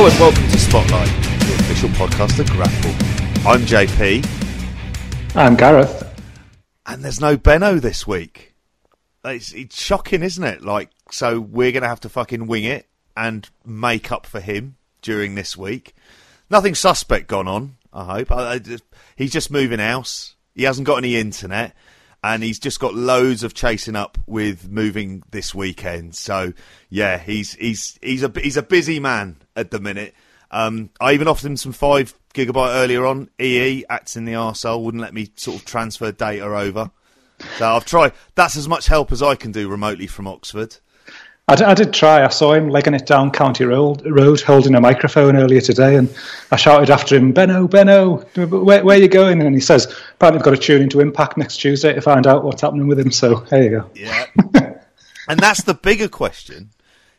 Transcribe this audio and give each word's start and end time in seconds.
Hello 0.00 0.10
and 0.10 0.18
welcome 0.18 0.48
to 0.48 0.58
Spotlight, 0.58 1.08
the 1.24 1.56
official 1.60 1.90
podcast 1.90 2.38
of 2.38 2.46
Grappl. 2.46 3.46
I'm 3.46 3.60
JP, 3.66 5.36
I'm 5.36 5.56
Gareth. 5.56 6.10
and 6.86 7.04
there's 7.04 7.20
no 7.20 7.36
Benno 7.36 7.74
this 7.74 8.06
week. 8.06 8.54
It's, 9.26 9.52
it's 9.52 9.78
shocking, 9.78 10.22
isn't 10.22 10.42
it? 10.42 10.62
Like, 10.62 10.88
so 11.10 11.38
we're 11.38 11.70
going 11.70 11.82
to 11.82 11.88
have 11.88 12.00
to 12.00 12.08
fucking 12.08 12.46
wing 12.46 12.64
it 12.64 12.88
and 13.14 13.46
make 13.62 14.10
up 14.10 14.24
for 14.24 14.40
him 14.40 14.76
during 15.02 15.34
this 15.34 15.54
week. 15.54 15.94
Nothing 16.48 16.74
suspect 16.74 17.26
gone 17.26 17.46
on, 17.46 17.76
I 17.92 18.04
hope. 18.04 18.32
I, 18.32 18.54
I 18.54 18.60
he's 19.16 19.32
just 19.32 19.50
moving 19.50 19.80
house. 19.80 20.34
He 20.54 20.62
hasn't 20.62 20.86
got 20.86 20.96
any 20.96 21.16
internet. 21.16 21.76
And 22.22 22.42
he's 22.42 22.58
just 22.58 22.80
got 22.80 22.94
loads 22.94 23.42
of 23.42 23.54
chasing 23.54 23.96
up 23.96 24.18
with 24.26 24.68
moving 24.68 25.22
this 25.30 25.54
weekend. 25.54 26.14
So 26.14 26.52
yeah, 26.90 27.18
he's 27.18 27.54
he's 27.54 27.98
he's 28.02 28.22
a 28.22 28.32
he's 28.36 28.58
a 28.58 28.62
busy 28.62 29.00
man 29.00 29.36
at 29.56 29.70
the 29.70 29.80
minute. 29.80 30.14
Um, 30.50 30.90
I 31.00 31.12
even 31.12 31.28
offered 31.28 31.46
him 31.46 31.56
some 31.56 31.72
five 31.72 32.14
gigabyte 32.34 32.74
earlier 32.74 33.06
on. 33.06 33.30
EE 33.40 33.84
acts 33.88 34.16
in 34.16 34.24
the 34.24 34.32
arsehole, 34.32 34.82
wouldn't 34.82 35.00
let 35.02 35.14
me 35.14 35.30
sort 35.36 35.58
of 35.58 35.64
transfer 35.64 36.12
data 36.12 36.44
over. 36.44 36.90
So 37.58 37.74
I've 37.74 37.86
tried. 37.86 38.12
That's 38.34 38.56
as 38.56 38.68
much 38.68 38.86
help 38.86 39.12
as 39.12 39.22
I 39.22 39.34
can 39.34 39.52
do 39.52 39.68
remotely 39.68 40.06
from 40.06 40.26
Oxford. 40.26 40.76
I, 41.50 41.56
d- 41.56 41.64
I 41.64 41.74
did 41.74 41.92
try. 41.92 42.24
I 42.24 42.28
saw 42.28 42.52
him 42.52 42.68
legging 42.68 42.94
it 42.94 43.06
down 43.06 43.32
County 43.32 43.64
Road, 43.64 44.06
road 44.06 44.40
holding 44.40 44.76
a 44.76 44.80
microphone 44.80 45.34
earlier 45.34 45.60
today, 45.60 45.96
and 45.96 46.08
I 46.52 46.56
shouted 46.56 46.90
after 46.90 47.16
him, 47.16 47.32
Benno, 47.32 47.66
Benno, 47.66 48.18
where, 48.36 48.84
where 48.84 48.96
are 48.96 49.00
you 49.00 49.08
going? 49.08 49.42
And 49.42 49.52
he 49.52 49.60
says, 49.60 49.86
apparently 50.14 50.38
I've 50.38 50.44
got 50.44 50.52
to 50.52 50.58
tune 50.58 50.80
into 50.80 51.00
Impact 51.00 51.36
next 51.36 51.56
Tuesday 51.56 51.92
to 51.92 52.00
find 52.00 52.28
out 52.28 52.44
what's 52.44 52.62
happening 52.62 52.86
with 52.86 53.00
him. 53.00 53.10
So 53.10 53.40
there 53.50 53.64
you 53.64 53.70
go. 53.70 53.90
Yeah. 53.94 54.26
and 55.28 55.40
that's 55.40 55.64
the 55.64 55.74
bigger 55.74 56.06
question 56.06 56.70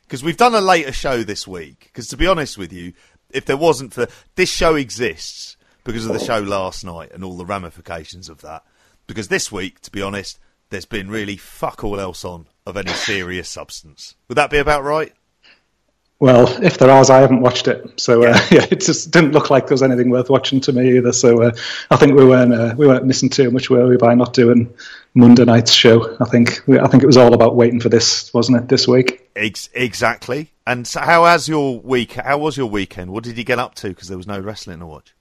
because 0.04 0.24
we've 0.24 0.38
done 0.38 0.56
a 0.56 0.62
later 0.62 0.94
show 0.94 1.24
this 1.24 1.46
week. 1.46 1.90
Because 1.92 2.08
to 2.08 2.16
be 2.16 2.26
honest 2.26 2.58
with 2.58 2.72
you, 2.72 2.94
if 3.31 3.44
there 3.44 3.58
wasn't 3.58 3.94
for 3.94 4.08
this 4.36 4.50
show 4.50 4.75
exists 4.75 5.58
because 5.84 6.06
of 6.06 6.13
the 6.13 6.19
show 6.19 6.40
last 6.40 6.86
night 6.86 7.12
and 7.13 7.25
all 7.25 7.36
the 7.36 7.46
ramifications 7.46 8.30
of 8.30 8.40
that. 8.44 8.63
Because 9.08 9.28
this 9.28 9.52
week, 9.52 9.81
to 9.81 9.92
be 9.92 10.02
honest, 10.02 10.40
there's 10.69 10.86
been 10.86 11.09
really 11.09 11.36
fuck 11.36 11.84
all 11.84 12.00
else 12.00 12.24
on 12.24 12.46
of 12.66 12.78
any 12.78 12.92
serious 12.92 13.50
substance. 13.50 14.16
Would 14.28 14.36
that 14.36 14.50
be 14.50 14.58
about 14.58 14.84
right? 14.84 15.14
Well, 16.22 16.48
if 16.64 16.78
there 16.78 16.96
is, 17.02 17.10
I 17.10 17.18
haven't 17.18 17.42
watched 17.42 17.68
it. 17.68 18.00
So 18.00 18.24
uh, 18.24 18.40
yeah, 18.52 18.68
it 18.70 18.82
just 18.82 19.10
didn't 19.10 19.32
look 19.32 19.50
like 19.50 19.66
there 19.66 19.74
was 19.74 19.82
anything 19.82 20.12
worth 20.12 20.30
watching 20.30 20.62
to 20.62 20.72
me 20.72 20.98
either. 20.98 21.14
So 21.14 21.42
uh, 21.42 21.52
I 21.90 21.98
think 21.98 22.14
we 22.14 22.24
weren't 22.24 22.54
uh, 22.54 22.76
we 22.78 22.86
weren't 22.86 23.06
missing 23.06 23.30
too 23.30 23.50
much, 23.50 23.72
were 23.72 23.88
we, 23.88 23.98
by 23.98 24.14
not 24.14 24.34
doing 24.34 24.72
Monday 25.16 25.46
night's 25.46 25.72
show? 25.72 26.16
I 26.20 26.26
think 26.26 26.62
I 26.70 26.88
think 26.88 27.02
it 27.02 27.08
was 27.08 27.18
all 27.18 27.34
about 27.34 27.56
waiting 27.56 27.80
for 27.80 27.90
this, 27.90 28.32
wasn't 28.36 28.60
it, 28.60 28.70
this 28.70 28.88
week? 28.88 29.32
Ex- 29.36 29.70
exactly. 29.74 30.52
And 30.68 30.86
so 30.86 31.00
how 31.00 31.26
has 31.26 31.50
your 31.50 31.80
week? 31.80 32.14
How 32.14 32.38
was 32.38 32.56
your 32.56 32.68
weekend? 32.68 33.12
What 33.12 33.24
did 33.24 33.40
you 33.40 33.44
get 33.44 33.58
up 33.58 33.74
to? 33.76 33.90
Because 33.90 34.08
there 34.08 34.18
was 34.18 34.28
no 34.28 34.40
wrestling 34.40 34.78
to 34.80 34.86
watch. 34.86 35.16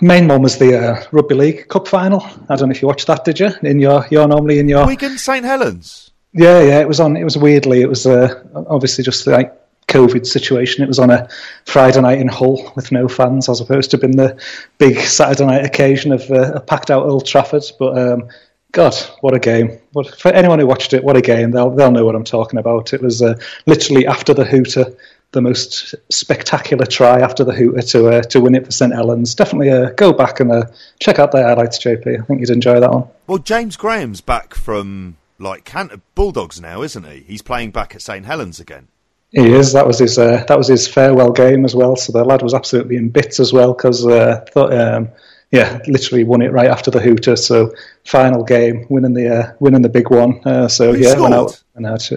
Main 0.00 0.28
one 0.28 0.42
was 0.42 0.58
the 0.58 0.78
uh, 0.78 1.04
Rugby 1.12 1.34
League 1.34 1.68
Cup 1.68 1.88
final. 1.88 2.22
I 2.48 2.56
don't 2.56 2.68
know 2.68 2.74
if 2.74 2.82
you 2.82 2.88
watched 2.88 3.06
that, 3.06 3.24
did 3.24 3.40
you? 3.40 3.50
In 3.62 3.78
your, 3.78 4.06
you're 4.10 4.28
normally 4.28 4.58
in 4.58 4.68
your. 4.68 4.86
Wigan 4.86 5.16
St 5.16 5.44
Helens. 5.44 6.10
Yeah, 6.32 6.60
yeah. 6.62 6.80
It 6.80 6.88
was 6.88 7.00
on. 7.00 7.16
It 7.16 7.24
was 7.24 7.38
weirdly. 7.38 7.80
It 7.80 7.88
was 7.88 8.06
uh, 8.06 8.42
obviously 8.54 9.04
just 9.04 9.26
like 9.26 9.54
COVID 9.88 10.26
situation. 10.26 10.84
It 10.84 10.88
was 10.88 10.98
on 10.98 11.10
a 11.10 11.28
Friday 11.64 12.00
night 12.00 12.20
in 12.20 12.28
Hull 12.28 12.72
with 12.76 12.92
no 12.92 13.08
fans, 13.08 13.48
as 13.48 13.60
opposed 13.60 13.90
to 13.92 13.98
been 13.98 14.16
the 14.16 14.38
big 14.78 14.98
Saturday 14.98 15.46
night 15.46 15.64
occasion 15.64 16.12
of 16.12 16.30
uh, 16.30 16.52
a 16.54 16.60
packed 16.60 16.90
out 16.90 17.04
Old 17.04 17.24
Trafford. 17.24 17.64
But 17.78 17.98
um, 17.98 18.28
God, 18.72 18.94
what 19.20 19.34
a 19.34 19.38
game! 19.38 19.78
What, 19.92 20.18
for 20.18 20.28
anyone 20.28 20.58
who 20.58 20.66
watched 20.66 20.92
it, 20.92 21.02
what 21.02 21.16
a 21.16 21.22
game! 21.22 21.52
They'll 21.52 21.70
they'll 21.70 21.92
know 21.92 22.04
what 22.04 22.14
I'm 22.14 22.24
talking 22.24 22.58
about. 22.58 22.92
It 22.92 23.00
was 23.00 23.22
uh, 23.22 23.38
literally 23.64 24.06
after 24.06 24.34
the 24.34 24.44
hooter. 24.44 24.94
The 25.32 25.42
most 25.42 25.94
spectacular 26.10 26.86
try 26.86 27.20
after 27.20 27.44
the 27.44 27.52
hooter 27.52 27.82
to 27.82 28.08
uh, 28.08 28.22
to 28.22 28.40
win 28.40 28.54
it 28.54 28.64
for 28.64 28.70
St 28.70 28.94
Helens. 28.94 29.34
Definitely 29.34 29.70
uh, 29.70 29.90
go 29.90 30.12
back 30.12 30.40
and 30.40 30.50
uh, 30.50 30.66
check 30.98 31.18
out 31.18 31.32
the 31.32 31.42
highlights, 31.42 31.78
JP. 31.78 32.22
I 32.22 32.24
think 32.24 32.40
you'd 32.40 32.50
enjoy 32.50 32.80
that 32.80 32.90
one. 32.90 33.08
Well, 33.26 33.38
James 33.38 33.76
Graham's 33.76 34.20
back 34.20 34.54
from 34.54 35.16
like 35.38 35.64
Canter- 35.64 36.00
Bulldogs 36.14 36.60
now, 36.60 36.82
isn't 36.82 37.04
he? 37.04 37.20
He's 37.26 37.42
playing 37.42 37.72
back 37.72 37.94
at 37.94 38.02
St 38.02 38.24
Helens 38.24 38.60
again. 38.60 38.88
He 39.32 39.52
is. 39.52 39.72
That 39.72 39.86
was 39.86 39.98
his. 39.98 40.18
Uh, 40.18 40.44
that 40.48 40.56
was 40.56 40.68
his 40.68 40.88
farewell 40.88 41.32
game 41.32 41.64
as 41.64 41.74
well. 41.74 41.96
So 41.96 42.12
the 42.12 42.24
lad 42.24 42.42
was 42.42 42.54
absolutely 42.54 42.96
in 42.96 43.10
bits 43.10 43.40
as 43.40 43.52
well 43.52 43.74
because 43.74 44.06
uh, 44.06 44.44
thought, 44.52 44.72
um, 44.72 45.08
yeah, 45.50 45.80
literally 45.86 46.24
won 46.24 46.42
it 46.42 46.52
right 46.52 46.70
after 46.70 46.90
the 46.90 47.00
hooter. 47.00 47.36
So 47.36 47.74
final 48.04 48.44
game, 48.44 48.86
winning 48.88 49.14
the 49.14 49.34
uh, 49.34 49.52
winning 49.60 49.82
the 49.82 49.88
big 49.88 50.10
one. 50.10 50.40
Uh, 50.46 50.68
so 50.68 50.92
Who 50.92 51.00
yeah, 51.00 51.18
went 51.18 51.34
out. 51.34 51.62
Went 51.74 51.86
out 51.86 52.10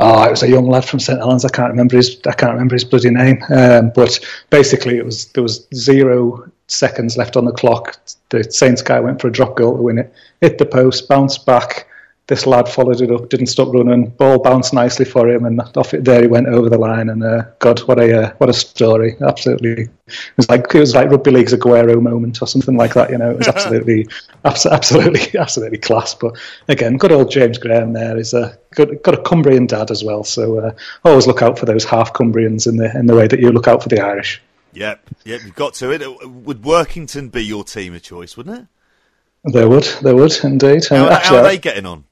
oh, 0.00 0.24
it 0.24 0.30
was 0.30 0.42
a 0.42 0.48
young 0.48 0.66
lad 0.66 0.84
from 0.84 1.00
St 1.00 1.18
Helens. 1.18 1.44
I 1.44 1.48
can't 1.48 1.70
remember 1.70 1.96
his. 1.96 2.20
I 2.26 2.32
can't 2.32 2.52
remember 2.52 2.74
his 2.74 2.84
bloody 2.84 3.10
name. 3.10 3.42
Um, 3.50 3.92
but 3.94 4.18
basically, 4.50 4.96
it 4.96 5.04
was 5.04 5.26
there 5.32 5.42
was 5.42 5.66
zero 5.74 6.50
seconds 6.68 7.16
left 7.16 7.36
on 7.36 7.44
the 7.44 7.52
clock. 7.52 7.98
The 8.30 8.44
Saints 8.44 8.82
guy 8.82 9.00
went 9.00 9.20
for 9.20 9.28
a 9.28 9.32
drop 9.32 9.56
goal 9.56 9.76
to 9.76 9.82
win 9.82 9.98
it. 9.98 10.12
Hit 10.40 10.58
the 10.58 10.66
post, 10.66 11.08
bounced 11.08 11.46
back. 11.46 11.86
This 12.30 12.46
lad 12.46 12.68
followed 12.68 13.00
it 13.00 13.10
up, 13.10 13.28
didn't 13.28 13.48
stop 13.48 13.74
running. 13.74 14.10
Ball 14.10 14.38
bounced 14.38 14.72
nicely 14.72 15.04
for 15.04 15.28
him, 15.28 15.46
and 15.46 15.60
off 15.76 15.94
it 15.94 16.04
there 16.04 16.20
he 16.20 16.28
went 16.28 16.46
over 16.46 16.68
the 16.68 16.78
line. 16.78 17.08
And 17.08 17.24
uh, 17.24 17.42
God, 17.58 17.80
what 17.80 17.98
a 17.98 18.22
uh, 18.22 18.34
what 18.38 18.48
a 18.48 18.52
story! 18.52 19.16
Absolutely, 19.20 19.82
it 19.82 20.36
was 20.36 20.48
like 20.48 20.72
it 20.72 20.78
was 20.78 20.94
like 20.94 21.10
rugby 21.10 21.32
league's 21.32 21.52
Aguero 21.52 22.00
moment 22.00 22.40
or 22.40 22.46
something 22.46 22.76
like 22.76 22.94
that. 22.94 23.10
You 23.10 23.18
know, 23.18 23.32
it 23.32 23.38
was 23.38 23.48
absolutely, 23.56 24.06
abs- 24.44 24.64
absolutely, 24.64 25.36
absolutely 25.40 25.78
class. 25.78 26.14
But 26.14 26.38
again, 26.68 26.98
good 26.98 27.10
old 27.10 27.32
James 27.32 27.58
Graham 27.58 27.94
there 27.94 28.16
is 28.16 28.32
a 28.32 28.56
good, 28.76 29.02
got 29.02 29.14
a 29.14 29.22
Cumbrian 29.22 29.66
dad 29.66 29.90
as 29.90 30.04
well. 30.04 30.22
So 30.22 30.60
uh, 30.60 30.70
always 31.04 31.26
look 31.26 31.42
out 31.42 31.58
for 31.58 31.66
those 31.66 31.82
half 31.82 32.12
Cumbrians 32.12 32.68
in 32.68 32.76
the 32.76 32.96
in 32.96 33.06
the 33.06 33.16
way 33.16 33.26
that 33.26 33.40
you 33.40 33.50
look 33.50 33.66
out 33.66 33.82
for 33.82 33.88
the 33.88 34.00
Irish. 34.00 34.40
Yep, 34.72 35.00
yep, 35.24 35.40
you've 35.42 35.56
got 35.56 35.74
to 35.74 35.90
it. 35.90 36.30
Would 36.30 36.62
Workington 36.62 37.32
be 37.32 37.44
your 37.44 37.64
team 37.64 37.92
of 37.92 38.02
choice, 38.02 38.36
wouldn't 38.36 38.56
it? 38.56 39.52
They 39.52 39.66
would, 39.66 39.84
they 40.02 40.14
would 40.14 40.32
indeed. 40.44 40.86
How, 40.86 41.08
And 41.08 41.22
how 41.24 41.36
are 41.38 41.42
they 41.42 41.58
getting 41.58 41.86
on? 41.86 42.04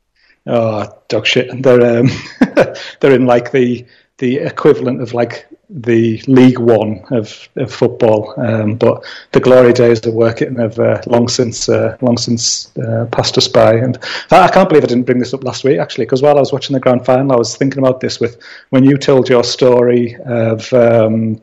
Oh, 0.48 0.86
dog 1.08 1.26
shit! 1.26 1.62
They're 1.62 2.00
um, 2.00 2.08
they're 3.00 3.14
in 3.14 3.26
like 3.26 3.52
the 3.52 3.86
the 4.16 4.38
equivalent 4.38 5.00
of 5.00 5.14
like 5.14 5.46
the 5.70 6.22
League 6.26 6.58
One 6.58 7.04
of, 7.10 7.48
of 7.56 7.72
football, 7.72 8.32
um, 8.38 8.76
but 8.76 9.04
the 9.32 9.40
glory 9.40 9.74
days 9.74 10.04
of 10.06 10.14
working 10.14 10.56
have 10.56 10.78
uh, 10.78 11.02
long 11.06 11.28
since 11.28 11.68
uh, 11.68 11.96
long 12.00 12.16
since 12.16 12.76
uh, 12.78 13.06
passed 13.12 13.36
us 13.36 13.48
by. 13.48 13.74
And 13.74 13.98
I 14.30 14.44
I 14.44 14.48
can't 14.48 14.68
believe 14.68 14.84
I 14.84 14.86
didn't 14.86 15.04
bring 15.04 15.18
this 15.18 15.34
up 15.34 15.44
last 15.44 15.64
week 15.64 15.78
actually, 15.78 16.06
because 16.06 16.22
while 16.22 16.36
I 16.36 16.40
was 16.40 16.52
watching 16.52 16.74
the 16.74 16.80
grand 16.80 17.04
final, 17.04 17.32
I 17.32 17.36
was 17.36 17.56
thinking 17.56 17.78
about 17.78 18.00
this 18.00 18.18
with 18.18 18.42
when 18.70 18.84
you 18.84 18.96
told 18.96 19.28
your 19.28 19.44
story 19.44 20.16
of 20.24 20.72
um, 20.72 21.40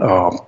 oh 0.00 0.46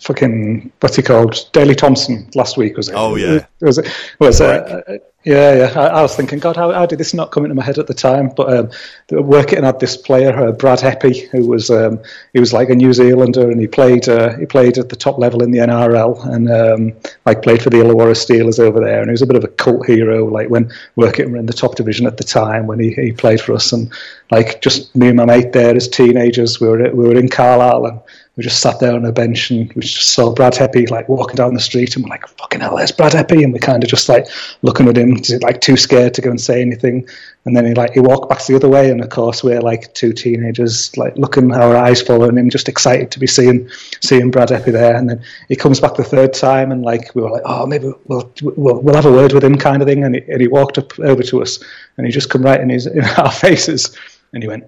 fucking 0.00 0.72
what's 0.80 0.96
he 0.96 1.02
called? 1.02 1.48
Daley 1.52 1.74
Thompson 1.74 2.28
last 2.34 2.56
week 2.56 2.76
was 2.76 2.88
it? 2.88 2.94
Oh 2.96 3.16
yeah, 3.16 3.46
was 3.60 3.78
it? 3.78 3.88
Was 4.20 4.40
uh, 4.40 4.98
yeah, 5.24 5.54
yeah. 5.54 5.72
I, 5.74 5.86
I, 5.86 6.02
was 6.02 6.14
thinking, 6.14 6.38
God, 6.38 6.56
how, 6.56 6.70
how, 6.70 6.84
did 6.84 6.98
this 6.98 7.14
not 7.14 7.30
come 7.30 7.44
into 7.44 7.54
my 7.54 7.64
head 7.64 7.78
at 7.78 7.86
the 7.86 7.94
time? 7.94 8.28
But 8.28 8.54
um, 8.54 8.70
Workington 9.10 9.64
had 9.64 9.80
this 9.80 9.96
player, 9.96 10.36
uh, 10.36 10.52
Brad 10.52 10.80
Hepi, 10.80 11.28
who 11.28 11.48
was 11.48 11.70
um, 11.70 12.00
he 12.34 12.40
was 12.40 12.52
like 12.52 12.68
a 12.68 12.74
New 12.74 12.92
Zealander, 12.92 13.50
and 13.50 13.58
he 13.58 13.66
played 13.66 14.06
uh, 14.08 14.36
he 14.36 14.44
played 14.44 14.76
at 14.76 14.90
the 14.90 14.96
top 14.96 15.18
level 15.18 15.42
in 15.42 15.50
the 15.50 15.60
NRL, 15.60 16.26
and 16.26 16.50
um, 16.50 17.00
like 17.24 17.42
played 17.42 17.62
for 17.62 17.70
the 17.70 17.78
Illawarra 17.78 18.14
Steelers 18.14 18.58
over 18.58 18.80
there, 18.80 19.00
and 19.00 19.08
he 19.08 19.12
was 19.12 19.22
a 19.22 19.26
bit 19.26 19.36
of 19.36 19.44
a 19.44 19.48
cult 19.48 19.86
hero. 19.86 20.26
Like 20.26 20.50
when 20.50 20.70
Workington 20.96 21.30
were 21.32 21.38
in 21.38 21.46
the 21.46 21.54
top 21.54 21.76
division 21.76 22.06
at 22.06 22.18
the 22.18 22.24
time 22.24 22.66
when 22.66 22.78
he, 22.78 22.92
he 22.92 23.12
played 23.12 23.40
for 23.40 23.54
us, 23.54 23.72
and 23.72 23.90
like 24.30 24.60
just 24.60 24.94
me 24.94 25.08
and 25.08 25.16
my 25.16 25.24
mate 25.24 25.52
there 25.54 25.74
as 25.74 25.88
teenagers, 25.88 26.60
we 26.60 26.68
were 26.68 26.90
we 26.94 27.08
were 27.08 27.18
in 27.18 27.28
Carlisle, 27.28 27.86
and 27.86 28.00
we 28.36 28.42
just 28.42 28.60
sat 28.60 28.80
there 28.80 28.94
on 28.94 29.04
a 29.04 29.12
bench 29.12 29.50
and 29.50 29.72
we 29.74 29.82
just 29.82 30.12
saw 30.12 30.32
Brad 30.32 30.56
Hepi 30.56 30.86
like 30.86 31.08
walking 31.08 31.36
down 31.36 31.54
the 31.54 31.60
street 31.60 31.94
and 31.94 32.04
we're 32.04 32.10
like, 32.10 32.26
fucking 32.26 32.60
hell, 32.60 32.76
there's 32.76 32.90
Brad 32.90 33.12
Hepi. 33.12 33.44
And 33.44 33.52
we 33.52 33.60
kind 33.60 33.84
of 33.84 33.88
just 33.88 34.08
like 34.08 34.26
looking 34.62 34.88
at 34.88 34.98
him, 34.98 35.16
like 35.40 35.60
too 35.60 35.76
scared 35.76 36.14
to 36.14 36.20
go 36.20 36.30
and 36.30 36.40
say 36.40 36.60
anything. 36.60 37.08
And 37.44 37.56
then 37.56 37.64
he 37.64 37.74
like, 37.74 37.92
he 37.92 38.00
walked 38.00 38.28
back 38.28 38.44
the 38.44 38.56
other 38.56 38.68
way. 38.68 38.90
And 38.90 39.00
of 39.00 39.08
course, 39.10 39.44
we're 39.44 39.60
like 39.60 39.94
two 39.94 40.12
teenagers, 40.12 40.96
like 40.96 41.16
looking, 41.16 41.52
our 41.52 41.76
eyes 41.76 42.02
following 42.02 42.36
him, 42.36 42.50
just 42.50 42.68
excited 42.68 43.12
to 43.12 43.20
be 43.20 43.28
seeing, 43.28 43.70
seeing 44.00 44.32
Brad 44.32 44.50
Hepi 44.50 44.72
there. 44.72 44.96
And 44.96 45.08
then 45.08 45.22
he 45.48 45.54
comes 45.54 45.78
back 45.78 45.94
the 45.94 46.02
third 46.02 46.32
time 46.32 46.72
and 46.72 46.82
like, 46.82 47.14
we 47.14 47.22
were 47.22 47.30
like, 47.30 47.42
oh, 47.44 47.66
maybe 47.66 47.92
we'll, 48.06 48.32
we'll, 48.42 48.80
we'll 48.80 48.96
have 48.96 49.06
a 49.06 49.12
word 49.12 49.32
with 49.32 49.44
him 49.44 49.58
kind 49.58 49.80
of 49.80 49.86
thing. 49.86 50.02
And 50.02 50.16
he, 50.16 50.22
and 50.22 50.40
he 50.40 50.48
walked 50.48 50.76
up 50.76 50.98
over 50.98 51.22
to 51.22 51.40
us 51.40 51.62
and 51.98 52.06
he 52.06 52.12
just 52.12 52.30
come 52.30 52.42
right 52.42 52.60
in 52.60 52.68
his, 52.68 52.86
in 52.88 53.04
our 53.04 53.30
faces. 53.30 53.96
And 54.32 54.42
he 54.42 54.48
went, 54.48 54.64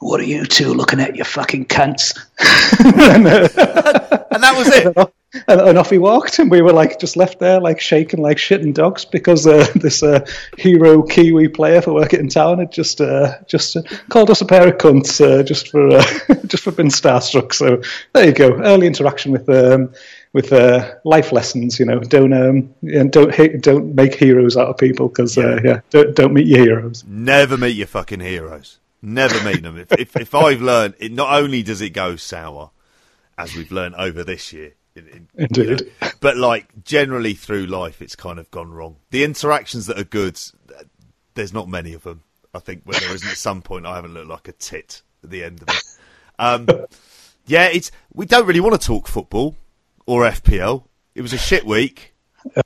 what 0.00 0.20
are 0.20 0.24
you 0.24 0.44
two 0.44 0.74
looking 0.74 1.00
at, 1.00 1.16
you 1.16 1.24
fucking 1.24 1.66
cunts? 1.66 2.18
and, 2.78 3.26
uh, 3.26 4.24
and, 4.30 4.42
that 4.42 4.56
was 4.56 4.68
it. 4.68 5.14
And, 5.46 5.60
and, 5.60 5.78
off 5.78 5.90
he 5.90 5.98
walked, 5.98 6.38
and 6.38 6.50
we 6.50 6.62
were 6.62 6.72
like 6.72 6.98
just 6.98 7.14
left 7.14 7.38
there, 7.38 7.60
like 7.60 7.80
shaking 7.80 8.22
like 8.22 8.38
shitting 8.38 8.72
dogs, 8.72 9.04
because 9.04 9.46
uh, 9.46 9.66
this 9.74 10.02
uh, 10.02 10.26
hero 10.56 11.02
Kiwi 11.02 11.48
player 11.48 11.82
for 11.82 11.90
Workington 11.90 12.32
Town 12.32 12.60
had 12.60 12.72
just 12.72 13.02
uh, 13.02 13.34
just 13.46 13.76
uh, 13.76 13.82
called 14.08 14.30
us 14.30 14.40
a 14.40 14.46
pair 14.46 14.66
of 14.66 14.78
cunts 14.78 15.20
uh, 15.20 15.42
just 15.42 15.68
for 15.68 15.90
just 16.46 16.64
for 16.64 16.72
being 16.72 16.88
starstruck. 16.88 17.52
So 17.52 17.82
there 18.14 18.24
you 18.24 18.32
go, 18.32 18.54
early 18.54 18.86
interaction 18.86 19.32
with. 19.32 19.48
Um, 19.48 19.92
with 20.34 20.52
life 21.04 21.32
lessons, 21.32 21.80
you 21.80 21.86
know, 21.86 22.00
don't 22.00 22.34
um, 22.34 22.74
don't 23.10 23.62
don't 23.62 23.94
make 23.94 24.14
heroes 24.14 24.58
out 24.58 24.68
of 24.68 24.76
people 24.76 25.08
because 25.08 25.38
yeah, 25.38 25.58
yeah 25.64 25.80
don't, 25.88 26.14
don't 26.14 26.34
meet 26.34 26.46
your 26.46 26.58
heroes. 26.58 27.02
Never 27.06 27.56
meet 27.56 27.76
your 27.76 27.86
fucking 27.86 28.20
heroes. 28.20 28.78
Never 29.00 29.42
meet 29.44 29.62
them. 29.62 29.78
If, 29.78 29.92
if, 29.92 30.16
if 30.16 30.34
I've 30.34 30.60
learned, 30.60 30.94
it 30.98 31.12
not 31.12 31.32
only 31.32 31.62
does 31.62 31.80
it 31.80 31.90
go 31.90 32.16
sour, 32.16 32.70
as 33.36 33.54
we've 33.54 33.70
learned 33.70 33.94
over 33.94 34.24
this 34.24 34.52
year, 34.52 34.74
Indeed. 35.36 35.56
You 35.56 35.76
know, 35.76 36.10
but 36.20 36.36
like 36.36 36.84
generally 36.84 37.34
through 37.34 37.66
life, 37.66 38.02
it's 38.02 38.16
kind 38.16 38.38
of 38.38 38.50
gone 38.50 38.70
wrong. 38.72 38.96
The 39.10 39.24
interactions 39.24 39.86
that 39.86 39.98
are 39.98 40.04
good, 40.04 40.40
there's 41.34 41.52
not 41.52 41.68
many 41.68 41.92
of 41.92 42.02
them. 42.02 42.22
I 42.54 42.58
think 42.58 42.82
when 42.84 42.98
there 43.00 43.14
isn't 43.14 43.28
at 43.28 43.36
some 43.36 43.62
point, 43.62 43.86
I 43.86 43.94
haven't 43.94 44.14
looked 44.14 44.28
like 44.28 44.48
a 44.48 44.52
tit 44.52 45.02
at 45.22 45.30
the 45.30 45.44
end 45.44 45.62
of 45.62 45.68
it. 45.68 45.82
Um, 46.38 46.66
yeah, 47.46 47.66
it's 47.66 47.90
we 48.12 48.26
don't 48.26 48.46
really 48.46 48.60
want 48.60 48.80
to 48.80 48.86
talk 48.86 49.06
football 49.06 49.56
or 50.06 50.22
FPL. 50.22 50.84
It 51.14 51.22
was 51.22 51.32
a 51.32 51.38
shit 51.38 51.64
week. 51.64 52.14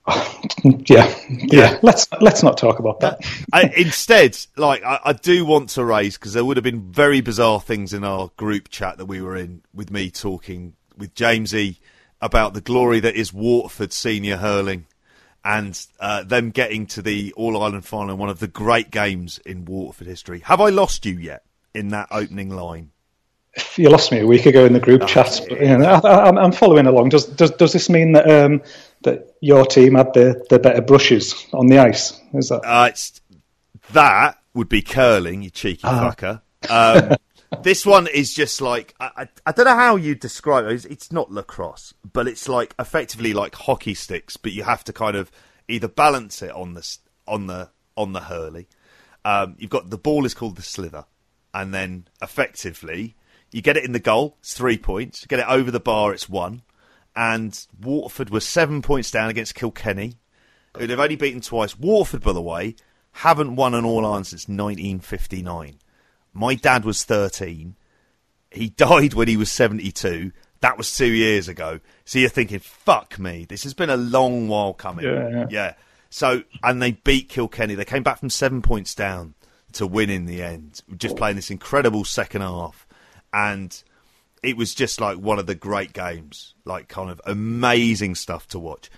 yeah, 0.65 1.15
yeah. 1.29 1.79
Let's 1.83 2.07
let's 2.21 2.43
not 2.43 2.59
talk 2.59 2.79
about 2.79 3.01
that. 3.01 3.21
I, 3.53 3.73
instead, 3.77 4.37
like 4.57 4.83
I, 4.85 5.01
I, 5.05 5.13
do 5.13 5.45
want 5.45 5.71
to 5.71 5.85
raise 5.85 6.17
because 6.17 6.33
there 6.33 6.45
would 6.45 6.57
have 6.57 6.65
been 6.65 6.93
very 6.93 7.21
bizarre 7.21 7.61
things 7.61 7.93
in 7.93 8.05
our 8.05 8.31
group 8.37 8.69
chat 8.69 8.99
that 8.99 9.07
we 9.07 9.21
were 9.21 9.37
in 9.37 9.63
with 9.75 9.91
me 9.91 10.11
talking 10.11 10.75
with 10.97 11.15
Jamesy 11.15 11.79
about 12.21 12.55
the 12.55 12.61
glory 12.61 13.01
that 13.01 13.17
is 13.17 13.33
Waterford 13.33 13.93
senior 13.93 14.37
hurling 14.37 14.87
and 15.45 15.87
uh, 15.99 16.23
them 16.23 16.51
getting 16.51 16.87
to 16.87 17.03
the 17.03 17.33
All 17.37 17.61
Ireland 17.61 17.85
final, 17.85 18.17
one 18.17 18.29
of 18.29 18.39
the 18.39 18.49
great 18.49 18.91
games 18.91 19.39
in 19.45 19.65
Waterford 19.65 20.07
history. 20.07 20.41
Have 20.41 20.61
I 20.61 20.69
lost 20.69 21.05
you 21.05 21.19
yet 21.19 21.45
in 21.75 21.89
that 21.89 22.09
opening 22.11 22.51
line? 22.51 22.91
You 23.77 23.91
lost 23.91 24.13
me 24.13 24.21
a 24.21 24.27
week 24.27 24.47
ago 24.47 24.65
in 24.65 24.73
the 24.73 24.81
group 24.81 25.03
oh, 25.03 25.07
chat. 25.07 25.41
But, 25.49 25.61
you 25.61 25.77
know, 25.77 26.01
I, 26.05 26.45
am 26.45 26.53
following 26.53 26.87
along. 26.87 27.11
Does, 27.11 27.27
does 27.27 27.51
does 27.51 27.73
this 27.73 27.91
mean 27.91 28.13
that 28.13 28.31
um, 28.31 28.63
that 29.05 29.37
your 29.41 29.67
team 29.67 29.95
had 29.95 30.13
the, 30.15 30.45
the 30.51 30.59
better 30.59 30.83
brushes 30.83 31.47
on 31.53 31.67
the 31.67 31.79
ice? 31.79 32.21
Is 32.35 32.49
that? 32.49 32.63
Uh, 32.65 32.91
that 33.93 34.39
would 34.55 34.69
be 34.69 34.83
curling, 34.83 35.43
you 35.43 35.51
cheeky 35.51 35.85
uh. 35.85 36.11
fucker. 36.11 36.41
Um, 36.69 37.17
this 37.63 37.85
one 37.85 38.07
is 38.07 38.33
just 38.33 38.61
like 38.61 38.95
I, 39.01 39.11
I, 39.17 39.29
I, 39.47 39.53
don't 39.53 39.67
know 39.67 39.77
how 39.77 39.97
you 39.97 40.15
describe 40.15 40.67
it. 40.67 40.73
It's, 40.73 40.85
it's 40.85 41.13
not 41.13 41.31
lacrosse, 41.31 41.95
but 42.13 42.29
it's 42.29 42.49
like 42.49 42.75
effectively 42.79 43.33
like 43.33 43.55
hockey 43.55 43.95
sticks, 43.95 44.37
but 44.37 44.53
you 44.53 44.63
have 44.65 44.85
to 44.85 44.93
kind 44.93 45.17
of 45.17 45.31
either 45.69 45.89
balance 45.89 46.43
it 46.43 46.53
on 46.53 46.75
the 46.75 46.99
on 47.27 47.47
the 47.47 47.71
on 47.97 48.13
the 48.13 48.21
hurley. 48.21 48.69
Um, 49.25 49.57
you've 49.59 49.71
got 49.71 49.91
the 49.91 49.99
ball 49.99 50.25
is 50.25 50.35
called 50.35 50.57
the 50.57 50.63
sliotar, 50.63 51.07
and 51.55 51.73
then 51.75 52.09
effectively 52.21 53.17
you 53.51 53.63
get 53.63 53.77
it 53.77 53.85
in 53.85 53.93
the 53.93 54.01
goal. 54.01 54.37
It's 54.41 54.55
three 54.55 54.79
points. 54.79 55.23
You 55.23 55.29
get 55.29 55.41
it 55.41 55.49
over 55.49 55.71
the 55.71 55.81
bar. 55.81 56.13
It's 56.13 56.29
one 56.29 56.63
and 57.15 57.67
Waterford 57.81 58.31
were 58.31 58.41
seven 58.41 58.83
points 58.83 59.11
down 59.11 59.29
against 59.29 59.55
Kilkenny, 59.55 60.15
who 60.77 60.87
they've 60.87 60.99
only 60.99 61.17
beaten 61.17 61.41
twice. 61.41 61.79
Waterford, 61.79 62.23
by 62.23 62.33
the 62.33 62.43
way, 62.43 62.77
haven't 63.13 63.57
won 63.57 63.75
an 63.75 63.85
All 63.85 64.07
Ireland 64.07 64.27
since 64.27 64.49
1959. 64.49 65.79
My 66.33 66.55
dad 66.55 66.85
was 66.85 67.05
13. 67.05 67.77
He 68.51 68.69
died 68.77 69.15
when 69.15 69.29
he 69.29 69.37
was 69.37 69.51
72. 69.51 70.33
That 70.61 70.79
was 70.79 70.97
two 70.97 71.07
years 71.07 71.49
ago. 71.49 71.81
So 72.05 72.19
you're 72.19 72.29
thinking, 72.29 72.61
fuck 72.61 73.19
me, 73.19 73.45
this 73.45 73.65
has 73.65 73.75
been 73.75 73.91
a 73.91 73.97
long 73.97 74.49
while 74.49 74.73
coming. 74.73 75.05
Yeah, 75.05 75.29
yeah. 75.29 75.47
yeah. 75.51 75.75
So, 76.09 76.43
and 76.63 76.81
they 76.81 76.93
beat 76.93 77.29
Kilkenny. 77.29 77.75
They 77.75 77.85
came 77.85 78.03
back 78.03 78.19
from 78.19 78.31
seven 78.31 78.63
points 78.63 78.95
down 78.95 79.35
to 79.73 79.87
win 79.87 80.11
in 80.11 80.27
the 80.27 80.43
end, 80.43 80.83
just 80.97 81.17
playing 81.17 81.37
this 81.37 81.51
incredible 81.51 82.05
second 82.05 82.43
half. 82.43 82.87
And 83.33 83.83
it 84.43 84.57
was 84.57 84.75
just 84.75 85.01
like 85.01 85.19
one 85.19 85.39
of 85.39 85.47
the 85.47 85.55
great 85.55 85.93
games, 85.93 86.55
like 86.65 86.89
kind 86.89 87.11
of 87.11 87.21
amazing 87.25 88.15
stuff 88.15 88.49
to 88.49 88.59
watch. 88.59 88.91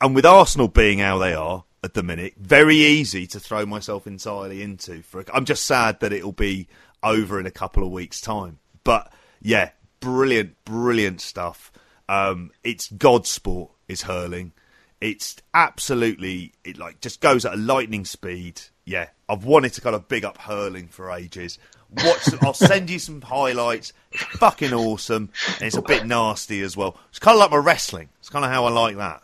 And 0.00 0.14
with 0.14 0.26
Arsenal 0.26 0.68
being 0.68 0.98
how 0.98 1.18
they 1.18 1.34
are 1.34 1.64
at 1.82 1.94
the 1.94 2.02
minute, 2.02 2.34
very 2.36 2.76
easy 2.76 3.26
to 3.28 3.40
throw 3.40 3.66
myself 3.66 4.06
entirely 4.06 4.62
into. 4.62 5.02
For 5.02 5.24
I'm 5.32 5.44
just 5.44 5.64
sad 5.64 6.00
that 6.00 6.12
it'll 6.12 6.32
be 6.32 6.68
over 7.02 7.40
in 7.40 7.46
a 7.46 7.50
couple 7.50 7.82
of 7.84 7.90
weeks' 7.90 8.20
time. 8.20 8.58
But 8.84 9.12
yeah, 9.40 9.70
brilliant, 10.00 10.64
brilliant 10.64 11.20
stuff. 11.20 11.72
Um, 12.08 12.52
it's 12.62 12.90
God 12.90 13.26
sport 13.26 13.72
is 13.88 14.02
hurling. 14.02 14.52
It's 15.00 15.36
absolutely 15.52 16.52
it 16.64 16.78
like 16.78 17.00
just 17.00 17.20
goes 17.20 17.44
at 17.44 17.54
a 17.54 17.56
lightning 17.56 18.04
speed. 18.04 18.60
Yeah, 18.84 19.08
I've 19.28 19.44
wanted 19.44 19.72
to 19.74 19.80
kind 19.80 19.96
of 19.96 20.08
big 20.08 20.24
up 20.24 20.38
hurling 20.38 20.88
for 20.88 21.10
ages. 21.10 21.58
Watch. 21.90 22.28
I'll 22.42 22.54
send 22.54 22.90
you 22.90 22.98
some 22.98 23.20
highlights. 23.20 23.92
It's 24.12 24.22
fucking 24.22 24.72
awesome, 24.72 25.30
and 25.54 25.62
it's 25.62 25.76
a 25.76 25.82
bit 25.82 26.06
nasty 26.06 26.62
as 26.62 26.76
well. 26.76 26.96
It's 27.10 27.18
kind 27.18 27.34
of 27.34 27.40
like 27.40 27.50
my 27.50 27.56
wrestling. 27.58 28.08
It's 28.20 28.28
kind 28.28 28.44
of 28.44 28.50
how 28.50 28.66
I 28.66 28.70
like 28.70 28.96
that. 28.96 29.22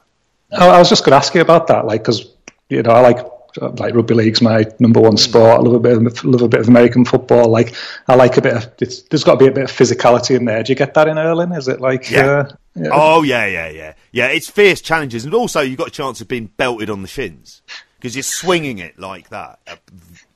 I 0.53 0.79
was 0.79 0.89
just 0.89 1.05
going 1.05 1.13
to 1.13 1.17
ask 1.17 1.35
you 1.35 1.41
about 1.41 1.67
that, 1.69 1.87
like, 1.87 2.03
because 2.03 2.31
you 2.69 2.83
know, 2.83 2.91
I 2.91 3.01
like 3.01 3.27
like 3.61 3.95
rugby 3.95 4.15
league's 4.15 4.41
my 4.41 4.65
number 4.79 5.01
one 5.01 5.17
sport. 5.17 5.59
I 5.59 5.63
love 5.63 5.75
a 5.75 5.79
bit 5.79 5.97
of 5.97 6.25
love 6.25 6.43
a 6.43 6.49
bit 6.49 6.61
of 6.61 6.69
American 6.69 7.05
football. 7.05 7.49
Like 7.49 7.75
I 8.09 8.15
like 8.15 8.37
a 8.37 8.43
bit 8.43 8.55
of 8.55 8.77
there's 8.79 9.25
got 9.25 9.33
to 9.33 9.39
be 9.39 9.47
a 9.47 9.53
bit 9.53 9.65
of 9.65 9.71
physicality 9.71 10.37
in 10.37 10.45
there. 10.47 10.63
Do 10.63 10.73
you 10.73 10.77
get 10.77 10.95
that 10.95 11.09
in 11.09 11.17
hurling? 11.17 11.53
Is 11.53 11.69
it 11.69 11.81
like 11.81 12.11
yeah. 12.11 12.27
Uh, 12.27 12.49
yeah. 12.75 12.89
Oh 12.91 13.23
yeah, 13.23 13.45
yeah, 13.47 13.69
yeah, 13.69 13.95
yeah. 14.13 14.29
It's 14.29 14.49
fierce 14.49 14.81
challenges, 14.81 15.25
and 15.27 15.35
also 15.35 15.61
you've 15.61 15.79
got 15.79 15.89
a 15.89 15.93
chance 15.93 16.21
of 16.23 16.29
being 16.29 16.47
belted 16.57 16.89
on 16.89 17.03
the 17.03 17.09
shins 17.09 17.61
because 17.99 18.17
you're 18.17 18.23
swinging 18.23 18.79
it 18.79 18.99
like 18.99 19.29
that 19.29 19.59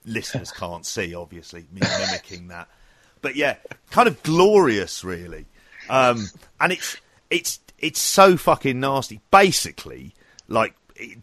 listeners 0.06 0.50
can't 0.50 0.86
see, 0.86 1.14
obviously, 1.14 1.66
me 1.72 1.82
mimicking 1.98 2.48
that. 2.48 2.68
But 3.20 3.36
yeah, 3.36 3.56
kind 3.90 4.08
of 4.08 4.22
glorious, 4.22 5.04
really. 5.04 5.46
Um, 5.90 6.30
and 6.60 6.72
it's 6.72 6.96
it's 7.30 7.60
it's 7.78 8.00
so 8.00 8.36
fucking 8.36 8.80
nasty. 8.80 9.20
Basically, 9.30 10.14
like 10.48 10.74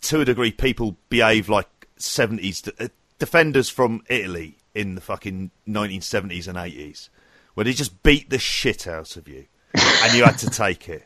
to 0.02 0.22
a 0.22 0.26
degree, 0.26 0.52
people 0.52 0.98
behave 1.10 1.50
like 1.50 1.68
seventies 1.98 2.62
de- 2.62 2.86
uh, 2.86 2.88
defenders 3.20 3.70
from 3.70 4.04
Italy 4.10 4.58
in 4.74 4.96
the 4.96 5.02
fucking 5.02 5.52
nineteen 5.66 6.02
seventies 6.02 6.48
and 6.48 6.58
eighties, 6.58 7.10
where 7.54 7.64
they 7.64 7.74
just 7.74 8.04
beat 8.04 8.30
the 8.30 8.40
shit 8.40 8.88
out 8.88 9.16
of 9.16 9.28
you, 9.28 9.46
and 9.74 10.14
you 10.14 10.24
had 10.24 10.38
to 10.40 10.50
take 10.50 10.90
it. 10.90 11.06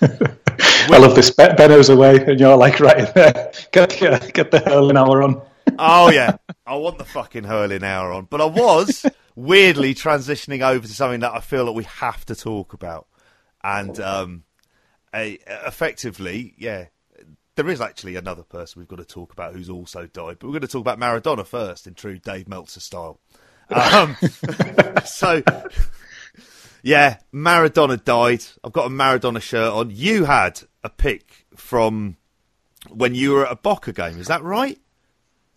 I 0.02 0.98
love 0.98 1.14
this. 1.14 1.30
Benno's 1.30 1.88
away, 1.88 2.24
and 2.24 2.40
you're 2.40 2.56
like 2.56 2.80
right 2.80 2.98
in 2.98 3.08
there. 3.14 3.52
Get, 3.72 3.90
get, 3.98 4.32
get 4.32 4.50
the 4.50 4.60
hurling 4.60 4.96
hour 4.96 5.22
on 5.22 5.42
oh 5.78 6.10
yeah, 6.10 6.36
I 6.66 6.76
want 6.76 6.98
the 6.98 7.04
fucking 7.04 7.44
hurling 7.44 7.84
hour 7.84 8.12
on, 8.12 8.26
but 8.26 8.40
I 8.40 8.46
was 8.46 9.06
weirdly 9.34 9.94
transitioning 9.94 10.62
over 10.62 10.86
to 10.86 10.92
something 10.92 11.20
that 11.20 11.32
I 11.32 11.40
feel 11.40 11.66
that 11.66 11.72
we 11.72 11.84
have 11.84 12.24
to 12.26 12.34
talk 12.34 12.72
about, 12.72 13.06
and 13.62 13.98
um, 14.00 14.44
a, 15.14 15.38
effectively, 15.66 16.54
yeah, 16.58 16.86
there 17.54 17.68
is 17.68 17.80
actually 17.80 18.16
another 18.16 18.42
person 18.42 18.80
we've 18.80 18.88
got 18.88 18.96
to 18.98 19.04
talk 19.04 19.32
about 19.32 19.54
who's 19.54 19.70
also 19.70 20.06
died, 20.06 20.38
but 20.38 20.44
we're 20.44 20.52
going 20.52 20.60
to 20.62 20.68
talk 20.68 20.82
about 20.82 20.98
Maradona 20.98 21.46
first 21.46 21.86
in 21.86 21.94
true 21.94 22.18
Dave 22.18 22.48
Meltzer 22.48 22.80
style. 22.80 23.20
Um, 23.70 24.16
so, 25.04 25.42
Yeah, 26.86 27.16
Maradona 27.34 28.02
died. 28.02 28.44
I've 28.62 28.72
got 28.72 28.86
a 28.86 28.90
Maradona 28.90 29.42
shirt 29.42 29.72
on. 29.72 29.90
You 29.90 30.24
had 30.24 30.60
a 30.84 30.88
pic 30.88 31.44
from 31.56 32.16
when 32.90 33.16
you 33.16 33.32
were 33.32 33.44
at 33.44 33.50
a 33.50 33.56
Boca 33.56 33.92
game. 33.92 34.20
Is 34.20 34.28
that 34.28 34.44
right? 34.44 34.78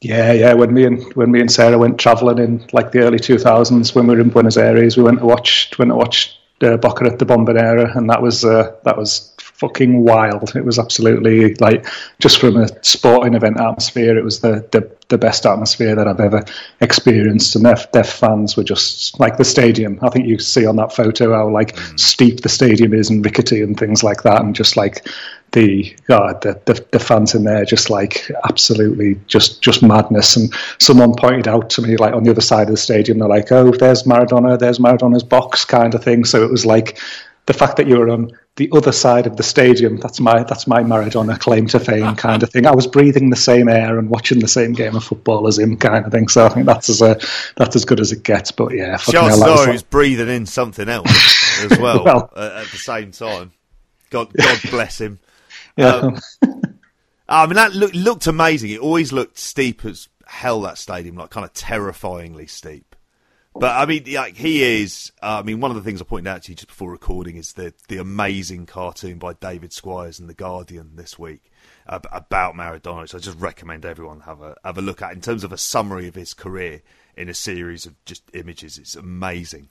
Yeah, 0.02 0.32
yeah. 0.32 0.54
When 0.54 0.74
me 0.74 0.86
and 0.86 1.14
when 1.14 1.32
me 1.32 1.42
and 1.42 1.52
Sarah 1.52 1.78
went 1.78 2.00
travelling 2.00 2.38
in 2.38 2.66
like 2.72 2.92
the 2.92 3.00
early 3.00 3.20
two 3.20 3.38
thousands, 3.38 3.94
when 3.94 4.08
we 4.08 4.16
were 4.16 4.22
in 4.22 4.30
Buenos 4.30 4.56
Aires, 4.56 4.96
we 4.96 5.04
went 5.04 5.20
to 5.20 5.26
watch 5.26 5.78
went 5.78 5.92
to 5.92 5.96
watch 5.96 6.40
uh, 6.62 6.78
Boca 6.78 7.06
at 7.06 7.20
the 7.20 7.26
Bombonera, 7.26 7.96
and 7.98 8.10
that 8.10 8.22
was 8.22 8.46
uh, 8.46 8.76
that 8.84 8.98
was 8.98 9.34
fucking 9.60 10.06
wild. 10.06 10.56
It 10.56 10.64
was 10.64 10.80
absolutely 10.80 11.54
like 11.56 11.86
just 12.20 12.40
from 12.40 12.56
a 12.56 12.68
sporting 12.82 13.34
event 13.34 13.60
atmosphere, 13.60 14.18
it 14.18 14.24
was 14.24 14.40
the 14.40 14.66
the, 14.72 14.90
the 15.10 15.18
best 15.18 15.46
atmosphere 15.46 15.96
that 15.96 16.08
I've 16.08 16.22
ever 16.22 16.46
experienced. 16.80 17.58
And 17.58 17.66
their, 17.66 17.76
their 17.92 18.06
fans 18.06 18.56
were 18.56 18.64
just 18.64 19.20
like 19.20 19.36
the 19.36 19.44
stadium. 19.44 20.00
I 20.02 20.10
think 20.10 20.28
you 20.28 20.40
see 20.40 20.66
on 20.66 20.78
that 20.78 20.96
photo 20.96 21.34
how 21.34 21.50
like 21.50 21.76
mm. 21.76 22.00
steep 22.00 22.40
the 22.40 22.50
stadium 22.50 22.94
is 22.94 23.10
and 23.10 23.24
rickety 23.24 23.62
and 23.62 23.78
things 23.78 24.02
like 24.02 24.24
that, 24.24 24.42
and 24.42 24.56
just 24.56 24.78
like 24.78 25.06
the 25.52 25.96
God, 26.08 26.42
the, 26.42 26.62
the, 26.66 26.86
the 26.92 27.00
fans 27.00 27.34
in 27.34 27.44
there 27.44 27.66
just 27.66 27.90
like 27.90 28.30
absolutely 28.48 29.20
just 29.28 29.62
just 29.62 29.82
madness. 29.82 30.36
And 30.36 30.54
someone 30.80 31.14
pointed 31.16 31.48
out 31.48 31.70
to 31.72 31.82
me 31.82 31.98
like 31.98 32.14
on 32.14 32.24
the 32.24 32.32
other 32.32 32.42
side 32.42 32.68
of 32.68 32.72
the 32.72 32.78
stadium, 32.78 33.20
they're 33.20 33.28
like, 33.28 33.52
"Oh, 33.52 33.72
there's 33.72 34.04
Maradona, 34.04 34.60
there's 34.60 34.80
Maradona's 34.80 35.24
box," 35.24 35.66
kind 35.66 35.94
of 35.96 36.04
thing. 36.04 36.26
So 36.26 36.44
it 36.44 36.52
was 36.52 36.66
like 36.66 37.00
the 37.46 37.54
fact 37.54 37.78
that 37.78 37.88
you 37.88 37.98
were 37.98 38.10
on 38.10 38.32
the 38.58 38.70
other 38.74 38.92
side 38.92 39.26
of 39.26 39.38
the 39.38 39.44
stadium. 39.44 39.98
That's 39.98 40.20
my 40.20 40.44
that's 40.44 40.68
my 40.68 40.84
Maradona 40.84 41.40
claim 41.40 41.66
to 41.68 41.80
fame 41.80 42.16
kind 42.16 42.44
of 42.44 42.52
thing. 42.52 42.68
I 42.68 42.76
was 42.76 42.86
breathing 42.86 43.32
the 43.32 43.36
same 43.36 43.68
air 43.68 43.98
and 43.98 44.10
watching 44.10 44.40
the 44.40 44.48
same 44.48 44.74
game 44.74 44.96
of 44.96 45.04
football 45.04 45.48
as 45.48 45.58
him 45.58 45.78
kind 45.78 46.06
of 46.06 46.12
thing. 46.12 46.28
So 46.28 46.46
I 46.46 46.50
think 46.50 46.68
that's 46.68 46.90
as 46.90 47.02
a, 47.02 47.20
that's 47.56 47.76
as 47.76 47.86
good 47.86 48.00
as 48.00 48.12
it 48.12 48.22
gets. 48.22 48.52
But 48.52 48.76
yeah, 48.76 48.98
Charles 48.98 49.40
Snow 49.40 49.74
is 49.74 49.82
breathing 49.82 50.30
in 50.30 50.46
something 50.46 50.88
else 50.88 51.10
as 51.64 51.80
well, 51.80 52.04
well 52.04 52.34
at, 52.36 52.68
the 52.68 52.78
same 52.78 53.12
time. 53.12 53.52
God 54.10 54.32
God 54.34 54.60
bless 54.70 55.00
him. 55.00 55.20
Yeah. 55.80 55.96
Um, 55.96 56.20
I 57.30 57.46
mean 57.46 57.56
that 57.56 57.74
look, 57.74 57.94
looked 57.94 58.28
amazing. 58.28 58.72
It 58.72 58.80
always 58.80 59.14
looked 59.14 59.38
steep 59.38 59.86
as 59.86 60.10
hell. 60.26 60.62
That 60.62 60.78
stadium, 60.78 61.16
like 61.16 61.30
kind 61.30 61.46
of 61.46 61.54
terrifyingly 61.54 62.48
steep. 62.48 62.96
But 63.56 63.76
I 63.76 63.86
mean, 63.86 64.04
like 64.14 64.36
he 64.38 64.82
is. 64.82 65.12
Uh, 65.22 65.40
I 65.40 65.44
mean, 65.44 65.60
one 65.60 65.70
of 65.72 65.76
the 65.76 65.84
things 65.84 66.02
I 66.02 66.06
pointed 66.06 66.30
out 66.30 66.44
to 66.44 66.52
you 66.52 66.56
just 66.56 66.68
before 66.68 66.92
recording 66.92 67.36
is 67.36 67.54
the 67.54 67.74
the 67.88 67.98
amazing 67.98 68.66
cartoon 68.66 69.18
by 69.18 69.34
David 69.34 69.74
Squires 69.74 70.20
in 70.20 70.28
the 70.28 70.34
Guardian 70.34 70.92
this 70.96 71.20
week 71.20 71.52
uh, 71.88 72.00
about 72.12 72.56
Maradona. 72.56 73.08
So 73.10 73.18
I 73.18 73.22
just 73.22 73.40
recommend 73.40 73.86
everyone 73.86 74.22
have 74.22 74.42
a 74.42 74.56
have 74.64 74.78
a 74.78 74.82
look 74.82 75.02
at 75.02 75.14
in 75.14 75.22
terms 75.22 75.44
of 75.44 75.52
a 75.52 75.58
summary 75.58 76.08
of 76.08 76.16
his 76.16 76.34
career 76.34 76.82
in 77.18 77.28
a 77.28 77.34
series 77.34 77.86
of 77.86 77.94
just 78.06 78.24
images. 78.34 78.78
It's 78.78 78.96
amazing. 78.96 79.70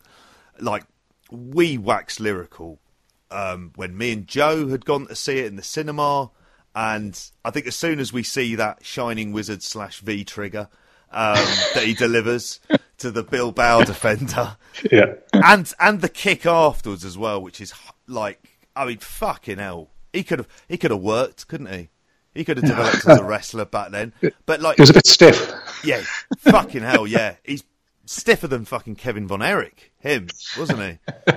Like 0.61 0.85
we 1.31 1.79
wax 1.79 2.21
lyrical 2.21 2.81
um, 3.31 3.73
when 3.77 3.97
me 3.97 4.13
and 4.13 4.27
Joe 4.27 4.69
had 4.69 4.85
gone 4.85 5.07
to 5.07 5.15
see 5.17 5.39
it 5.39 5.47
in 5.47 5.57
the 5.57 5.63
cinema, 5.63 6.31
and 6.75 7.21
I 7.45 7.51
think 7.51 7.67
as 7.67 7.77
soon 7.77 7.99
as 8.01 8.13
we 8.13 8.23
see 8.23 8.55
that 8.55 8.85
Shining 8.85 9.33
Wizard 9.33 9.63
slash 9.63 10.01
V 10.01 10.25
trigger 10.25 10.69
um, 11.11 11.35
that 11.75 11.85
he 11.85 11.95
delivers 11.95 12.61
to 12.99 13.11
the 13.11 13.23
Bilbao 13.23 13.83
defender. 13.83 14.57
Yeah. 14.93 15.15
And 15.33 15.73
and 15.81 16.01
the 16.03 16.09
kick 16.09 16.47
afterwards 16.47 17.05
as 17.05 17.19
well, 17.19 17.43
which 17.43 17.61
is 17.61 17.75
like 18.07 18.41
I 18.77 18.87
mean 18.87 18.99
fucking 18.99 19.59
hell. 19.59 19.91
He 20.13 20.23
could 20.23 20.39
have 20.39 20.49
he 20.69 20.77
could 20.77 20.93
have 20.93 21.01
worked, 21.01 21.49
couldn't 21.49 21.67
he? 21.73 21.89
He 22.33 22.45
could 22.45 22.59
have 22.59 22.67
developed 22.67 23.05
as 23.09 23.19
a 23.19 23.25
wrestler 23.25 23.65
back 23.65 23.91
then. 23.91 24.13
But 24.47 24.61
like 24.61 24.77
He 24.77 24.83
was 24.83 24.91
a 24.91 24.95
bit 24.95 25.07
stiff. 25.09 25.53
Yeah. 25.83 26.03
Fucking 26.39 26.83
hell, 26.83 27.09
yeah. 27.09 27.35
He's 27.43 27.65
stiffer 28.07 28.47
than 28.47 28.67
fucking 28.67 28.95
Kevin 28.95 29.27
Von 29.27 29.43
Erich. 29.43 29.91
Him, 29.99 30.29
wasn't 30.57 30.81
he? 30.81 31.33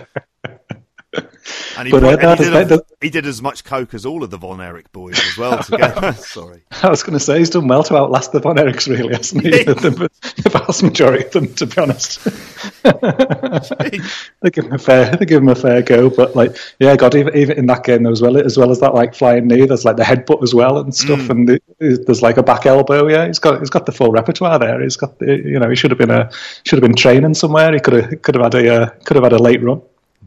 And 1.81 1.87
he, 1.87 1.91
but, 1.99 2.03
uh, 2.03 2.35
he, 2.35 2.43
did 2.43 2.71
a, 2.71 2.81
he, 3.01 3.09
did 3.09 3.25
as 3.25 3.41
much 3.41 3.63
coke 3.63 3.95
as 3.95 4.05
all 4.05 4.23
of 4.23 4.29
the 4.29 4.37
Von 4.37 4.61
Erich 4.61 4.91
boys 4.91 5.17
as 5.17 5.35
well 5.35 5.63
together. 5.63 6.13
Sorry. 6.19 6.61
I 6.83 6.91
was 6.91 7.01
going 7.01 7.17
to 7.17 7.19
say, 7.19 7.39
he's 7.39 7.49
done 7.49 7.67
well 7.67 7.81
to 7.81 7.97
outlast 7.97 8.33
the 8.33 8.39
Von 8.39 8.57
Erichs, 8.57 8.87
really, 8.87 9.15
hasn't 9.15 9.43
he? 9.43 9.49
the, 9.63 9.73
the, 9.73 10.09
the, 10.43 10.49
vast 10.51 10.83
majority 10.83 11.25
of 11.25 11.31
them, 11.31 11.51
to 11.55 11.65
be 11.65 11.81
honest. 11.81 12.23
they 12.83 14.49
give 14.51 14.65
him 14.65 14.73
a 14.73 14.77
fair, 14.77 15.15
they 15.15 15.25
give 15.25 15.41
him 15.41 15.49
a 15.49 15.55
fair 15.55 15.81
go. 15.81 16.11
But 16.11 16.35
like, 16.35 16.55
yeah, 16.79 16.95
God, 16.95 17.15
even, 17.15 17.35
even 17.35 17.57
in 17.57 17.65
that 17.65 17.83
game 17.83 18.05
as 18.05 18.21
well, 18.21 18.37
as 18.37 18.59
well 18.59 18.69
as 18.69 18.79
that 18.81 18.93
like 18.93 19.15
flying 19.15 19.47
knee, 19.47 19.65
there's 19.65 19.83
like 19.83 19.97
the 19.97 20.03
headbutt 20.03 20.43
as 20.43 20.53
well 20.53 20.77
and 20.77 20.93
stuff, 20.93 21.21
mm. 21.21 21.29
and 21.31 21.49
the, 21.49 21.61
there's 21.79 22.21
like 22.21 22.37
a 22.37 22.43
back 22.43 22.67
elbow. 22.67 23.07
Yeah, 23.07 23.25
he's 23.25 23.39
got 23.39 23.57
he's 23.57 23.71
got 23.71 23.87
the 23.87 23.91
full 23.91 24.11
repertoire 24.11 24.59
there. 24.59 24.83
He's 24.83 24.97
got, 24.97 25.17
the, 25.17 25.35
you 25.37 25.57
know, 25.57 25.67
he 25.71 25.75
should 25.75 25.89
have 25.89 25.97
been 25.97 26.11
a 26.11 26.29
should 26.63 26.77
have 26.77 26.87
been 26.87 26.95
training 26.95 27.33
somewhere. 27.33 27.73
He 27.73 27.79
could 27.79 27.93
have 27.93 28.21
could 28.21 28.35
have 28.35 28.53
had 28.53 28.53
a 28.53 28.75
uh, 28.75 28.89
could 29.03 29.15
have 29.15 29.23
had 29.23 29.33
a 29.33 29.39
late 29.39 29.63
run. 29.63 29.81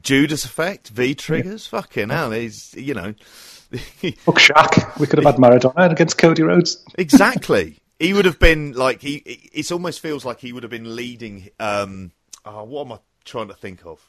Judas 0.05 0.45
effect, 0.45 0.89
V 0.89 1.15
triggers, 1.15 1.69
yeah. 1.73 1.81
fucking 1.81 2.11
hell, 2.11 2.31
he's 2.31 2.75
you 2.75 2.95
know. 2.95 3.15
Fuck 3.73 4.39
Shaq. 4.39 5.01
We 5.01 5.07
could 5.07 5.19
have 5.19 5.35
had 5.35 5.43
Maradona 5.43 5.91
against 5.91 6.19
Cody 6.19 6.43
Rhodes. 6.43 6.85
exactly. 6.97 7.79
He 7.99 8.13
would 8.13 8.25
have 8.25 8.39
been 8.39 8.73
like 8.73 9.01
he. 9.01 9.17
It 9.53 9.73
almost 9.73 10.01
feels 10.01 10.25
like 10.25 10.41
he 10.41 10.53
would 10.53 10.63
have 10.63 10.71
been 10.71 10.95
leading. 10.95 11.49
Um, 11.59 12.13
oh, 12.45 12.65
what 12.65 12.87
am 12.87 12.93
I 12.93 12.99
trying 13.25 13.49
to 13.49 13.55
think 13.55 13.85
of? 13.85 14.01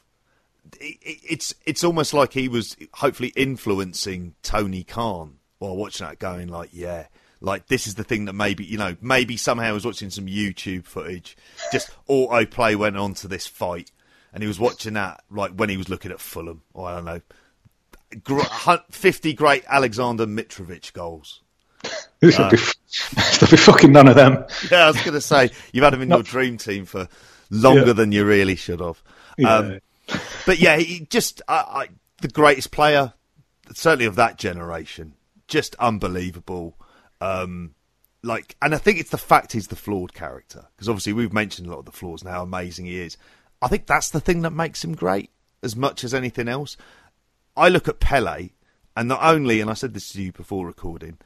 it's 0.80 1.54
it's 1.64 1.84
almost 1.84 2.14
like 2.14 2.32
he 2.32 2.48
was 2.48 2.76
hopefully 2.94 3.32
influencing 3.36 4.34
Tony 4.42 4.84
Khan 4.84 5.38
while 5.58 5.76
watching 5.76 6.06
that, 6.06 6.18
going 6.18 6.48
like, 6.48 6.70
yeah, 6.72 7.06
like 7.40 7.68
this 7.68 7.86
is 7.86 7.94
the 7.94 8.04
thing 8.04 8.26
that 8.26 8.32
maybe 8.32 8.64
you 8.64 8.78
know 8.78 8.96
maybe 9.00 9.36
somehow 9.36 9.68
I 9.68 9.72
was 9.72 9.86
watching 9.86 10.10
some 10.10 10.26
YouTube 10.26 10.84
footage, 10.84 11.36
just 11.72 11.90
autoplay 12.08 12.76
went 12.76 12.96
on 12.96 13.14
to 13.14 13.28
this 13.28 13.46
fight, 13.46 13.90
and 14.32 14.42
he 14.42 14.46
was 14.46 14.58
watching 14.58 14.94
that 14.94 15.22
like 15.30 15.52
when 15.52 15.68
he 15.68 15.76
was 15.76 15.88
looking 15.88 16.10
at 16.10 16.20
Fulham, 16.20 16.62
or 16.74 16.88
I 16.88 16.94
don't 16.94 17.04
know, 17.04 18.80
fifty 18.90 19.32
great 19.32 19.64
Alexander 19.68 20.26
Mitrovic 20.26 20.92
goals. 20.92 21.42
There'll, 22.20 22.46
uh, 22.46 22.50
be, 22.50 22.56
be 23.50 23.56
fucking 23.56 23.92
none 23.92 24.08
of 24.08 24.14
them. 24.14 24.44
Yeah, 24.70 24.84
I 24.84 24.86
was 24.88 24.96
going 25.02 25.14
to 25.14 25.20
say 25.20 25.50
you've 25.72 25.84
had 25.84 25.94
him 25.94 26.02
in 26.02 26.08
Not, 26.08 26.16
your 26.16 26.22
dream 26.24 26.56
team 26.56 26.86
for 26.86 27.08
longer 27.50 27.88
yeah. 27.88 27.92
than 27.92 28.12
you 28.12 28.24
really 28.24 28.56
should 28.56 28.80
have. 28.80 29.02
Yeah. 29.36 29.56
Um, 29.56 29.80
but 30.46 30.58
yeah, 30.58 30.76
he 30.78 31.06
just 31.10 31.42
I, 31.48 31.54
I, 31.54 31.88
the 32.20 32.28
greatest 32.28 32.70
player, 32.70 33.12
certainly 33.74 34.06
of 34.06 34.16
that 34.16 34.38
generation. 34.38 35.14
Just 35.48 35.76
unbelievable. 35.76 36.76
Um, 37.20 37.74
like, 38.22 38.56
and 38.60 38.74
I 38.74 38.78
think 38.78 38.98
it's 38.98 39.10
the 39.10 39.18
fact 39.18 39.52
he's 39.52 39.68
the 39.68 39.76
flawed 39.76 40.12
character 40.12 40.64
because 40.74 40.88
obviously 40.88 41.12
we've 41.12 41.32
mentioned 41.32 41.68
a 41.68 41.70
lot 41.70 41.78
of 41.78 41.84
the 41.84 41.92
flaws 41.92 42.22
and 42.22 42.30
how 42.30 42.42
amazing 42.42 42.86
he 42.86 43.00
is. 43.00 43.16
I 43.62 43.68
think 43.68 43.86
that's 43.86 44.10
the 44.10 44.20
thing 44.20 44.42
that 44.42 44.50
makes 44.50 44.84
him 44.84 44.94
great 44.94 45.30
as 45.62 45.76
much 45.76 46.04
as 46.04 46.14
anything 46.14 46.48
else. 46.48 46.76
I 47.56 47.68
look 47.68 47.88
at 47.88 48.00
Pele, 48.00 48.50
and 48.96 49.08
not 49.08 49.22
only, 49.22 49.60
and 49.60 49.70
I 49.70 49.74
said 49.74 49.94
this 49.94 50.12
to 50.12 50.22
you 50.22 50.32
before 50.32 50.66
recording, 50.66 51.18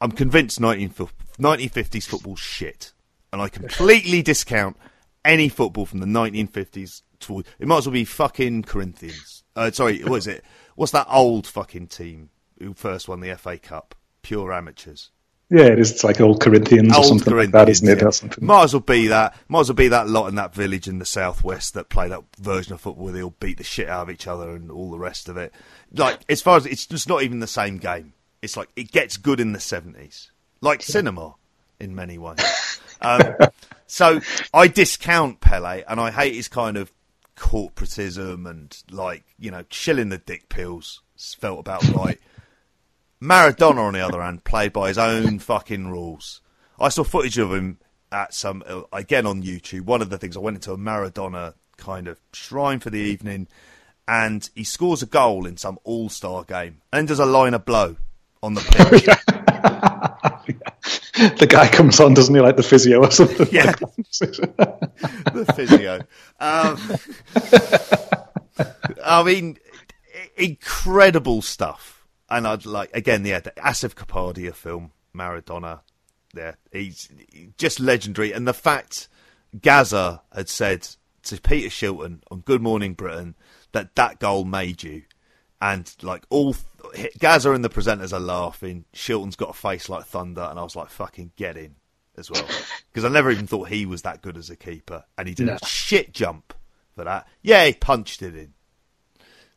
I'm 0.00 0.12
convinced 0.12 0.60
1950s 0.60 2.06
football 2.06 2.36
shit, 2.36 2.92
and 3.32 3.40
I 3.40 3.48
completely 3.48 4.22
discount 4.32 4.76
any 5.24 5.48
football 5.48 5.86
from 5.86 6.00
the 6.00 6.06
1950s. 6.06 7.02
To, 7.20 7.44
it 7.58 7.66
might 7.68 7.78
as 7.78 7.86
well 7.86 7.92
be 7.92 8.04
fucking 8.04 8.62
Corinthians. 8.62 9.44
Uh, 9.54 9.70
sorry, 9.70 10.02
what 10.02 10.16
is 10.16 10.26
it? 10.26 10.44
What's 10.74 10.92
that 10.92 11.06
old 11.10 11.46
fucking 11.46 11.88
team 11.88 12.30
who 12.58 12.72
first 12.72 13.08
won 13.08 13.20
the 13.20 13.36
FA 13.36 13.58
Cup? 13.58 13.94
Pure 14.22 14.52
amateurs. 14.52 15.10
Yeah, 15.50 15.64
it 15.64 15.80
is. 15.80 15.90
It's 15.90 16.04
like 16.04 16.20
old 16.20 16.40
Corinthians 16.40 16.94
old 16.94 17.04
or 17.04 17.08
something 17.08 17.32
Corinthians, 17.32 17.54
like 17.54 17.66
that, 17.66 17.70
isn't 17.70 17.88
it? 17.88 18.02
Yeah. 18.02 18.10
Something. 18.10 18.46
Might 18.46 18.64
as 18.64 18.72
well 18.72 18.80
be 18.80 19.08
that. 19.08 19.34
Might 19.48 19.60
as 19.60 19.68
well 19.68 19.74
be 19.74 19.88
that 19.88 20.08
lot 20.08 20.28
in 20.28 20.36
that 20.36 20.54
village 20.54 20.86
in 20.86 21.00
the 21.00 21.04
southwest 21.04 21.74
that 21.74 21.88
play 21.88 22.08
that 22.08 22.22
version 22.38 22.72
of 22.72 22.80
football 22.80 23.06
where 23.06 23.12
they 23.12 23.22
all 23.22 23.34
beat 23.40 23.58
the 23.58 23.64
shit 23.64 23.88
out 23.88 24.02
of 24.02 24.10
each 24.10 24.28
other 24.28 24.50
and 24.50 24.70
all 24.70 24.92
the 24.92 24.98
rest 24.98 25.28
of 25.28 25.36
it. 25.36 25.52
Like 25.92 26.20
as 26.28 26.40
far 26.40 26.56
as 26.56 26.66
it's 26.66 26.86
just 26.86 27.08
not 27.08 27.24
even 27.24 27.40
the 27.40 27.48
same 27.48 27.78
game. 27.78 28.12
It's 28.42 28.56
like 28.56 28.70
it 28.76 28.92
gets 28.92 29.16
good 29.16 29.40
in 29.40 29.52
the 29.52 29.60
seventies, 29.60 30.30
like 30.60 30.80
yeah. 30.80 30.92
cinema 30.92 31.34
in 31.80 31.96
many 31.96 32.16
ways. 32.16 32.80
um, 33.02 33.34
so 33.88 34.20
I 34.54 34.68
discount 34.68 35.40
Pele 35.40 35.82
and 35.88 36.00
I 36.00 36.12
hate 36.12 36.34
his 36.34 36.48
kind 36.48 36.76
of 36.76 36.92
corporatism 37.36 38.48
and 38.48 38.76
like 38.90 39.24
you 39.38 39.50
know 39.50 39.64
chilling 39.70 40.10
the 40.10 40.18
dick 40.18 40.48
pills 40.48 41.02
felt 41.16 41.58
about 41.58 41.82
right. 41.88 42.20
Maradona, 43.22 43.78
on 43.78 43.94
the 43.94 44.00
other 44.00 44.22
hand, 44.22 44.44
played 44.44 44.72
by 44.72 44.88
his 44.88 44.98
own 44.98 45.38
fucking 45.38 45.88
rules. 45.88 46.40
I 46.78 46.88
saw 46.88 47.04
footage 47.04 47.36
of 47.38 47.52
him 47.52 47.78
at 48.10 48.32
some 48.34 48.62
uh, 48.66 48.82
again 48.92 49.26
on 49.26 49.42
YouTube. 49.42 49.82
One 49.82 50.00
of 50.02 50.10
the 50.10 50.18
things 50.18 50.36
I 50.36 50.40
went 50.40 50.56
into 50.56 50.72
a 50.72 50.78
Maradona 50.78 51.54
kind 51.76 52.08
of 52.08 52.18
shrine 52.32 52.80
for 52.80 52.90
the 52.90 52.98
evening, 52.98 53.48
and 54.08 54.48
he 54.54 54.64
scores 54.64 55.02
a 55.02 55.06
goal 55.06 55.46
in 55.46 55.58
some 55.58 55.78
All 55.84 56.08
Star 56.08 56.44
game, 56.44 56.80
and 56.92 57.06
does 57.06 57.18
a 57.18 57.26
line 57.26 57.54
of 57.54 57.66
blow 57.66 57.96
on 58.42 58.54
the 58.54 58.62
pitch. 58.62 59.04
the 61.38 61.46
guy 61.46 61.68
comes 61.68 62.00
on, 62.00 62.14
doesn't 62.14 62.34
he, 62.34 62.40
like 62.40 62.56
the 62.56 62.62
physio 62.62 63.04
or 63.04 63.10
something? 63.10 63.46
Yeah, 63.52 63.72
the 63.72 65.52
physio. 65.54 66.00
Um, 66.40 66.78
I 69.04 69.22
mean, 69.22 69.58
incredible 70.36 71.42
stuff 71.42 71.99
and 72.30 72.46
I'd 72.46 72.66
like 72.66 72.90
again, 72.94 73.24
yeah, 73.24 73.40
the 73.40 73.50
Asif 73.52 73.94
Kapadia 73.94 74.54
film, 74.54 74.92
Maradona. 75.14 75.80
Yeah, 76.34 76.54
he's 76.70 77.08
just 77.58 77.80
legendary, 77.80 78.32
and 78.32 78.46
the 78.46 78.54
fact 78.54 79.08
Gazza 79.60 80.22
had 80.32 80.48
said 80.48 80.88
to 81.24 81.40
Peter 81.40 81.68
Shilton 81.68 82.20
on 82.30 82.40
Good 82.40 82.62
Morning 82.62 82.94
Britain 82.94 83.34
that 83.72 83.96
that 83.96 84.20
goal 84.20 84.44
made 84.44 84.82
you, 84.82 85.02
and 85.60 85.92
like 86.02 86.24
all 86.30 86.54
Gazza 87.18 87.52
and 87.52 87.64
the 87.64 87.68
presenters 87.68 88.12
are 88.12 88.20
laughing. 88.20 88.84
Shilton's 88.94 89.36
got 89.36 89.50
a 89.50 89.54
face 89.54 89.88
like 89.88 90.06
thunder, 90.06 90.42
and 90.42 90.58
I 90.58 90.62
was 90.62 90.76
like, 90.76 90.90
"Fucking 90.90 91.32
get 91.36 91.56
in." 91.56 91.76
As 92.16 92.30
well, 92.30 92.44
because 92.92 93.04
I 93.04 93.08
never 93.08 93.30
even 93.30 93.46
thought 93.46 93.68
he 93.68 93.86
was 93.86 94.02
that 94.02 94.20
good 94.20 94.36
as 94.36 94.50
a 94.50 94.56
keeper, 94.56 95.04
and 95.16 95.26
he 95.26 95.34
did 95.34 95.46
no. 95.46 95.56
a 95.60 95.66
shit 95.66 96.12
jump 96.12 96.52
for 96.94 97.04
that. 97.04 97.26
Yeah, 97.42 97.66
he 97.66 97.72
punched 97.72 98.22
it 98.22 98.36
in. 98.36 98.52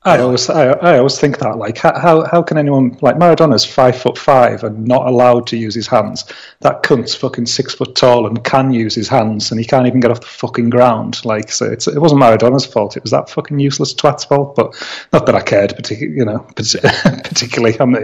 I 0.06 0.20
always, 0.20 0.50
I, 0.50 0.66
I, 0.66 0.98
always 0.98 1.18
think 1.18 1.38
that 1.38 1.58
like 1.58 1.78
how 1.78 2.26
how 2.30 2.42
can 2.42 2.58
anyone 2.58 2.98
like 3.02 3.16
Maradona's 3.16 3.64
five 3.64 3.98
foot 3.98 4.18
five 4.18 4.66
and 4.66 4.86
not 4.86 5.08
allowed 5.08 5.48
to 5.48 5.58
use 5.58 5.74
his 5.74 5.88
hands? 5.88 6.26
That 6.60 6.84
cunt's 6.84 7.16
fucking 7.16 7.46
six 7.46 7.74
foot 7.74 7.96
tall 7.96 8.28
and 8.28 8.44
can 8.44 8.74
use 8.74 8.94
his 8.94 9.08
hands, 9.08 9.52
and 9.52 9.60
he 9.62 9.66
can't 9.66 9.88
even 9.88 10.02
get 10.02 10.12
off 10.12 10.20
the 10.20 10.28
fucking 10.28 10.72
ground. 10.72 11.24
Like, 11.24 11.50
so 11.54 11.66
it's 11.72 11.88
it 11.88 12.02
wasn't 12.02 12.20
Maradona's 12.20 12.66
fault. 12.66 12.98
It 12.98 13.04
was 13.04 13.12
that 13.12 13.30
fucking 13.30 13.60
useless 13.60 13.94
twat's 13.94 14.26
fault. 14.26 14.58
But 14.58 14.76
not 15.14 15.26
that 15.26 15.36
I 15.36 15.42
cared, 15.42 15.74
particularly, 15.74 16.18
you 16.18 16.26
know, 16.26 16.40
particularly. 16.56 17.78
I'm, 17.80 17.96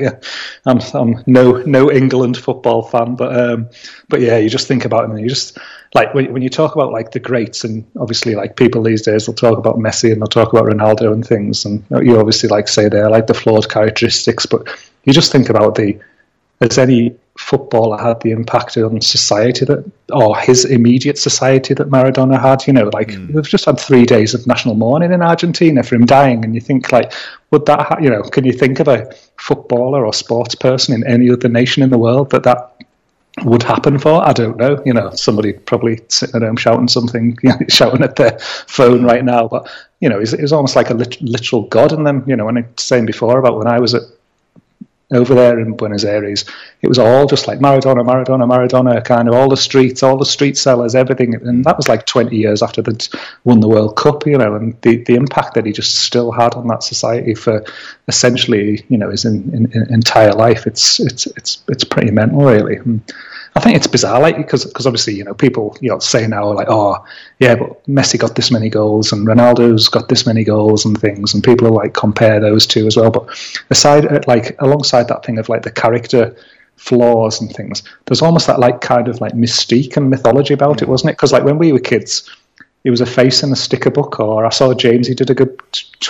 I'm 0.66 0.80
I'm 0.94 1.24
no 1.28 1.64
no 1.64 1.92
England 1.92 2.38
football 2.38 2.82
fan, 2.82 3.16
but 3.16 3.38
um, 3.38 3.70
but 4.08 4.22
yeah, 4.22 4.38
you 4.38 4.50
just 4.50 4.70
think 4.70 4.86
about 4.86 5.04
him 5.04 5.12
and 5.12 5.20
you 5.20 5.28
just 5.28 5.58
like 5.94 6.14
when, 6.14 6.32
when 6.32 6.42
you 6.42 6.50
talk 6.50 6.76
about 6.76 6.92
like 6.92 7.12
the 7.12 7.20
greats 7.20 7.64
and 7.64 7.86
obviously 8.00 8.36
like 8.36 8.56
people 8.56 8.84
these 8.84 9.02
days 9.02 9.28
will 9.28 9.34
talk 9.34 9.58
about 9.58 9.78
Messi 9.78 10.12
and 10.12 10.22
they'll 10.22 10.28
talk 10.28 10.54
about 10.54 10.66
Ronaldo 10.66 11.12
and 11.12 11.26
things 11.26 11.66
and 11.66 11.84
you 12.02 12.20
obviously 12.20 12.50
like 12.50 12.68
say 12.68 12.90
they're 12.90 13.10
like 13.10 13.28
the 13.28 13.34
flawed 13.34 13.70
characteristics 13.70 14.46
but 14.46 14.68
you 15.04 15.14
just 15.14 15.32
think 15.32 15.50
about 15.50 15.76
the 15.76 16.00
has 16.62 16.78
any 16.78 17.16
footballer 17.38 17.98
had 17.98 18.20
the 18.20 18.32
impact 18.32 18.76
on 18.76 19.00
society 19.00 19.64
that 19.64 19.90
or 20.12 20.38
his 20.38 20.66
immediate 20.66 21.18
society 21.18 21.74
that 21.74 21.90
Maradona 21.90 22.40
had 22.40 22.68
you 22.68 22.74
know 22.74 22.90
like 22.94 23.10
mm. 23.10 23.34
we've 23.34 23.48
just 23.48 23.64
had 23.64 23.80
three 23.80 24.06
days 24.06 24.34
of 24.34 24.46
national 24.46 24.76
mourning 24.76 25.14
in 25.14 25.22
Argentina 25.22 25.82
for 25.82 25.96
him 25.96 26.06
dying 26.06 26.44
and 26.44 26.54
you 26.54 26.60
think 26.60 26.92
like 26.92 27.14
would 27.52 27.66
that 27.66 27.80
ha- 27.80 27.98
you 28.02 28.10
know 28.10 28.22
can 28.24 28.44
you 28.44 28.52
think 28.52 28.82
of 28.82 28.90
a 28.90 29.10
footballer 29.38 30.06
or 30.06 30.14
sports 30.14 30.54
person 30.54 30.94
in 30.94 31.08
any 31.08 31.32
other 31.32 31.48
nation 31.48 31.82
in 31.82 31.90
the 31.90 31.98
world 31.98 32.30
that 32.32 32.44
that 32.44 32.76
would 33.44 33.64
happen 33.64 34.00
for. 34.00 34.26
I 34.26 34.34
don't 34.34 34.58
know. 34.58 34.82
You 34.86 34.94
know, 34.94 35.12
somebody 35.12 35.54
probably 35.54 36.02
sitting 36.08 36.36
at 36.36 36.42
home 36.42 36.58
shouting 36.58 36.88
something, 36.88 37.38
you 37.44 37.50
know, 37.50 37.66
shouting 37.68 38.04
at 38.04 38.16
their 38.16 38.40
phone 38.40 39.04
right 39.04 39.24
now. 39.24 39.48
But 39.48 39.70
you 40.00 40.10
know, 40.10 40.20
it 40.20 40.42
was 40.42 40.54
almost 40.54 40.76
like 40.76 40.90
a 40.90 40.94
literal 40.94 41.64
god. 41.64 41.92
And 41.92 42.06
then, 42.06 42.24
you 42.26 42.36
know, 42.36 42.46
when 42.46 42.58
I 42.58 42.62
was 42.62 42.84
saying 42.84 43.06
before 43.06 43.38
about 43.38 43.58
when 43.58 43.68
I 43.68 43.80
was 43.80 43.94
at 43.94 44.04
over 45.12 45.34
there 45.34 45.60
in 45.60 45.76
Buenos 45.76 46.04
Aires, 46.04 46.46
it 46.82 46.88
was 46.88 47.00
all 47.00 47.26
just 47.26 47.48
like 47.48 47.60
Maradona, 47.60 48.06
Maradona, 48.06 48.48
Maradona, 48.48 49.04
kind 49.04 49.28
of 49.28 49.34
all 49.34 49.50
the 49.50 49.58
streets, 49.58 50.04
all 50.04 50.18
the 50.18 50.26
street 50.26 50.56
sellers, 50.58 50.94
everything. 50.94 51.34
And 51.34 51.66
that 51.66 51.78
was 51.78 51.88
like 51.88 52.06
20 52.06 52.36
years 52.36 52.62
after 52.62 52.82
they'd 52.82 53.08
won 53.44 53.60
the 53.60 53.68
World 53.68 53.96
Cup, 53.96 54.28
you 54.28 54.38
know, 54.38 54.56
and 54.56 54.80
the, 54.82 54.98
the 55.04 55.16
impact 55.16 55.56
that 55.56 55.66
he 55.66 55.72
just 55.72 55.96
still 55.96 56.32
had 56.32 56.54
on 56.54 56.68
that 56.68 56.84
society 56.84 57.34
for 57.34 57.66
essentially, 58.08 58.86
you 58.90 58.98
know, 58.98 59.10
his 59.10 59.26
in, 59.26 59.52
in, 59.54 59.72
in 59.72 59.94
entire 59.94 60.34
life. 60.34 60.68
It's, 60.68 61.00
it's, 61.00 61.26
it's, 61.26 61.64
it's 61.68 61.84
pretty 61.84 62.12
mental, 62.12 62.44
really. 62.46 62.76
And, 62.76 63.02
I 63.56 63.62
think 63.62 63.76
it's 63.76 63.88
bizarre, 63.88 64.22
like 64.22 64.38
because 64.38 64.66
because 64.66 64.86
obviously 64.86 65.16
you 65.16 65.24
know 65.24 65.34
people 65.34 65.76
you 65.82 65.90
know 65.90 66.00
say 66.00 66.28
now 66.28 66.52
like 66.54 66.68
oh 66.70 67.04
yeah, 67.40 67.56
but 67.56 67.84
Messi 67.86 68.20
got 68.20 68.36
this 68.36 68.52
many 68.52 68.70
goals 68.70 69.12
and 69.12 69.28
Ronaldo's 69.28 69.88
got 69.88 70.08
this 70.08 70.26
many 70.26 70.44
goals 70.44 70.86
and 70.86 71.00
things, 71.00 71.34
and 71.34 71.44
people 71.44 71.70
like 71.72 71.94
compare 71.94 72.40
those 72.40 72.68
two 72.68 72.86
as 72.88 72.96
well. 72.96 73.12
But 73.12 73.28
aside 73.70 74.06
uh, 74.06 74.22
like 74.28 74.56
alongside 74.60 75.08
that 75.08 75.26
thing 75.26 75.40
of 75.40 75.50
like 75.50 75.64
the 75.64 75.72
character 75.72 76.36
flaws 76.76 77.42
and 77.42 77.52
things, 77.52 77.84
there's 78.06 78.22
almost 78.22 78.48
that 78.48 78.60
like 78.60 78.82
kind 78.82 79.08
of 79.08 79.20
like 79.20 79.34
mystique 79.34 79.98
and 79.98 80.10
mythology 80.10 80.54
about 80.54 80.82
it, 80.82 80.88
wasn't 80.88 81.10
it? 81.10 81.14
Because 81.14 81.32
like 81.32 81.44
when 81.44 81.58
we 81.58 81.74
were 81.74 81.80
kids, 81.80 82.30
it 82.84 82.92
was 82.92 83.02
a 83.02 83.06
face 83.06 83.42
in 83.44 83.52
a 83.52 83.56
sticker 83.56 83.90
book, 83.90 84.20
or 84.20 84.46
I 84.46 84.50
saw 84.50 84.74
James 84.74 85.08
he 85.08 85.16
did 85.16 85.30
a 85.30 85.36
good 85.36 85.60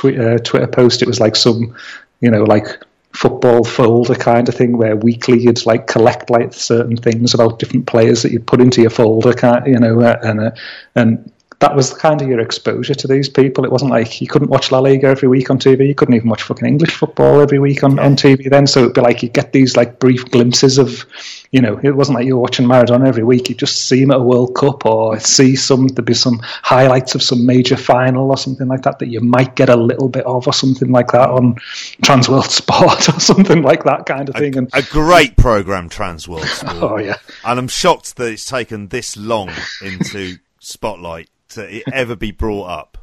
uh, 0.03 0.38
Twitter 0.39 0.67
post. 0.67 1.01
It 1.01 1.08
was 1.08 1.19
like 1.19 1.36
some 1.36 1.75
you 2.19 2.29
know 2.29 2.43
like 2.43 2.84
football 3.13 3.63
folder 3.63 4.15
kind 4.15 4.47
of 4.47 4.55
thing 4.55 4.77
where 4.77 4.95
weekly 4.95 5.39
you'd 5.39 5.65
like 5.65 5.87
collect 5.87 6.29
like 6.29 6.53
certain 6.53 6.95
things 6.95 7.33
about 7.33 7.59
different 7.59 7.87
players 7.87 8.21
that 8.21 8.31
you'd 8.31 8.45
put 8.45 8.61
into 8.61 8.81
your 8.81 8.91
folder, 8.91 9.33
you 9.65 9.79
know, 9.79 9.99
uh, 10.01 10.19
and 10.23 10.39
uh, 10.39 10.51
and 10.95 11.31
that 11.59 11.75
was 11.75 11.93
kind 11.93 12.21
of 12.21 12.29
your 12.29 12.39
exposure 12.39 12.95
to 12.95 13.07
these 13.07 13.27
people. 13.27 13.65
It 13.65 13.71
wasn't 13.71 13.91
like 13.91 14.21
you 14.21 14.27
couldn't 14.27 14.47
watch 14.47 14.71
La 14.71 14.79
Liga 14.79 15.07
every 15.07 15.27
week 15.27 15.49
on 15.49 15.59
TV. 15.59 15.87
You 15.87 15.95
couldn't 15.95 16.15
even 16.15 16.29
watch 16.29 16.43
fucking 16.43 16.65
English 16.65 16.95
football 16.95 17.41
every 17.41 17.59
week 17.59 17.83
on, 17.83 17.99
on 17.99 18.15
TV 18.15 18.49
then. 18.49 18.65
So 18.65 18.81
it'd 18.81 18.93
be 18.93 19.01
like 19.01 19.21
you 19.21 19.27
get 19.27 19.51
these 19.51 19.75
like 19.75 19.99
brief 19.99 20.23
glimpses 20.31 20.77
of, 20.77 21.05
you 21.51 21.59
know, 21.59 21.77
it 21.83 21.91
wasn't 21.91 22.15
like 22.17 22.25
you 22.25 22.35
were 22.35 22.41
watching 22.41 22.65
Maradona 22.65 23.07
every 23.07 23.25
week. 23.25 23.49
You 23.49 23.55
just 23.55 23.87
see 23.87 24.01
him 24.01 24.11
at 24.11 24.21
a 24.21 24.23
World 24.23 24.55
Cup 24.55 24.85
or 24.85 25.19
see 25.19 25.57
some, 25.57 25.89
there'd 25.89 26.05
be 26.05 26.13
some 26.13 26.39
highlights 26.41 27.13
of 27.13 27.21
some 27.21 27.45
major 27.45 27.75
final 27.75 28.29
or 28.29 28.38
something 28.38 28.69
like 28.69 28.84
that 28.84 28.99
that 28.99 29.10
you 29.10 29.19
might 29.19 29.57
get 29.57 29.67
a 29.67 29.75
little 29.75 30.07
bit 30.07 30.25
of 30.25 30.47
or 30.47 30.53
something 30.53 30.93
like 30.93 31.07
that 31.12 31.29
on 31.29 31.55
Transworld 32.01 32.43
Sport 32.49 33.10
or 33.10 33.19
something 33.19 33.63
like 33.63 33.84
that 33.84 34.05
kind 34.05 34.29
of 34.29 34.36
thing. 34.36 34.55
A, 34.55 34.60
and 34.60 34.69
a 34.73 34.84
great 34.84 35.36
program, 35.36 35.89
Transworld 35.89 36.45
Sport. 36.45 36.77
oh 36.81 36.97
yeah, 36.99 37.17
and 37.43 37.60
I'm 37.60 37.67
shocked 37.67 38.15
that 38.15 38.31
it's 38.31 38.45
taken 38.45 38.88
this 38.88 39.17
long 39.17 39.51
into 39.81 40.38
Spotlight 40.60 41.29
to 41.49 41.83
ever 41.93 42.15
be 42.15 42.31
brought 42.31 42.65
up. 42.65 42.97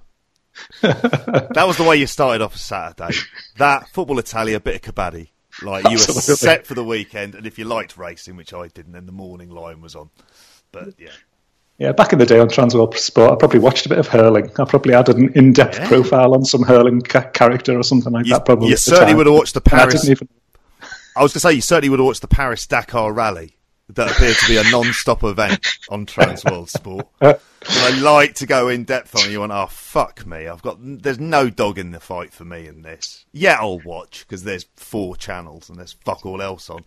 that 0.80 1.64
was 1.66 1.76
the 1.76 1.84
way 1.84 1.96
you 1.96 2.06
started 2.06 2.42
off 2.42 2.54
a 2.54 2.58
Saturday. 2.58 3.14
That 3.58 3.88
football 3.90 4.18
Italia, 4.18 4.56
a 4.56 4.60
bit 4.60 4.76
of 4.76 4.94
kabaddi. 4.94 5.28
Like 5.62 5.84
you 5.84 5.92
Absolutely. 5.92 6.32
were 6.32 6.36
set 6.36 6.66
for 6.66 6.74
the 6.74 6.84
weekend, 6.84 7.34
and 7.34 7.46
if 7.46 7.58
you 7.58 7.64
liked 7.64 7.96
racing, 7.96 8.36
which 8.36 8.52
I 8.52 8.68
didn't, 8.68 8.92
then 8.92 9.06
the 9.06 9.12
morning 9.12 9.50
line 9.50 9.80
was 9.80 9.94
on. 9.94 10.10
But 10.72 10.94
yeah. 10.98 11.10
Yeah, 11.78 11.92
back 11.92 12.14
in 12.14 12.18
the 12.18 12.24
day 12.24 12.38
on 12.38 12.48
Transworld 12.48 12.96
Sport, 12.96 13.32
I 13.32 13.36
probably 13.36 13.60
watched 13.60 13.84
a 13.84 13.90
bit 13.90 13.98
of 13.98 14.08
hurling. 14.08 14.50
I 14.58 14.64
probably 14.64 14.94
had 14.94 15.10
an 15.10 15.32
in-depth 15.34 15.78
yeah. 15.78 15.88
profile 15.88 16.32
on 16.32 16.42
some 16.44 16.62
hurling 16.62 17.02
ca- 17.02 17.28
character 17.30 17.78
or 17.78 17.82
something 17.82 18.12
like 18.14 18.24
you, 18.24 18.32
that. 18.32 18.46
Probably 18.46 18.70
you 18.70 18.78
certainly 18.78 19.12
would 19.14 19.26
have 19.26 19.34
watched 19.34 19.52
the 19.52 19.60
Paris. 19.60 20.08
I, 20.08 20.12
even... 20.12 20.28
I 21.14 21.22
was 21.22 21.32
going 21.32 21.40
to 21.40 21.40
say 21.40 21.52
you 21.52 21.60
certainly 21.60 21.90
would 21.90 21.98
have 21.98 22.06
watched 22.06 22.22
the 22.22 22.28
Paris 22.28 22.66
Dakar 22.66 23.12
Rally 23.12 23.55
that 23.88 24.10
appeared 24.10 24.36
to 24.36 24.48
be 24.48 24.56
a 24.56 24.70
non-stop 24.70 25.22
event 25.24 25.66
on 25.90 26.06
Trans 26.06 26.44
World 26.44 26.68
Sport. 26.68 27.06
I 27.20 28.00
like 28.00 28.34
to 28.36 28.46
go 28.46 28.68
in 28.68 28.84
depth 28.84 29.14
on. 29.16 29.30
You 29.30 29.40
want, 29.40 29.52
oh 29.52 29.66
fuck 29.66 30.26
me! 30.26 30.46
I've 30.46 30.62
got 30.62 30.78
there's 30.80 31.18
no 31.18 31.50
dog 31.50 31.78
in 31.78 31.92
the 31.92 32.00
fight 32.00 32.32
for 32.32 32.44
me 32.44 32.66
in 32.66 32.82
this. 32.82 33.24
Yeah, 33.32 33.58
I'll 33.60 33.80
watch 33.80 34.24
because 34.26 34.44
there's 34.44 34.66
four 34.76 35.16
channels 35.16 35.68
and 35.68 35.78
there's 35.78 35.92
fuck 36.04 36.26
all 36.26 36.42
else 36.42 36.70
on. 36.70 36.84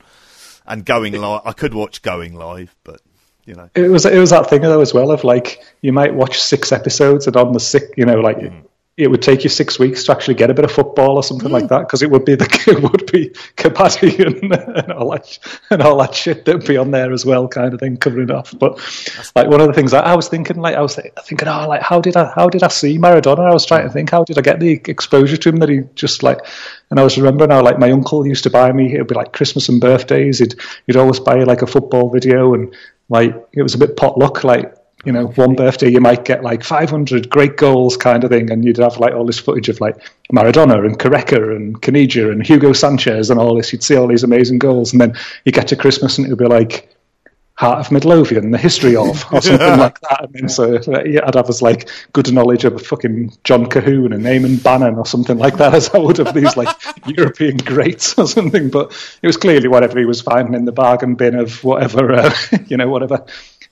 And 0.66 0.86
going 0.86 1.14
live, 1.14 1.42
I 1.46 1.54
could 1.54 1.74
watch 1.74 2.02
going 2.02 2.36
live, 2.36 2.76
but 2.84 3.02
you 3.46 3.56
know, 3.56 3.70
it 3.76 3.90
was 3.90 4.06
it 4.06 4.18
was 4.18 4.30
that 4.30 4.50
thing 4.50 4.62
though 4.62 4.82
as 4.82 4.94
well 4.94 5.12
of 5.12 5.24
like 5.24 5.64
you 5.82 5.92
might 5.92 6.14
watch 6.14 6.40
six 6.40 6.72
episodes 6.72 7.28
and 7.28 7.36
on 7.36 7.54
the 7.54 7.60
six, 7.60 7.88
you 7.98 8.06
know, 8.06 8.20
like 8.20 8.38
mm 8.38 8.64
it 9.00 9.10
would 9.10 9.22
take 9.22 9.46
you 9.46 9.50
six 9.50 9.80
weeks 9.80 10.04
to 10.04 10.12
actually 10.12 10.34
get 10.34 10.52
a 10.52 10.54
bit 10.54 10.66
of 10.66 10.72
football 10.72 11.16
or 11.16 11.24
something 11.24 11.48
mm. 11.48 11.54
like 11.54 11.70
that 11.70 11.80
because 11.80 12.04
it 12.04 12.12
would 12.12 12.26
be 12.26 12.36
the 12.36 12.46
it 12.68 12.84
would 12.84 13.10
be 13.10 13.30
kabaddi 13.56 14.20
and, 14.26 14.54
and, 14.54 14.92
all 14.92 15.12
that 15.12 15.40
and 15.70 15.82
all 15.82 15.98
that 15.98 16.14
shit 16.14 16.44
that'd 16.44 16.68
be 16.68 16.76
on 16.76 16.92
there 16.92 17.14
as 17.14 17.26
well, 17.26 17.48
kind 17.48 17.74
of 17.74 17.80
thing, 17.80 17.96
covering 17.96 18.30
it 18.30 18.36
off. 18.36 18.54
But 18.60 18.78
like 19.38 19.48
one 19.48 19.62
of 19.62 19.68
the 19.68 19.74
things 19.74 19.94
I 19.94 20.14
was 20.16 20.28
thinking, 20.28 20.58
like 20.58 20.76
I 20.76 20.82
was 20.82 20.96
thinking, 20.96 21.48
oh, 21.48 21.68
like 21.70 21.82
how 21.82 22.02
did 22.02 22.18
I 22.18 22.30
how 22.36 22.50
did 22.50 22.62
I 22.62 22.68
see 22.68 22.98
Maradona? 22.98 23.50
I 23.50 23.54
was 23.54 23.66
trying 23.66 23.84
to 23.84 23.90
think, 23.90 24.10
how 24.10 24.26
did 24.26 24.38
I 24.38 24.42
get 24.42 24.60
the 24.60 24.74
exposure 24.74 25.38
to 25.38 25.50
him 25.50 25.58
that 25.58 25.70
he 25.70 25.84
just 25.96 26.22
like, 26.22 26.40
and 26.92 27.00
I 27.00 27.04
was 27.04 27.18
remembering 27.18 27.52
how 27.52 27.64
like 27.64 27.80
my 27.80 27.92
uncle 27.92 28.28
used 28.28 28.44
to 28.44 28.50
buy 28.50 28.72
me. 28.74 28.94
It'd 28.94 29.08
be 29.08 29.16
like 29.16 29.32
Christmas 29.32 29.70
and 29.70 29.80
birthdays. 29.80 30.40
He'd 30.40 30.56
he'd 30.88 30.98
always 30.98 31.22
buy 31.22 31.36
like 31.44 31.62
a 31.62 31.68
football 31.68 32.10
video 32.10 32.54
and 32.54 32.76
like 33.08 33.34
it 33.54 33.64
was 33.64 33.76
a 33.76 33.78
bit 33.78 33.96
potluck, 33.96 34.44
like 34.44 34.76
you 35.06 35.14
know, 35.14 35.28
one 35.28 35.56
birthday 35.56 35.90
you 35.90 36.02
might 36.02 36.26
get 36.26 36.44
like 36.44 36.64
500 36.64 37.30
great 37.30 37.56
goals 37.56 37.96
kind 37.96 38.24
of 38.24 38.30
thing, 38.30 38.52
and 38.52 38.66
you'd 38.66 38.78
have 38.78 38.98
like 38.98 39.14
all 39.14 39.26
this 39.26 39.40
footage 39.40 39.70
of 39.70 39.80
like 39.80 39.96
Maradona 40.32 40.86
and 40.86 41.00
Careca 41.00 41.56
and 41.56 41.82
Caniggia 41.82 42.32
and 42.32 42.46
Hugo 42.46 42.74
Sanchez 42.74 43.30
and 43.30 43.40
all 43.40 43.56
this. 43.56 43.72
You'd 43.72 43.84
see 43.84 43.96
all 43.96 44.08
these 44.08 44.24
amazing 44.24 44.60
goals, 44.60 44.92
and 44.92 45.00
then 45.00 45.16
you 45.46 45.52
get 45.52 45.70
to 45.70 45.76
Christmas 45.76 46.18
and 46.18 46.28
it 46.28 46.30
would 46.32 46.40
be 46.40 46.46
like 46.46 46.94
Heart 47.60 47.80
of 47.80 47.92
Midlothian, 47.92 48.52
the 48.52 48.58
history 48.58 48.96
of, 48.96 49.26
or 49.34 49.42
something 49.42 49.80
like 49.80 50.00
that. 50.02 50.26
And 50.26 50.34
then 50.34 50.50
so 50.50 50.82
yeah, 51.06 51.22
I'd 51.26 51.36
have 51.36 51.50
as 51.50 51.62
like 51.62 51.90
good 52.12 52.32
knowledge 52.34 52.66
of 52.66 52.76
a 52.76 52.80
fucking 52.80 53.34
John 53.46 53.68
Colquhoun 53.68 54.14
and 54.14 54.26
Eamonn 54.26 54.62
Bannon 54.62 54.96
or 54.96 55.06
something 55.06 55.38
like 55.38 55.58
that 55.58 55.74
as 55.76 55.90
I 55.90 55.98
would 55.98 56.20
of 56.20 56.34
these 56.34 56.58
like 56.58 56.76
European 57.06 57.56
greats 57.58 58.18
or 58.18 58.28
something. 58.28 58.70
But 58.70 58.92
it 59.22 59.28
was 59.28 59.38
clearly 59.38 59.70
whatever 59.70 59.98
he 59.98 60.06
was 60.06 60.22
finding 60.22 60.56
in 60.56 60.66
the 60.66 60.72
bargain 60.74 61.16
bin 61.16 61.36
of 61.36 61.64
whatever, 61.64 62.14
uh, 62.14 62.36
you 62.68 62.76
know, 62.76 62.90
whatever 62.90 63.26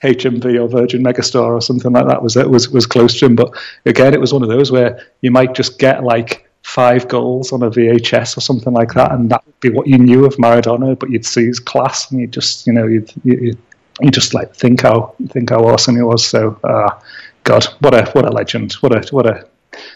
HMV 0.04 0.62
or 0.62 0.68
Virgin 0.68 1.04
Megastore 1.04 1.56
or 1.56 1.62
something 1.62 1.92
like 1.92 2.08
that 2.08 2.22
was 2.22 2.36
was 2.36 2.70
was 2.70 2.86
close 2.86 3.20
to 3.20 3.26
him. 3.26 3.36
But 3.36 3.52
again, 3.86 4.14
it 4.14 4.20
was 4.20 4.34
one 4.34 4.44
of 4.44 4.50
those 4.50 4.72
where 4.72 5.08
you 5.22 5.32
might 5.32 5.56
just 5.56 5.80
get 5.80 6.04
like 6.04 6.48
five 6.62 7.08
goals 7.08 7.52
on 7.52 7.64
a 7.64 7.70
VHS 7.70 8.38
or 8.38 8.42
something 8.42 8.74
like 8.74 8.94
that, 8.94 9.12
and 9.12 9.30
that 9.32 9.46
would 9.46 9.60
be 9.60 9.70
what 9.70 9.88
you 9.88 9.98
knew 9.98 10.26
of 10.26 10.36
Maradona. 10.36 10.98
But 10.98 11.10
you'd 11.10 11.26
see 11.26 11.46
his 11.46 11.60
class, 11.60 12.12
and 12.12 12.22
you 12.22 12.28
just 12.28 12.68
you 12.68 12.74
know 12.74 12.86
you'd, 12.86 13.12
you 13.24 13.58
you 14.02 14.12
just 14.12 14.34
like 14.34 14.54
think 14.54 14.82
how 14.82 15.16
think 15.30 15.50
how 15.50 15.64
awesome 15.66 15.96
he 15.96 16.02
was. 16.02 16.26
So, 16.26 16.60
uh, 16.64 17.00
God, 17.44 17.66
what 17.80 17.94
a 17.94 18.06
what 18.12 18.26
a 18.26 18.32
legend! 18.32 18.74
What 18.74 18.94
a 18.94 19.16
what 19.16 19.26
a 19.26 19.48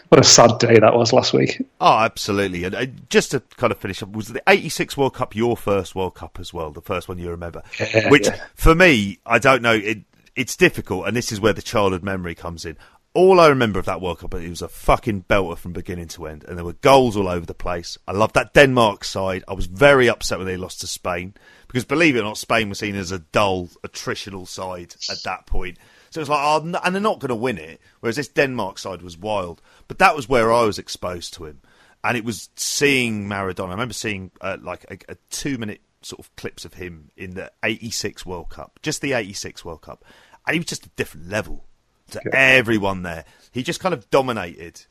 what 0.08 0.20
a 0.20 0.24
sad 0.24 0.58
day 0.58 0.78
that 0.78 0.94
was 0.94 1.12
last 1.12 1.32
week. 1.32 1.60
Oh, 1.80 1.98
absolutely. 1.98 2.64
And 2.64 3.08
just 3.10 3.30
to 3.32 3.40
kind 3.56 3.72
of 3.72 3.78
finish 3.78 4.02
up, 4.02 4.12
was 4.12 4.28
the 4.28 4.42
86 4.46 4.96
World 4.96 5.14
Cup 5.14 5.34
your 5.34 5.56
first 5.56 5.94
World 5.94 6.14
Cup 6.14 6.38
as 6.40 6.52
well? 6.52 6.70
The 6.70 6.80
first 6.80 7.08
one 7.08 7.18
you 7.18 7.30
remember? 7.30 7.62
Yeah, 7.78 8.08
Which, 8.10 8.26
yeah. 8.26 8.42
for 8.54 8.74
me, 8.74 9.18
I 9.26 9.38
don't 9.38 9.62
know, 9.62 9.74
it, 9.74 9.98
it's 10.36 10.56
difficult, 10.56 11.06
and 11.06 11.16
this 11.16 11.32
is 11.32 11.40
where 11.40 11.52
the 11.52 11.62
childhood 11.62 12.02
memory 12.02 12.34
comes 12.34 12.64
in. 12.64 12.76
all 13.14 13.40
I 13.40 13.48
remember 13.48 13.78
of 13.78 13.84
that 13.84 14.00
World 14.00 14.20
Cup, 14.20 14.32
it 14.34 14.48
was 14.48 14.62
a 14.62 14.68
fucking 14.68 15.24
belter 15.28 15.58
from 15.58 15.72
beginning 15.74 16.08
to 16.08 16.26
end, 16.26 16.44
and 16.44 16.56
there 16.56 16.64
were 16.64 16.72
goals 16.72 17.16
all 17.16 17.28
over 17.28 17.44
the 17.44 17.52
place. 17.54 17.98
I 18.08 18.12
loved 18.12 18.34
that 18.34 18.54
Denmark 18.54 19.04
side. 19.04 19.44
I 19.46 19.52
was 19.52 19.66
very 19.66 20.08
upset 20.08 20.38
when 20.38 20.46
they 20.46 20.56
lost 20.56 20.80
to 20.80 20.86
Spain 20.86 21.34
because, 21.68 21.84
believe 21.84 22.16
it 22.16 22.20
or 22.20 22.24
not, 22.24 22.38
Spain 22.38 22.70
was 22.70 22.78
seen 22.78 22.96
as 22.96 23.12
a 23.12 23.18
dull, 23.18 23.68
attritional 23.84 24.48
side 24.48 24.94
at 25.10 25.22
that 25.24 25.44
point. 25.46 25.76
So 26.12 26.20
it 26.20 26.22
was 26.22 26.28
like, 26.28 26.40
oh, 26.42 26.80
and 26.84 26.94
they're 26.94 27.00
not 27.00 27.20
going 27.20 27.30
to 27.30 27.34
win 27.34 27.58
it. 27.58 27.80
Whereas 28.00 28.16
this 28.16 28.28
Denmark 28.28 28.78
side 28.78 29.02
was 29.02 29.16
wild. 29.16 29.62
But 29.88 29.98
that 29.98 30.14
was 30.14 30.28
where 30.28 30.52
I 30.52 30.64
was 30.64 30.78
exposed 30.78 31.34
to 31.34 31.46
him, 31.46 31.62
and 32.04 32.16
it 32.16 32.24
was 32.24 32.50
seeing 32.56 33.28
Maradona. 33.28 33.68
I 33.68 33.72
remember 33.72 33.94
seeing 33.94 34.30
uh, 34.40 34.58
like 34.60 34.84
a, 34.90 35.12
a 35.12 35.16
two-minute 35.30 35.80
sort 36.02 36.20
of 36.20 36.34
clips 36.36 36.64
of 36.64 36.74
him 36.74 37.10
in 37.16 37.34
the 37.34 37.50
'86 37.62 38.26
World 38.26 38.50
Cup, 38.50 38.78
just 38.82 39.00
the 39.00 39.14
'86 39.14 39.64
World 39.64 39.82
Cup, 39.82 40.04
and 40.46 40.54
he 40.54 40.60
was 40.60 40.66
just 40.66 40.86
a 40.86 40.90
different 40.90 41.28
level 41.28 41.64
to 42.10 42.20
yeah. 42.24 42.30
everyone 42.34 43.02
there. 43.02 43.24
He 43.50 43.62
just 43.62 43.80
kind 43.80 43.94
of 43.94 44.10
dominated 44.10 44.84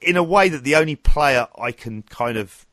in 0.00 0.16
a 0.16 0.22
way 0.22 0.48
that 0.48 0.64
the 0.64 0.76
only 0.76 0.96
player 0.96 1.48
I 1.56 1.72
can 1.72 2.02
kind 2.02 2.36
of 2.36 2.66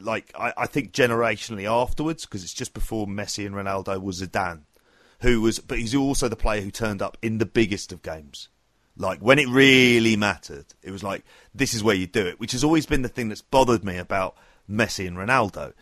like, 0.00 0.32
I, 0.38 0.52
I 0.56 0.66
think 0.66 0.92
generationally 0.92 1.64
afterwards, 1.64 2.24
because 2.24 2.42
it's 2.42 2.54
just 2.54 2.74
before 2.74 3.06
Messi 3.06 3.46
and 3.46 3.54
Ronaldo 3.54 4.00
was 4.02 4.20
Zidane, 4.20 4.62
who 5.22 5.40
was, 5.40 5.58
but 5.58 5.78
he's 5.78 5.94
also 5.94 6.28
the 6.28 6.36
player 6.36 6.60
who 6.60 6.70
turned 6.70 7.02
up 7.02 7.16
in 7.22 7.38
the 7.38 7.46
biggest 7.46 7.92
of 7.92 8.02
games. 8.02 8.48
Like 8.96 9.20
when 9.20 9.38
it 9.38 9.48
really 9.48 10.16
mattered, 10.16 10.66
it 10.82 10.90
was 10.90 11.02
like 11.02 11.24
this 11.54 11.72
is 11.72 11.82
where 11.82 11.94
you 11.94 12.06
do 12.06 12.26
it, 12.26 12.38
which 12.38 12.52
has 12.52 12.62
always 12.62 12.86
been 12.86 13.02
the 13.02 13.08
thing 13.08 13.28
that's 13.28 13.42
bothered 13.42 13.84
me 13.84 13.96
about 13.96 14.36
Messi 14.70 15.06
and 15.06 15.16
Ronaldo. 15.16 15.72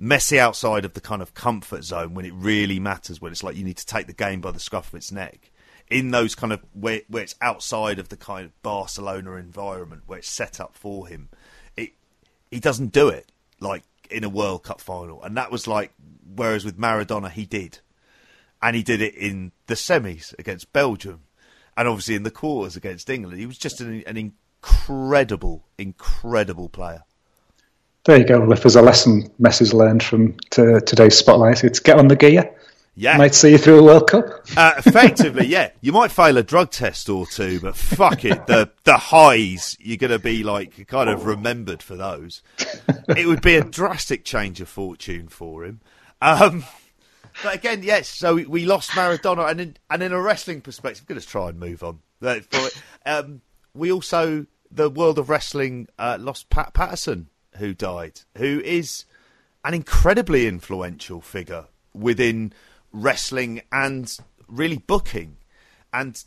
Messi 0.00 0.38
outside 0.38 0.84
of 0.84 0.94
the 0.94 1.00
kind 1.00 1.20
of 1.20 1.34
comfort 1.34 1.84
zone 1.84 2.14
when 2.14 2.24
it 2.24 2.32
really 2.34 2.78
matters, 2.78 3.20
when 3.20 3.32
it's 3.32 3.42
like 3.42 3.56
you 3.56 3.64
need 3.64 3.76
to 3.76 3.86
take 3.86 4.06
the 4.06 4.12
game 4.12 4.40
by 4.40 4.50
the 4.50 4.60
scruff 4.60 4.88
of 4.88 4.94
its 4.94 5.12
neck 5.12 5.50
in 5.90 6.12
those 6.12 6.34
kind 6.34 6.52
of 6.52 6.60
where, 6.72 7.00
where 7.08 7.24
it's 7.24 7.34
outside 7.40 7.98
of 7.98 8.08
the 8.08 8.16
kind 8.16 8.46
of 8.46 8.62
Barcelona 8.62 9.32
environment 9.32 10.02
where 10.06 10.20
it's 10.20 10.30
set 10.30 10.60
up 10.60 10.74
for 10.74 11.08
him, 11.08 11.28
it 11.76 11.90
he 12.50 12.60
doesn't 12.60 12.92
do 12.92 13.08
it 13.08 13.30
like 13.58 13.82
in 14.10 14.24
a 14.24 14.28
World 14.28 14.62
Cup 14.62 14.80
final, 14.80 15.22
and 15.22 15.36
that 15.36 15.50
was 15.50 15.66
like 15.66 15.92
whereas 16.34 16.64
with 16.64 16.78
Maradona 16.78 17.30
he 17.30 17.44
did, 17.44 17.80
and 18.62 18.76
he 18.76 18.82
did 18.82 19.00
it 19.00 19.14
in 19.14 19.52
the 19.66 19.74
semis 19.74 20.38
against 20.38 20.72
Belgium, 20.72 21.22
and 21.76 21.88
obviously 21.88 22.14
in 22.14 22.22
the 22.22 22.30
quarters 22.30 22.76
against 22.76 23.10
England. 23.10 23.38
He 23.38 23.46
was 23.46 23.58
just 23.58 23.80
an, 23.80 24.02
an 24.06 24.16
incredible, 24.16 25.66
incredible 25.78 26.68
player. 26.68 27.02
There 28.04 28.18
you 28.18 28.24
go. 28.24 28.50
If 28.50 28.62
there's 28.62 28.76
a 28.76 28.82
lesson 28.82 29.30
Messi's 29.40 29.74
learned 29.74 30.02
from 30.02 30.36
to, 30.50 30.80
today's 30.80 31.18
spotlight, 31.18 31.64
it's 31.64 31.80
get 31.80 31.98
on 31.98 32.08
the 32.08 32.16
gear 32.16 32.54
yeah. 33.00 33.16
Might 33.16 33.34
see 33.34 33.52
you 33.52 33.58
through 33.58 33.80
a 33.80 33.82
World 33.82 34.10
Cup. 34.10 34.24
Uh, 34.56 34.72
effectively, 34.76 35.46
yeah. 35.46 35.70
You 35.80 35.92
might 35.92 36.10
fail 36.10 36.36
a 36.36 36.42
drug 36.42 36.70
test 36.70 37.08
or 37.08 37.26
two, 37.26 37.60
but 37.60 37.76
fuck 37.76 38.24
it. 38.24 38.46
The 38.46 38.70
the 38.84 38.96
highs, 38.96 39.76
you're 39.80 39.96
going 39.96 40.10
to 40.10 40.18
be 40.18 40.42
like 40.42 40.86
kind 40.86 41.08
of 41.08 41.24
remembered 41.24 41.82
for 41.82 41.96
those. 41.96 42.42
It 43.08 43.26
would 43.26 43.40
be 43.40 43.56
a 43.56 43.64
drastic 43.64 44.24
change 44.24 44.60
of 44.60 44.68
fortune 44.68 45.28
for 45.28 45.64
him. 45.64 45.80
Um, 46.20 46.64
but 47.42 47.54
again, 47.54 47.82
yes. 47.82 48.08
So 48.08 48.34
we, 48.34 48.64
lost 48.64 48.90
Maradona, 48.90 49.50
and 49.50 49.60
in, 49.60 49.76
and 49.88 50.02
in 50.02 50.12
a 50.12 50.20
wrestling 50.20 50.60
perspective, 50.60 51.04
I'm 51.08 51.14
going 51.14 51.20
to 51.20 51.26
try 51.26 51.48
and 51.48 51.58
move 51.58 51.82
on. 51.82 52.00
Um, 53.06 53.40
we 53.74 53.90
also 53.90 54.46
the 54.70 54.90
world 54.90 55.18
of 55.18 55.28
wrestling 55.28 55.88
uh, 55.98 56.16
lost 56.20 56.50
Pat 56.50 56.74
Patterson, 56.74 57.28
who 57.56 57.74
died, 57.74 58.20
who 58.36 58.60
is 58.60 59.04
an 59.64 59.74
incredibly 59.74 60.46
influential 60.46 61.20
figure 61.20 61.66
within 61.92 62.52
wrestling 62.92 63.62
and 63.72 64.16
really 64.48 64.78
booking. 64.78 65.36
And 65.92 66.22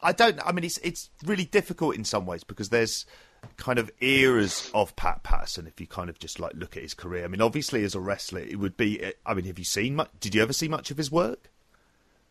I 0.00 0.12
don't. 0.12 0.38
I 0.46 0.52
mean, 0.52 0.64
it's 0.64 0.78
it's 0.78 1.10
really 1.24 1.44
difficult 1.44 1.96
in 1.96 2.04
some 2.04 2.26
ways 2.26 2.44
because 2.44 2.68
there's 2.68 3.06
kind 3.56 3.78
of 3.78 3.90
eras 4.00 4.70
of 4.74 4.94
Pat 4.96 5.22
Patterson. 5.22 5.66
If 5.66 5.80
you 5.80 5.86
kind 5.86 6.10
of 6.10 6.18
just 6.18 6.40
like 6.40 6.52
look 6.54 6.76
at 6.76 6.82
his 6.82 6.94
career, 6.94 7.24
I 7.24 7.28
mean, 7.28 7.40
obviously 7.40 7.84
as 7.84 7.94
a 7.94 8.00
wrestler, 8.00 8.40
it 8.40 8.58
would 8.58 8.76
be. 8.76 9.12
I 9.24 9.34
mean, 9.34 9.44
have 9.46 9.58
you 9.58 9.64
seen 9.64 9.96
much? 9.96 10.10
Did 10.20 10.34
you 10.34 10.42
ever 10.42 10.52
see 10.52 10.68
much 10.68 10.90
of 10.90 10.96
his 10.96 11.10
work? 11.10 11.50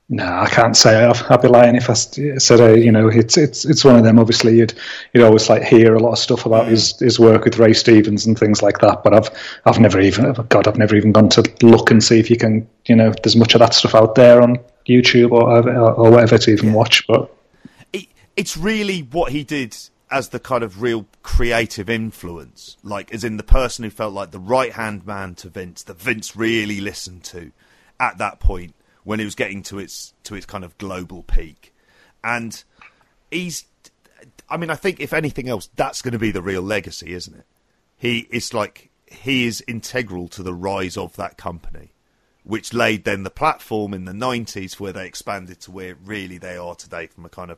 No, 0.10 0.26
I 0.26 0.48
can't 0.50 0.76
say 0.76 1.06
I'd 1.06 1.42
be 1.42 1.48
lying 1.48 1.76
if 1.76 1.90
I 1.90 1.94
said 1.94 2.60
uh, 2.60 2.74
you 2.74 2.92
know 2.92 3.08
it's 3.08 3.38
it's 3.38 3.64
it's 3.64 3.86
one 3.86 3.96
of 3.96 4.04
them. 4.04 4.20
Obviously, 4.20 4.58
you'd 4.58 4.74
you'd 5.14 5.24
always 5.24 5.50
like 5.50 5.64
hear 5.64 5.96
a 5.96 6.00
lot 6.00 6.12
of 6.12 6.18
stuff 6.20 6.46
about 6.46 6.68
his, 6.68 7.00
his 7.00 7.20
work 7.20 7.46
with 7.46 7.58
Ray 7.58 7.74
Stevens 7.74 8.26
and 8.26 8.38
things 8.38 8.62
like 8.62 8.80
that. 8.80 9.02
But 9.04 9.14
I've 9.14 9.30
I've 9.66 9.80
never 9.80 10.02
even 10.02 10.34
God 10.50 10.68
I've 10.68 10.78
never 10.78 10.96
even 10.98 11.14
gone 11.14 11.30
to 11.30 11.52
look 11.62 11.90
and 11.90 12.04
see 12.04 12.20
if 12.20 12.30
you 12.30 12.38
can 12.38 12.68
you 12.86 12.98
know 12.98 13.14
there's 13.24 13.38
much 13.38 13.56
of 13.56 13.60
that 13.60 13.74
stuff 13.74 13.96
out 13.96 14.16
there 14.16 14.42
on 14.42 14.58
YouTube 14.88 15.32
or 15.32 15.70
or 15.70 16.12
whatever 16.12 16.38
to 16.38 16.52
even 16.52 16.74
watch. 16.74 17.08
But 17.08 17.34
it, 17.94 18.08
it's 18.36 18.58
really 18.58 19.00
what 19.00 19.32
he 19.32 19.46
did 19.46 19.76
as 20.14 20.30
the 20.30 20.40
kind 20.40 20.64
of 20.64 20.80
real 20.80 21.08
creative 21.24 21.90
influence, 21.90 22.78
like 22.84 23.12
as 23.12 23.24
in 23.24 23.38
the 23.38 23.44
person 23.44 23.84
who 23.84 23.90
felt 23.90 24.14
like 24.14 24.30
the 24.30 24.40
right 24.40 24.74
hand 24.74 25.08
man 25.08 25.34
to 25.34 25.50
Vince, 25.50 25.82
that 25.84 26.00
Vince 26.00 26.36
really 26.36 26.80
listened 26.80 27.24
to 27.24 27.52
at 28.00 28.20
that 28.20 28.40
point 28.40 28.76
when 29.04 29.20
it 29.20 29.26
was 29.26 29.34
getting 29.34 29.64
to 29.64 29.80
its 29.80 30.14
to 30.24 30.36
its 30.36 30.46
kind 30.46 30.64
of 30.64 30.78
global 30.78 31.24
peak, 31.24 31.74
and 32.24 32.64
he's. 33.32 33.66
I 34.48 34.56
mean, 34.56 34.70
I 34.70 34.76
think 34.76 35.00
if 35.00 35.14
anything 35.14 35.50
else, 35.50 35.68
that's 35.76 36.04
going 36.04 36.12
to 36.12 36.20
be 36.20 36.32
the 36.32 36.44
real 36.44 36.62
legacy, 36.62 37.14
isn't 37.14 37.36
it? 37.36 37.46
He 37.98 38.28
it's 38.30 38.54
like 38.54 38.92
he 39.08 39.48
is 39.48 39.64
integral 39.68 40.28
to 40.30 40.44
the 40.44 40.54
rise 40.54 40.96
of 40.96 41.16
that 41.16 41.38
company, 41.38 41.92
which 42.44 42.72
laid 42.72 43.04
then 43.04 43.24
the 43.24 43.32
platform 43.32 43.96
in 43.96 44.06
the 44.06 44.12
'90s 44.12 44.80
where 44.80 44.94
they 44.94 45.08
expanded 45.08 45.60
to 45.62 45.72
where 45.72 45.96
really 45.96 46.38
they 46.38 46.56
are 46.56 46.76
today 46.76 47.08
from 47.08 47.26
a 47.26 47.30
kind 47.30 47.50
of 47.50 47.58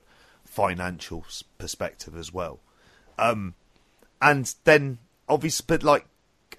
financial 0.56 1.26
perspective 1.58 2.16
as 2.16 2.34
well. 2.34 2.60
Um, 3.20 3.56
and 4.22 4.56
then 4.64 5.00
obviously, 5.28 5.66
but 5.68 5.84
like 5.84 6.08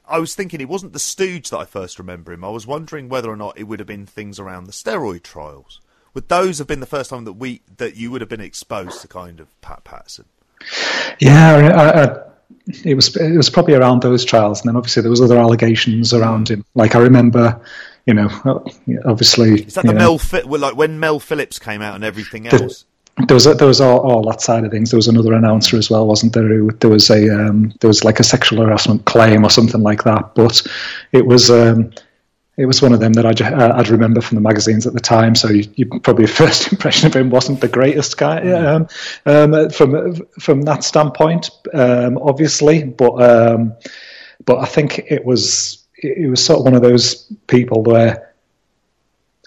I 0.06 0.18
was 0.18 0.34
thinking 0.34 0.60
it 0.60 0.68
wasn't 0.68 0.92
the 0.92 0.98
Stooge 0.98 1.50
that 1.50 1.58
I 1.58 1.64
first 1.64 1.98
remember 1.98 2.32
him. 2.32 2.44
I 2.44 2.50
was 2.50 2.66
wondering 2.66 3.08
whether 3.08 3.30
or 3.30 3.36
not 3.36 3.58
it 3.58 3.64
would 3.64 3.80
have 3.80 3.88
been 3.88 4.06
things 4.06 4.38
around 4.38 4.64
the 4.64 4.72
steroid 4.72 5.22
trials. 5.22 5.80
Would 6.14 6.28
those 6.28 6.58
have 6.58 6.66
been 6.66 6.80
the 6.80 6.86
first 6.86 7.10
time 7.10 7.24
that 7.24 7.34
we 7.34 7.62
that 7.78 7.96
you 7.96 8.10
would 8.10 8.20
have 8.20 8.30
been 8.30 8.40
exposed 8.40 9.00
to 9.00 9.08
kind 9.08 9.40
of 9.40 9.60
Pat 9.60 9.84
Patterson? 9.84 10.26
Yeah, 11.18 11.56
I, 11.74 12.02
I, 12.04 12.22
it 12.84 12.94
was 12.94 13.16
it 13.16 13.36
was 13.36 13.50
probably 13.50 13.74
around 13.74 14.02
those 14.02 14.24
trials, 14.24 14.60
and 14.60 14.68
then 14.68 14.76
obviously 14.76 15.02
there 15.02 15.10
was 15.10 15.20
other 15.20 15.38
allegations 15.38 16.12
around 16.12 16.50
him. 16.50 16.64
Like 16.74 16.94
I 16.94 17.00
remember, 17.00 17.60
you 18.06 18.14
know, 18.14 18.28
obviously. 19.04 19.62
Is 19.62 19.74
that 19.74 19.86
the 19.86 19.92
know, 19.92 20.18
Mel 20.32 20.58
like 20.58 20.76
when 20.76 21.00
Mel 21.00 21.18
Phillips 21.18 21.58
came 21.58 21.82
out 21.82 21.94
and 21.94 22.04
everything 22.04 22.46
else? 22.46 22.82
The, 22.82 22.95
there 23.26 23.34
was 23.34 23.46
a, 23.46 23.54
there 23.54 23.68
was 23.68 23.80
all, 23.80 24.00
all, 24.00 24.22
that 24.30 24.42
side 24.42 24.64
of 24.64 24.70
things. 24.70 24.90
There 24.90 24.98
was 24.98 25.08
another 25.08 25.32
announcer 25.32 25.78
as 25.78 25.88
well, 25.88 26.06
wasn't 26.06 26.34
there? 26.34 26.70
There 26.72 26.90
was 26.90 27.08
a 27.08 27.30
um, 27.30 27.72
there 27.80 27.88
was 27.88 28.04
like 28.04 28.20
a 28.20 28.24
sexual 28.24 28.62
harassment 28.62 29.06
claim 29.06 29.44
or 29.44 29.50
something 29.50 29.82
like 29.82 30.04
that. 30.04 30.34
But 30.34 30.66
it 31.12 31.24
was 31.24 31.50
um, 31.50 31.92
it 32.58 32.66
was 32.66 32.82
one 32.82 32.92
of 32.92 33.00
them 33.00 33.14
that 33.14 33.24
I'd, 33.24 33.40
uh, 33.40 33.72
I'd 33.74 33.88
remember 33.88 34.20
from 34.20 34.36
the 34.36 34.42
magazines 34.42 34.86
at 34.86 34.92
the 34.92 35.00
time. 35.00 35.34
So 35.34 35.48
you, 35.48 35.64
you 35.74 35.86
probably 36.00 36.26
first 36.42 36.70
impression 36.72 37.06
of 37.06 37.16
him 37.16 37.30
wasn't 37.30 37.60
the 37.62 37.68
greatest 37.68 38.18
guy 38.18 38.40
mm. 38.40 38.88
um, 39.26 39.54
um, 39.54 39.70
from 39.70 40.26
from 40.38 40.62
that 40.62 40.84
standpoint, 40.84 41.50
um, 41.72 42.18
obviously. 42.18 42.84
But 42.84 43.22
um, 43.22 43.74
but 44.44 44.58
I 44.58 44.66
think 44.66 44.98
it 45.10 45.24
was 45.24 45.86
it 45.96 46.28
was 46.28 46.44
sort 46.44 46.58
of 46.58 46.64
one 46.64 46.74
of 46.74 46.82
those 46.82 47.32
people 47.46 47.82
where 47.82 48.34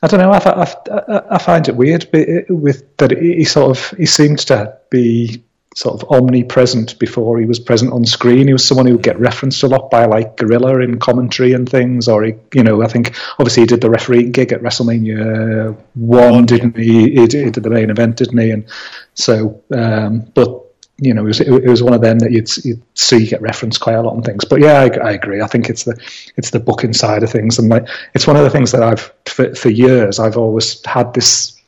I 0.01 0.07
don't 0.07 0.19
know. 0.19 0.31
I, 0.31 0.37
I, 0.37 1.35
I 1.35 1.37
find 1.37 1.67
it 1.67 1.75
weird 1.75 2.07
with 2.49 2.97
that 2.97 3.11
he 3.11 3.43
sort 3.43 3.77
of 3.77 3.97
he 3.97 4.05
seemed 4.05 4.39
to 4.39 4.77
be 4.89 5.43
sort 5.75 6.01
of 6.01 6.09
omnipresent 6.09 6.97
before 6.99 7.39
he 7.39 7.45
was 7.45 7.59
present 7.59 7.93
on 7.93 8.05
screen. 8.05 8.47
He 8.47 8.53
was 8.53 8.65
someone 8.65 8.85
who 8.85 8.93
would 8.93 9.03
get 9.03 9.19
referenced 9.19 9.63
a 9.63 9.67
lot 9.67 9.91
by 9.91 10.05
like 10.05 10.35
Gorilla 10.37 10.79
in 10.79 10.99
commentary 10.99 11.53
and 11.53 11.69
things. 11.69 12.07
Or 12.07 12.23
he, 12.23 12.33
you 12.53 12.63
know, 12.63 12.81
I 12.81 12.87
think 12.87 13.15
obviously 13.39 13.63
he 13.63 13.67
did 13.67 13.81
the 13.81 13.89
referee 13.89 14.29
gig 14.29 14.51
at 14.51 14.61
WrestleMania 14.61 15.77
one, 15.93 16.45
didn't 16.45 16.75
he? 16.75 17.11
He 17.11 17.27
did, 17.27 17.45
he 17.45 17.51
did 17.51 17.63
the 17.63 17.69
main 17.69 17.89
event, 17.89 18.17
didn't 18.17 18.37
he? 18.37 18.51
And 18.51 18.65
so, 19.13 19.61
um, 19.71 20.21
but 20.33 20.65
you 21.01 21.13
know, 21.13 21.23
it 21.23 21.27
was, 21.27 21.41
it 21.41 21.67
was 21.67 21.81
one 21.81 21.93
of 21.93 22.01
them 22.01 22.19
that 22.19 22.31
you'd, 22.31 22.49
you'd 22.65 22.81
see 22.93 23.25
get 23.25 23.41
referenced 23.41 23.79
quite 23.79 23.95
a 23.95 24.01
lot 24.01 24.15
on 24.15 24.21
things. 24.21 24.45
But 24.45 24.59
yeah, 24.59 24.81
I, 24.81 25.09
I, 25.09 25.11
agree. 25.11 25.41
I 25.41 25.47
think 25.47 25.69
it's 25.69 25.83
the 25.83 25.99
it's 26.35 26.49
the 26.49 26.59
booking 26.59 26.93
side 26.93 27.23
of 27.23 27.31
things, 27.31 27.57
and 27.57 27.69
like 27.69 27.87
it's 28.13 28.27
one 28.27 28.35
of 28.35 28.43
the 28.43 28.49
things 28.49 28.71
that 28.71 28.83
I've 28.83 29.11
for, 29.25 29.55
for 29.55 29.69
years 29.69 30.19
I've 30.19 30.37
always 30.37 30.85
had 30.85 31.13
this 31.13 31.59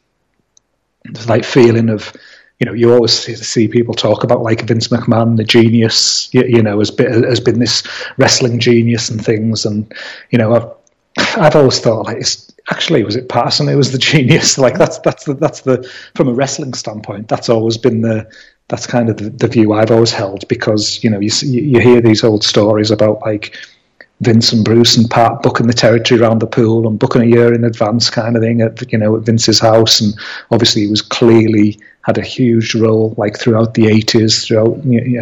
like 1.27 1.45
feeling 1.45 1.89
of 1.89 2.13
you 2.61 2.65
know, 2.65 2.73
you 2.73 2.93
always 2.93 3.11
see 3.11 3.67
people 3.67 3.95
talk 3.95 4.23
about 4.23 4.43
like 4.43 4.61
Vince 4.61 4.89
McMahon, 4.89 5.35
the 5.35 5.43
genius, 5.43 6.31
you, 6.31 6.43
you 6.43 6.61
know, 6.61 6.77
has 6.77 6.91
been, 6.91 7.23
has 7.23 7.39
been 7.39 7.57
this 7.57 7.81
wrestling 8.17 8.59
genius 8.59 9.09
and 9.09 9.25
things. 9.25 9.65
And, 9.65 9.91
you 10.29 10.37
know, 10.37 10.53
I've, 10.53 11.37
I've 11.39 11.55
always 11.55 11.79
thought 11.79 12.05
like, 12.05 12.17
it's, 12.17 12.53
actually, 12.69 13.01
was 13.01 13.15
it 13.15 13.29
Patterson 13.29 13.67
who 13.67 13.77
was 13.77 13.91
the 13.91 13.97
genius? 14.11 14.59
Like 14.59 14.77
that's, 14.77 14.99
that's 14.99 15.23
the, 15.23 15.33
that's 15.33 15.61
the, 15.61 15.91
from 16.13 16.27
a 16.27 16.33
wrestling 16.33 16.75
standpoint, 16.75 17.29
that's 17.29 17.49
always 17.49 17.79
been 17.79 18.01
the, 18.01 18.31
that's 18.71 18.87
kind 18.87 19.09
of 19.09 19.17
the, 19.17 19.29
the 19.29 19.47
view 19.47 19.73
I've 19.73 19.91
always 19.91 20.13
held 20.13 20.47
because 20.47 21.03
you 21.03 21.09
know 21.09 21.19
you 21.19 21.29
you 21.43 21.79
hear 21.81 21.99
these 21.99 22.23
old 22.23 22.43
stories 22.43 22.89
about 22.89 23.19
like 23.19 23.57
Vince 24.21 24.53
and 24.53 24.63
Bruce 24.63 24.95
and 24.95 25.09
Pat 25.09 25.41
booking 25.41 25.67
the 25.67 25.73
territory 25.73 26.21
around 26.21 26.39
the 26.39 26.47
pool 26.47 26.87
and 26.87 26.97
booking 26.97 27.21
a 27.21 27.25
year 27.25 27.53
in 27.53 27.65
advance 27.65 28.09
kind 28.09 28.37
of 28.37 28.41
thing 28.41 28.61
at 28.61 28.89
you 28.89 28.97
know 28.97 29.17
at 29.17 29.23
Vince's 29.23 29.59
house. 29.59 29.99
And 29.99 30.13
obviously 30.51 30.83
he 30.83 30.87
was 30.87 31.01
clearly 31.01 31.77
had 32.03 32.17
a 32.17 32.23
huge 32.23 32.73
role 32.73 33.13
like 33.17 33.37
throughout 33.37 33.73
the 33.73 33.83
80s 33.83 34.47
throughout 34.47 34.75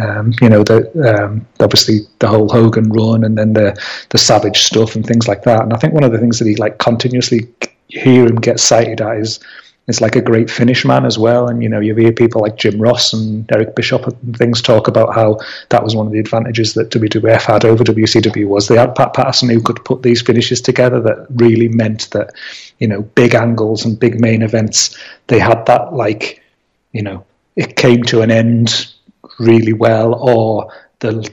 um, 0.08 0.32
you 0.40 0.48
know 0.48 0.62
the 0.62 0.88
um, 1.12 1.44
obviously 1.58 2.00
the 2.20 2.28
whole 2.28 2.48
Hogan 2.48 2.88
run 2.90 3.24
and 3.24 3.36
then 3.36 3.54
the 3.54 3.76
the 4.10 4.18
savage 4.18 4.62
stuff 4.62 4.94
and 4.94 5.04
things 5.04 5.26
like 5.26 5.42
that. 5.42 5.62
And 5.62 5.72
I 5.72 5.76
think 5.76 5.92
one 5.92 6.04
of 6.04 6.12
the 6.12 6.18
things 6.18 6.38
that 6.38 6.46
he 6.46 6.54
like 6.54 6.78
continuously 6.78 7.48
hear 7.88 8.26
him 8.26 8.36
get 8.36 8.60
cited 8.60 9.00
at 9.00 9.16
is 9.16 9.40
is 9.90 10.00
like 10.00 10.16
a 10.16 10.22
great 10.22 10.50
finish 10.50 10.86
man 10.86 11.04
as 11.04 11.18
well. 11.18 11.48
And 11.48 11.62
you 11.62 11.68
know, 11.68 11.80
you 11.80 11.94
hear 11.94 12.12
people 12.12 12.40
like 12.40 12.56
Jim 12.56 12.80
Ross 12.80 13.12
and 13.12 13.50
Eric 13.52 13.76
Bischoff 13.76 14.06
and 14.06 14.36
things 14.36 14.62
talk 14.62 14.88
about 14.88 15.14
how 15.14 15.38
that 15.68 15.84
was 15.84 15.94
one 15.94 16.06
of 16.06 16.12
the 16.12 16.18
advantages 16.18 16.72
that 16.74 16.88
WWF 16.90 17.42
had 17.42 17.66
over 17.66 17.84
WCW 17.84 18.46
was 18.46 18.68
they 18.68 18.76
had 18.76 18.94
Pat 18.94 19.12
Patterson 19.12 19.50
who 19.50 19.60
could 19.60 19.84
put 19.84 20.02
these 20.02 20.22
finishes 20.22 20.62
together 20.62 21.00
that 21.02 21.26
really 21.30 21.68
meant 21.68 22.08
that 22.12 22.30
you 22.78 22.88
know 22.88 23.02
big 23.02 23.34
angles 23.34 23.84
and 23.84 24.00
big 24.00 24.18
main 24.18 24.40
events 24.40 24.96
they 25.26 25.38
had 25.38 25.66
that 25.66 25.92
like 25.92 26.42
you 26.92 27.02
know 27.02 27.24
it 27.56 27.76
came 27.76 28.02
to 28.04 28.22
an 28.22 28.30
end 28.30 28.92
really 29.38 29.72
well 29.72 30.14
or 30.14 30.72
the 31.00 31.32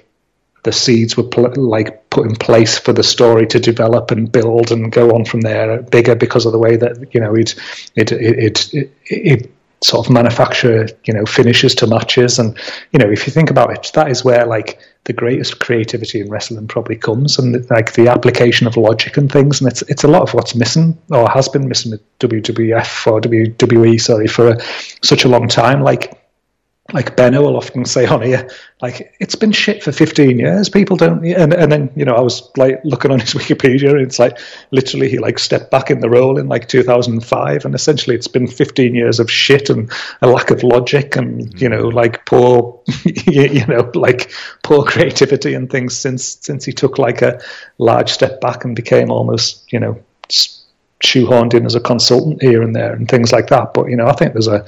the 0.67 0.73
seeds 0.73 1.15
were 1.15 1.23
pl- 1.23 1.53
like 1.55 2.09
put 2.09 2.27
in 2.27 2.35
place 2.35 2.77
for 2.77 2.91
the 2.91 3.03
story 3.03 3.47
to 3.47 3.57
develop 3.57 4.11
and 4.11 4.29
build 4.29 4.69
and 4.69 4.91
go 4.91 5.11
on 5.11 5.23
from 5.23 5.39
there 5.39 5.81
bigger 5.83 6.13
because 6.13 6.45
of 6.45 6.51
the 6.51 6.59
way 6.59 6.75
that 6.75 7.13
you 7.13 7.21
know 7.21 7.33
it 7.33 7.55
it 7.95 8.11
it 8.11 8.73
it, 8.73 8.91
it 9.05 9.51
sort 9.81 10.05
of 10.05 10.11
manufacture 10.11 10.89
you 11.05 11.13
know 11.13 11.25
finishes 11.25 11.73
to 11.75 11.87
matches. 11.87 12.37
And 12.37 12.57
you 12.91 12.99
know 12.99 13.09
if 13.09 13.25
you 13.25 13.31
think 13.31 13.49
about 13.49 13.71
it 13.71 13.91
that 13.93 14.11
is 14.11 14.25
where 14.25 14.45
like 14.45 14.77
the 15.05 15.13
greatest 15.13 15.61
creativity 15.61 16.19
in 16.19 16.29
wrestling 16.29 16.67
probably 16.67 16.97
comes 16.97 17.39
and 17.39 17.65
like 17.69 17.93
the 17.93 18.09
application 18.09 18.67
of 18.67 18.75
logic 18.75 19.15
and 19.15 19.31
things. 19.31 19.61
And 19.61 19.71
it's 19.71 19.83
it's 19.83 20.03
a 20.03 20.09
lot 20.09 20.23
of 20.23 20.33
what's 20.33 20.53
missing 20.53 20.97
or 21.11 21.29
has 21.29 21.47
been 21.47 21.69
missing 21.69 21.91
with 21.91 22.19
WWF 22.19 23.07
or 23.07 23.21
WWE 23.21 24.01
sorry 24.01 24.27
for 24.27 24.49
a, 24.49 24.61
such 25.01 25.23
a 25.23 25.29
long 25.29 25.47
time. 25.47 25.81
Like 25.81 26.26
like 26.93 27.17
Benno 27.17 27.41
will 27.41 27.57
often 27.57 27.83
say 27.83 28.05
on 28.05 28.21
here, 28.21 28.49
like 28.81 29.13
it's 29.19 29.35
been 29.35 29.51
shit 29.51 29.83
for 29.83 29.91
15 29.91 30.39
years. 30.39 30.69
People 30.69 30.95
don't, 30.95 31.25
and, 31.25 31.53
and 31.53 31.69
then 31.69 31.89
you 31.97 32.05
know 32.05 32.15
I 32.15 32.21
was 32.21 32.49
like 32.55 32.79
looking 32.85 33.11
on 33.11 33.19
his 33.19 33.33
Wikipedia, 33.33 33.91
and 33.91 34.01
it's 34.01 34.19
like 34.19 34.39
literally 34.71 35.09
he 35.09 35.17
like 35.17 35.37
stepped 35.37 35.69
back 35.69 35.91
in 35.91 35.99
the 35.99 36.09
role 36.09 36.37
in 36.37 36.47
like 36.47 36.69
2005, 36.69 37.65
and 37.65 37.75
essentially 37.75 38.15
it's 38.15 38.29
been 38.29 38.47
15 38.47 38.95
years 38.95 39.19
of 39.19 39.29
shit 39.29 39.69
and 39.69 39.91
a 40.21 40.27
lack 40.27 40.49
of 40.49 40.63
logic, 40.63 41.17
and 41.17 41.41
mm-hmm. 41.41 41.57
you 41.57 41.67
know 41.67 41.89
like 41.89 42.25
poor, 42.25 42.81
you 43.25 43.65
know 43.65 43.91
like 43.93 44.31
poor 44.63 44.85
creativity 44.85 45.55
and 45.55 45.69
things 45.69 45.97
since 45.97 46.37
since 46.41 46.63
he 46.63 46.71
took 46.71 46.97
like 46.97 47.21
a 47.21 47.41
large 47.79 48.09
step 48.09 48.39
back 48.39 48.63
and 48.63 48.77
became 48.77 49.11
almost 49.11 49.71
you 49.73 49.79
know 49.79 50.01
shoehorned 51.03 51.53
in 51.53 51.65
as 51.65 51.75
a 51.75 51.79
consultant 51.79 52.41
here 52.41 52.63
and 52.63 52.75
there 52.75 52.93
and 52.93 53.09
things 53.09 53.33
like 53.33 53.47
that. 53.47 53.73
But 53.73 53.89
you 53.89 53.97
know 53.97 54.07
I 54.07 54.13
think 54.13 54.31
there's 54.31 54.47
a 54.47 54.65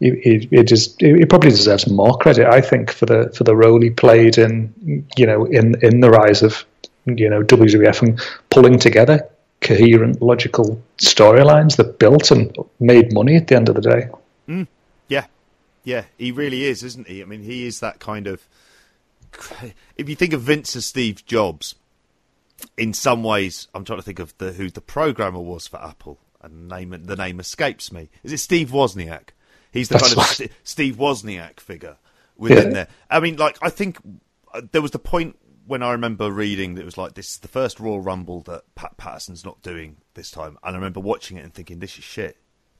he, 0.00 0.48
just 0.62 1.00
he 1.00 1.24
probably 1.24 1.50
deserves 1.50 1.90
more 1.90 2.16
credit, 2.18 2.46
I 2.46 2.60
think, 2.60 2.92
for 2.92 3.06
the 3.06 3.32
for 3.34 3.44
the 3.44 3.56
role 3.56 3.80
he 3.80 3.90
played 3.90 4.38
in 4.38 5.06
you 5.16 5.26
know 5.26 5.46
in 5.46 5.74
in 5.82 6.00
the 6.00 6.10
rise 6.10 6.42
of 6.42 6.64
you 7.06 7.30
know 7.30 7.42
WWF 7.42 8.02
and 8.02 8.20
pulling 8.50 8.78
together 8.78 9.28
coherent, 9.60 10.20
logical 10.20 10.82
storylines 10.98 11.76
that 11.76 11.98
built 11.98 12.30
and 12.30 12.54
made 12.78 13.12
money 13.12 13.36
at 13.36 13.48
the 13.48 13.56
end 13.56 13.68
of 13.68 13.74
the 13.74 13.80
day. 13.80 14.08
Mm, 14.48 14.66
yeah, 15.08 15.26
yeah, 15.82 16.04
he 16.18 16.30
really 16.30 16.64
is, 16.64 16.82
isn't 16.82 17.08
he? 17.08 17.22
I 17.22 17.24
mean, 17.24 17.42
he 17.42 17.66
is 17.66 17.80
that 17.80 17.98
kind 17.98 18.26
of. 18.26 18.46
If 19.96 20.08
you 20.08 20.16
think 20.16 20.32
of 20.32 20.42
Vince 20.42 20.76
as 20.76 20.86
Steve 20.86 21.24
Jobs, 21.26 21.74
in 22.76 22.92
some 22.92 23.22
ways, 23.22 23.68
I'm 23.74 23.84
trying 23.84 23.98
to 23.98 24.04
think 24.04 24.18
of 24.18 24.36
the 24.38 24.52
who 24.52 24.70
the 24.70 24.80
programmer 24.80 25.40
was 25.40 25.66
for 25.66 25.82
Apple, 25.82 26.18
and 26.42 26.68
name 26.68 26.94
the 27.06 27.16
name 27.16 27.40
escapes 27.40 27.90
me. 27.90 28.08
Is 28.22 28.32
it 28.32 28.38
Steve 28.38 28.70
Wozniak? 28.70 29.30
He's 29.76 29.88
the 29.88 29.98
That's 29.98 30.14
kind 30.14 30.50
of. 30.50 30.56
Steve 30.64 30.96
Wozniak 30.96 31.60
figure 31.60 31.96
within 32.36 32.68
yeah. 32.68 32.72
there. 32.72 32.88
I 33.10 33.20
mean, 33.20 33.36
like 33.36 33.58
I 33.62 33.70
think 33.70 33.98
uh, 34.52 34.62
there 34.72 34.82
was 34.82 34.90
the 34.90 34.98
point 34.98 35.36
when 35.66 35.82
I 35.82 35.92
remember 35.92 36.30
reading 36.30 36.74
that 36.74 36.82
it 36.82 36.84
was 36.84 36.98
like 36.98 37.14
this 37.14 37.30
is 37.30 37.38
the 37.38 37.48
first 37.48 37.80
Royal 37.80 38.00
Rumble 38.00 38.40
that 38.42 38.62
Pat 38.74 38.96
Patterson's 38.96 39.44
not 39.44 39.62
doing 39.62 39.98
this 40.14 40.30
time, 40.30 40.58
and 40.62 40.74
I 40.74 40.78
remember 40.78 41.00
watching 41.00 41.36
it 41.36 41.44
and 41.44 41.52
thinking 41.52 41.78
this 41.78 41.98
is 41.98 42.04
shit. 42.04 42.36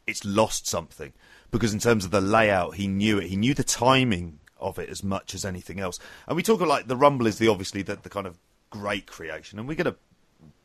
It's 0.06 0.24
lost 0.24 0.68
something 0.68 1.12
because 1.50 1.74
in 1.74 1.80
terms 1.80 2.04
of 2.04 2.12
the 2.12 2.20
layout, 2.20 2.76
he 2.76 2.86
knew 2.86 3.18
it. 3.18 3.26
He 3.26 3.36
knew 3.36 3.54
the 3.54 3.64
timing 3.64 4.38
of 4.58 4.78
it 4.78 4.88
as 4.88 5.02
much 5.02 5.34
as 5.34 5.44
anything 5.44 5.80
else. 5.80 5.98
And 6.26 6.36
we 6.36 6.42
talk 6.42 6.60
about 6.60 6.68
like 6.68 6.86
the 6.86 6.96
Rumble 6.96 7.26
is 7.26 7.38
the 7.38 7.48
obviously 7.48 7.82
the, 7.82 7.96
the 7.96 8.08
kind 8.08 8.26
of 8.26 8.38
great 8.70 9.06
creation, 9.06 9.58
and 9.58 9.66
we're 9.66 9.74
going 9.74 9.92
to 9.92 9.96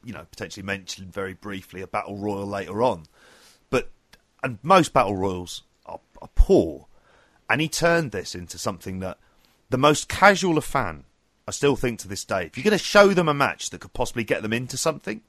you 0.03 0.13
know 0.13 0.25
potentially 0.31 0.65
mention 0.65 1.11
very 1.11 1.33
briefly 1.33 1.81
a 1.81 1.87
battle 1.87 2.17
royal 2.17 2.45
later 2.45 2.83
on, 2.83 3.05
but 3.69 3.89
and 4.43 4.59
most 4.61 4.93
battle 4.93 5.15
royals 5.15 5.63
are 6.21 6.29
poor. 6.35 6.87
And 7.49 7.61
he 7.61 7.67
turned 7.67 8.11
this 8.11 8.33
into 8.35 8.57
something 8.57 8.99
that 8.99 9.17
the 9.69 9.77
most 9.77 10.07
casual 10.07 10.57
of 10.57 10.65
fan, 10.65 11.05
I 11.47 11.51
still 11.51 11.75
think 11.75 11.99
to 11.99 12.07
this 12.07 12.23
day, 12.23 12.45
if 12.45 12.57
you're 12.57 12.63
going 12.63 12.77
to 12.77 12.83
show 12.83 13.09
them 13.09 13.27
a 13.27 13.33
match 13.33 13.69
that 13.69 13.81
could 13.81 13.93
possibly 13.93 14.23
get 14.23 14.41
them 14.41 14.53
into 14.53 14.77
something, 14.77 15.21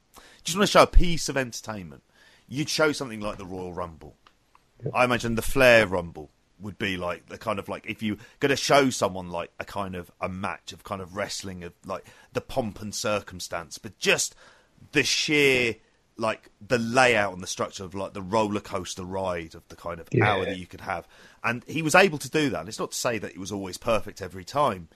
just 0.43 0.57
want 0.57 0.67
to 0.67 0.71
show 0.71 0.83
a 0.83 0.87
piece 0.87 1.29
of 1.29 1.37
entertainment, 1.37 2.03
you'd 2.47 2.69
show 2.69 2.91
something 2.91 3.19
like 3.19 3.37
the 3.37 3.45
Royal 3.45 3.73
Rumble. 3.73 4.15
I 4.93 5.05
imagine 5.05 5.35
the 5.35 5.41
Flair 5.41 5.87
Rumble 5.87 6.29
would 6.59 6.77
be 6.77 6.97
like 6.97 7.27
the 7.27 7.37
kind 7.37 7.59
of 7.59 7.67
like 7.67 7.85
if 7.87 8.01
you're 8.01 8.17
going 8.39 8.49
to 8.49 8.55
show 8.55 8.89
someone 8.89 9.29
like 9.29 9.51
a 9.59 9.65
kind 9.65 9.95
of 9.95 10.11
a 10.21 10.29
match 10.29 10.71
of 10.71 10.83
kind 10.83 11.01
of 11.01 11.15
wrestling 11.15 11.63
of 11.63 11.73
like 11.85 12.05
the 12.33 12.41
pomp 12.41 12.81
and 12.81 12.93
circumstance, 12.93 13.77
but 13.77 13.97
just 13.99 14.35
the 14.91 15.03
sheer 15.03 15.75
like 16.17 16.49
the 16.65 16.77
layout 16.77 17.33
and 17.33 17.41
the 17.41 17.47
structure 17.47 17.83
of 17.83 17.95
like 17.95 18.13
the 18.13 18.21
roller 18.21 18.59
coaster 18.59 19.03
ride 19.03 19.55
of 19.55 19.67
the 19.69 19.75
kind 19.75 19.99
of 19.99 20.07
yeah. 20.11 20.29
hour 20.29 20.45
that 20.45 20.57
you 20.57 20.67
could 20.67 20.81
have. 20.81 21.07
And 21.43 21.63
he 21.65 21.81
was 21.81 21.95
able 21.95 22.17
to 22.19 22.29
do 22.29 22.49
that. 22.51 22.61
And 22.61 22.69
it's 22.69 22.79
not 22.79 22.91
to 22.91 22.97
say 22.97 23.17
that 23.17 23.31
it 23.31 23.39
was 23.39 23.51
always 23.51 23.77
perfect 23.77 24.21
every 24.21 24.45
time, 24.45 24.89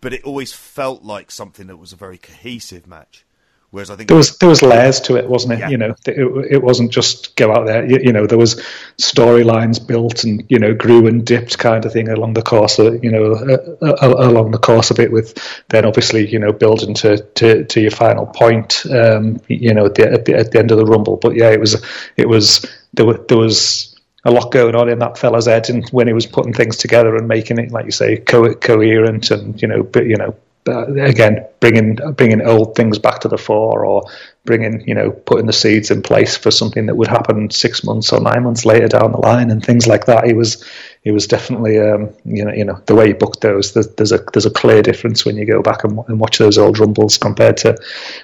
but 0.00 0.12
it 0.12 0.24
always 0.24 0.52
felt 0.52 1.02
like 1.02 1.30
something 1.30 1.66
that 1.68 1.76
was 1.76 1.92
a 1.92 1.96
very 1.96 2.18
cohesive 2.18 2.86
match. 2.86 3.24
Whereas 3.70 3.90
I 3.90 3.96
think 3.96 4.08
there 4.08 4.16
was 4.16 4.38
there 4.38 4.48
was 4.48 4.62
layers 4.62 4.98
to 5.02 5.16
it, 5.16 5.28
wasn't 5.28 5.52
it? 5.54 5.58
Yeah. 5.58 5.68
You 5.68 5.76
know, 5.76 5.94
it, 6.06 6.52
it 6.52 6.62
wasn't 6.62 6.90
just 6.90 7.36
go 7.36 7.52
out 7.52 7.66
there. 7.66 7.84
You, 7.84 7.98
you 8.02 8.12
know, 8.14 8.26
there 8.26 8.38
was 8.38 8.54
storylines 8.96 9.86
built 9.86 10.24
and 10.24 10.42
you 10.48 10.58
know 10.58 10.72
grew 10.72 11.06
and 11.06 11.26
dipped 11.26 11.58
kind 11.58 11.84
of 11.84 11.92
thing 11.92 12.08
along 12.08 12.32
the 12.32 12.42
course 12.42 12.78
of 12.78 13.04
you 13.04 13.10
know 13.10 13.34
uh, 13.34 13.86
uh, 13.86 14.14
along 14.26 14.52
the 14.52 14.58
course 14.58 14.90
of 14.90 14.98
it. 14.98 15.12
With 15.12 15.36
then 15.68 15.84
obviously 15.84 16.26
you 16.26 16.38
know 16.38 16.50
building 16.50 16.94
to 16.94 17.18
to, 17.18 17.64
to 17.64 17.80
your 17.80 17.90
final 17.90 18.24
point. 18.24 18.86
Um, 18.90 19.38
you 19.48 19.74
know, 19.74 19.84
at 19.84 19.96
the, 19.96 20.12
at 20.12 20.24
the 20.24 20.34
at 20.34 20.52
the 20.52 20.58
end 20.58 20.70
of 20.70 20.78
the 20.78 20.86
rumble. 20.86 21.18
But 21.18 21.36
yeah, 21.36 21.50
it 21.50 21.60
was 21.60 21.84
it 22.16 22.26
was 22.26 22.64
there 22.94 23.04
was 23.04 23.18
there 23.28 23.38
was 23.38 23.94
a 24.24 24.30
lot 24.30 24.50
going 24.50 24.76
on 24.76 24.88
in 24.88 24.98
that 25.00 25.18
fella's 25.18 25.46
head, 25.46 25.68
and 25.68 25.86
when 25.90 26.06
he 26.06 26.14
was 26.14 26.26
putting 26.26 26.54
things 26.54 26.78
together 26.78 27.16
and 27.16 27.28
making 27.28 27.58
it, 27.58 27.70
like 27.70 27.84
you 27.84 27.92
say, 27.92 28.16
co- 28.16 28.54
coherent 28.54 29.30
and 29.30 29.60
you 29.60 29.68
know, 29.68 29.82
but 29.82 30.06
you 30.06 30.16
know, 30.16 30.34
again 30.66 31.46
bringing 31.60 31.94
bringing 32.14 32.42
old 32.42 32.74
things 32.74 32.98
back 32.98 33.20
to 33.20 33.28
the 33.28 33.38
fore 33.38 33.84
or 33.84 34.02
bringing 34.44 34.86
you 34.86 34.94
know 34.94 35.10
putting 35.10 35.46
the 35.46 35.52
seeds 35.52 35.90
in 35.90 36.02
place 36.02 36.36
for 36.36 36.50
something 36.50 36.86
that 36.86 36.96
would 36.96 37.08
happen 37.08 37.50
six 37.50 37.84
months 37.84 38.12
or 38.12 38.20
nine 38.20 38.42
months 38.42 38.64
later 38.64 38.88
down 38.88 39.12
the 39.12 39.18
line 39.18 39.50
and 39.50 39.64
things 39.64 39.86
like 39.86 40.06
that 40.06 40.26
he 40.26 40.34
was 40.34 40.64
he 41.02 41.10
was 41.10 41.26
definitely 41.26 41.78
um, 41.78 42.10
you 42.24 42.44
know 42.44 42.52
you 42.52 42.64
know 42.64 42.80
the 42.86 42.94
way 42.94 43.08
he 43.08 43.12
booked 43.12 43.40
those 43.40 43.72
there's, 43.72 43.88
there's 43.94 44.12
a 44.12 44.18
there's 44.32 44.46
a 44.46 44.50
clear 44.50 44.82
difference 44.82 45.24
when 45.24 45.36
you 45.36 45.46
go 45.46 45.62
back 45.62 45.84
and, 45.84 45.98
and 46.08 46.20
watch 46.20 46.38
those 46.38 46.58
old 46.58 46.78
rumbles 46.78 47.16
compared 47.18 47.56
to 47.56 47.76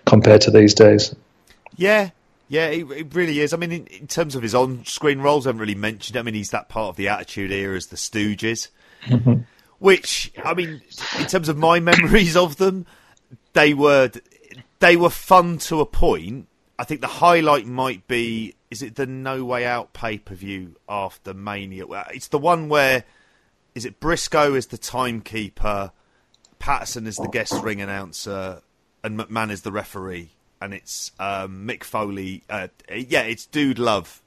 compared 0.04 0.40
to 0.40 0.50
these 0.50 0.74
days 0.74 1.14
yeah 1.76 2.10
yeah, 2.46 2.66
it, 2.66 2.88
it, 2.90 3.14
really 3.14 3.40
is. 3.40 3.54
I 3.54 3.56
mean, 3.56 3.72
in, 3.72 3.86
in, 3.86 4.06
terms 4.06 4.34
of 4.36 4.42
his 4.42 4.54
on-screen 4.54 5.20
roles, 5.20 5.46
I 5.46 5.48
haven't 5.48 5.62
really 5.62 5.74
mentioned. 5.74 6.18
I 6.18 6.22
mean, 6.22 6.34
he's 6.34 6.50
that 6.50 6.68
part 6.68 6.90
of 6.90 6.96
the 6.96 7.08
Attitude 7.08 7.50
Era 7.50 7.74
as 7.74 7.86
the 7.86 7.96
Stooges. 7.96 8.68
Mm-hmm 9.06 9.40
which 9.78 10.32
I 10.42 10.54
mean, 10.54 10.82
in 11.18 11.26
terms 11.26 11.48
of 11.48 11.56
my 11.56 11.80
memories 11.92 12.36
of 12.36 12.56
them, 12.56 12.86
they 13.52 13.74
were 13.74 14.10
they 14.80 14.96
were 14.96 15.10
fun 15.10 15.58
to 15.58 15.80
a 15.80 15.86
point. 15.86 16.48
I 16.78 16.84
think 16.84 17.00
the 17.00 17.06
highlight 17.06 17.66
might 17.66 18.06
be 18.08 18.54
is 18.70 18.82
it 18.82 18.96
the 18.96 19.06
No 19.06 19.44
Way 19.44 19.64
Out 19.64 19.92
pay 19.92 20.18
per 20.18 20.34
view 20.34 20.76
after 20.88 21.32
Mania? 21.32 21.86
It's 22.10 22.28
the 22.28 22.38
one 22.38 22.68
where 22.68 23.04
is 23.74 23.84
it 23.84 24.00
Brisco 24.00 24.56
is 24.56 24.66
the 24.66 24.78
timekeeper, 24.78 25.92
Patterson 26.58 27.06
is 27.06 27.16
the 27.16 27.28
guest 27.28 27.54
ring 27.62 27.80
announcer, 27.80 28.62
and 29.02 29.18
McMahon 29.18 29.50
is 29.50 29.62
the 29.62 29.72
referee, 29.72 30.30
and 30.60 30.72
it's 30.72 31.12
um, 31.18 31.66
Mick 31.66 31.84
Foley. 31.84 32.42
Uh, 32.48 32.68
yeah, 32.90 33.22
it's 33.22 33.46
Dude 33.46 33.78
Love. 33.78 34.22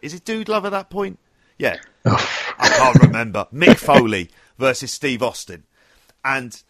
Is 0.00 0.14
it 0.14 0.24
Dude 0.24 0.48
Love 0.48 0.64
at 0.64 0.70
that 0.70 0.90
point? 0.90 1.18
Yeah, 1.58 1.78
I 2.04 2.68
can't 2.68 3.02
remember. 3.02 3.46
Mick 3.52 3.76
Foley 3.76 4.30
versus 4.58 4.92
Steve 4.92 5.22
Austin. 5.22 5.64
And 6.24 6.62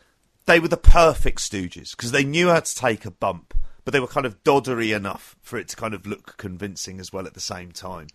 they 0.47 0.61
were 0.61 0.69
the 0.69 0.77
perfect 0.77 1.39
Stooges 1.39 1.93
because 1.93 2.13
they 2.13 2.25
knew 2.25 2.49
how 2.49 2.61
to 2.61 2.75
take 2.75 3.05
a 3.05 3.11
bump, 3.11 3.55
but 3.85 3.93
they 3.93 4.01
were 4.01 4.07
kind 4.07 4.27
of 4.27 4.43
doddery 4.45 4.95
enough 4.95 5.37
for 5.43 5.59
it 5.59 5.69
to 5.69 5.77
kind 5.77 5.95
of 5.95 6.07
look 6.07 6.37
convincing 6.37 7.01
as 7.01 7.13
well 7.13 7.27
at 7.27 7.35
the 7.35 7.41
same 7.41 7.73
time. 7.73 8.09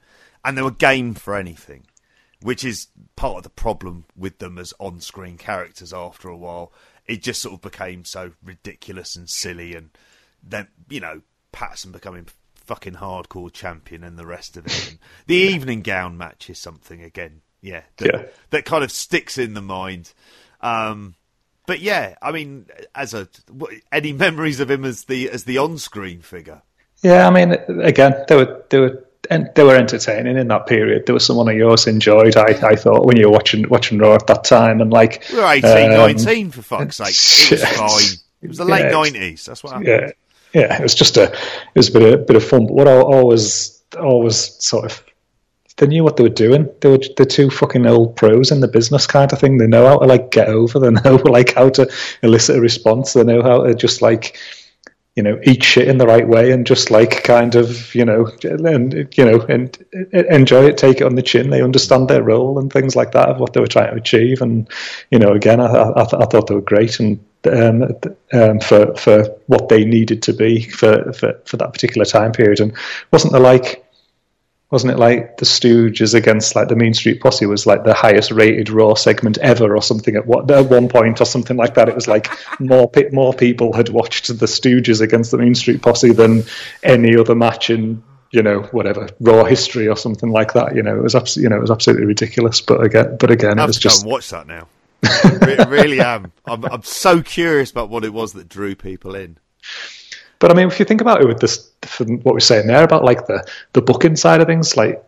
And 0.43 0.58
they 0.58 0.62
were 0.62 0.71
game 0.71 1.13
for 1.13 1.36
anything, 1.36 1.86
which 2.41 2.63
is 2.63 2.88
part 3.15 3.38
of 3.38 3.43
the 3.43 3.49
problem 3.49 4.06
with 4.15 4.39
them 4.39 4.58
as 4.58 4.73
on 4.80 4.99
screen 4.99 5.38
characters 5.38 5.93
after 5.93 6.30
a 6.30 6.38
while. 6.38 6.71
It 7.06 7.21
just 7.21 7.41
sort 7.41 7.56
of 7.56 7.62
became 7.62 8.06
so 8.06 8.34
ridiculous 8.43 9.15
and 9.15 9.30
silly, 9.30 9.75
and 9.75 9.89
then, 10.43 10.67
you 10.89 10.99
know, 10.99 11.21
Patterson 11.51 11.91
becoming 11.91 12.27
fucking 12.56 12.95
hardcore 12.95 13.51
champion 13.51 14.03
and 14.03 14.17
the 14.17 14.25
rest 14.25 14.58
of 14.58 14.65
it. 14.65 14.89
And 14.89 14.99
the 15.25 15.36
evening 15.36 15.82
gown 15.82 16.17
match 16.17 16.49
is 16.49 16.60
something, 16.60 17.01
again, 17.01 17.41
Yeah, 17.67 17.82
that, 17.97 18.06
Yeah. 18.13 18.21
that 18.51 18.65
kind 18.65 18.84
of 18.84 18.91
sticks 18.91 19.38
in 19.38 19.53
the 19.53 19.62
mind. 19.62 20.13
Um, 20.62 21.15
but 21.67 21.80
yeah, 21.82 22.15
I 22.21 22.32
mean, 22.32 22.67
as 22.95 23.13
a 23.13 23.27
any 23.91 24.13
memories 24.25 24.60
of 24.60 24.71
him 24.71 24.86
as 24.86 25.03
the 25.06 25.30
as 25.30 25.43
the 25.43 25.58
on-screen 25.58 26.21
figure? 26.21 26.62
Yeah, 27.03 27.27
I 27.27 27.30
mean, 27.30 27.51
again, 27.82 28.25
they 28.27 28.36
were 28.36 28.63
they 28.69 28.80
were 28.80 29.03
and 29.30 29.49
they 29.56 29.63
were 29.63 29.75
entertaining 29.75 30.38
in 30.38 30.47
that 30.47 30.67
period. 30.67 31.06
There 31.06 31.13
was 31.13 31.25
someone 31.25 31.49
of 31.49 31.56
yours 31.56 31.86
enjoyed. 31.86 32.38
I, 32.38 32.58
I 32.63 32.75
thought 32.77 33.06
when 33.06 33.17
you 33.17 33.27
were 33.27 33.34
watching 33.34 33.67
watching 33.69 33.97
Raw 33.99 34.15
at 34.15 34.25
that 34.27 34.45
time, 34.45 34.80
and 34.82 34.91
like 34.91 35.25
We 35.32 35.38
were 35.39 35.45
18, 35.45 35.91
um, 35.91 35.97
19, 35.97 36.51
for 36.51 36.62
fuck's 36.62 36.95
sake. 37.03 37.51
It 37.51 37.60
was 37.62 37.77
fine. 37.77 38.17
It 38.41 38.47
was 38.47 38.58
the 38.58 38.65
late 38.65 38.86
Yeah. 38.86 38.91
nineties. 38.91 39.45
That's 39.45 39.63
what 39.63 39.73
happened. 39.73 39.88
yeah, 39.89 40.12
yeah, 40.62 40.77
it 40.80 40.84
was 40.84 40.95
just 40.95 41.17
a 41.17 41.23
it 41.34 41.39
was 41.75 41.89
a 41.89 41.91
bit 41.91 42.13
of, 42.13 42.27
bit 42.27 42.36
of 42.38 42.43
fun. 42.45 42.65
But 42.67 42.73
what 42.73 42.88
I 42.88 42.93
always 43.01 43.84
always 43.99 44.38
sort 44.63 44.86
of 44.86 45.03
they 45.77 45.87
knew 45.87 46.03
what 46.03 46.17
they 46.17 46.23
were 46.23 46.29
doing. 46.29 46.69
They 46.81 46.89
were 46.89 46.99
the 47.17 47.25
two 47.25 47.49
fucking 47.49 47.85
old 47.85 48.15
pros 48.15 48.51
in 48.51 48.61
the 48.61 48.67
business 48.67 49.05
kind 49.05 49.31
of 49.31 49.39
thing. 49.39 49.57
They 49.57 49.67
know 49.67 49.87
how 49.87 49.99
to 49.99 50.05
like 50.05 50.31
get 50.31 50.49
over. 50.49 50.79
They 50.79 50.89
know 51.09 51.15
like 51.15 51.53
how 51.53 51.69
to 51.69 51.91
elicit 52.23 52.57
a 52.57 52.61
response. 52.61 53.13
They 53.13 53.23
know 53.23 53.43
how 53.43 53.63
to 53.63 53.73
just 53.75 54.01
like 54.01 54.37
you 55.15 55.23
know 55.23 55.39
eat 55.43 55.63
shit 55.63 55.87
in 55.87 55.97
the 55.97 56.05
right 56.05 56.27
way 56.27 56.51
and 56.51 56.65
just 56.65 56.91
like 56.91 57.23
kind 57.23 57.55
of 57.55 57.93
you 57.95 58.05
know 58.05 58.29
and 58.43 59.07
you 59.15 59.25
know 59.25 59.41
and 59.41 59.77
enjoy 60.13 60.65
it, 60.65 60.77
take 60.77 60.97
it 60.97 61.05
on 61.05 61.15
the 61.15 61.21
chin. 61.21 61.51
They 61.51 61.61
understand 61.61 62.07
their 62.07 62.23
role 62.23 62.57
and 62.57 62.73
things 62.73 62.95
like 62.95 63.11
that 63.11 63.29
of 63.29 63.39
what 63.39 63.53
they 63.53 63.59
were 63.59 63.67
trying 63.67 63.91
to 63.91 64.01
achieve. 64.01 64.41
And 64.41 64.67
you 65.11 65.19
know, 65.19 65.33
again, 65.33 65.59
I, 65.59 65.65
I, 65.65 66.01
I 66.01 66.25
thought 66.25 66.47
they 66.47 66.55
were 66.55 66.61
great 66.61 66.99
and. 66.99 67.23
Um, 67.45 67.83
um, 68.33 68.59
for 68.59 68.93
for 68.95 69.23
what 69.45 69.69
they 69.69 69.85
needed 69.85 70.21
to 70.23 70.33
be 70.33 70.63
for, 70.63 71.13
for, 71.13 71.39
for 71.45 71.55
that 71.55 71.71
particular 71.71 72.03
time 72.03 72.33
period, 72.33 72.59
and 72.59 72.75
wasn't 73.11 73.31
there 73.31 73.39
like 73.39 73.87
wasn't 74.69 74.91
it 74.91 74.99
like 74.99 75.38
the 75.38 75.45
Stooges 75.45 76.13
against 76.13 76.56
like 76.56 76.67
the 76.67 76.75
Mean 76.75 76.93
Street 76.93 77.21
Posse 77.21 77.45
was 77.45 77.65
like 77.65 77.86
the 77.86 77.93
highest 77.93 78.32
rated 78.32 78.69
Raw 78.69 78.95
segment 78.95 79.38
ever 79.38 79.75
or 79.75 79.82
something 79.82 80.15
at 80.15 80.27
what 80.27 80.49
at 80.51 80.69
one 80.69 80.89
point 80.89 81.21
or 81.21 81.25
something 81.25 81.56
like 81.56 81.75
that? 81.75 81.88
It 81.88 81.95
was 81.95 82.08
like 82.08 82.30
more 82.60 82.89
pe- 82.89 83.10
more 83.12 83.34
people 83.34 83.71
had 83.73 83.89
watched 83.89 84.27
the 84.27 84.45
Stooges 84.45 84.99
against 85.01 85.32
the 85.32 85.38
Mean 85.38 85.56
Street 85.56 85.82
Posse 85.82 86.12
than 86.12 86.43
any 86.84 87.15
other 87.15 87.36
match 87.36 87.69
in 87.69 88.03
you 88.32 88.43
know 88.43 88.63
whatever 88.71 89.08
Raw 89.21 89.45
history 89.45 89.88
or 89.88 89.95
something 89.95 90.30
like 90.30 90.53
that. 90.53 90.75
You 90.75 90.84
know 90.84 90.97
it 90.97 91.03
was 91.03 91.15
abs- 91.15 91.38
you 91.38 91.47
know 91.47 91.58
it 91.58 91.62
was 91.62 91.71
absolutely 91.71 92.06
ridiculous. 92.06 92.60
But 92.60 92.84
again, 92.84 93.15
but 93.17 93.32
again, 93.32 93.60
I 93.60 93.63
it 93.63 93.67
was 93.67 93.77
to 93.77 93.84
just 93.84 94.06
watch 94.06 94.30
that 94.32 94.47
now. 94.47 94.67
I 95.03 95.38
re- 95.41 95.65
really 95.69 96.01
am. 96.01 96.34
I'm, 96.45 96.65
I'm 96.65 96.84
so 96.84 97.21
curious 97.21 97.71
about 97.71 97.89
what 97.89 98.03
it 98.03 98.12
was 98.12 98.34
that 98.34 98.49
drew 98.49 98.75
people 98.75 99.15
in. 99.15 99.38
But 100.39 100.52
I 100.52 100.54
mean, 100.54 100.67
if 100.67 100.80
you 100.80 100.86
think 100.86 101.02
about 101.02 101.21
it 101.21 101.28
with 101.28 101.39
this, 101.39 101.71
from 101.84 102.19
what 102.19 102.34
we're 102.34 102.39
saying 102.39 102.67
there 102.67 102.84
about 102.84 103.04
like 103.04 103.26
the 103.28 103.45
the 103.73 103.82
booking 103.82 104.15
side 104.15 104.41
of 104.41 104.47
things, 104.47 104.78
like 104.78 105.04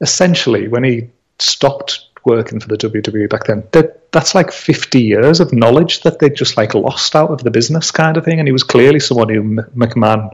essentially 0.00 0.68
when 0.68 0.84
he 0.84 1.08
stopped 1.38 2.06
working 2.24 2.60
for 2.60 2.68
the 2.68 2.76
WWE 2.76 3.28
back 3.28 3.44
then, 3.44 3.64
that 3.72 4.10
that's 4.12 4.34
like 4.34 4.52
fifty 4.52 5.02
years 5.02 5.40
of 5.40 5.52
knowledge 5.52 6.02
that 6.02 6.18
they 6.18 6.30
just 6.30 6.56
like 6.56 6.74
lost 6.74 7.16
out 7.16 7.30
of 7.30 7.42
the 7.42 7.50
business 7.50 7.90
kind 7.90 8.16
of 8.16 8.24
thing. 8.24 8.38
And 8.38 8.46
he 8.48 8.52
was 8.52 8.62
clearly 8.62 9.00
someone 9.00 9.28
who 9.28 9.42
McMahon, 9.76 10.30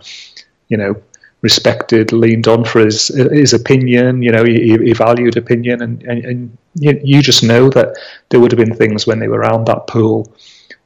you 0.68 0.76
know, 0.76 0.96
respected, 1.40 2.12
leaned 2.12 2.46
on 2.46 2.64
for 2.64 2.80
his 2.80 3.08
his 3.08 3.54
opinion. 3.54 4.22
You 4.22 4.32
know, 4.32 4.44
he, 4.44 4.76
he 4.76 4.92
valued 4.92 5.36
opinion, 5.36 5.80
and 5.80 6.02
and, 6.02 6.24
and 6.24 6.58
you, 6.74 7.00
you 7.02 7.22
just 7.22 7.42
know 7.42 7.70
that 7.70 7.96
there 8.28 8.40
would 8.40 8.52
have 8.52 8.58
been 8.58 8.74
things 8.76 9.06
when 9.06 9.18
they 9.18 9.28
were 9.28 9.38
around 9.38 9.66
that 9.66 9.86
pool 9.86 10.30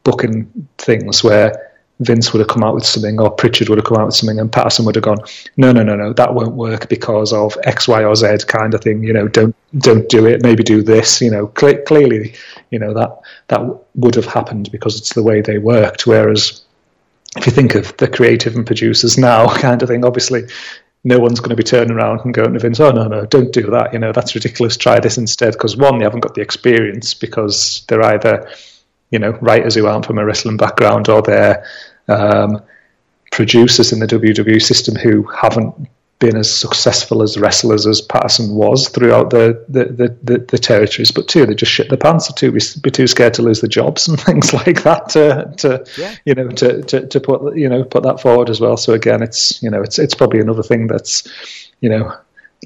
booking 0.04 0.68
things 0.78 1.22
where 1.22 1.67
Vince 2.00 2.32
would 2.32 2.38
have 2.38 2.48
come 2.48 2.62
out 2.62 2.74
with 2.74 2.86
something, 2.86 3.20
or 3.20 3.30
Pritchard 3.30 3.68
would 3.68 3.78
have 3.78 3.84
come 3.84 3.96
out 3.96 4.06
with 4.06 4.14
something, 4.14 4.38
and 4.38 4.52
Patterson 4.52 4.84
would 4.84 4.94
have 4.94 5.02
gone, 5.02 5.18
"No, 5.56 5.72
no, 5.72 5.82
no, 5.82 5.96
no, 5.96 6.12
that 6.12 6.32
won't 6.32 6.54
work 6.54 6.88
because 6.88 7.32
of 7.32 7.58
X, 7.64 7.88
Y, 7.88 8.04
or 8.04 8.14
Z 8.14 8.38
kind 8.46 8.72
of 8.74 8.82
thing. 8.82 9.02
You 9.02 9.12
know, 9.12 9.26
don't 9.26 9.54
don't 9.78 10.08
do 10.08 10.26
it. 10.26 10.42
Maybe 10.42 10.62
do 10.62 10.82
this. 10.82 11.20
You 11.20 11.30
know, 11.30 11.48
cle 11.48 11.74
clearly, 11.86 12.34
you 12.70 12.78
know 12.78 12.94
that 12.94 13.18
that 13.48 13.60
would 13.96 14.14
have 14.14 14.26
happened 14.26 14.70
because 14.70 14.96
it's 14.96 15.14
the 15.14 15.22
way 15.22 15.40
they 15.40 15.58
worked. 15.58 16.06
Whereas, 16.06 16.62
if 17.36 17.46
you 17.46 17.52
think 17.52 17.74
of 17.74 17.96
the 17.96 18.06
creative 18.06 18.54
and 18.54 18.66
producers 18.66 19.18
now, 19.18 19.48
kind 19.54 19.82
of 19.82 19.88
thing, 19.88 20.04
obviously." 20.04 20.44
No 21.04 21.20
one's 21.20 21.38
going 21.38 21.50
to 21.50 21.56
be 21.56 21.62
turning 21.62 21.92
around 21.92 22.22
and 22.24 22.34
going 22.34 22.52
to 22.52 22.58
Vince, 22.58 22.80
oh, 22.80 22.90
no, 22.90 23.06
no, 23.06 23.24
don't 23.24 23.52
do 23.52 23.70
that. 23.70 23.92
You 23.92 24.00
know, 24.00 24.10
that's 24.10 24.34
ridiculous. 24.34 24.76
Try 24.76 24.98
this 24.98 25.16
instead. 25.16 25.52
Because 25.52 25.76
one, 25.76 25.96
they 25.96 26.04
haven't 26.04 26.20
got 26.20 26.34
the 26.34 26.40
experience 26.40 27.14
because 27.14 27.84
they're 27.86 28.02
either 28.02 28.50
you 29.10 29.18
know, 29.18 29.30
writers 29.40 29.74
who 29.74 29.86
aren't 29.86 30.06
from 30.06 30.18
a 30.18 30.24
wrestling 30.24 30.56
background 30.56 31.08
or 31.08 31.22
they're 31.22 31.64
um, 32.08 32.62
producers 33.32 33.92
in 33.92 34.00
the 34.00 34.06
WWE 34.06 34.60
system 34.62 34.94
who 34.94 35.22
haven't 35.24 35.88
been 36.18 36.36
as 36.36 36.52
successful 36.52 37.22
as 37.22 37.38
wrestlers 37.38 37.86
as 37.86 38.00
Patterson 38.00 38.52
was 38.54 38.88
throughout 38.88 39.30
the 39.30 39.64
the, 39.68 39.84
the, 39.84 40.16
the, 40.22 40.38
the 40.38 40.58
territories. 40.58 41.12
But 41.12 41.28
two, 41.28 41.46
they 41.46 41.54
just 41.54 41.70
shit 41.70 41.90
the 41.90 41.96
pants. 41.96 42.26
They're 42.28 42.50
too, 42.50 42.80
be 42.82 42.90
too 42.90 43.06
scared 43.06 43.34
to 43.34 43.42
lose 43.42 43.60
the 43.60 43.68
jobs 43.68 44.08
and 44.08 44.20
things 44.20 44.52
like 44.52 44.82
that 44.82 45.10
to, 45.10 45.52
to 45.58 45.84
Yeah. 45.96 46.14
you 46.24 46.34
know 46.34 46.48
to, 46.48 46.82
to, 46.82 47.06
to 47.06 47.20
put 47.20 47.56
you 47.56 47.68
know 47.68 47.84
put 47.84 48.02
that 48.02 48.20
forward 48.20 48.50
as 48.50 48.60
well. 48.60 48.76
So 48.76 48.94
again, 48.94 49.22
it's 49.22 49.62
you 49.62 49.70
know 49.70 49.80
it's 49.82 49.98
it's 49.98 50.14
probably 50.14 50.40
another 50.40 50.62
thing 50.64 50.88
that's 50.88 51.22
you 51.80 51.88
know 51.88 52.12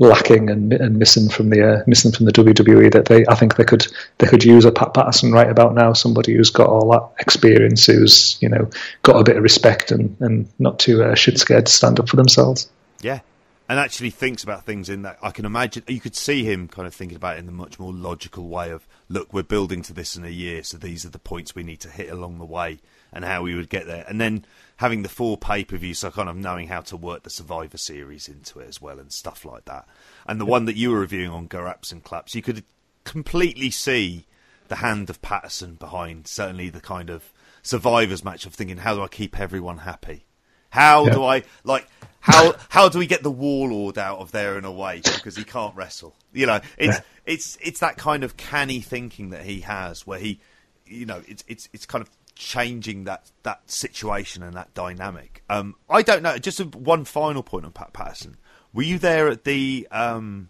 lacking 0.01 0.49
and, 0.49 0.73
and 0.73 0.99
missing 0.99 1.29
from 1.29 1.51
the 1.51 1.63
uh, 1.63 1.85
missing 1.87 2.13
from 2.13 2.27
the 2.27 2.33
WWE 2.33 2.91
that 2.93 3.07
they 3.07 3.27
I 3.27 3.35
think 3.35 3.57
they 3.57 3.65
could 3.65 3.87
they 4.19 4.27
could 4.27 4.45
use 4.45 4.65
a 4.65 4.73
Pat 4.73 4.95
Patterson 4.95 5.33
right 5.33 5.49
about 5.49 5.75
now 5.75 5.93
somebody 5.93 6.35
who's 6.35 6.51
got 6.51 6.69
all 6.69 6.91
that 6.93 7.23
experience 7.23 7.87
who's 7.87 8.39
you 8.41 8.49
know 8.49 8.69
got 9.03 9.17
a 9.17 9.25
bit 9.25 9.37
of 9.37 9.43
respect 9.43 9.91
and, 9.91 10.17
and 10.21 10.49
not 10.59 10.79
too 10.79 11.03
uh, 11.05 11.15
shit 11.15 11.39
scared 11.39 11.67
to 11.67 11.73
stand 11.73 12.01
up 12.01 12.09
for 12.09 12.17
themselves. 12.17 12.71
Yeah. 13.01 13.21
And 13.69 13.79
actually 13.79 14.11
thinks 14.11 14.43
about 14.43 14.65
things 14.65 14.89
in 14.89 15.03
that 15.03 15.19
I 15.23 15.31
can 15.31 15.45
imagine 15.45 15.85
you 15.87 16.01
could 16.01 16.17
see 16.17 16.45
him 16.45 16.69
kind 16.69 16.87
of 16.87 16.95
thinking 16.95 17.17
about 17.17 17.37
it 17.37 17.41
in 17.41 17.47
the 17.47 17.53
much 17.53 17.79
more 17.79 17.93
logical 17.93 18.49
way 18.49 18.71
of 18.71 18.87
look, 19.09 19.33
we're 19.33 19.43
building 19.43 19.83
to 19.83 19.93
this 19.93 20.17
in 20.17 20.25
a 20.25 20.31
year, 20.31 20.63
so 20.63 20.77
these 20.77 21.05
are 21.05 21.11
the 21.11 21.19
points 21.19 21.55
we 21.55 21.63
need 21.63 21.81
to 21.81 21.89
hit 21.89 22.11
along 22.11 22.39
the 22.39 22.45
way 22.45 22.81
and 23.13 23.25
how 23.25 23.43
we 23.43 23.55
would 23.55 23.69
get 23.69 23.87
there. 23.87 24.05
And 24.09 24.21
then 24.21 24.45
having 24.83 25.03
the 25.03 25.09
full 25.09 25.37
pay 25.39 25.65
per 25.65 25.77
view, 25.79 25.95
so 25.95 26.11
kind 26.11 26.29
of 26.29 26.37
knowing 26.37 26.69
how 26.69 26.83
to 26.83 26.97
work 26.97 27.23
the 27.23 27.31
Survivor 27.31 27.79
series 27.79 28.29
into 28.29 28.61
it 28.61 28.69
as 28.69 28.81
well 28.81 28.99
and 28.99 29.11
stuff 29.13 29.45
like 29.45 29.65
that. 29.65 29.87
And 30.27 30.39
the 30.41 30.45
one 30.47 30.67
that 30.67 30.77
you 30.77 30.91
were 30.91 31.01
reviewing 31.01 31.31
on 31.31 31.49
Garaps 31.49 31.91
and 31.93 32.05
Claps, 32.05 32.35
you 32.35 32.43
could 32.43 32.65
completely 33.05 33.71
see 33.71 34.27
the 34.69 34.77
hand 34.77 35.09
of 35.11 35.21
Patterson 35.23 35.75
behind 35.75 36.27
certainly 36.27 36.69
the 36.69 36.81
kind 36.81 37.11
of 37.11 37.33
survivors 37.63 38.25
match 38.25 38.45
of 38.47 38.55
thinking, 38.55 38.77
how 38.79 38.95
do 38.95 39.03
I 39.03 39.09
keep 39.09 39.39
everyone 39.41 39.79
happy? 39.79 40.27
How 40.71 41.07
Yeah. 41.07 41.13
do 41.15 41.25
I 41.25 41.43
like 41.65 41.89
how 42.21 42.55
how 42.69 42.89
do 42.89 42.99
we 42.99 43.07
get 43.07 43.23
the 43.23 43.31
warlord 43.31 43.99
out 43.99 44.19
of 44.19 44.31
there 44.33 44.57
in 44.57 44.65
a 44.65 44.73
way 44.73 45.01
because 45.05 45.37
he 45.37 45.45
can't 45.45 45.75
wrestle? 45.77 46.15
You 46.33 46.47
know, 46.47 46.61
it's 46.79 46.97
Yeah. 46.97 47.01
it's 47.27 47.59
it's 47.61 47.81
that 47.81 47.97
kind 47.99 48.25
of 48.25 48.37
canny 48.37 48.81
thinking 48.81 49.31
that 49.31 49.45
he 49.45 49.61
has 49.63 50.07
where 50.07 50.19
he 50.19 50.41
you 50.87 51.07
know, 51.07 51.23
it's 51.27 51.45
it's 51.49 51.69
it's 51.73 51.87
kind 51.87 52.03
of 52.03 52.11
changing 52.35 53.05
that 53.05 53.31
that 53.43 53.71
situation 53.71 54.43
and 54.43 54.55
that 54.55 54.73
dynamic. 54.75 55.43
Um 55.49 55.77
I 55.89 56.03
don't 56.03 56.23
know, 56.23 56.39
just 56.39 56.61
one 56.75 57.05
final 57.05 57.43
point 57.43 57.65
on 57.67 57.73
Pat 57.73 57.93
Patterson. 57.93 58.37
Were 58.73 58.83
you 58.83 58.99
there 58.99 59.29
at 59.29 59.45
the 59.45 59.87
um 59.91 60.49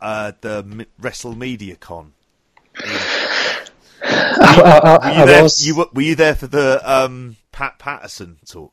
uh 0.00 0.32
the 0.40 0.86
Wrestle 0.98 1.34
Media 1.36 1.76
Con? 1.76 2.12
I, 4.02 4.98
I, 5.02 5.10
Were 5.10 5.20
you 5.20 5.26
there? 5.26 5.42
was, 5.42 5.66
You 5.66 5.76
were, 5.76 5.86
were 5.92 6.02
you 6.02 6.14
there 6.14 6.34
for 6.34 6.46
the 6.46 6.80
um, 6.84 7.36
Pat 7.52 7.78
Patterson 7.78 8.38
talk? 8.46 8.72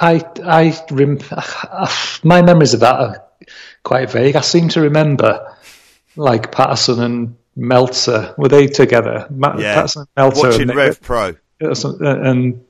I, 0.00 0.24
I, 0.44 0.78
rem- 0.90 1.18
my 2.22 2.42
memories 2.42 2.74
of 2.74 2.80
that 2.80 3.00
are 3.00 3.24
quite 3.82 4.10
vague. 4.10 4.36
I 4.36 4.42
seem 4.42 4.68
to 4.70 4.80
remember, 4.82 5.56
like 6.16 6.52
Patterson 6.52 7.02
and 7.02 7.36
Meltzer, 7.58 8.34
were 8.38 8.48
they 8.48 8.68
together? 8.68 9.26
Ma- 9.30 9.58
Yeah, 9.58 9.74
Patterson 9.74 10.02
and 10.02 10.08
Meltzer, 10.16 10.48
watching 10.48 10.70
and, 10.70 10.76
Rev 10.76 11.02
Pro. 11.02 11.34
Uh, 11.60 11.74
and 12.00 12.64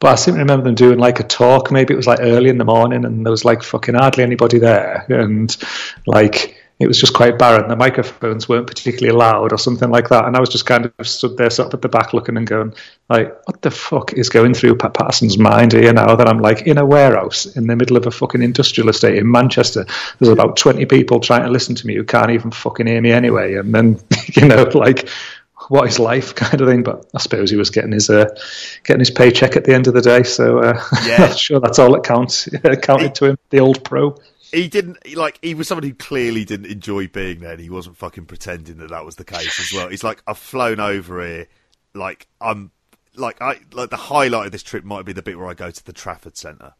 but 0.00 0.08
I 0.08 0.14
seem 0.14 0.34
to 0.34 0.40
remember 0.40 0.64
them 0.64 0.74
doing 0.74 0.98
like 0.98 1.20
a 1.20 1.22
talk. 1.22 1.70
Maybe 1.70 1.92
it 1.94 1.96
was 1.98 2.06
like 2.06 2.20
early 2.20 2.48
in 2.48 2.58
the 2.58 2.64
morning, 2.64 3.04
and 3.04 3.24
there 3.24 3.30
was 3.30 3.44
like 3.44 3.62
fucking 3.62 3.94
hardly 3.94 4.24
anybody 4.24 4.58
there, 4.58 5.04
and 5.08 5.54
like 6.06 6.56
it 6.82 6.88
was 6.88 6.98
just 6.98 7.14
quite 7.14 7.38
barren. 7.38 7.68
The 7.68 7.76
microphones 7.76 8.48
weren't 8.48 8.66
particularly 8.66 9.16
loud 9.16 9.52
or 9.52 9.58
something 9.58 9.90
like 9.90 10.08
that, 10.08 10.26
and 10.26 10.36
I 10.36 10.40
was 10.40 10.48
just 10.48 10.66
kind 10.66 10.92
of 10.98 11.08
stood 11.08 11.36
there, 11.36 11.50
sort 11.50 11.68
of 11.68 11.74
at 11.74 11.82
the 11.82 11.88
back, 11.88 12.12
looking 12.12 12.36
and 12.36 12.46
going, 12.46 12.74
like, 13.08 13.34
what 13.46 13.62
the 13.62 13.70
fuck 13.70 14.12
is 14.14 14.28
going 14.28 14.54
through 14.54 14.76
Pat 14.76 14.94
Patterson's 14.94 15.38
mind 15.38 15.72
here 15.72 15.92
now 15.92 16.16
that 16.16 16.28
I'm 16.28 16.38
like 16.38 16.62
in 16.62 16.78
a 16.78 16.84
warehouse 16.84 17.46
in 17.46 17.66
the 17.66 17.76
middle 17.76 17.96
of 17.96 18.06
a 18.06 18.10
fucking 18.10 18.42
industrial 18.42 18.88
estate 18.88 19.16
in 19.16 19.30
Manchester. 19.30 19.86
There's 20.18 20.32
about 20.32 20.56
twenty 20.56 20.86
people 20.86 21.20
trying 21.20 21.44
to 21.44 21.50
listen 21.50 21.74
to 21.76 21.86
me 21.86 21.94
who 21.94 22.04
can't 22.04 22.30
even 22.30 22.50
fucking 22.50 22.86
hear 22.86 23.00
me 23.00 23.12
anyway, 23.12 23.54
and 23.54 23.74
then 23.74 24.00
you 24.34 24.46
know 24.46 24.64
like 24.74 25.08
what 25.68 25.88
is 25.88 25.98
life 25.98 26.34
kind 26.34 26.60
of 26.60 26.68
thing. 26.68 26.82
But 26.82 27.06
I 27.14 27.18
suppose 27.18 27.50
he 27.50 27.56
was 27.56 27.70
getting 27.70 27.92
his 27.92 28.10
uh, 28.10 28.26
getting 28.84 29.00
his 29.00 29.10
paycheck 29.10 29.56
at 29.56 29.64
the 29.64 29.74
end 29.74 29.86
of 29.86 29.94
the 29.94 30.02
day, 30.02 30.22
so 30.22 30.58
uh, 30.58 30.82
Yeah. 31.06 31.24
I'm 31.24 31.36
sure 31.36 31.60
that's 31.60 31.78
all 31.78 31.92
that 31.92 32.04
counts 32.04 32.48
counted 32.82 33.14
to 33.16 33.26
him. 33.26 33.38
The 33.50 33.60
old 33.60 33.84
pro. 33.84 34.16
He 34.52 34.68
didn't 34.68 35.16
like. 35.16 35.38
He 35.42 35.54
was 35.54 35.66
someone 35.66 35.84
who 35.84 35.94
clearly 35.94 36.44
didn't 36.44 36.66
enjoy 36.66 37.08
being 37.08 37.40
there. 37.40 37.52
and 37.52 37.60
He 37.60 37.70
wasn't 37.70 37.96
fucking 37.96 38.26
pretending 38.26 38.76
that 38.78 38.90
that 38.90 39.04
was 39.04 39.16
the 39.16 39.24
case 39.24 39.58
as 39.58 39.72
well. 39.72 39.88
He's 39.88 40.04
like, 40.04 40.22
I've 40.26 40.38
flown 40.38 40.78
over 40.78 41.26
here. 41.26 41.48
Like 41.94 42.28
I'm, 42.40 42.70
like 43.16 43.40
I 43.40 43.60
like 43.72 43.90
the 43.90 43.96
highlight 43.96 44.46
of 44.46 44.52
this 44.52 44.62
trip 44.62 44.84
might 44.84 45.04
be 45.04 45.12
the 45.12 45.22
bit 45.22 45.38
where 45.38 45.48
I 45.48 45.54
go 45.54 45.70
to 45.70 45.84
the 45.84 45.92
Trafford 45.92 46.36
Centre. 46.36 46.74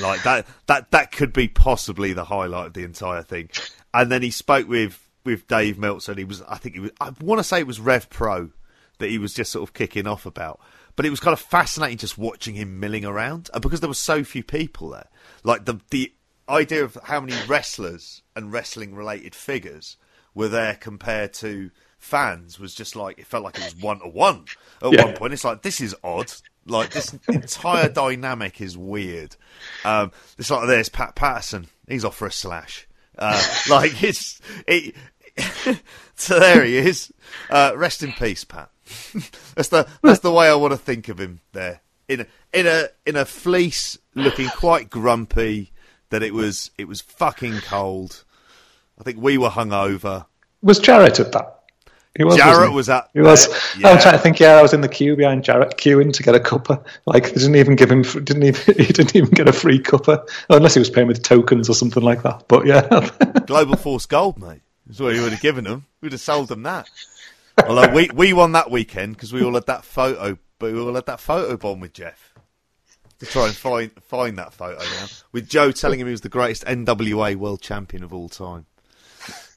Like 0.00 0.22
that, 0.24 0.46
that 0.66 0.90
that 0.90 1.12
could 1.12 1.32
be 1.32 1.48
possibly 1.48 2.12
the 2.12 2.24
highlight 2.24 2.68
of 2.68 2.72
the 2.74 2.84
entire 2.84 3.22
thing. 3.22 3.50
And 3.92 4.10
then 4.10 4.22
he 4.22 4.30
spoke 4.30 4.68
with 4.68 5.06
with 5.24 5.46
Dave 5.46 5.78
Meltzer. 5.78 6.12
And 6.12 6.18
he 6.18 6.24
was, 6.24 6.42
I 6.42 6.56
think 6.56 6.74
he 6.74 6.80
was, 6.80 6.90
I 7.00 7.12
want 7.20 7.38
to 7.38 7.44
say 7.44 7.60
it 7.60 7.66
was 7.66 7.80
Rev 7.80 8.08
Pro 8.10 8.50
that 8.98 9.10
he 9.10 9.18
was 9.18 9.34
just 9.34 9.52
sort 9.52 9.68
of 9.68 9.74
kicking 9.74 10.06
off 10.06 10.26
about. 10.26 10.60
But 10.96 11.06
it 11.06 11.10
was 11.10 11.20
kind 11.20 11.32
of 11.32 11.40
fascinating 11.40 11.98
just 11.98 12.18
watching 12.18 12.54
him 12.54 12.78
milling 12.80 13.04
around, 13.04 13.48
and 13.54 13.62
because 13.62 13.80
there 13.80 13.88
were 13.88 13.94
so 13.94 14.22
few 14.24 14.42
people 14.42 14.90
there, 14.90 15.08
like 15.44 15.64
the 15.64 15.80
the 15.90 16.12
idea 16.50 16.84
of 16.84 16.98
how 17.04 17.20
many 17.20 17.34
wrestlers 17.46 18.22
and 18.34 18.52
wrestling 18.52 18.94
related 18.94 19.34
figures 19.34 19.96
were 20.34 20.48
there 20.48 20.74
compared 20.74 21.32
to 21.34 21.70
fans 21.98 22.58
was 22.58 22.74
just 22.74 22.96
like 22.96 23.18
it 23.18 23.26
felt 23.26 23.44
like 23.44 23.58
it 23.58 23.64
was 23.64 23.76
one 23.76 24.00
to 24.00 24.08
one 24.08 24.44
at 24.82 24.92
yeah. 24.92 25.04
one 25.04 25.14
point. 25.14 25.32
It's 25.32 25.44
like 25.44 25.62
this 25.62 25.80
is 25.80 25.94
odd. 26.02 26.32
Like 26.66 26.90
this 26.90 27.16
entire 27.28 27.88
dynamic 27.88 28.60
is 28.60 28.76
weird. 28.76 29.36
Um, 29.84 30.12
it's 30.38 30.50
like 30.50 30.66
there's 30.66 30.88
Pat 30.88 31.14
Patterson. 31.14 31.68
He's 31.88 32.04
off 32.04 32.16
for 32.16 32.26
a 32.26 32.32
slash. 32.32 32.86
Uh, 33.18 33.42
like 33.70 34.02
it's 34.02 34.40
it. 34.66 34.94
so 36.16 36.38
there 36.38 36.64
he 36.64 36.76
is. 36.76 37.12
Uh, 37.48 37.72
rest 37.76 38.02
in 38.02 38.12
peace, 38.12 38.44
Pat. 38.44 38.70
that's 39.54 39.68
the 39.68 39.86
that's 40.02 40.20
the 40.20 40.32
way 40.32 40.48
I 40.48 40.54
want 40.54 40.72
to 40.72 40.78
think 40.78 41.08
of 41.08 41.18
him 41.18 41.40
there. 41.52 41.80
In 42.08 42.22
a, 42.22 42.26
in 42.52 42.66
a 42.66 42.88
in 43.06 43.16
a 43.16 43.24
fleece, 43.24 43.98
looking 44.14 44.48
quite 44.48 44.90
grumpy. 44.90 45.72
That 46.10 46.22
it 46.22 46.34
was 46.34 46.70
it 46.76 46.86
was 46.86 47.00
fucking 47.00 47.60
cold. 47.60 48.24
I 48.98 49.02
think 49.02 49.18
we 49.18 49.38
were 49.38 49.48
hungover. 49.48 50.26
Was 50.62 50.78
Jarrett 50.78 51.20
at 51.20 51.32
that? 51.32 51.60
He 52.18 52.24
was, 52.24 52.36
Jarrett 52.36 52.72
was 52.72 52.88
at. 52.88 53.08
He 53.14 53.20
was. 53.20 53.48
yeah. 53.78 53.88
I'm 53.88 54.00
trying 54.00 54.14
to 54.14 54.18
think. 54.18 54.40
Yeah, 54.40 54.56
I 54.56 54.62
was 54.62 54.74
in 54.74 54.80
the 54.80 54.88
queue 54.88 55.14
behind 55.14 55.44
Jarrett, 55.44 55.76
queuing 55.76 56.12
to 56.12 56.22
get 56.22 56.34
a 56.34 56.40
cuppa. 56.40 56.84
Like, 57.06 57.28
they 57.28 57.34
didn't 57.34 57.54
even 57.54 57.76
give 57.76 57.90
him. 57.90 58.02
Didn't 58.02 58.42
even. 58.42 58.74
He 58.80 58.92
didn't 58.92 59.14
even 59.14 59.30
get 59.30 59.48
a 59.48 59.52
free 59.52 59.78
cuppa, 59.78 60.28
unless 60.48 60.74
he 60.74 60.80
was 60.80 60.90
paying 60.90 61.06
with 61.06 61.22
tokens 61.22 61.70
or 61.70 61.74
something 61.74 62.02
like 62.02 62.22
that. 62.22 62.44
But 62.48 62.66
yeah. 62.66 63.08
Global 63.46 63.76
Force 63.76 64.06
Gold, 64.06 64.38
mate. 64.38 64.62
That's 64.86 64.98
what 64.98 65.14
he 65.14 65.20
would 65.20 65.32
have 65.32 65.40
given 65.40 65.64
them. 65.64 65.86
We'd 66.00 66.12
have 66.12 66.20
sold 66.20 66.48
them 66.48 66.64
that. 66.64 66.88
Although 67.64 67.94
we 67.94 68.10
we 68.12 68.32
won 68.32 68.52
that 68.52 68.70
weekend 68.70 69.14
because 69.14 69.32
we 69.32 69.44
all 69.44 69.54
had 69.54 69.66
that 69.66 69.84
photo, 69.84 70.36
but 70.58 70.72
we 70.72 70.80
all 70.80 70.94
had 70.94 71.06
that 71.06 71.20
photo 71.20 71.56
bomb 71.56 71.78
with 71.78 71.92
Jeff 71.92 72.29
to 73.20 73.26
try 73.26 73.46
and 73.46 73.54
find 73.54 73.90
find 74.02 74.38
that 74.38 74.52
photo 74.52 74.78
now. 74.78 75.06
With 75.32 75.48
Joe 75.48 75.70
telling 75.70 76.00
him 76.00 76.06
he 76.06 76.10
was 76.10 76.22
the 76.22 76.28
greatest 76.28 76.64
NWA 76.64 77.36
world 77.36 77.60
champion 77.60 78.02
of 78.02 78.12
all 78.12 78.28
time. 78.28 78.66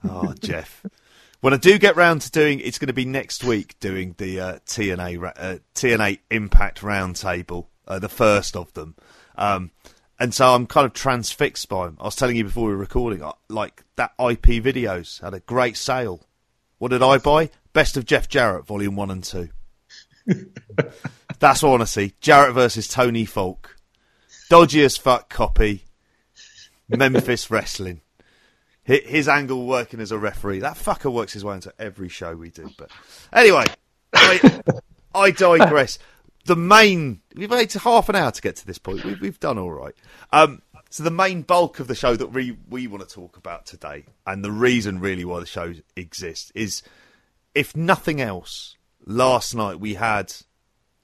Oh, 0.03 0.33
Jeff. 0.39 0.85
When 1.41 1.53
I 1.53 1.57
do 1.57 1.77
get 1.77 1.95
round 1.95 2.21
to 2.21 2.31
doing, 2.31 2.59
it's 2.59 2.77
going 2.77 2.87
to 2.87 2.93
be 2.93 3.05
next 3.05 3.43
week 3.43 3.77
doing 3.79 4.15
the 4.17 4.39
uh, 4.39 4.59
TNA 4.65 5.33
uh, 5.35 5.57
TNA 5.75 6.19
Impact 6.29 6.81
Roundtable, 6.81 7.67
uh, 7.87 7.99
the 7.99 8.09
first 8.09 8.55
of 8.55 8.71
them. 8.73 8.95
Um, 9.35 9.71
and 10.19 10.33
so 10.33 10.53
I'm 10.53 10.67
kind 10.67 10.85
of 10.85 10.93
transfixed 10.93 11.67
by 11.67 11.85
them. 11.87 11.97
I 11.99 12.05
was 12.05 12.15
telling 12.15 12.37
you 12.37 12.45
before 12.45 12.67
we 12.67 12.73
were 12.73 12.77
recording, 12.77 13.23
uh, 13.23 13.33
like 13.49 13.83
that 13.95 14.11
IP 14.19 14.63
videos 14.63 15.21
had 15.21 15.33
a 15.33 15.39
great 15.41 15.75
sale. 15.75 16.21
What 16.77 16.91
did 16.91 17.03
I 17.03 17.17
buy? 17.17 17.49
Best 17.73 17.97
of 17.97 18.05
Jeff 18.05 18.29
Jarrett, 18.29 18.65
Volume 18.65 18.95
1 18.95 19.11
and 19.11 19.23
2. 19.23 19.49
That's 21.43 21.61
what 21.61 21.67
I 21.67 21.71
want 21.71 21.81
to 21.81 21.87
see. 21.87 22.13
Jarrett 22.21 22.53
versus 22.53 22.87
Tony 22.87 23.25
Falk. 23.25 23.75
Dodgy 24.47 24.81
as 24.81 24.95
fuck 24.95 25.29
copy. 25.29 25.83
Memphis 26.87 27.51
Wrestling. 27.51 27.99
His 28.83 29.27
angle 29.27 29.67
working 29.67 29.99
as 29.99 30.13
a 30.13 30.17
referee. 30.17 30.59
That 30.59 30.77
fucker 30.77 31.11
works 31.11 31.33
his 31.33 31.43
way 31.43 31.55
into 31.55 31.73
every 31.77 32.07
show 32.07 32.33
we 32.33 32.49
do. 32.49 32.69
But 32.77 32.91
anyway, 33.33 33.65
I, 34.13 34.61
I 35.13 35.31
digress. 35.31 35.99
The 36.45 36.55
main. 36.55 37.19
We've 37.35 37.51
waited 37.51 37.81
half 37.81 38.07
an 38.07 38.15
hour 38.15 38.31
to 38.31 38.41
get 38.41 38.55
to 38.55 38.65
this 38.65 38.77
point. 38.77 39.03
We've, 39.03 39.19
we've 39.19 39.39
done 39.41 39.57
all 39.57 39.73
right. 39.73 39.95
Um, 40.31 40.61
so 40.91 41.03
the 41.03 41.11
main 41.11 41.41
bulk 41.41 41.81
of 41.81 41.89
the 41.89 41.95
show 41.95 42.15
that 42.15 42.27
we 42.27 42.57
we 42.69 42.87
want 42.87 43.05
to 43.05 43.13
talk 43.13 43.35
about 43.35 43.65
today, 43.65 44.05
and 44.25 44.45
the 44.45 44.51
reason 44.51 45.01
really 45.01 45.25
why 45.25 45.41
the 45.41 45.45
show 45.45 45.73
exists, 45.97 46.53
is 46.55 46.83
if 47.53 47.75
nothing 47.75 48.21
else, 48.21 48.77
last 49.05 49.53
night 49.53 49.81
we 49.81 49.95
had 49.95 50.33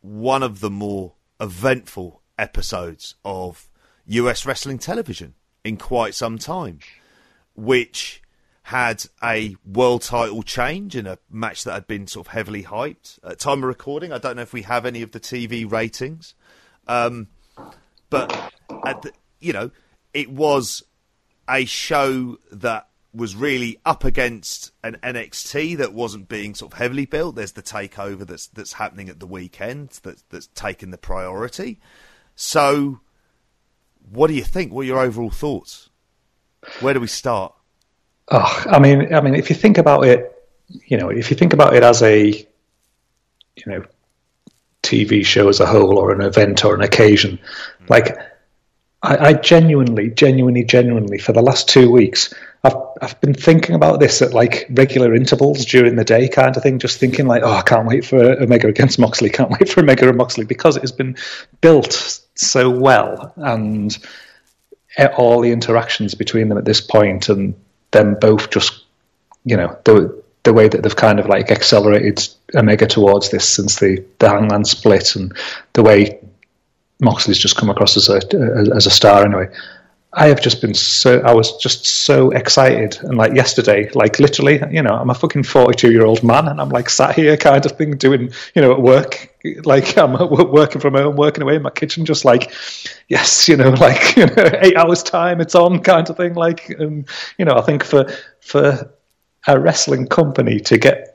one 0.02 0.44
of 0.44 0.60
the 0.60 0.70
more 0.70 1.14
eventful 1.40 2.22
episodes 2.38 3.16
of 3.24 3.70
US 4.08 4.46
wrestling 4.46 4.80
television 4.80 5.36
in 5.64 5.78
quite 5.78 6.16
some 6.16 6.38
time, 6.38 6.80
which 7.56 8.22
had 8.64 9.04
a 9.24 9.56
world 9.66 10.04
title 10.04 10.44
change 10.44 10.96
in 10.96 11.08
a 11.08 11.18
match 11.30 11.64
that 11.64 11.74
had 11.74 11.88
been 11.88 12.06
sort 12.06 12.28
of 12.28 12.34
heavily 12.34 12.64
hyped. 12.64 13.18
At 13.24 13.40
time 13.40 13.60
of 13.60 13.64
recording, 13.64 14.12
I 14.12 14.20
don't 14.20 14.36
know 14.36 14.44
if 14.44 14.54
we 14.54 14.62
have 14.62 14.86
any 14.86 15.02
of 15.02 15.12
the 15.12 15.20
TV 15.20 15.70
ratings, 15.70 16.36
um, 16.88 17.28
but 18.10 18.30
the, 18.84 19.12
you 19.40 19.54
know, 19.54 19.72
it 20.14 20.30
was 20.30 20.84
a 21.50 21.66
show 21.66 22.38
that 22.52 22.89
was 23.14 23.36
really 23.36 23.80
up 23.86 24.04
against 24.04 24.72
an 24.84 24.98
NXT 25.02 25.78
that 25.78 25.94
wasn't 25.94 26.30
being 26.30 26.54
sort 26.54 26.74
of 26.74 26.78
heavily 26.78 27.06
built. 27.06 27.36
There's 27.36 27.54
the 27.54 27.64
takeover 27.64 28.26
that's 28.26 28.48
that's 28.48 28.74
happening 28.74 29.10
at 29.10 29.20
the 29.20 29.26
weekend 29.26 30.00
that's 30.04 30.24
that's 30.30 30.48
taking 30.48 30.92
the 30.92 30.98
priority. 30.98 31.80
So, 32.36 33.00
what 34.12 34.28
do 34.28 34.34
you 34.34 34.44
think? 34.44 34.72
What 34.72 34.82
are 34.82 34.86
your 34.86 35.00
overall 35.00 35.32
thoughts? 35.32 35.90
Where 36.82 36.94
do 36.94 37.00
we 37.00 37.08
start? 37.08 37.54
Oh, 38.30 38.64
I 38.68 38.80
mean, 38.80 39.14
I 39.14 39.22
mean, 39.22 39.36
if 39.36 39.50
you 39.50 39.56
think 39.56 39.78
about 39.78 40.06
it, 40.06 40.36
you 40.68 40.98
know, 40.98 41.10
if 41.10 41.32
you 41.32 41.38
think 41.38 41.54
about 41.54 41.76
it 41.76 41.84
as 41.84 42.04
a, 42.04 42.28
you 42.28 43.66
know, 43.66 43.84
TV 44.84 45.26
show 45.26 45.50
as 45.50 45.60
a 45.60 45.66
whole 45.66 45.98
or 45.98 46.12
an 46.12 46.22
event 46.22 46.64
or 46.64 46.76
an 46.76 46.82
occasion, 46.82 47.40
mm. 47.82 47.90
like 47.90 48.18
I, 49.02 49.18
I 49.18 49.34
genuinely, 49.34 50.10
genuinely, 50.12 50.64
genuinely, 50.64 51.18
for 51.18 51.34
the 51.34 51.42
last 51.42 51.68
two 51.68 51.90
weeks, 51.90 52.34
I've 52.64 52.76
I've 53.02 53.22
been 53.22 53.34
thinking 53.34 53.76
about 53.76 54.00
this 54.00 54.22
at 54.22 54.34
like 54.34 54.68
regular 54.72 55.14
intervals 55.16 55.66
during 55.66 55.96
the 55.96 56.04
day, 56.04 56.28
kind 56.28 56.56
of 56.56 56.64
thing. 56.64 56.80
Just 56.80 57.00
thinking 57.00 57.28
like, 57.28 57.44
oh, 57.44 57.52
I 57.52 57.62
can't 57.62 57.88
wait 57.88 58.06
for 58.06 58.42
Omega 58.42 58.68
against 58.68 59.00
Moxley. 59.00 59.30
Can't 59.30 59.52
wait 59.52 59.70
for 59.70 59.80
Omega 59.80 60.08
and 60.08 60.18
Moxley 60.18 60.46
because 60.46 60.76
it 60.76 60.82
has 60.82 60.92
been 60.92 61.16
built 61.62 62.22
so 62.36 62.70
well, 62.70 63.34
and 63.38 63.98
all 65.18 65.42
the 65.42 65.52
interactions 65.52 66.16
between 66.16 66.50
them 66.50 66.58
at 66.58 66.66
this 66.66 66.82
point, 66.82 67.30
and 67.30 67.54
them 67.92 68.16
both 68.20 68.50
just, 68.50 68.84
you 69.46 69.56
know, 69.56 69.78
the 69.86 70.22
the 70.44 70.54
way 70.54 70.68
that 70.68 70.84
they've 70.84 70.96
kind 70.96 71.20
of 71.20 71.28
like 71.28 71.52
accelerated 71.52 72.28
Omega 72.56 72.88
towards 72.88 73.30
this 73.30 73.48
since 73.48 73.80
the 73.80 74.04
the 74.20 74.30
Hangman 74.30 74.66
split, 74.66 75.16
and 75.16 75.34
the 75.74 75.84
way 75.84 76.20
Moxley's 77.00 77.40
just 77.40 77.56
come 77.56 77.70
across 77.70 77.96
as 77.96 78.10
a 78.10 78.76
as 78.76 78.86
a 78.86 78.92
star 78.92 79.26
anyway. 79.26 79.48
I 80.12 80.28
have 80.28 80.42
just 80.42 80.60
been 80.60 80.74
so 80.74 81.20
I 81.20 81.34
was 81.34 81.56
just 81.58 81.86
so 81.86 82.32
excited 82.32 82.98
and 83.04 83.16
like 83.16 83.34
yesterday, 83.36 83.92
like 83.94 84.20
literally, 84.20 84.60
you 84.72 84.82
know, 84.82 84.90
I'm 84.96 85.12
a 85.12 85.14
fucking 85.14 85.44
42 85.44 85.92
year 85.92 86.04
old 86.04 86.24
man 86.24 86.48
and 86.48 86.60
I'm 86.60 86.70
like 86.70 86.90
sat 86.90 87.16
here 87.16 87.38
kind 87.38 87.64
of 87.64 87.74
thing 87.74 87.96
doing, 87.96 88.32
you 88.56 88.62
know, 88.64 88.72
at 88.72 88.82
work, 88.82 89.36
like 89.66 89.98
I'm 90.00 90.14
working 90.52 90.82
from 90.82 90.96
home, 90.96 91.16
working 91.16 91.44
away 91.44 91.58
in 91.58 91.62
my 91.62 91.70
kitchen, 91.70 92.06
just 92.06 92.26
like, 92.26 92.52
yes, 93.08 93.48
you 93.48 93.56
know, 93.56 93.70
like 93.80 94.16
you 94.16 94.26
know, 94.26 94.50
eight 94.62 94.76
hours 94.76 95.04
time, 95.04 95.42
it's 95.42 95.54
on 95.54 95.80
kind 95.82 96.10
of 96.10 96.18
thing. 96.18 96.34
Like, 96.34 96.76
um, 96.80 97.06
you 97.38 97.46
know, 97.46 97.54
I 97.54 97.62
think 97.62 97.84
for 97.84 98.12
for 98.42 98.92
a 99.48 99.60
wrestling 99.60 100.08
company 100.08 100.60
to 100.62 100.78
get 100.80 101.09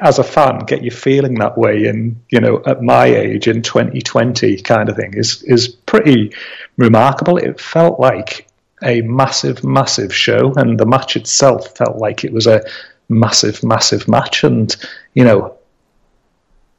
as 0.00 0.18
a 0.18 0.24
fan 0.24 0.58
get 0.66 0.82
you 0.82 0.90
feeling 0.90 1.34
that 1.34 1.56
way 1.56 1.86
and 1.86 2.20
you 2.28 2.38
know 2.38 2.62
at 2.66 2.82
my 2.82 3.06
age 3.06 3.48
in 3.48 3.62
2020 3.62 4.60
kind 4.60 4.88
of 4.88 4.96
thing 4.96 5.14
is 5.14 5.42
is 5.44 5.68
pretty 5.68 6.32
remarkable. 6.76 7.36
It 7.38 7.60
felt 7.60 7.98
like 7.98 8.48
a 8.82 9.00
massive 9.02 9.64
massive 9.64 10.14
show 10.14 10.52
and 10.54 10.78
the 10.78 10.86
match 10.86 11.16
itself 11.16 11.76
felt 11.76 11.98
like 11.98 12.24
it 12.24 12.32
was 12.32 12.46
a 12.46 12.62
massive 13.08 13.62
massive 13.62 14.08
match. 14.08 14.44
And 14.44 14.74
you 15.14 15.24
know 15.24 15.56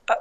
uh, 0.10 0.16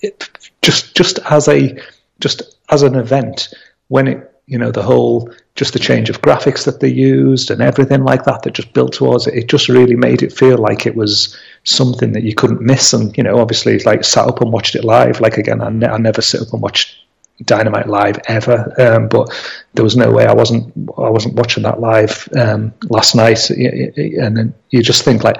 it, 0.00 0.28
just 0.62 0.94
just 0.94 1.18
as 1.30 1.48
a 1.48 1.80
just 2.20 2.42
as 2.70 2.82
an 2.82 2.94
event 2.94 3.54
when 3.88 4.06
it 4.08 4.37
you 4.48 4.58
know 4.58 4.72
the 4.72 4.82
whole 4.82 5.30
just 5.54 5.74
the 5.74 5.78
change 5.78 6.08
of 6.08 6.22
graphics 6.22 6.64
that 6.64 6.80
they 6.80 6.88
used 6.88 7.50
and 7.50 7.60
everything 7.60 8.02
like 8.02 8.24
that 8.24 8.42
that 8.42 8.54
just 8.54 8.72
built 8.72 8.94
towards 8.94 9.26
it. 9.26 9.34
It 9.34 9.48
just 9.48 9.68
really 9.68 9.94
made 9.94 10.22
it 10.22 10.32
feel 10.32 10.56
like 10.56 10.86
it 10.86 10.96
was 10.96 11.36
something 11.64 12.12
that 12.12 12.22
you 12.22 12.34
couldn't 12.34 12.62
miss. 12.62 12.94
And 12.94 13.16
you 13.16 13.22
know 13.22 13.38
obviously 13.38 13.78
like 13.80 14.04
sat 14.04 14.26
up 14.26 14.40
and 14.40 14.50
watched 14.50 14.74
it 14.74 14.84
live. 14.84 15.20
Like 15.20 15.36
again 15.36 15.60
i, 15.60 15.68
ne- 15.68 15.86
I 15.86 15.98
never 15.98 16.22
sit 16.22 16.40
up 16.40 16.52
and 16.52 16.62
watch 16.62 16.98
dynamite 17.44 17.88
live 17.88 18.18
ever. 18.26 18.72
Um, 18.80 19.08
but 19.08 19.28
there 19.74 19.84
was 19.84 19.96
no 19.96 20.10
way 20.10 20.26
i 20.26 20.32
wasn't 20.32 20.72
i 20.96 21.10
wasn't 21.10 21.34
watching 21.34 21.62
that 21.64 21.80
live 21.80 22.26
um, 22.34 22.72
last 22.88 23.14
night. 23.14 23.50
And 23.50 24.36
then 24.36 24.54
you 24.70 24.82
just 24.82 25.04
think 25.04 25.24
like 25.24 25.36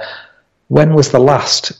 when 0.68 0.92
was 0.92 1.11
the 1.11 1.18
last 1.18 1.72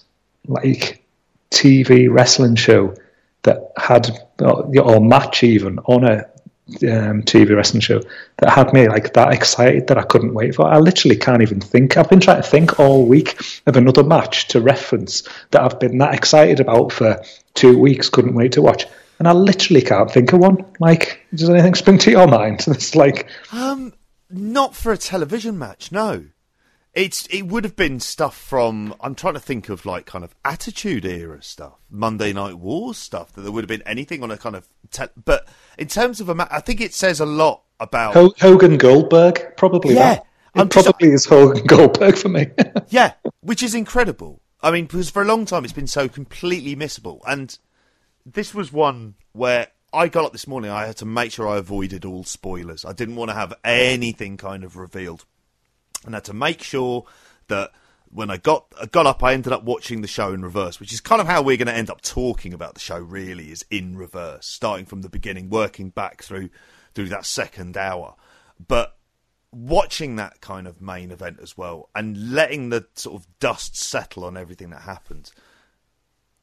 like 0.47 1.05
tv 1.51 2.11
wrestling 2.11 2.55
show 2.55 2.95
that 3.43 3.71
had 3.77 4.11
or 4.41 5.01
match 5.01 5.43
even 5.43 5.79
on 5.81 6.05
a 6.05 6.25
um, 6.69 7.23
TV 7.23 7.57
wrestling 7.57 7.81
show 7.81 8.03
that 8.39 8.51
had 8.51 8.73
me 8.73 8.89
like 8.89 9.15
that 9.15 9.33
excited 9.33 9.87
that 9.87 9.99
I 9.99 10.03
couldn't 10.03 10.35
wait 10.35 10.55
for. 10.55 10.67
I 10.67 10.79
literally 10.79 11.17
can't 11.17 11.43
even 11.43 11.61
think. 11.61 11.97
I've 11.97 12.11
been 12.11 12.21
trying 12.21 12.43
to 12.43 12.49
think 12.49 12.79
all 12.79 13.07
week 13.07 13.41
of 13.67 13.77
another 13.77 14.05
match 14.05 14.49
to 14.49 14.61
reference 14.61 15.23
that 15.51 15.63
I've 15.63 15.81
been 15.81 15.99
that 15.99 16.15
excited 16.15 16.61
about 16.61 16.93
for 16.93 17.23
two 17.55 17.79
weeks. 17.79 18.11
Couldn't 18.11 18.35
wait 18.35 18.53
to 18.53 18.63
watch, 18.63 18.87
and 19.19 19.27
I 19.27 19.33
literally 19.33 19.83
can't 19.83 20.11
think 20.11 20.33
of 20.33 20.41
one. 20.41 20.65
Like, 20.79 21.27
does 21.35 21.49
anything 21.49 21.75
spring 21.75 21.99
to 21.99 22.11
your 22.11 22.29
mind? 22.29 22.65
It's 22.69 22.95
like, 22.95 23.29
um, 23.53 23.95
not 24.31 24.75
for 24.75 24.93
a 24.93 24.99
television 24.99 25.59
match. 25.59 25.91
No, 25.91 26.27
It's 26.99 27.29
it 27.29 27.43
would 27.43 27.63
have 27.63 27.77
been 27.77 28.01
stuff 28.01 28.37
from 28.37 28.93
I'm 29.01 29.15
trying 29.15 29.35
to 29.35 29.41
think 29.41 29.69
of 29.69 29.87
like 29.87 30.05
kind 30.05 30.25
of 30.25 30.35
Attitude 30.45 31.05
Era 31.05 31.41
stuff, 31.41 31.75
Monday 31.89 32.33
Night 32.33 32.55
Wars 32.55 32.99
stuff 32.99 33.33
that 33.35 33.43
there 33.43 33.53
would 33.53 33.63
have 33.63 33.69
been 33.69 33.87
anything 33.87 34.25
on 34.25 34.33
a 34.33 34.37
kind 34.37 34.57
of 34.57 34.69
te- 34.91 35.05
but 35.25 35.47
in 35.79 35.87
terms 35.87 36.21
of 36.21 36.29
a 36.29 36.35
ma- 36.35 36.49
I 36.51 36.59
think 36.59 36.81
it 36.81 36.93
says 36.93 37.21
a 37.21 37.25
lot 37.25 37.63
about 37.79 38.15
Hogan 38.41 38.79
Goldberg 38.79 39.57
probably 39.57 39.95
Yeah, 39.95 40.15
that. 40.17 40.27
I'm 40.57 40.67
It 40.67 40.73
probably 40.73 41.11
is 41.11 41.25
Hogan 41.25 41.65
Goldberg 41.67 42.17
for 42.17 42.31
me. 42.31 42.49
yeah, 42.89 43.13
which 43.43 43.63
is 43.63 43.77
incredible. 43.77 44.41
I 44.61 44.73
mean, 44.73 44.87
because 44.87 45.09
for 45.09 45.23
a 45.23 45.25
long 45.25 45.47
time 45.47 45.63
it's 45.63 45.73
been 45.73 45.87
so 45.87 46.09
completely 46.09 46.75
missable, 46.75 47.21
and 47.29 47.57
this 48.27 48.53
was 48.53 48.73
one 48.73 49.15
where 49.33 49.69
I 49.93 50.09
got 50.09 50.25
up 50.25 50.33
this 50.33 50.49
morning. 50.49 50.73
I 50.73 50.87
had 50.87 50.97
to 50.97 51.07
make 51.07 51.31
sure 51.31 51.47
I 51.47 51.59
avoided 51.59 52.05
all 52.05 52.25
spoilers. 52.25 52.85
I 52.85 52.93
didn't 52.93 53.15
want 53.15 53.31
to 53.31 53.37
have 53.37 53.55
anything 53.63 54.37
kind 54.37 54.65
of 54.65 54.77
revealed, 54.77 55.25
and 56.05 56.15
had 56.15 56.25
to 56.25 56.35
make 56.35 56.63
sure 56.63 57.05
that 57.49 57.73
when 58.11 58.31
I 58.31 58.37
got 58.37 58.73
I 58.81 58.87
got 58.87 59.07
up, 59.07 59.23
I 59.23 59.35
ended 59.35 59.53
up 59.53 59.65
watching 59.65 60.01
the 60.01 60.09
show 60.09 60.33
in 60.33 60.43
reverse, 60.43 60.81
which 60.81 60.93
is 60.93 61.01
kind 61.01 61.21
of 61.21 61.27
how 61.27 61.43
we're 61.43 61.57
going 61.57 61.67
to 61.67 61.75
end 61.75 61.91
up 61.91 62.01
talking 62.01 62.55
about 62.55 62.75
the 62.75 62.81
show. 62.81 62.99
Really, 62.99 63.51
is 63.51 63.65
in 63.71 63.97
reverse, 63.97 64.47
starting 64.47 64.87
from 64.87 65.03
the 65.03 65.09
beginning, 65.09 65.51
working 65.51 65.91
back 65.91 66.23
through 66.23 66.51
through 66.95 67.09
that 67.09 67.27
second 67.27 67.77
hour, 67.77 68.15
but 68.67 68.97
watching 69.51 70.17
that 70.17 70.41
kind 70.41 70.67
of 70.67 70.81
main 70.81 71.11
event 71.11 71.39
as 71.41 71.57
well 71.57 71.89
and 71.95 72.33
letting 72.33 72.69
the 72.69 72.87
sort 72.95 73.21
of 73.21 73.27
dust 73.41 73.77
settle 73.77 74.25
on 74.25 74.37
everything 74.37 74.71
that 74.71 74.83
happened. 74.83 75.31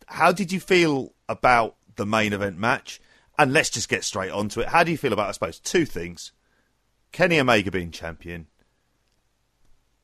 How 0.07 0.31
did 0.31 0.51
you 0.51 0.59
feel 0.59 1.13
about 1.29 1.75
the 1.95 2.05
main 2.05 2.33
event 2.33 2.57
match? 2.57 2.99
And 3.37 3.53
let's 3.53 3.69
just 3.69 3.89
get 3.89 4.03
straight 4.03 4.31
onto 4.31 4.59
it. 4.61 4.69
How 4.69 4.83
do 4.83 4.91
you 4.91 4.97
feel 4.97 5.13
about, 5.13 5.29
I 5.29 5.33
suppose, 5.33 5.59
two 5.59 5.85
things 5.85 6.31
Kenny 7.11 7.39
Omega 7.39 7.71
being 7.71 7.91
champion 7.91 8.47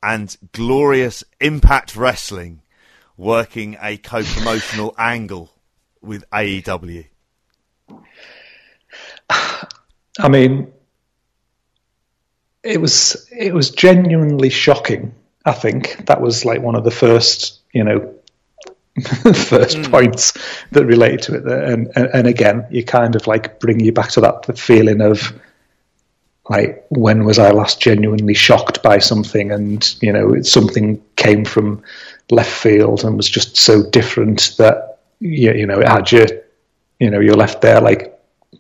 and 0.04 0.36
glorious 0.52 1.24
Impact 1.40 1.96
Wrestling 1.96 2.62
working 3.18 3.78
a 3.82 3.98
co 3.98 4.24
promotional 4.24 4.96
angle 4.98 5.52
with 6.02 6.24
AEW? 6.32 7.06
I 9.30 10.28
mean, 10.30 10.72
it 12.64 12.80
was 12.80 13.28
it 13.32 13.54
was 13.54 13.72
genuinely 13.72 14.50
shocking. 14.50 15.16
I 15.46 15.54
think 15.54 16.06
that 16.06 16.22
was 16.22 16.46
like 16.46 16.62
one 16.62 16.76
of 16.76 16.84
the 16.84 16.92
first, 16.92 17.60
you 17.74 17.84
know, 17.84 18.14
first 19.34 19.78
hmm. 19.78 19.92
points 19.92 20.34
that 20.72 20.86
related 20.86 21.22
to 21.24 21.36
it. 21.36 21.46
And, 21.46 21.92
and 21.96 22.10
and 22.14 22.28
again, 22.28 22.68
you 22.70 22.84
kind 22.84 23.16
of 23.16 23.28
like 23.28 23.60
bring 23.60 23.80
you 23.80 23.92
back 23.92 24.10
to 24.12 24.22
that 24.22 24.58
feeling 24.58 25.02
of 25.02 25.34
like 26.50 26.86
when 26.90 27.24
was 27.24 27.40
I 27.40 27.52
last 27.52 27.80
genuinely 27.80 28.34
shocked 28.34 28.82
by 28.84 29.00
something, 29.00 29.52
and 29.52 29.96
you 30.02 30.12
know, 30.12 30.42
something 30.42 31.02
came 31.16 31.46
from 31.46 31.84
left 32.30 32.52
field 32.52 33.04
and 33.04 33.18
was 33.18 33.30
just 33.30 33.58
so 33.58 33.84
different 33.90 34.56
that 34.58 35.00
you, 35.20 35.52
you 35.54 35.66
know 35.66 35.80
it 35.80 35.88
had 35.88 36.12
you, 36.12 36.26
you 37.00 37.10
know, 37.10 37.20
you're 37.20 37.36
left 37.36 37.62
there 37.62 37.80
like 37.82 38.12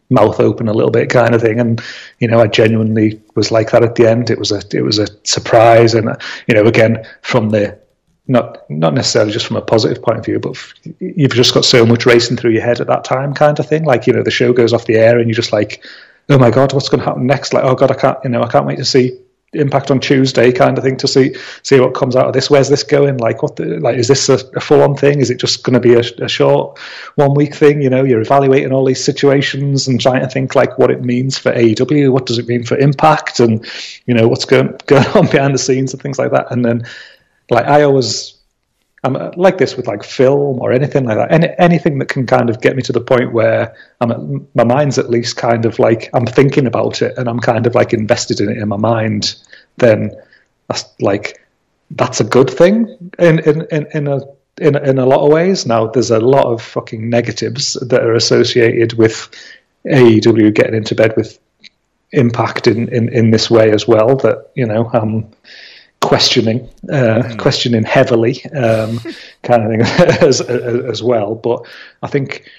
mouth 0.09 0.39
open 0.39 0.67
a 0.67 0.73
little 0.73 0.91
bit 0.91 1.09
kind 1.09 1.33
of 1.33 1.41
thing. 1.41 1.59
And 1.59 1.81
you 2.19 2.27
know 2.27 2.39
I 2.39 2.47
genuinely 2.47 3.21
was 3.35 3.51
like 3.51 3.71
that 3.71 3.83
at 3.83 3.95
the 3.95 4.07
end. 4.07 4.29
It 4.29 4.37
was 4.37 4.51
a 4.51 4.61
it 4.71 4.81
was 4.83 4.99
a 4.99 5.07
surprise. 5.23 5.95
And 5.95 6.15
you 6.47 6.53
know 6.53 6.65
again 6.65 7.05
from 7.21 7.49
the 7.49 7.79
not 8.27 8.69
not 8.69 8.93
necessarily 8.93 9.31
just 9.31 9.47
from 9.47 9.57
a 9.57 9.61
positive 9.61 10.03
point 10.03 10.19
of 10.19 10.25
view 10.25 10.39
but 10.39 10.51
f- 10.51 10.73
you've 10.99 11.33
just 11.33 11.53
got 11.53 11.65
so 11.65 11.85
much 11.85 12.05
racing 12.05 12.37
through 12.37 12.51
your 12.51 12.61
head 12.61 12.79
at 12.79 12.87
that 12.87 13.03
time 13.03 13.33
kind 13.33 13.57
of 13.59 13.67
thing. 13.67 13.85
Like 13.85 14.05
you 14.05 14.13
know 14.13 14.23
the 14.23 14.31
show 14.31 14.53
goes 14.53 14.73
off 14.73 14.85
the 14.85 14.97
air 14.97 15.17
and 15.17 15.27
you're 15.27 15.35
just 15.35 15.53
like 15.53 15.83
oh 16.31 16.37
my 16.39 16.49
god 16.49 16.73
what's 16.73 16.89
going 16.89 16.99
to 16.99 17.05
happen 17.05 17.27
next? 17.27 17.53
Like 17.53 17.63
oh 17.63 17.75
god 17.75 17.91
I 17.91 17.95
can't 17.95 18.17
you 18.23 18.29
know 18.29 18.41
I 18.41 18.47
can't 18.47 18.65
wait 18.65 18.77
to 18.77 18.85
see 18.85 19.19
impact 19.53 19.91
on 19.91 19.99
Tuesday 19.99 20.51
kind 20.53 20.77
of 20.77 20.83
thing 20.83 20.95
to 20.95 21.07
see 21.07 21.35
see 21.61 21.79
what 21.79 21.93
comes 21.93 22.15
out 22.15 22.27
of 22.27 22.33
this. 22.33 22.49
Where's 22.49 22.69
this 22.69 22.83
going? 22.83 23.17
Like 23.17 23.43
what 23.43 23.57
the, 23.57 23.79
like 23.79 23.97
is 23.97 24.07
this 24.07 24.29
a, 24.29 24.39
a 24.55 24.61
full 24.61 24.81
on 24.81 24.95
thing? 24.95 25.19
Is 25.19 25.29
it 25.29 25.39
just 25.39 25.63
going 25.63 25.73
to 25.73 25.79
be 25.79 25.93
a, 25.93 26.23
a 26.23 26.29
short 26.29 26.79
one 27.15 27.33
week 27.33 27.55
thing? 27.55 27.81
You 27.81 27.89
know 27.89 28.03
you're 28.03 28.21
evaluating 28.21 28.71
all 28.71 28.85
these 28.85 29.03
situations 29.03 29.87
and 29.87 29.99
trying 29.99 30.21
to 30.21 30.29
think 30.29 30.55
like 30.55 30.77
what 30.77 30.89
it 30.89 31.01
means 31.01 31.37
for 31.37 31.51
AEW 31.51 32.11
what 32.11 32.25
does 32.25 32.37
it 32.37 32.47
mean 32.47 32.63
for 32.63 32.77
impact? 32.77 33.39
And 33.39 33.65
you 34.05 34.13
know 34.13 34.27
what's 34.27 34.45
going 34.45 34.77
going 34.85 35.07
on 35.07 35.27
behind 35.29 35.53
the 35.53 35.59
scenes 35.59 35.93
and 35.93 36.01
things 36.01 36.17
like 36.17 36.31
that. 36.31 36.51
And 36.51 36.63
then 36.63 36.85
like 37.49 37.65
I 37.65 37.83
always 37.83 38.40
I'm 39.03 39.15
uh, 39.15 39.31
like 39.35 39.57
this 39.57 39.75
with 39.75 39.87
like 39.87 40.03
film 40.03 40.59
or 40.59 40.71
anything 40.71 41.05
like 41.05 41.17
that. 41.17 41.31
Any, 41.31 41.47
anything 41.57 41.97
that 41.99 42.07
can 42.07 42.27
kind 42.27 42.49
of 42.49 42.61
get 42.61 42.75
me 42.75 42.83
to 42.83 42.93
the 42.93 43.01
point 43.01 43.33
where 43.33 43.75
I'm 43.99 44.47
my 44.53 44.63
mind's 44.63 44.99
at 44.99 45.09
least 45.09 45.37
kind 45.37 45.65
of 45.65 45.79
like 45.79 46.09
I'm 46.13 46.27
thinking 46.27 46.67
about 46.67 47.01
it 47.01 47.17
and 47.17 47.27
I'm 47.27 47.39
kind 47.39 47.65
of 47.65 47.73
like 47.73 47.93
invested 47.93 48.41
in 48.41 48.49
it 48.49 48.57
in 48.57 48.67
my 48.67 48.77
mind. 48.77 49.35
Then 49.77 50.11
that's 50.67 50.85
like 50.99 51.41
that's 51.89 52.19
a 52.19 52.23
good 52.23 52.49
thing 52.49 53.11
in 53.17 53.39
in 53.39 53.67
in, 53.71 53.87
in 53.93 54.07
a 54.07 54.19
in, 54.59 54.75
in 54.75 54.99
a 54.99 55.05
lot 55.05 55.25
of 55.25 55.31
ways. 55.31 55.65
Now 55.65 55.87
there's 55.87 56.11
a 56.11 56.19
lot 56.19 56.45
of 56.45 56.61
fucking 56.61 57.09
negatives 57.09 57.73
that 57.73 58.03
are 58.03 58.13
associated 58.13 58.93
with 58.93 59.31
AEW 59.87 60.53
getting 60.53 60.75
into 60.75 60.93
bed 60.93 61.15
with 61.17 61.39
Impact 62.13 62.67
in, 62.67 62.89
in, 62.89 63.07
in 63.07 63.31
this 63.31 63.49
way 63.49 63.71
as 63.71 63.87
well. 63.87 64.17
That 64.17 64.51
you 64.53 64.65
know 64.65 64.89
I'm 64.91 65.31
questioning, 66.01 66.67
uh, 66.91 67.35
questioning 67.37 67.83
heavily, 67.83 68.43
um, 68.47 68.99
kind 69.43 69.63
of 69.63 69.69
thing 69.69 69.81
as, 70.27 70.41
as 70.41 70.85
as 70.85 71.03
well. 71.03 71.35
But 71.35 71.65
I 72.03 72.07
think 72.07 72.49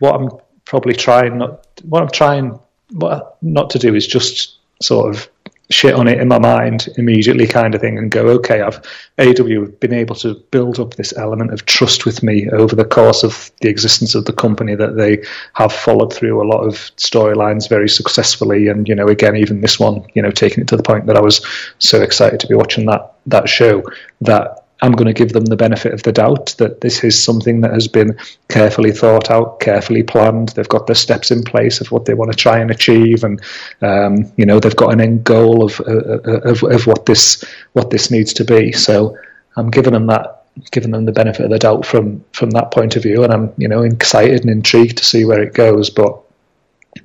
what 0.00 0.14
I'm 0.14 0.30
probably 0.64 0.94
trying 0.94 1.38
not 1.38 1.66
what 1.84 2.02
I'm 2.02 2.10
trying 2.10 2.58
what 2.92 3.38
not 3.40 3.70
to 3.70 3.78
do 3.78 3.94
is 3.94 4.06
just 4.06 4.58
sort 4.82 5.14
of 5.14 5.28
shit 5.70 5.94
on 5.94 6.08
it 6.08 6.20
in 6.20 6.26
my 6.26 6.38
mind 6.38 6.88
immediately 6.96 7.46
kind 7.46 7.74
of 7.74 7.80
thing 7.80 7.96
and 7.96 8.10
go 8.10 8.26
okay 8.26 8.60
I've 8.60 8.80
AW 9.18 9.60
have 9.60 9.80
been 9.80 9.92
able 9.92 10.16
to 10.16 10.34
build 10.50 10.80
up 10.80 10.94
this 10.94 11.16
element 11.16 11.52
of 11.52 11.64
trust 11.66 12.04
with 12.04 12.22
me 12.22 12.50
over 12.50 12.74
the 12.74 12.84
course 12.84 13.22
of 13.22 13.50
the 13.60 13.68
existence 13.68 14.16
of 14.16 14.24
the 14.24 14.32
company 14.32 14.74
that 14.74 14.96
they 14.96 15.24
have 15.54 15.72
followed 15.72 16.12
through 16.12 16.42
a 16.42 16.48
lot 16.48 16.62
of 16.62 16.74
storylines 16.96 17.68
very 17.68 17.88
successfully. 17.88 18.68
And 18.68 18.88
you 18.88 18.94
know 18.94 19.06
again 19.06 19.36
even 19.36 19.60
this 19.60 19.78
one 19.78 20.04
you 20.14 20.22
know 20.22 20.30
taking 20.30 20.62
it 20.62 20.68
to 20.68 20.76
the 20.76 20.82
point 20.82 21.06
that 21.06 21.16
I 21.16 21.20
was 21.20 21.44
so 21.78 22.02
excited 22.02 22.40
to 22.40 22.48
be 22.48 22.54
watching 22.54 22.86
that 22.86 23.14
that 23.26 23.48
show 23.48 23.84
that 24.22 24.64
I'm 24.82 24.92
going 24.92 25.06
to 25.06 25.12
give 25.12 25.32
them 25.32 25.44
the 25.44 25.56
benefit 25.56 25.92
of 25.92 26.02
the 26.02 26.12
doubt 26.12 26.54
that 26.58 26.80
this 26.80 27.04
is 27.04 27.22
something 27.22 27.60
that 27.60 27.72
has 27.72 27.86
been 27.86 28.16
carefully 28.48 28.92
thought 28.92 29.30
out, 29.30 29.60
carefully 29.60 30.02
planned. 30.02 30.50
They've 30.50 30.68
got 30.68 30.86
the 30.86 30.94
steps 30.94 31.30
in 31.30 31.42
place 31.42 31.80
of 31.80 31.92
what 31.92 32.06
they 32.06 32.14
want 32.14 32.32
to 32.32 32.36
try 32.36 32.58
and 32.58 32.70
achieve, 32.70 33.22
and 33.22 33.40
um, 33.82 34.30
you 34.36 34.46
know 34.46 34.58
they've 34.58 34.76
got 34.76 34.92
an 34.92 35.00
end 35.00 35.24
goal 35.24 35.64
of, 35.64 35.80
of 35.80 36.62
of 36.62 36.86
what 36.86 37.06
this 37.06 37.44
what 37.74 37.90
this 37.90 38.10
needs 38.10 38.32
to 38.34 38.44
be. 38.44 38.72
So 38.72 39.16
I'm 39.56 39.70
giving 39.70 39.92
them 39.92 40.06
that, 40.06 40.44
giving 40.70 40.92
them 40.92 41.04
the 41.04 41.12
benefit 41.12 41.44
of 41.44 41.50
the 41.50 41.58
doubt 41.58 41.84
from 41.84 42.24
from 42.32 42.50
that 42.50 42.70
point 42.70 42.96
of 42.96 43.02
view, 43.02 43.22
and 43.22 43.32
I'm 43.32 43.52
you 43.58 43.68
know 43.68 43.82
excited 43.82 44.40
and 44.40 44.50
intrigued 44.50 44.96
to 44.98 45.04
see 45.04 45.24
where 45.24 45.42
it 45.42 45.52
goes. 45.52 45.90
But 45.90 46.18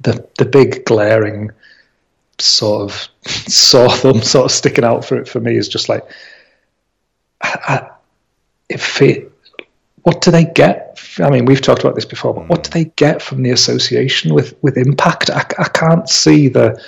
the 0.01 0.25
the 0.37 0.45
big 0.45 0.85
glaring 0.85 1.51
sort 2.39 2.83
of 2.83 3.07
sore 3.25 3.89
thumb 3.89 4.21
sort 4.21 4.45
of 4.45 4.51
sticking 4.51 4.85
out 4.85 5.03
for 5.03 5.17
it 5.17 5.27
for 5.27 5.41
me 5.41 5.57
is 5.57 5.67
just 5.67 5.89
like 5.89 6.05
if 8.69 9.01
it, 9.01 9.31
what 10.03 10.21
do 10.21 10.31
they 10.31 10.45
get? 10.45 10.99
I 11.19 11.29
mean, 11.29 11.45
we've 11.45 11.61
talked 11.61 11.83
about 11.83 11.95
this 11.95 12.05
before, 12.05 12.33
but 12.33 12.47
what 12.47 12.63
do 12.63 12.69
they 12.69 12.85
get 12.95 13.21
from 13.21 13.43
the 13.43 13.51
association 13.51 14.33
with 14.33 14.55
with 14.61 14.77
Impact? 14.77 15.29
I, 15.29 15.45
I 15.57 15.67
can't 15.69 16.07
see 16.09 16.47
the. 16.47 16.81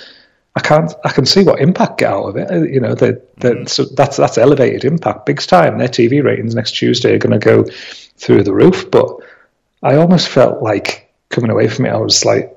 I 0.54 0.60
can't. 0.60 0.92
I 1.04 1.10
can 1.10 1.24
see 1.24 1.44
what 1.44 1.60
impact 1.60 1.98
get 1.98 2.12
out 2.12 2.24
of 2.24 2.36
it. 2.36 2.50
Uh, 2.50 2.62
You 2.62 2.80
know, 2.80 2.94
the, 2.94 3.22
the, 3.36 3.64
so 3.68 3.84
that's 3.84 4.16
that's 4.16 4.38
elevated 4.38 4.84
impact, 4.84 5.26
big 5.26 5.40
time. 5.40 5.78
Their 5.78 5.88
TV 5.88 6.22
ratings 6.22 6.54
next 6.54 6.72
Tuesday 6.72 7.14
are 7.14 7.18
going 7.18 7.38
to 7.38 7.44
go 7.44 7.64
through 8.16 8.42
the 8.42 8.54
roof. 8.54 8.90
But 8.90 9.08
I 9.82 9.96
almost 9.96 10.28
felt 10.28 10.62
like 10.62 11.12
coming 11.28 11.50
away 11.50 11.68
from 11.68 11.86
it, 11.86 11.90
I 11.90 11.98
was 11.98 12.24
like, 12.24 12.56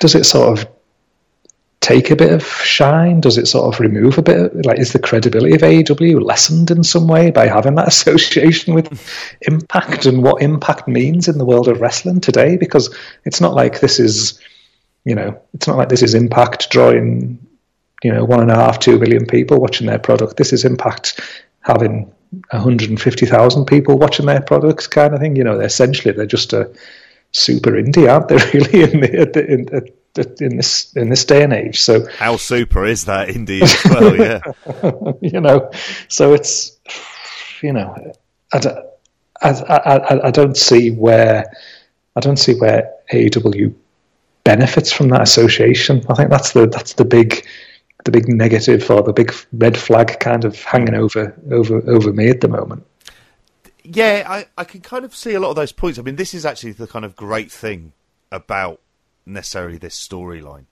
does 0.00 0.14
it 0.14 0.24
sort 0.24 0.58
of 0.58 0.68
take 1.84 2.10
a 2.10 2.16
bit 2.16 2.32
of 2.32 2.42
shine? 2.42 3.20
Does 3.20 3.36
it 3.36 3.46
sort 3.46 3.72
of 3.72 3.78
remove 3.78 4.16
a 4.16 4.22
bit? 4.22 4.38
Of, 4.38 4.64
like, 4.64 4.78
is 4.78 4.94
the 4.94 4.98
credibility 4.98 5.54
of 5.54 5.60
AEW 5.60 6.24
lessened 6.24 6.70
in 6.70 6.82
some 6.82 7.06
way 7.06 7.30
by 7.30 7.46
having 7.46 7.74
that 7.74 7.88
association 7.94 8.74
with 8.74 8.88
Impact 9.42 10.06
and 10.06 10.22
what 10.22 10.42
Impact 10.42 10.88
means 10.88 11.28
in 11.28 11.36
the 11.36 11.44
world 11.44 11.68
of 11.68 11.80
wrestling 11.80 12.20
today? 12.20 12.56
Because 12.56 12.94
it's 13.24 13.40
not 13.40 13.54
like 13.54 13.80
this 13.80 14.00
is, 14.00 14.40
you 15.04 15.14
know, 15.14 15.38
it's 15.52 15.66
not 15.66 15.76
like 15.76 15.90
this 15.90 16.02
is 16.02 16.14
Impact 16.14 16.70
drawing, 16.70 17.38
you 18.02 18.12
know, 18.12 18.24
one 18.24 18.40
and 18.40 18.50
a 18.50 18.56
half, 18.56 18.78
two 18.78 18.98
billion 18.98 19.26
people 19.26 19.60
watching 19.60 19.86
their 19.86 19.98
product. 19.98 20.38
This 20.38 20.54
is 20.54 20.64
Impact 20.64 21.20
having 21.60 22.10
150,000 22.50 23.66
people 23.66 23.98
watching 23.98 24.26
their 24.26 24.40
products, 24.40 24.86
kind 24.86 25.12
of 25.12 25.20
thing. 25.20 25.36
You 25.36 25.44
know, 25.44 25.60
essentially 25.60 26.14
they're 26.14 26.24
just 26.24 26.54
a 26.54 26.72
super 27.32 27.72
indie, 27.72 28.10
aren't 28.10 28.28
they? 28.28 28.36
Really, 28.54 28.82
in 28.82 29.00
the, 29.00 29.46
in, 29.46 29.94
in, 30.16 30.34
in 30.40 30.56
this 30.56 30.92
in 30.96 31.08
this 31.08 31.24
day 31.24 31.42
and 31.42 31.52
age. 31.52 31.80
So 31.80 32.06
How 32.18 32.36
super 32.36 32.84
is 32.84 33.04
that 33.06 33.28
indie 33.28 33.62
as 33.62 33.84
well? 33.84 34.14
Yeah. 34.84 35.12
you 35.20 35.40
know, 35.40 35.70
so 36.08 36.32
it's 36.34 36.78
you 37.62 37.72
know, 37.72 38.12
I, 38.52 38.58
don't- 38.58 38.86
I, 39.42 39.50
I, 39.50 40.26
I 40.28 40.30
don't 40.30 40.56
see 40.56 40.90
where 40.90 41.44
I 42.16 42.20
don't 42.20 42.36
see 42.38 42.54
where 42.54 42.90
AEW 43.12 43.74
benefits 44.44 44.92
from 44.92 45.08
that 45.08 45.22
association. 45.22 46.04
I 46.08 46.14
think 46.14 46.30
that's 46.30 46.52
the 46.52 46.66
that's 46.66 46.94
the 46.94 47.04
big 47.04 47.46
the 48.04 48.10
big 48.10 48.28
negative 48.28 48.90
or 48.90 49.02
the 49.02 49.12
big 49.12 49.34
red 49.52 49.76
flag 49.76 50.20
kind 50.20 50.44
of 50.44 50.62
hanging 50.62 50.94
over 50.94 51.34
over 51.50 51.82
over 51.90 52.12
me 52.12 52.28
at 52.28 52.40
the 52.40 52.48
moment. 52.48 52.86
Yeah, 53.82 54.24
I, 54.26 54.46
I 54.56 54.64
can 54.64 54.80
kind 54.80 55.04
of 55.04 55.14
see 55.14 55.34
a 55.34 55.40
lot 55.40 55.50
of 55.50 55.56
those 55.56 55.72
points. 55.72 55.98
I 55.98 56.02
mean, 56.02 56.16
this 56.16 56.32
is 56.32 56.46
actually 56.46 56.72
the 56.72 56.86
kind 56.86 57.04
of 57.04 57.16
great 57.16 57.52
thing 57.52 57.92
about 58.32 58.80
necessarily 59.26 59.78
this 59.78 59.98
storyline. 59.98 60.66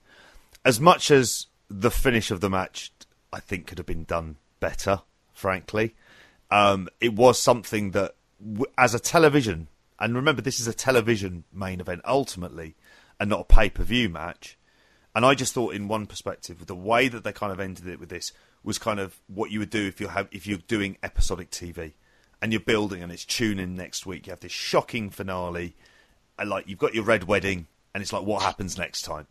As 0.65 0.81
much 0.81 1.11
as 1.11 1.47
the 1.69 1.91
finish 1.91 2.31
of 2.31 2.41
the 2.41 2.51
match, 2.51 2.93
I 3.33 3.41
think, 3.41 3.67
could 3.67 3.79
have 3.79 3.87
been 3.87 4.05
done 4.05 4.37
better, 4.61 5.03
frankly. 5.33 5.95
Um, 6.51 6.89
it 7.01 7.15
was 7.15 7.41
something 7.41 7.93
that, 7.93 8.15
as 8.77 8.95
a 8.95 9.01
television, 9.01 9.69
and 9.99 10.15
remember, 10.15 10.43
this 10.43 10.61
is 10.61 10.67
a 10.67 10.75
television 10.75 11.45
main 11.53 11.81
event 11.81 12.03
ultimately, 12.05 12.77
and 13.19 13.31
not 13.31 13.41
a 13.41 13.45
pay 13.45 13.71
per 13.71 13.83
view 13.83 14.09
match. 14.09 14.59
And 15.15 15.27
I 15.27 15.35
just 15.35 15.53
thought, 15.53 15.75
in 15.75 15.89
one 15.89 16.07
perspective, 16.07 16.67
the 16.67 16.75
way 16.75 17.09
that 17.09 17.25
they 17.25 17.33
kind 17.33 17.53
of 17.53 17.61
ended 17.61 17.87
it 17.87 18.01
with 18.01 18.09
this 18.09 18.33
was 18.63 18.79
kind 18.79 19.01
of 19.01 19.21
what 19.27 19.51
you 19.51 19.59
would 19.59 19.71
do 19.71 19.87
if 19.87 20.01
you 20.01 20.09
have 20.09 20.29
if 20.31 20.47
you're 20.47 20.59
doing 20.59 20.97
episodic 21.03 21.51
TV 21.51 21.93
and 22.41 22.53
you're 22.53 22.61
building 22.61 23.03
and 23.03 23.13
it's 23.13 23.25
tuning 23.25 23.75
next 23.75 24.07
week. 24.07 24.27
You 24.27 24.33
have 24.33 24.41
this 24.41 24.53
shocking 24.53 25.11
finale, 25.11 25.77
and 26.39 26.51
like 26.51 26.67
you've 26.67 26.79
got 26.79 26.95
your 26.95 27.05
red 27.05 27.25
wedding, 27.25 27.67
and 27.95 28.03
it's 28.03 28.13
like 28.13 28.25
what 28.25 28.43
happens 28.43 28.79
next 28.79 29.03
time, 29.03 29.27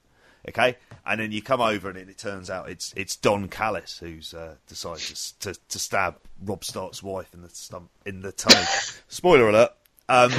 okay? 0.49 0.77
And 1.05 1.19
then 1.19 1.31
you 1.31 1.41
come 1.41 1.61
over 1.61 1.89
and 1.89 1.97
it, 1.97 2.09
it 2.09 2.17
turns 2.17 2.49
out 2.49 2.69
it's 2.69 2.93
it's 2.95 3.15
Don 3.15 3.47
Callis 3.47 3.97
who's 3.99 4.33
uh, 4.33 4.55
decided 4.67 5.01
to, 5.01 5.53
to, 5.53 5.59
to 5.69 5.79
stab 5.79 6.17
Robb 6.43 6.63
Stark's 6.63 7.01
wife 7.01 7.33
in 7.33 7.41
the 7.41 7.49
stump 7.49 7.89
in 8.05 8.21
the 8.21 8.31
tummy. 8.31 8.65
Spoiler 9.07 9.49
alert. 9.49 9.71
Um, 10.09 10.31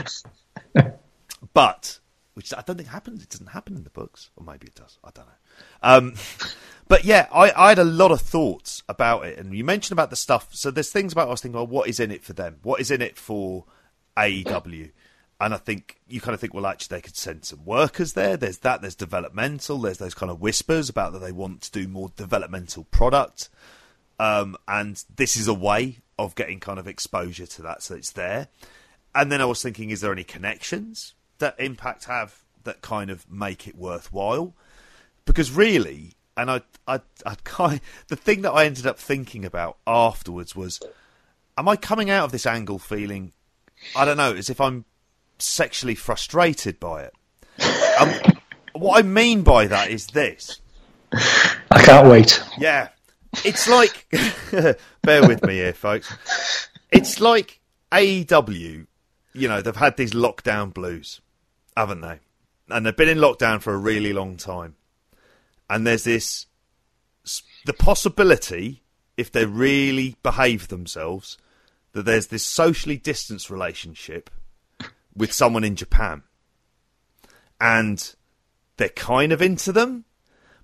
but 1.55 1.99
which 2.35 2.53
I 2.55 2.63
don't 2.63 2.77
think 2.77 2.89
happens. 2.89 3.23
It 3.23 3.29
doesn't 3.29 3.49
happen 3.49 3.77
in 3.77 3.85
the 3.85 3.91
books, 3.91 4.31
or 4.37 4.45
maybe 4.45 4.67
it 4.67 4.75
does. 4.75 4.99
I 5.05 5.11
don't 5.13 5.27
know. 5.27 5.33
Um, 5.83 6.15
but 6.89 7.05
yeah, 7.05 7.27
I, 7.33 7.53
I, 7.55 7.69
had 7.71 7.79
a 7.79 7.85
lot 7.85 8.11
of 8.11 8.21
thoughts 8.21 8.83
about 8.89 9.27
it, 9.27 9.39
and 9.39 9.55
you 9.55 9.65
mentioned 9.65 9.93
about 9.93 10.11
the 10.11 10.17
stuff. 10.17 10.49
So 10.55 10.71
there's 10.71 10.91
things 10.91 11.13
about 11.13 11.29
I 11.29 11.33
was 11.33 11.41
thinking, 11.41 11.57
well, 11.57 11.67
what 11.67 11.89
is 11.89 12.01
in 12.01 12.11
it 12.11 12.25
for 12.25 12.33
them? 12.33 12.57
What 12.63 12.81
is 12.81 12.91
in 12.91 13.03
it 13.03 13.19
for 13.19 13.65
AEW? 14.17 14.91
And 15.43 15.53
I 15.53 15.57
think 15.57 15.99
you 16.07 16.21
kind 16.21 16.35
of 16.35 16.41
think, 16.41 16.55
well, 16.55 16.67
actually, 16.67 16.97
they 16.97 17.01
could 17.01 17.17
send 17.17 17.45
some 17.45 17.65
workers 17.65 18.13
there. 18.13 18.37
There's 18.37 18.59
that. 18.59 18.81
There's 18.81 18.95
developmental. 18.95 19.77
There's 19.79 19.99
those 19.99 20.15
kind 20.15 20.31
of 20.31 20.41
whispers 20.41 20.89
about 20.89 21.13
that 21.13 21.19
they 21.19 21.33
want 21.33 21.63
to 21.63 21.73
do 21.73 21.89
more 21.89 22.13
developmental 22.15 22.85
product. 22.85 23.49
Um, 24.21 24.57
and 24.69 25.03
this 25.17 25.37
is 25.37 25.49
a 25.49 25.55
way 25.55 25.99
of 26.17 26.37
getting 26.37 26.61
kind 26.61 26.79
of 26.79 26.87
exposure 26.87 27.47
to 27.47 27.63
that, 27.63 27.83
so 27.83 27.97
it's 27.97 28.13
there. 28.13 28.47
And 29.17 29.33
then 29.33 29.41
I 29.41 29.47
was 29.47 29.61
thinking, 29.61 29.91
is 29.91 30.01
there 30.01 30.13
any 30.13 30.23
connections 30.23 31.15
that 31.39 31.57
Impact 31.59 32.05
have 32.05 32.45
that 32.63 32.81
kind 32.81 33.11
of 33.11 33.29
make 33.29 33.67
it 33.67 33.75
worthwhile? 33.75 34.55
Because 35.25 35.51
really, 35.51 36.13
and 36.37 36.53
I, 36.53 36.61
I, 36.87 37.01
I 37.27 37.35
kind 37.43 37.81
the 38.07 38.15
thing 38.15 38.43
that 38.43 38.53
I 38.53 38.65
ended 38.65 38.87
up 38.87 38.97
thinking 38.97 39.45
about 39.45 39.79
afterwards 39.89 40.55
was, 40.55 40.79
am 41.59 41.69
I 41.69 41.75
coming 41.75 42.11
out 42.11 42.27
of 42.27 42.31
this 42.33 42.47
angle 42.47 42.79
feeling, 42.79 43.33
I 43.97 44.05
don't 44.05 44.17
know, 44.17 44.35
as 44.35 44.49
if 44.49 44.61
I'm 44.61 44.85
sexually 45.43 45.95
frustrated 45.95 46.79
by 46.81 47.05
it? 47.05 47.15
um, 48.01 48.13
what 48.75 48.99
I 48.99 49.03
mean 49.03 49.43
by 49.43 49.67
that 49.67 49.91
is 49.91 50.09
this. 50.09 50.61
I 51.13 51.83
can't 51.83 52.09
wait. 52.09 52.43
Yeah, 52.59 52.89
it's 53.45 53.69
like, 53.69 54.07
bear 55.03 55.27
with 55.27 55.45
me 55.45 55.55
here, 55.55 55.75
folks. 55.75 56.13
It's 56.91 57.21
like 57.21 57.61
AEW. 57.91 58.87
You 59.35 59.49
know, 59.49 59.63
they've 59.63 59.75
had 59.75 59.97
these 59.97 60.13
lockdown 60.13 60.73
blues, 60.73 61.21
haven't 61.77 62.01
they? 62.01 62.21
And 62.69 62.87
they've 62.87 62.97
been 62.97 63.09
in 63.09 63.19
lockdown 63.19 63.61
for 63.61 63.75
a 63.75 63.79
really 63.79 64.13
long 64.13 64.37
time 64.37 64.77
and 65.73 65.87
there's 65.87 66.05
this 66.05 66.47
the 67.65 67.73
possibility 67.73 68.83
if 69.17 69.33
they 69.33 69.47
really 69.47 70.17
behave 70.23 70.69
themselves 70.69 71.39
that 71.93 72.05
there's 72.05 72.27
this 72.27 72.45
socially 72.45 72.99
distanced 72.99 73.49
relationship 73.49 74.29
with 75.15 75.33
someone 75.33 75.65
in 75.65 75.77
Japan. 75.77 76.23
And 77.61 78.15
they're 78.77 78.89
kind 78.89 79.33
of 79.33 79.43
into 79.43 79.73
them 79.73 80.05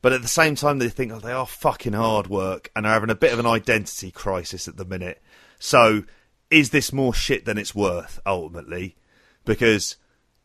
but 0.01 0.13
at 0.13 0.23
the 0.23 0.29
same 0.29 0.55
time 0.55 0.79
they 0.79 0.89
think 0.89 1.13
oh 1.13 1.19
they 1.19 1.33
are 1.33 1.47
fucking 1.47 1.93
hard 1.93 2.29
work 2.29 2.71
and 2.75 2.87
are 2.87 2.93
having 2.93 3.11
a 3.11 3.15
bit 3.15 3.33
of 3.33 3.39
an 3.39 3.47
identity 3.47 4.11
crisis 4.11 4.69
at 4.69 4.77
the 4.77 4.85
minute. 4.85 5.23
So 5.59 6.05
is 6.51 6.71
this 6.71 6.93
more 6.93 7.13
shit 7.13 7.45
than 7.45 7.59
it's 7.59 7.75
worth 7.75 8.21
ultimately? 8.25 8.97
Because 9.45 9.97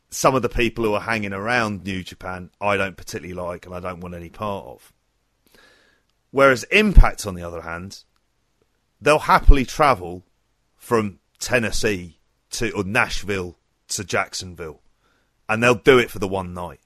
some 0.09 0.35
of 0.35 0.41
the 0.41 0.49
people 0.49 0.85
who 0.85 0.93
are 0.93 1.01
hanging 1.01 1.33
around 1.33 1.83
New 1.83 2.03
Japan, 2.03 2.49
I 2.59 2.77
don't 2.77 2.97
particularly 2.97 3.33
like 3.33 3.65
and 3.65 3.75
I 3.75 3.79
don't 3.79 3.99
want 3.99 4.15
any 4.15 4.29
part 4.29 4.65
of. 4.65 4.93
Whereas 6.31 6.63
Impact, 6.65 7.27
on 7.27 7.35
the 7.35 7.43
other 7.43 7.61
hand, 7.61 8.03
they'll 8.99 9.19
happily 9.19 9.65
travel 9.65 10.23
from 10.75 11.19
Tennessee 11.39 12.19
to 12.51 12.71
or 12.71 12.83
Nashville 12.83 13.57
to 13.97 14.03
Jacksonville, 14.03 14.81
and 15.47 15.61
they'll 15.61 15.75
do 15.75 15.97
it 15.99 16.11
for 16.11 16.19
the 16.19 16.27
one 16.27 16.53
night. 16.53 16.79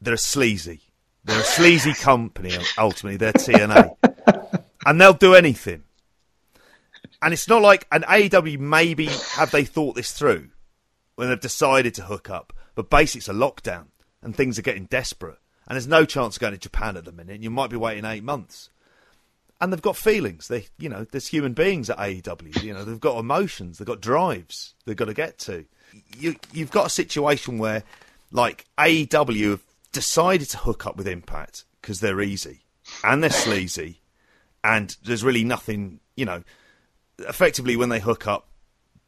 They're 0.00 0.16
sleazy. 0.16 0.80
They're 1.24 1.40
a 1.40 1.44
sleazy 1.44 1.92
company. 1.92 2.56
Ultimately, 2.78 3.16
they're 3.18 3.32
TNA, 3.32 3.96
and 4.86 5.00
they'll 5.00 5.12
do 5.12 5.34
anything. 5.34 5.84
And 7.22 7.34
it's 7.34 7.48
not 7.48 7.60
like 7.60 7.86
an 7.92 8.02
AEW. 8.02 8.58
Maybe 8.58 9.06
have 9.06 9.50
they 9.50 9.64
thought 9.64 9.94
this 9.94 10.12
through? 10.12 10.50
when 11.20 11.28
they've 11.28 11.38
decided 11.38 11.92
to 11.92 12.04
hook 12.04 12.30
up. 12.30 12.54
But 12.74 12.88
basically, 12.88 13.18
it's 13.18 13.28
a 13.28 13.34
lockdown 13.34 13.88
and 14.22 14.34
things 14.34 14.58
are 14.58 14.62
getting 14.62 14.86
desperate. 14.86 15.36
And 15.66 15.76
there's 15.76 15.86
no 15.86 16.06
chance 16.06 16.36
of 16.36 16.40
going 16.40 16.54
to 16.54 16.58
Japan 16.58 16.96
at 16.96 17.04
the 17.04 17.12
minute. 17.12 17.34
And 17.34 17.44
you 17.44 17.50
might 17.50 17.68
be 17.68 17.76
waiting 17.76 18.06
eight 18.06 18.24
months. 18.24 18.70
And 19.60 19.70
they've 19.70 19.82
got 19.82 19.98
feelings. 19.98 20.48
They, 20.48 20.68
you 20.78 20.88
know, 20.88 21.04
there's 21.04 21.26
human 21.26 21.52
beings 21.52 21.90
at 21.90 21.98
AEW. 21.98 22.62
You 22.62 22.72
know, 22.72 22.84
they've 22.84 22.98
got 22.98 23.18
emotions. 23.18 23.76
They've 23.76 23.86
got 23.86 24.00
drives. 24.00 24.72
They've 24.86 24.96
got 24.96 25.04
to 25.04 25.14
get 25.14 25.38
to. 25.40 25.66
You, 26.16 26.36
you've 26.52 26.70
got 26.70 26.86
a 26.86 26.90
situation 26.90 27.58
where, 27.58 27.84
like, 28.30 28.66
AEW 28.78 29.50
have 29.50 29.64
decided 29.92 30.48
to 30.50 30.58
hook 30.58 30.86
up 30.86 30.96
with 30.96 31.08
Impact 31.08 31.64
because 31.80 32.00
they're 32.00 32.20
easy 32.20 32.60
and 33.04 33.22
they're 33.22 33.30
sleazy, 33.30 34.00
and 34.62 34.96
there's 35.04 35.24
really 35.24 35.44
nothing. 35.44 36.00
You 36.16 36.24
know, 36.26 36.42
effectively 37.20 37.76
when 37.76 37.88
they 37.88 38.00
hook 38.00 38.26
up, 38.26 38.48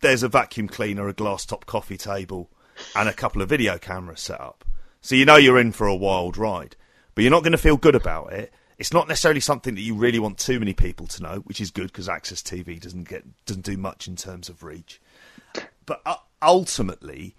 there's 0.01 0.23
a 0.23 0.29
vacuum 0.29 0.69
cleaner, 0.69 1.09
a 1.09 1.13
glass 1.13 1.45
top 1.45 1.67
coffee 1.67 1.97
table, 1.97 2.51
and 2.95 3.09
a 3.09 3.13
couple 3.13 3.43
of 3.43 3.49
video 3.49 3.79
cameras 3.79 4.21
set 4.21 4.41
up. 4.41 4.65
So 5.01 5.15
you 5.15 5.25
know 5.25 5.37
you're 5.37 5.59
in 5.59 5.73
for 5.73 5.87
a 5.87 5.97
wild 5.97 6.37
ride, 6.37 6.77
but 7.15 7.23
you're 7.23 7.31
not 7.31 7.43
going 7.43 7.53
to 7.53 7.59
feel 7.59 7.77
good 7.77 7.95
about 7.95 8.33
it. 8.33 8.53
It's 8.79 8.93
not 8.93 9.09
necessarily 9.09 9.41
something 9.41 9.75
that 9.75 9.81
you 9.81 9.95
really 9.95 10.19
want 10.19 10.39
too 10.39 10.59
many 10.59 10.73
people 10.73 11.07
to 11.09 11.23
know, 11.23 11.37
which 11.45 11.61
is 11.61 11.71
good 11.71 11.87
because 11.87 12.09
AXS 12.09 12.43
TV 12.43 12.81
doesn't 12.81 13.09
get 13.09 13.25
doesn't 13.45 13.65
do 13.65 13.77
much 13.77 14.09
in 14.09 14.17
terms 14.17 14.49
of 14.49 14.63
reach. 14.63 15.01
But 15.87 16.03
uh, 16.07 16.17
ultimately, 16.43 17.37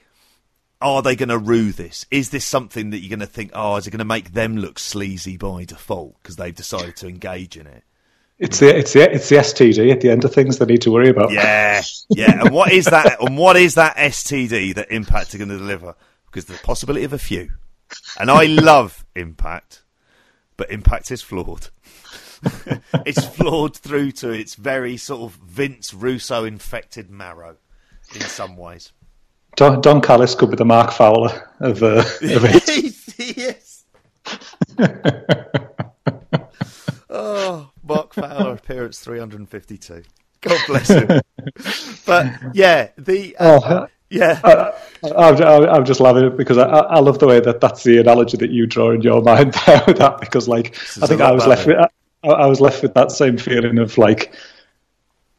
are 0.82 1.02
they 1.02 1.16
going 1.16 1.30
to 1.30 1.38
rue 1.38 1.72
this? 1.72 2.06
Is 2.12 2.30
this 2.30 2.46
something 2.46 2.90
that 2.90 3.00
you're 3.00 3.10
going 3.10 3.20
to 3.20 3.26
think, 3.26 3.52
oh, 3.54 3.78
is 3.78 3.88
it 3.88 3.92
going 3.92 4.00
to 4.00 4.06
make 4.06 4.34
them 4.34 4.58
look 4.58 4.80
sleazy 4.80 5.38
by 5.38 5.66
default 5.66 6.22
because 6.22 6.36
they've 6.36 6.54
decided 6.54 6.96
to 6.98 7.08
engage 7.08 7.58
in 7.58 7.68
it? 7.68 7.84
It's 8.40 8.60
the 8.60 8.76
it's 8.76 8.94
the 8.94 9.14
it's 9.14 9.30
the 9.30 9.38
STD 9.38 9.92
at 9.92 10.02
the 10.02 10.10
end 10.10 10.26
of 10.26 10.34
things 10.34 10.58
they 10.58 10.66
need 10.66 10.82
to 10.82 10.92
worry 10.92 11.08
about. 11.08 11.32
Yeah, 11.32 11.82
yeah. 12.10 12.42
And 12.42 12.50
what 12.50 12.74
is 12.74 12.86
that? 12.86 13.22
and 13.22 13.38
what 13.38 13.56
is 13.56 13.76
that 13.76 13.96
STD 13.96 14.76
that 14.76 14.92
Impact 14.92 15.34
are 15.34 15.38
going 15.38 15.50
to 15.50 15.58
deliver? 15.58 15.96
Because 16.26 16.46
the 16.46 16.60
possibility 16.64 17.06
of 17.06 17.14
a 17.14 17.20
few. 17.20 17.52
And 18.20 18.32
I 18.32 18.46
love 18.46 19.06
Impact, 19.16 19.84
but 20.58 20.72
Impact 20.72 21.12
is 21.12 21.22
flawed. 21.22 21.70
it's 23.06 23.24
flawed 23.24 23.78
through 23.78 24.12
to 24.12 24.32
its 24.32 24.56
very 24.56 24.98
sort 24.98 25.22
of 25.22 25.40
Vince 25.40 25.94
Russo 25.94 26.44
infected 26.44 27.10
marrow 27.10 27.58
in 28.16 28.24
some 28.24 28.58
ways. 28.58 28.92
Don, 29.56 29.82
Don 29.82 30.02
Callis 30.02 30.36
could 30.36 30.50
be 30.50 30.56
the 30.56 30.66
Mark 30.66 30.92
Fowler 30.92 31.50
of, 31.60 31.84
uh, 31.84 31.98
of 31.98 32.06
it. 32.22 33.38
yes. 33.38 33.86
oh, 37.10 37.70
Mark 37.84 38.14
Fowler 38.14 38.54
appearance 38.54 39.00
352. 39.00 40.04
God 40.42 40.60
bless 40.68 40.90
him. 40.90 41.08
but 42.06 42.34
yeah, 42.54 42.90
the 42.98 43.36
uh, 43.38 43.60
oh, 43.64 43.88
yeah, 44.10 44.40
I, 44.44 45.78
am 45.78 45.86
just 45.86 46.00
loving 46.00 46.26
it 46.26 46.38
because 46.38 46.58
I, 46.58 46.68
I, 46.68 47.00
love 47.00 47.20
the 47.20 47.28
way 47.28 47.40
that 47.40 47.62
that's 47.62 47.84
the 47.84 47.98
analogy 47.98 48.38
that 48.38 48.52
you 48.52 48.68
draw 48.68 48.92
in 48.92 49.02
your 49.02 49.22
mind 49.22 49.54
there 49.66 49.84
with 49.88 49.98
that 49.98 50.20
because 50.20 50.48
like 50.48 50.76
I 51.02 51.08
think 51.08 51.22
I 51.22 51.32
was 51.32 51.48
left 51.48 51.66
with 51.66 51.78
I, 51.78 52.28
I 52.28 52.46
was 52.46 52.62
left 52.62 52.84
with 52.84 52.94
that 52.94 53.12
same 53.12 53.38
feeling 53.38 53.80
of 53.80 53.98
like 53.98 54.36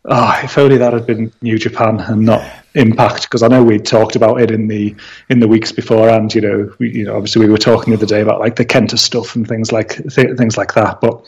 oh, 0.05 0.41
if 0.43 0.59
only 0.59 0.79
that 0.79 0.93
had 0.93 1.07
been 1.07 1.33
New 1.43 1.59
Japan 1.59 2.01
and 2.01 2.23
not 2.23 2.45
Impact, 2.77 3.23
because 3.23 3.45
I 3.45 3.49
know 3.49 3.63
we'd 3.63 3.87
talked 3.87 4.17
about 4.17 4.41
it 4.41 4.51
in 4.51 4.67
the 4.67 4.97
in 5.29 5.39
the 5.39 5.47
weeks 5.47 5.71
before, 5.71 6.09
and 6.09 6.35
you 6.35 6.41
know, 6.41 6.75
we, 6.81 6.91
you 6.91 7.05
know, 7.05 7.15
obviously 7.15 7.47
we 7.47 7.53
were 7.53 7.57
talking 7.57 7.93
the 7.93 7.97
other 7.97 8.07
day 8.07 8.21
about 8.21 8.41
like 8.41 8.57
the 8.57 8.65
Kenta 8.65 8.99
stuff 8.99 9.37
and 9.37 9.47
things 9.47 9.71
like 9.71 9.91
th- 10.13 10.37
things 10.37 10.57
like 10.57 10.75
that. 10.75 11.01
But 11.01 11.25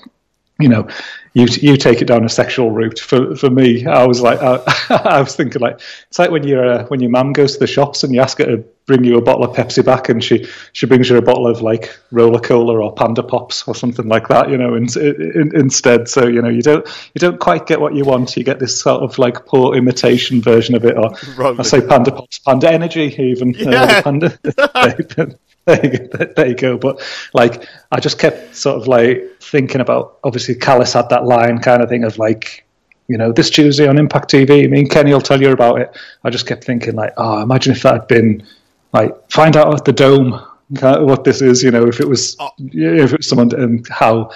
you 0.58 0.68
know, 0.68 0.88
you 1.34 1.46
you 1.60 1.76
take 1.76 2.00
it 2.00 2.06
down 2.06 2.24
a 2.24 2.30
sexual 2.30 2.70
route. 2.70 2.98
For 2.98 3.36
for 3.36 3.50
me, 3.50 3.84
I 3.84 4.06
was 4.06 4.22
like, 4.22 4.40
I, 4.40 4.62
I 5.04 5.20
was 5.20 5.36
thinking 5.36 5.60
like 5.60 5.80
it's 6.08 6.18
like 6.18 6.30
when 6.30 6.44
your 6.44 6.64
uh, 6.64 6.84
when 6.86 7.00
your 7.00 7.10
mum 7.10 7.34
goes 7.34 7.54
to 7.54 7.58
the 7.58 7.66
shops 7.66 8.04
and 8.04 8.14
you 8.14 8.22
ask 8.22 8.38
her 8.38 8.46
to 8.46 8.64
bring 8.86 9.04
you 9.04 9.18
a 9.18 9.20
bottle 9.20 9.44
of 9.44 9.54
Pepsi 9.54 9.84
back, 9.84 10.08
and 10.08 10.24
she 10.24 10.46
she 10.72 10.86
brings 10.86 11.10
you 11.10 11.18
a 11.18 11.22
bottle 11.22 11.46
of 11.46 11.60
like 11.60 11.98
Rola 12.10 12.40
Cola 12.40 12.78
or 12.78 12.94
Panda 12.94 13.22
Pops 13.22 13.68
or 13.68 13.74
something 13.74 14.08
like 14.08 14.28
that, 14.28 14.48
you 14.48 14.56
know, 14.56 14.74
in, 14.74 14.86
in, 14.96 15.54
instead. 15.54 16.08
So 16.08 16.26
you 16.26 16.40
know, 16.40 16.48
you 16.48 16.62
don't 16.62 16.86
you 17.14 17.18
don't 17.18 17.38
quite 17.38 17.66
get 17.66 17.78
what 17.78 17.94
you 17.94 18.04
want. 18.04 18.34
You 18.34 18.44
get 18.44 18.58
this 18.58 18.80
sort 18.80 19.02
of 19.02 19.18
like 19.18 19.44
poor 19.44 19.76
imitation 19.76 20.40
version 20.40 20.74
of 20.74 20.86
it, 20.86 20.96
or 20.96 21.12
I 21.60 21.62
say 21.64 21.86
Panda 21.86 22.12
Pops, 22.12 22.38
Panda 22.38 22.72
Energy, 22.72 23.14
even 23.18 23.54
uh, 23.56 23.70
yeah. 23.70 23.82
uh, 23.82 24.02
Panda. 24.02 24.38
there, 25.66 25.84
you 25.84 25.98
go, 25.98 26.24
there 26.36 26.46
you 26.46 26.54
go. 26.54 26.78
But 26.78 27.02
like, 27.34 27.66
I 27.92 28.00
just 28.00 28.18
kept 28.18 28.56
sort 28.56 28.80
of 28.80 28.88
like 28.88 29.22
thinking 29.40 29.80
about. 29.80 30.18
Obviously, 30.24 30.54
Callis 30.54 30.92
had 30.92 31.08
that 31.10 31.24
line 31.24 31.58
kind 31.58 31.82
of 31.82 31.88
thing 31.88 32.04
of 32.04 32.18
like 32.18 32.66
you 33.08 33.16
know, 33.16 33.32
this 33.32 33.50
Tuesday 33.50 33.86
on 33.86 33.98
Impact 33.98 34.30
TV. 34.30 34.64
I 34.64 34.66
mean, 34.66 34.88
Kenny 34.88 35.12
will 35.12 35.20
tell 35.20 35.40
you 35.40 35.52
about 35.52 35.80
it. 35.80 35.96
I 36.24 36.30
just 36.30 36.46
kept 36.46 36.64
thinking, 36.64 36.96
like, 36.96 37.12
oh, 37.16 37.40
imagine 37.40 37.72
if 37.72 37.82
that 37.82 37.94
had 37.94 38.08
been 38.08 38.44
like 38.92 39.30
find 39.30 39.56
out 39.56 39.74
at 39.74 39.84
the 39.84 39.92
dome 39.92 40.40
what 40.80 41.24
this 41.24 41.42
is. 41.42 41.62
You 41.62 41.70
know, 41.70 41.86
if 41.86 42.00
it 42.00 42.08
was 42.08 42.36
oh. 42.40 42.50
if 42.58 43.12
it 43.12 43.18
was 43.18 43.28
someone 43.28 43.54
and 43.54 43.86
how 43.88 44.30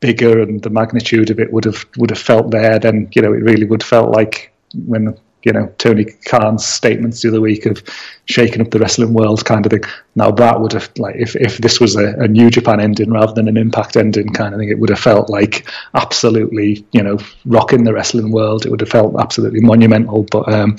bigger 0.00 0.42
and 0.42 0.62
the 0.62 0.70
magnitude 0.70 1.30
of 1.30 1.38
it 1.38 1.52
would 1.52 1.64
have 1.64 1.84
would 1.96 2.10
have 2.10 2.18
felt 2.18 2.50
there, 2.50 2.78
then 2.78 3.08
you 3.14 3.22
know 3.22 3.32
it 3.32 3.42
really 3.42 3.64
would 3.64 3.82
felt 3.82 4.10
like 4.10 4.52
when 4.86 5.16
you 5.44 5.52
know 5.52 5.72
Tony 5.78 6.04
Khan's 6.04 6.64
statements 6.64 7.22
the 7.22 7.28
other 7.28 7.40
week 7.40 7.66
of 7.66 7.82
shaking 8.26 8.60
up 8.60 8.70
the 8.70 8.78
wrestling 8.78 9.14
world 9.14 9.44
kind 9.44 9.64
of 9.64 9.70
thing. 9.70 9.82
Now 10.14 10.30
that 10.32 10.60
would 10.60 10.72
have 10.72 10.90
like 10.96 11.16
if, 11.16 11.36
if 11.36 11.58
this 11.58 11.80
was 11.80 11.96
a, 11.96 12.14
a 12.14 12.28
New 12.28 12.50
Japan 12.50 12.80
ending 12.80 13.10
rather 13.10 13.32
than 13.32 13.48
an 13.48 13.56
Impact 13.56 13.96
ending 13.96 14.32
kind 14.32 14.54
of 14.54 14.60
thing, 14.60 14.70
it 14.70 14.78
would 14.78 14.90
have 14.90 15.00
felt 15.00 15.28
like 15.28 15.70
absolutely 15.94 16.84
you 16.92 17.02
know 17.02 17.18
rocking 17.44 17.84
the 17.84 17.92
wrestling 17.92 18.30
world. 18.32 18.66
It 18.66 18.70
would 18.70 18.80
have 18.80 18.90
felt 18.90 19.18
absolutely 19.18 19.60
monumental. 19.60 20.24
But 20.24 20.52
um, 20.52 20.76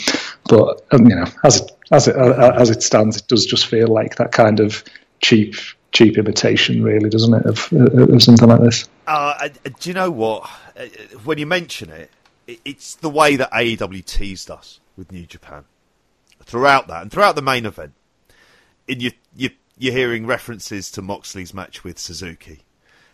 but 0.50 0.86
um, 0.92 1.08
you 1.08 1.16
know 1.16 1.26
as 1.44 1.68
as 1.92 2.08
it 2.08 2.16
as 2.16 2.70
it 2.70 2.84
stands, 2.84 3.18
it 3.18 3.28
does 3.28 3.46
just 3.46 3.68
feel 3.68 3.88
like 3.88 4.16
that 4.16 4.32
kind 4.32 4.60
of 4.60 4.84
cheap 5.22 5.56
cheap 5.96 6.18
imitation, 6.18 6.84
really, 6.84 7.10
doesn't 7.10 7.34
it, 7.34 7.46
of, 7.46 7.72
of 7.72 8.22
something 8.22 8.50
like 8.50 8.60
this? 8.60 8.90
Uh, 9.08 9.48
do 9.80 9.90
you 9.90 9.94
know 9.94 10.12
what? 10.12 10.50
Uh, 10.78 10.88
when 11.24 11.38
you 11.38 11.46
mention 11.46 11.90
it, 11.90 12.12
it's 12.48 12.96
the 12.96 13.10
way 13.10 13.36
that 13.36 13.52
AEW 13.52 14.06
teased 14.06 14.52
us 14.52 14.80
with 14.96 15.12
New 15.12 15.26
Japan 15.26 15.66
throughout 16.44 16.88
that 16.88 17.02
and 17.02 17.12
throughout 17.12 17.36
the 17.36 17.42
main 17.42 17.66
event. 17.66 17.94
In 18.88 19.00
you, 19.00 19.12
you, 19.36 19.50
you're 19.78 19.94
hearing 19.94 20.26
references 20.26 20.92
to 20.92 21.02
Moxley's 21.02 21.54
match 21.54 21.84
with 21.84 21.98
Suzuki. 21.98 22.64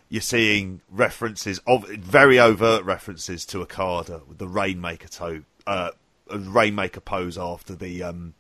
You're 0.10 0.22
seeing 0.22 0.82
references 0.90 1.62
of 1.66 1.88
very 1.88 2.38
overt 2.38 2.84
references 2.84 3.46
to 3.48 3.62
Okada 3.62 4.22
with 4.28 4.38
the 4.38 4.48
Rainmaker 4.48 5.08
toe, 5.08 5.44
uh, 5.66 5.92
Rainmaker 6.30 7.00
pose 7.00 7.38
after 7.38 7.76
the 7.76 8.04
um, 8.04 8.34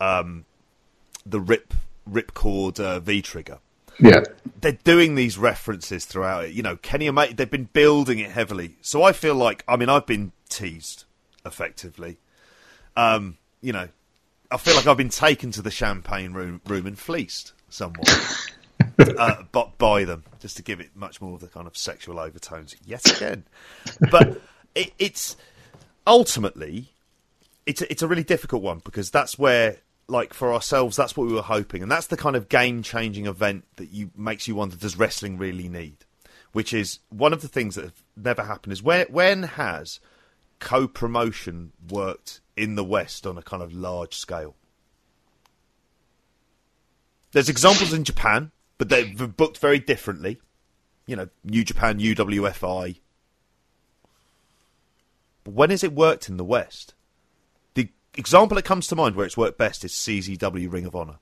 um, 0.00 0.44
the 1.26 1.40
rip 1.40 1.74
ripcord 2.08 2.78
uh, 2.78 3.00
V 3.00 3.20
trigger. 3.22 3.58
Yeah, 4.02 4.24
they're 4.60 4.78
doing 4.84 5.14
these 5.14 5.38
references 5.38 6.04
throughout 6.04 6.46
it. 6.46 6.52
You 6.52 6.62
know, 6.62 6.76
Kenny 6.76 7.08
Omega. 7.08 7.34
They've 7.34 7.50
been 7.50 7.68
building 7.72 8.18
it 8.18 8.30
heavily, 8.30 8.76
so 8.80 9.02
I 9.02 9.12
feel 9.12 9.34
like 9.34 9.64
I 9.68 9.76
mean 9.76 9.88
I've 9.88 10.06
been 10.06 10.32
teased 10.48 11.04
effectively. 11.46 12.18
Um, 12.96 13.38
you 13.60 13.72
know, 13.72 13.88
I 14.50 14.56
feel 14.56 14.74
like 14.74 14.86
I've 14.86 14.96
been 14.96 15.08
taken 15.08 15.50
to 15.52 15.62
the 15.62 15.70
champagne 15.70 16.32
room, 16.32 16.60
room 16.66 16.86
and 16.86 16.98
fleeced 16.98 17.52
somewhat. 17.68 18.48
uh, 18.98 19.42
but 19.52 19.78
by 19.78 20.04
them, 20.04 20.24
just 20.40 20.56
to 20.56 20.62
give 20.62 20.80
it 20.80 20.90
much 20.94 21.20
more 21.20 21.34
of 21.34 21.40
the 21.40 21.46
kind 21.46 21.66
of 21.66 21.76
sexual 21.76 22.18
overtones 22.18 22.74
yet 22.84 23.16
again. 23.16 23.44
But 24.10 24.40
it, 24.74 24.92
it's 24.98 25.36
ultimately 26.06 26.88
it's 27.66 27.80
a, 27.82 27.90
it's 27.90 28.02
a 28.02 28.08
really 28.08 28.24
difficult 28.24 28.62
one 28.62 28.80
because 28.84 29.10
that's 29.10 29.38
where 29.38 29.76
like 30.12 30.32
for 30.32 30.54
ourselves, 30.54 30.96
that's 30.96 31.16
what 31.16 31.26
we 31.26 31.32
were 31.32 31.42
hoping, 31.42 31.82
and 31.82 31.90
that's 31.90 32.06
the 32.06 32.16
kind 32.16 32.36
of 32.36 32.48
game-changing 32.48 33.26
event 33.26 33.64
that 33.76 33.90
you 33.90 34.12
makes 34.16 34.46
you 34.46 34.54
wonder: 34.54 34.76
does 34.76 34.96
wrestling 34.96 35.38
really 35.38 35.68
need? 35.68 36.04
Which 36.52 36.72
is 36.72 37.00
one 37.08 37.32
of 37.32 37.42
the 37.42 37.48
things 37.48 37.74
that 37.74 37.84
have 37.84 38.04
never 38.16 38.44
happened. 38.44 38.72
Is 38.74 38.82
where 38.82 39.06
when 39.08 39.42
has 39.42 39.98
co-promotion 40.60 41.72
worked 41.88 42.40
in 42.56 42.76
the 42.76 42.84
West 42.84 43.26
on 43.26 43.38
a 43.38 43.42
kind 43.42 43.62
of 43.62 43.72
large 43.72 44.14
scale? 44.14 44.54
There's 47.32 47.48
examples 47.48 47.94
in 47.94 48.04
Japan, 48.04 48.52
but 48.76 48.90
they've 48.90 49.36
booked 49.36 49.58
very 49.58 49.78
differently. 49.78 50.38
You 51.06 51.16
know, 51.16 51.28
New 51.42 51.64
Japan, 51.64 51.98
UWFI. 51.98 53.00
But 55.42 55.54
when 55.54 55.70
has 55.70 55.82
it 55.82 55.94
worked 55.94 56.28
in 56.28 56.36
the 56.36 56.44
West? 56.44 56.94
Example 58.14 58.56
that 58.56 58.64
comes 58.64 58.86
to 58.88 58.96
mind 58.96 59.16
where 59.16 59.26
it's 59.26 59.36
worked 59.36 59.58
best 59.58 59.84
is 59.84 59.92
CZW 59.92 60.72
Ring 60.72 60.86
of 60.86 60.94
Honor. 60.94 61.18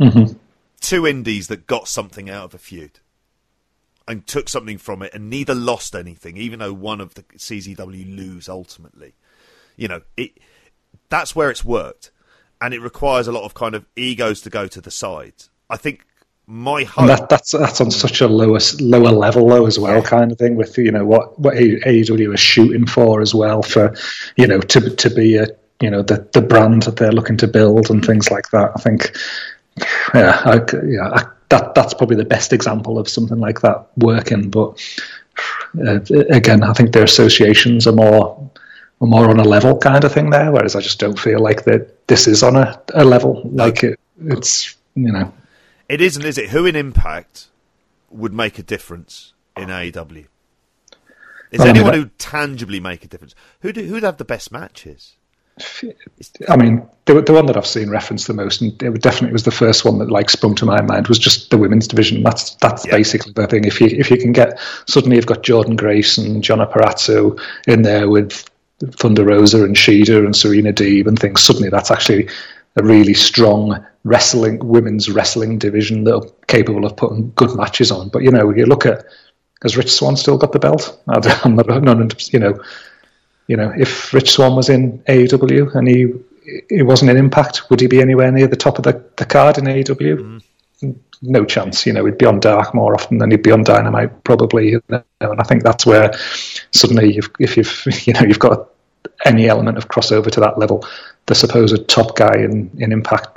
Mm-hmm. 0.00 0.36
Two 0.80 1.06
indies 1.06 1.48
that 1.48 1.66
got 1.66 1.88
something 1.88 2.28
out 2.28 2.44
of 2.44 2.54
a 2.54 2.58
feud 2.58 3.00
and 4.08 4.26
took 4.26 4.48
something 4.48 4.78
from 4.78 5.02
it, 5.02 5.14
and 5.14 5.30
neither 5.30 5.54
lost 5.54 5.94
anything, 5.94 6.36
even 6.36 6.58
though 6.58 6.72
one 6.72 7.00
of 7.00 7.14
the 7.14 7.22
CZW 7.22 8.16
lose 8.16 8.48
ultimately. 8.48 9.14
You 9.76 9.88
know, 9.88 10.02
it 10.16 10.38
that's 11.08 11.36
where 11.36 11.50
it's 11.50 11.64
worked, 11.64 12.10
and 12.60 12.74
it 12.74 12.80
requires 12.80 13.28
a 13.28 13.32
lot 13.32 13.44
of 13.44 13.54
kind 13.54 13.74
of 13.74 13.86
egos 13.96 14.40
to 14.42 14.50
go 14.50 14.66
to 14.66 14.80
the 14.80 14.90
side. 14.90 15.34
I 15.70 15.76
think 15.76 16.04
my 16.46 16.84
hope. 16.84 17.06
That, 17.06 17.28
that's 17.28 17.52
that's 17.52 17.80
on 17.80 17.90
such 17.90 18.20
a 18.20 18.28
lower 18.28 18.58
lower 18.80 19.12
level 19.12 19.48
though 19.48 19.66
as 19.66 19.78
well, 19.78 20.02
kind 20.02 20.32
of 20.32 20.38
thing. 20.38 20.56
With 20.56 20.76
you 20.76 20.90
know 20.90 21.04
what 21.04 21.38
what 21.38 21.54
AEW 21.54 22.34
is 22.34 22.40
shooting 22.40 22.86
for 22.86 23.20
as 23.20 23.34
well 23.34 23.62
for 23.62 23.94
you 24.36 24.46
know 24.46 24.60
to 24.60 24.90
to 24.96 25.10
be 25.10 25.36
a 25.36 25.46
you 25.82 25.90
know 25.90 26.00
the 26.00 26.26
the 26.32 26.40
brand 26.40 26.84
that 26.84 26.96
they're 26.96 27.12
looking 27.12 27.36
to 27.38 27.48
build 27.48 27.90
and 27.90 28.04
things 28.04 28.30
like 28.30 28.48
that. 28.50 28.70
I 28.74 28.80
think, 28.80 29.14
yeah, 30.14 30.40
I, 30.44 30.54
yeah, 30.86 31.08
I, 31.08 31.24
that 31.48 31.74
that's 31.74 31.92
probably 31.92 32.16
the 32.16 32.24
best 32.24 32.52
example 32.52 32.98
of 32.98 33.08
something 33.08 33.38
like 33.38 33.60
that 33.62 33.88
working. 33.96 34.48
But 34.48 34.80
uh, 35.84 36.00
again, 36.30 36.62
I 36.62 36.72
think 36.72 36.92
their 36.92 37.04
associations 37.04 37.86
are 37.88 37.92
more 37.92 38.50
are 39.00 39.06
more 39.06 39.28
on 39.28 39.40
a 39.40 39.44
level 39.44 39.76
kind 39.76 40.04
of 40.04 40.12
thing 40.12 40.30
there. 40.30 40.52
Whereas 40.52 40.76
I 40.76 40.80
just 40.80 41.00
don't 41.00 41.18
feel 41.18 41.40
like 41.40 41.64
that 41.64 42.06
this 42.06 42.28
is 42.28 42.44
on 42.44 42.54
a, 42.54 42.80
a 42.94 43.04
level 43.04 43.42
like 43.52 43.82
it. 43.82 43.98
It's 44.24 44.76
you 44.94 45.10
know, 45.10 45.32
it 45.88 46.00
isn't, 46.00 46.24
is 46.24 46.38
it? 46.38 46.50
Who 46.50 46.64
in 46.64 46.76
Impact 46.76 47.48
would 48.10 48.32
make 48.32 48.58
a 48.58 48.62
difference 48.62 49.32
in 49.56 49.68
AEW? 49.68 50.26
Is 51.50 51.60
anyone 51.60 51.92
who 51.92 52.06
tangibly 52.16 52.80
make 52.80 53.04
a 53.04 53.08
difference? 53.08 53.34
Who'd, 53.60 53.76
who'd 53.76 54.02
have 54.02 54.16
the 54.16 54.24
best 54.24 54.50
matches? 54.50 55.16
I 56.48 56.56
mean, 56.56 56.88
the, 57.04 57.20
the 57.20 57.32
one 57.32 57.46
that 57.46 57.56
I've 57.56 57.66
seen 57.66 57.90
referenced 57.90 58.26
the 58.26 58.34
most, 58.34 58.60
and 58.60 58.82
it 58.82 59.02
definitely 59.02 59.32
was 59.32 59.42
the 59.42 59.50
first 59.50 59.84
one 59.84 59.98
that 59.98 60.10
like 60.10 60.30
sprung 60.30 60.54
to 60.56 60.66
my 60.66 60.80
mind, 60.80 61.08
was 61.08 61.18
just 61.18 61.50
the 61.50 61.58
women's 61.58 61.86
division. 61.88 62.22
That's 62.22 62.54
that's 62.56 62.86
yeah. 62.86 62.92
basically 62.92 63.32
the 63.32 63.46
thing. 63.46 63.64
If 63.64 63.80
you 63.80 63.88
if 63.88 64.10
you 64.10 64.16
can 64.16 64.32
get 64.32 64.58
suddenly 64.86 65.16
you've 65.16 65.26
got 65.26 65.42
Jordynne 65.42 65.76
Grace 65.76 66.16
and 66.18 66.42
Deonna 66.42 66.70
Purrazzo 66.70 67.40
in 67.66 67.82
there 67.82 68.08
with 68.08 68.48
Thunder 68.92 69.24
Rosa 69.24 69.64
and 69.64 69.76
Shida 69.76 70.24
and 70.24 70.34
Serena 70.34 70.72
Deeb 70.72 71.06
and 71.06 71.18
things, 71.18 71.42
suddenly 71.42 71.68
that's 71.68 71.90
actually 71.90 72.28
a 72.76 72.82
really 72.82 73.14
strong 73.14 73.84
wrestling 74.04 74.58
women's 74.66 75.10
wrestling 75.10 75.58
division 75.58 76.04
that 76.04 76.14
are 76.14 76.26
capable 76.46 76.86
of 76.86 76.96
putting 76.96 77.30
good 77.34 77.54
matches 77.56 77.90
on. 77.90 78.08
But 78.08 78.22
you 78.22 78.30
know, 78.30 78.50
you 78.50 78.64
look 78.64 78.86
at 78.86 79.04
has 79.62 79.76
Rich 79.76 79.92
Swann 79.92 80.16
still 80.16 80.38
got 80.38 80.52
the 80.52 80.58
belt? 80.58 81.00
I'm 81.08 81.56
not, 81.56 81.82
not 81.82 82.32
you 82.32 82.38
know 82.38 82.60
you 83.52 83.58
know, 83.58 83.70
if 83.76 84.14
Rich 84.14 84.30
Swann 84.32 84.56
was 84.56 84.70
in 84.70 85.00
AEW 85.00 85.74
and 85.74 85.86
he 85.86 86.06
he 86.70 86.80
wasn't 86.80 87.10
in 87.10 87.18
Impact, 87.18 87.68
would 87.68 87.80
he 87.80 87.86
be 87.86 88.00
anywhere 88.00 88.32
near 88.32 88.46
the 88.46 88.56
top 88.56 88.78
of 88.78 88.84
the, 88.84 89.04
the 89.18 89.26
card 89.26 89.58
in 89.58 89.64
AEW? 89.64 90.40
Mm. 90.80 90.96
No 91.20 91.44
chance. 91.44 91.84
You 91.84 91.92
know, 91.92 92.06
he'd 92.06 92.16
be 92.16 92.24
on 92.24 92.40
Dark 92.40 92.74
more 92.74 92.94
often 92.94 93.18
than 93.18 93.30
he'd 93.30 93.42
be 93.42 93.50
on 93.50 93.62
Dynamite, 93.62 94.24
probably. 94.24 94.70
You 94.70 94.82
know, 94.88 95.04
and 95.20 95.38
I 95.38 95.42
think 95.42 95.64
that's 95.64 95.84
where 95.84 96.14
suddenly, 96.70 97.18
if, 97.18 97.28
if 97.38 97.58
you've 97.58 97.84
you 98.06 98.14
know 98.14 98.22
you've 98.22 98.38
got 98.38 98.70
any 99.26 99.48
element 99.48 99.76
of 99.76 99.88
crossover 99.88 100.30
to 100.30 100.40
that 100.40 100.58
level, 100.58 100.82
the 101.26 101.34
supposed 101.34 101.86
top 101.88 102.16
guy 102.16 102.36
in, 102.36 102.70
in 102.78 102.90
Impact 102.90 103.36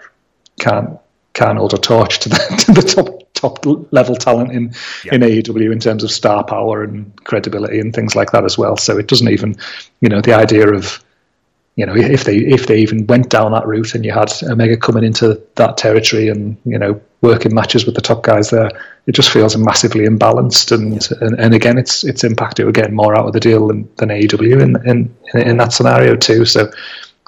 can't 0.61 0.97
can't 1.33 1.57
hold 1.57 1.73
a 1.73 1.77
torch 1.77 2.19
to 2.19 2.29
the 2.29 2.37
to 2.65 2.71
the 2.71 2.81
top 2.81 3.24
top 3.35 3.65
level 3.91 4.15
talent 4.15 4.51
in 4.51 4.73
yeah. 5.03 5.15
in 5.15 5.21
AEW 5.21 5.71
in 5.71 5.79
terms 5.79 6.03
of 6.03 6.11
star 6.11 6.43
power 6.43 6.83
and 6.83 7.15
credibility 7.23 7.79
and 7.79 7.93
things 7.93 8.15
like 8.15 8.31
that 8.31 8.43
as 8.45 8.57
well. 8.57 8.77
So 8.77 8.97
it 8.97 9.07
doesn't 9.07 9.29
even, 9.29 9.57
you 10.01 10.09
know, 10.09 10.21
the 10.21 10.33
idea 10.33 10.73
of 10.73 11.03
you 11.75 11.85
know, 11.85 11.95
if 11.95 12.23
they 12.23 12.37
if 12.37 12.67
they 12.67 12.79
even 12.79 13.05
went 13.05 13.29
down 13.29 13.51
that 13.51 13.67
route 13.67 13.95
and 13.95 14.05
you 14.05 14.13
had 14.13 14.31
Omega 14.43 14.77
coming 14.77 15.03
into 15.03 15.41
that 15.55 15.75
territory 15.75 16.29
and 16.29 16.55
you 16.63 16.79
know 16.79 17.01
working 17.19 17.53
matches 17.53 17.85
with 17.85 17.95
the 17.95 18.01
top 18.01 18.23
guys 18.23 18.49
there, 18.49 18.71
it 19.07 19.11
just 19.11 19.29
feels 19.29 19.57
massively 19.57 20.05
imbalanced. 20.05 20.71
And 20.71 20.93
yeah. 20.93 21.27
and, 21.27 21.37
and, 21.37 21.53
again, 21.53 21.77
it's 21.77 22.05
it's 22.05 22.23
impacted 22.23 22.69
again 22.69 22.95
more 22.95 23.17
out 23.17 23.27
of 23.27 23.33
the 23.33 23.41
deal 23.41 23.67
than, 23.67 23.89
than 23.97 24.07
AEW 24.07 24.61
in, 24.61 24.89
in 24.89 25.41
in 25.41 25.57
that 25.57 25.73
scenario 25.73 26.15
too. 26.15 26.45
So 26.45 26.71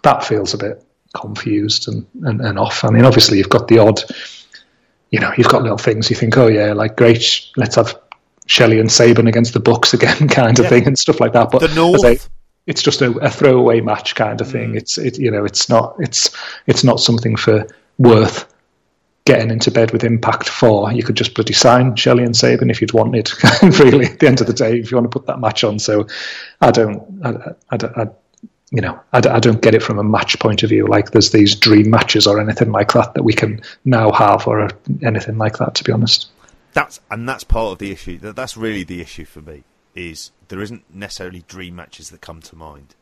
that 0.03 0.23
feels 0.23 0.53
a 0.53 0.57
bit 0.57 0.81
confused 1.13 1.89
and, 1.89 2.05
and, 2.23 2.39
and 2.39 2.57
off. 2.57 2.85
I 2.85 2.89
mean, 2.89 3.03
obviously 3.03 3.39
you've 3.39 3.49
got 3.49 3.67
the 3.67 3.79
odd 3.79 4.01
you 5.11 5.19
know, 5.19 5.31
you've 5.37 5.47
got 5.49 5.61
little 5.63 5.77
things 5.77 6.09
you 6.09 6.15
think, 6.15 6.37
oh 6.37 6.47
yeah, 6.47 6.73
like 6.73 6.95
great, 6.97 7.47
let's 7.55 7.75
have 7.75 7.97
Shelley 8.45 8.79
and 8.79 8.91
Sabin 8.91 9.27
against 9.27 9.53
the 9.53 9.59
Bucks 9.59 9.93
again, 9.93 10.27
kind 10.29 10.57
of 10.59 10.65
Yeah. 10.65 10.69
thing, 10.69 10.87
and 10.87 10.97
stuff 10.97 11.19
like 11.19 11.33
that. 11.33 11.51
But 11.51 11.59
The 11.61 11.75
North. 11.75 12.29
it's 12.65 12.81
just 12.83 13.01
a, 13.01 13.11
a 13.19 13.29
throwaway 13.29 13.81
match 13.81 14.15
kind 14.15 14.41
of 14.41 14.47
Mm. 14.47 14.51
thing. 14.51 14.75
It's 14.75 14.97
it 14.97 15.17
you 15.19 15.31
know 15.31 15.45
it's 15.45 15.69
not 15.69 15.95
it's 15.99 16.35
it's 16.67 16.83
not 16.83 16.99
something 16.99 17.35
for 17.35 17.65
worth 17.97 18.53
getting 19.25 19.51
into 19.51 19.69
bed 19.71 19.91
with 19.91 20.03
Impact 20.05 20.47
for. 20.47 20.89
You 20.93 21.03
could 21.03 21.15
just 21.17 21.33
bloody 21.33 21.51
sign 21.53 21.95
Shelley 21.97 22.23
and 22.23 22.35
Sabin 22.35 22.69
if 22.69 22.79
you'd 22.79 22.93
wanted. 22.93 23.29
really, 23.61 24.05
at 24.05 24.19
the 24.19 24.27
end 24.27 24.39
of 24.39 24.47
the 24.47 24.53
day, 24.53 24.79
if 24.79 24.89
you 24.91 24.95
want 24.97 25.11
to 25.11 25.19
put 25.19 25.27
that 25.27 25.39
match 25.39 25.63
on. 25.65 25.79
So 25.79 26.07
I 26.61 26.71
don't 26.71 27.03
I, 27.25 27.29
I, 27.29 27.75
I, 27.75 28.01
I 28.03 28.07
you 28.71 28.81
know, 28.81 28.99
I 29.13 29.21
don't 29.21 29.61
get 29.61 29.75
it 29.75 29.83
from 29.83 29.97
a 29.97 30.03
match 30.03 30.37
point 30.39 30.61
of 30.63 30.69
view. 30.69 30.87
Like 30.87 31.11
there's 31.11 31.31
these 31.31 31.55
dream 31.55 31.89
matches 31.89 32.27
or 32.27 32.39
anything 32.39 32.71
like 32.71 32.91
that 32.93 33.13
that 33.13 33.23
we 33.23 33.33
can 33.33 33.61
now 33.85 34.11
have, 34.11 34.45
or 34.45 34.69
anything 35.01 35.37
like 35.37 35.57
that. 35.57 35.75
To 35.75 35.83
be 35.83 35.93
honest, 35.93 36.29
that's 36.73 36.99
and 37.09 37.27
that's 37.27 37.45
part 37.45 37.73
of 37.73 37.77
the 37.79 37.91
issue. 37.91 38.17
That 38.17 38.35
that's 38.35 38.57
really 38.57 38.83
the 38.83 39.01
issue 39.01 39.25
for 39.25 39.41
me 39.41 39.63
is 39.95 40.31
there 40.49 40.61
isn't 40.61 40.83
necessarily 40.93 41.43
dream 41.47 41.77
matches 41.77 42.09
that 42.09 42.21
come 42.21 42.41
to 42.41 42.55
mind, 42.57 42.95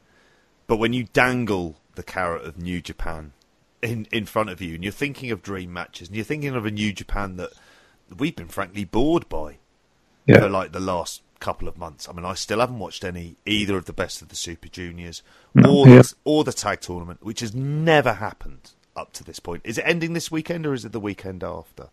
but 0.67 0.77
when 0.77 0.93
you 0.93 1.05
dangle 1.13 1.77
the 1.95 2.03
carrot 2.03 2.45
of 2.45 2.61
New 2.61 2.79
Japan 2.79 3.33
in 3.81 4.07
in 4.11 4.25
front 4.27 4.51
of 4.51 4.61
you, 4.61 4.75
and 4.75 4.83
you're 4.83 4.93
thinking 4.93 5.31
of 5.31 5.41
dream 5.41 5.73
matches, 5.73 6.09
and 6.09 6.15
you're 6.15 6.25
thinking 6.25 6.55
of 6.55 6.67
a 6.67 6.71
New 6.71 6.93
Japan 6.93 7.37
that 7.37 7.49
we've 8.15 8.35
been 8.35 8.49
frankly 8.49 8.85
bored 8.85 9.27
by 9.29 9.57
yeah, 10.27 10.41
for 10.41 10.49
like 10.49 10.73
the 10.73 10.79
last 10.79 11.23
couple 11.39 11.67
of 11.67 11.77
months. 11.77 12.07
I 12.09 12.13
mean, 12.13 12.25
I 12.25 12.33
still 12.33 12.59
haven't 12.59 12.79
watched 12.79 13.03
any 13.03 13.35
either 13.45 13.77
of 13.77 13.85
the 13.85 13.93
best 13.93 14.21
of 14.21 14.29
the 14.29 14.35
Super 14.35 14.67
Juniors 14.67 15.21
or 15.55 15.87
yeah. 15.87 16.01
the, 16.01 16.13
or 16.23 16.43
the 16.43 16.53
tag 16.53 16.81
tournament, 16.81 17.23
which 17.23 17.41
has 17.41 17.53
never 17.53 18.13
happened 18.13 18.71
up 18.95 19.13
to 19.13 19.23
this 19.23 19.39
point. 19.39 19.61
Is 19.65 19.77
it 19.77 19.83
ending 19.85 20.13
this 20.13 20.31
weekend 20.31 20.65
or 20.65 20.73
is 20.73 20.85
it 20.85 20.91
the 20.91 20.99
weekend 20.99 21.43
after? 21.43 21.89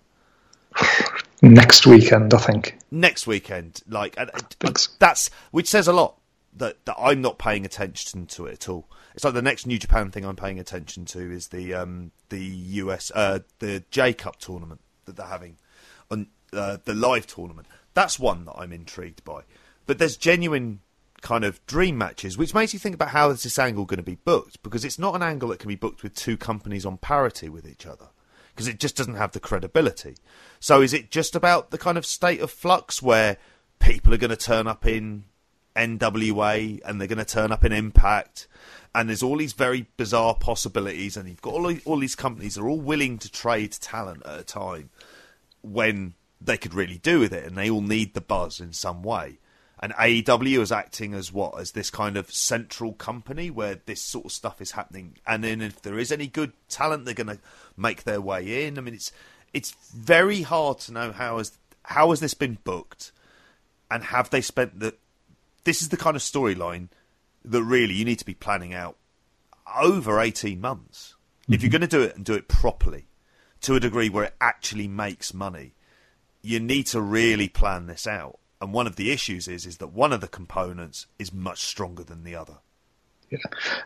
next 1.43 1.87
weekend 1.87 2.33
I 2.33 2.39
think. 2.39 2.79
next 2.91 3.27
weekend. 3.27 3.83
Like 3.89 4.17
that's 4.59 5.31
which 5.51 5.69
says 5.69 5.89
a 5.89 5.93
lot 5.93 6.17
that, 6.55 6.85
that 6.85 6.97
I'm 6.99 7.21
not 7.21 7.39
paying 7.39 7.65
attention 7.65 8.27
to 8.27 8.47
it 8.47 8.53
at 8.53 8.69
all. 8.69 8.89
It's 9.15 9.25
like 9.25 9.35
the 9.35 9.43
next 9.43 9.67
New 9.67 9.79
Japan 9.79 10.11
thing 10.11 10.25
I'm 10.25 10.37
paying 10.37 10.59
attention 10.59 11.05
to 11.07 11.31
is 11.31 11.49
the 11.49 11.75
um, 11.75 12.13
the 12.29 12.41
US 12.41 13.11
uh, 13.15 13.41
the 13.59 13.85
J 13.91 14.13
Cup 14.13 14.37
tournament 14.37 14.81
that 15.05 15.17
they're 15.17 15.27
having 15.27 15.57
on 16.11 16.29
uh, 16.53 16.79
the 16.85 16.95
live 16.95 17.27
tournament. 17.27 17.67
That's 17.95 18.19
one 18.19 18.45
that 18.47 18.55
I'm 18.57 18.73
intrigued 18.73 19.25
by. 19.25 19.43
But 19.87 19.99
there's 19.99 20.17
genuine 20.17 20.81
kind 21.21 21.45
of 21.45 21.65
dream 21.67 21.97
matches, 21.97 22.37
which 22.37 22.55
makes 22.55 22.73
you 22.73 22.79
think 22.79 22.95
about 22.95 23.09
how 23.09 23.31
is 23.31 23.43
this 23.43 23.59
angle 23.59 23.85
going 23.85 23.99
to 23.99 24.03
be 24.03 24.17
booked 24.17 24.63
because 24.63 24.85
it's 24.85 24.99
not 24.99 25.15
an 25.15 25.23
angle 25.23 25.49
that 25.51 25.59
can 25.59 25.69
be 25.69 25.77
booked 25.77 26.03
with 26.03 26.15
two 26.15 26.37
companies 26.37 26.85
on 26.85 26.99
parity 26.99 27.49
with 27.49 27.67
each 27.67 27.87
other 27.87 28.09
because 28.55 28.69
it 28.69 28.79
just 28.79 28.97
doesn't 28.97 29.15
have 29.15 29.33
the 29.33 29.41
credibility. 29.41 30.17
So 30.61 30.83
is 30.83 30.93
it 30.93 31.11
just 31.11 31.35
about 31.35 31.71
the 31.71 31.79
kind 31.79 31.97
of 31.97 32.05
state 32.05 32.41
of 32.41 32.51
flux 32.51 33.01
where 33.01 33.39
people 33.79 34.13
are 34.13 34.19
going 34.19 34.31
to 34.31 34.37
turn 34.37 34.67
up 34.67 34.87
in 34.87 35.25
NWA 35.75 36.81
and 36.85 37.01
they're 37.01 37.09
going 37.09 37.19
to 37.19 37.25
turn 37.25 37.53
up 37.53 37.65
in 37.65 37.73
Impact 37.73 38.47
and 38.95 39.09
there's 39.09 39.23
all 39.23 39.39
these 39.39 39.55
very 39.55 39.87
bizarre 39.97 40.35
possibilities 40.35 41.17
and 41.17 41.29
you've 41.29 41.41
got 41.41 41.55
all, 41.55 41.75
all 41.85 41.99
these 41.99 42.15
companies 42.15 42.57
that 42.57 42.63
are 42.63 42.69
all 42.69 42.81
willing 42.81 43.19
to 43.19 43.31
trade 43.31 43.73
talent 43.73 44.23
at 44.27 44.41
a 44.41 44.45
time 44.45 44.91
when 45.63 46.15
they 46.45 46.57
could 46.57 46.75
really 46.75 46.99
do 46.99 47.21
with 47.21 47.33
it 47.33 47.45
and 47.45 47.57
they 47.57 47.71
all 47.71 47.81
need 47.81 48.15
the 48.15 48.21
buzz 48.21 48.61
in 48.61 48.73
some 48.73 49.03
way. 49.03 49.39
And 49.81 49.93
AEW 49.95 50.61
is 50.61 50.71
acting 50.71 51.13
as 51.13 51.33
what? 51.33 51.59
As 51.59 51.73
this 51.73 51.91
kind 51.91 52.17
of 52.17 52.33
central 52.33 52.93
company 52.93 53.51
where 53.51 53.81
this 53.85 54.01
sort 54.01 54.27
of 54.27 54.33
stuff 54.33 54.61
is 54.61 54.71
happening. 54.73 55.17
And 55.27 55.43
then 55.43 55.61
if 55.61 55.83
there 55.83 55.99
is 55.99 56.13
any 56.13 56.29
good 56.29 56.53
talent, 56.69 57.05
they're 57.05 57.15
going 57.15 57.27
to 57.27 57.41
make 57.77 58.05
their 58.05 58.21
way 58.21 58.67
in. 58.67 58.79
I 58.79 58.81
mean, 58.81 58.95
it's 58.95 59.11
it's 59.53 59.73
very 59.93 60.43
hard 60.43 60.79
to 60.81 60.93
know 60.93 61.11
how 61.11 61.39
has 61.39 61.59
how 61.83 62.11
has 62.11 62.21
this 62.21 62.33
been 62.35 62.59
booked, 62.63 63.11
and 63.91 64.05
have 64.05 64.31
they 64.31 64.41
spent 64.41 64.79
the. 64.79 64.95
This 65.65 65.83
is 65.83 65.89
the 65.89 65.97
kind 65.97 66.15
of 66.15 66.23
storyline 66.23 66.89
that 67.45 67.63
really 67.65 67.95
you 67.95 68.05
need 68.05 68.21
to 68.21 68.25
be 68.25 68.35
planning 68.35 68.73
out 68.73 68.97
over 69.77 70.21
eighteen 70.21 70.61
months 70.61 71.17
if 71.49 71.61
you're 71.61 71.69
mm-hmm. 71.69 71.79
going 71.79 71.89
to 71.89 71.99
do 71.99 72.03
it 72.03 72.15
and 72.15 72.25
do 72.25 72.35
it 72.35 72.47
properly, 72.47 73.07
to 73.63 73.75
a 73.75 73.81
degree 73.81 74.09
where 74.09 74.25
it 74.25 74.35
actually 74.41 74.87
makes 74.87 75.35
money 75.35 75.75
you 76.43 76.61
need 76.61 76.87
to 76.89 77.01
really 77.01 77.49
plan 77.49 77.87
this 77.87 78.07
out. 78.07 78.39
And 78.61 78.73
one 78.73 78.87
of 78.87 78.97
the 78.97 79.11
issues 79.11 79.49
is 79.49 79.67
is 79.67 79.79
that 79.79 79.89
one 79.89 80.13
of 80.13 80.21
the 80.21 80.29
components 80.29 81.07
is 81.19 81.33
much 81.33 81.61
stronger 81.61 82.05
than 82.05 82.25
the 82.25 82.37
other. 82.37 82.59
Yeah. 83.31 83.39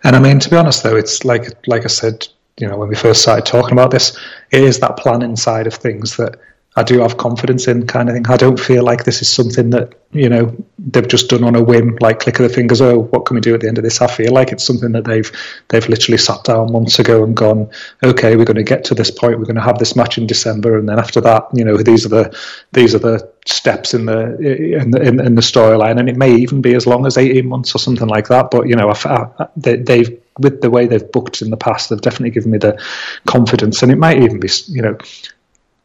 And 0.04 0.16
I 0.16 0.18
mean, 0.18 0.38
to 0.40 0.50
be 0.50 0.57
honest, 0.57 0.82
though, 0.82 0.96
it's 0.96 1.24
like 1.24 1.66
like 1.66 1.84
I 1.84 1.88
said, 1.88 2.26
you 2.59 2.68
know, 2.68 2.76
when 2.76 2.88
we 2.88 2.96
first 2.96 3.22
started 3.22 3.46
talking 3.46 3.72
about 3.72 3.90
this, 3.90 4.18
it 4.50 4.62
is 4.62 4.80
that 4.80 4.96
planning 4.96 5.36
side 5.36 5.66
of 5.66 5.74
things 5.74 6.16
that 6.16 6.38
I 6.79 6.83
do 6.83 7.01
have 7.01 7.16
confidence 7.16 7.68
in, 7.68 7.87
kind 7.87 8.11
of 8.11 8.14
thing. 8.14 8.27
I 8.29 8.37
don't 8.37 8.61
feel 8.61 8.85
like 8.85 9.05
this 9.05 9.22
is 9.22 9.31
something 9.31 9.70
that 9.70 9.95
you 10.12 10.29
know 10.29 10.55
they've 10.79 11.09
just 11.09 11.31
done 11.31 11.43
on 11.43 11.57
a 11.57 11.62
whim, 11.62 11.97
like 12.03 12.20
click 12.20 12.39
of 12.39 12.47
the 12.47 12.55
fingers. 12.55 12.83
Oh, 12.83 12.99
what 13.01 13.24
can 13.24 13.37
we 13.37 13.41
do 13.41 13.55
at 13.55 13.62
the 13.62 13.68
end 13.68 13.79
of 13.79 13.85
this? 13.85 14.03
I 14.03 14.07
feel 14.07 14.33
like 14.33 14.53
it's 14.53 14.64
something 14.64 14.93
that 14.93 15.05
they've 15.05 15.31
they've 15.68 15.89
literally 15.89 16.18
sat 16.18 16.45
down 16.45 16.72
months 16.72 16.99
ago 16.99 17.24
and 17.24 17.35
gone, 17.35 17.70
okay, 18.05 18.37
we're 18.37 18.45
going 18.45 18.59
to 18.59 18.62
get 18.62 18.85
to 18.85 18.95
this 18.95 19.11
point. 19.11 19.39
We're 19.39 19.47
going 19.47 19.57
to 19.57 19.62
have 19.62 19.79
this 19.79 19.97
match 19.97 20.18
in 20.18 20.27
December, 20.27 20.79
and 20.79 20.87
then 20.87 20.99
after 20.99 21.22
that, 21.22 21.47
you 21.55 21.64
know, 21.64 21.79
these 21.79 22.05
are 22.05 22.11
the 22.11 22.39
these 22.72 22.95
are 22.95 22.99
the 22.99 23.33
steps 23.47 23.95
in 23.95 24.05
the 24.05 24.37
in 24.83 24.91
the, 24.91 25.01
in, 25.01 25.35
the 25.35 25.41
storyline, 25.41 25.99
and 25.99 26.11
it 26.11 26.16
may 26.16 26.35
even 26.35 26.61
be 26.61 26.74
as 26.74 26.87
long 26.87 27.07
as 27.07 27.16
eighteen 27.16 27.49
months 27.49 27.74
or 27.74 27.79
something 27.79 28.09
like 28.09 28.29
that. 28.29 28.51
But 28.51 28.68
you 28.68 28.77
know, 28.77 28.91
I, 28.91 29.31
I, 29.39 29.47
they, 29.57 29.77
they've 29.77 30.20
with 30.39 30.61
the 30.61 30.68
way 30.70 30.87
they've 30.87 31.11
booked 31.11 31.41
in 31.41 31.49
the 31.49 31.57
past, 31.57 31.89
they've 31.89 32.01
definitely 32.01 32.33
given 32.33 32.51
me 32.51 32.59
the 32.59 32.79
confidence, 33.27 33.83
and 33.83 33.91
it 33.91 33.97
might 33.97 34.22
even 34.22 34.41
be 34.41 34.51
you 34.68 34.83
know 34.83 34.99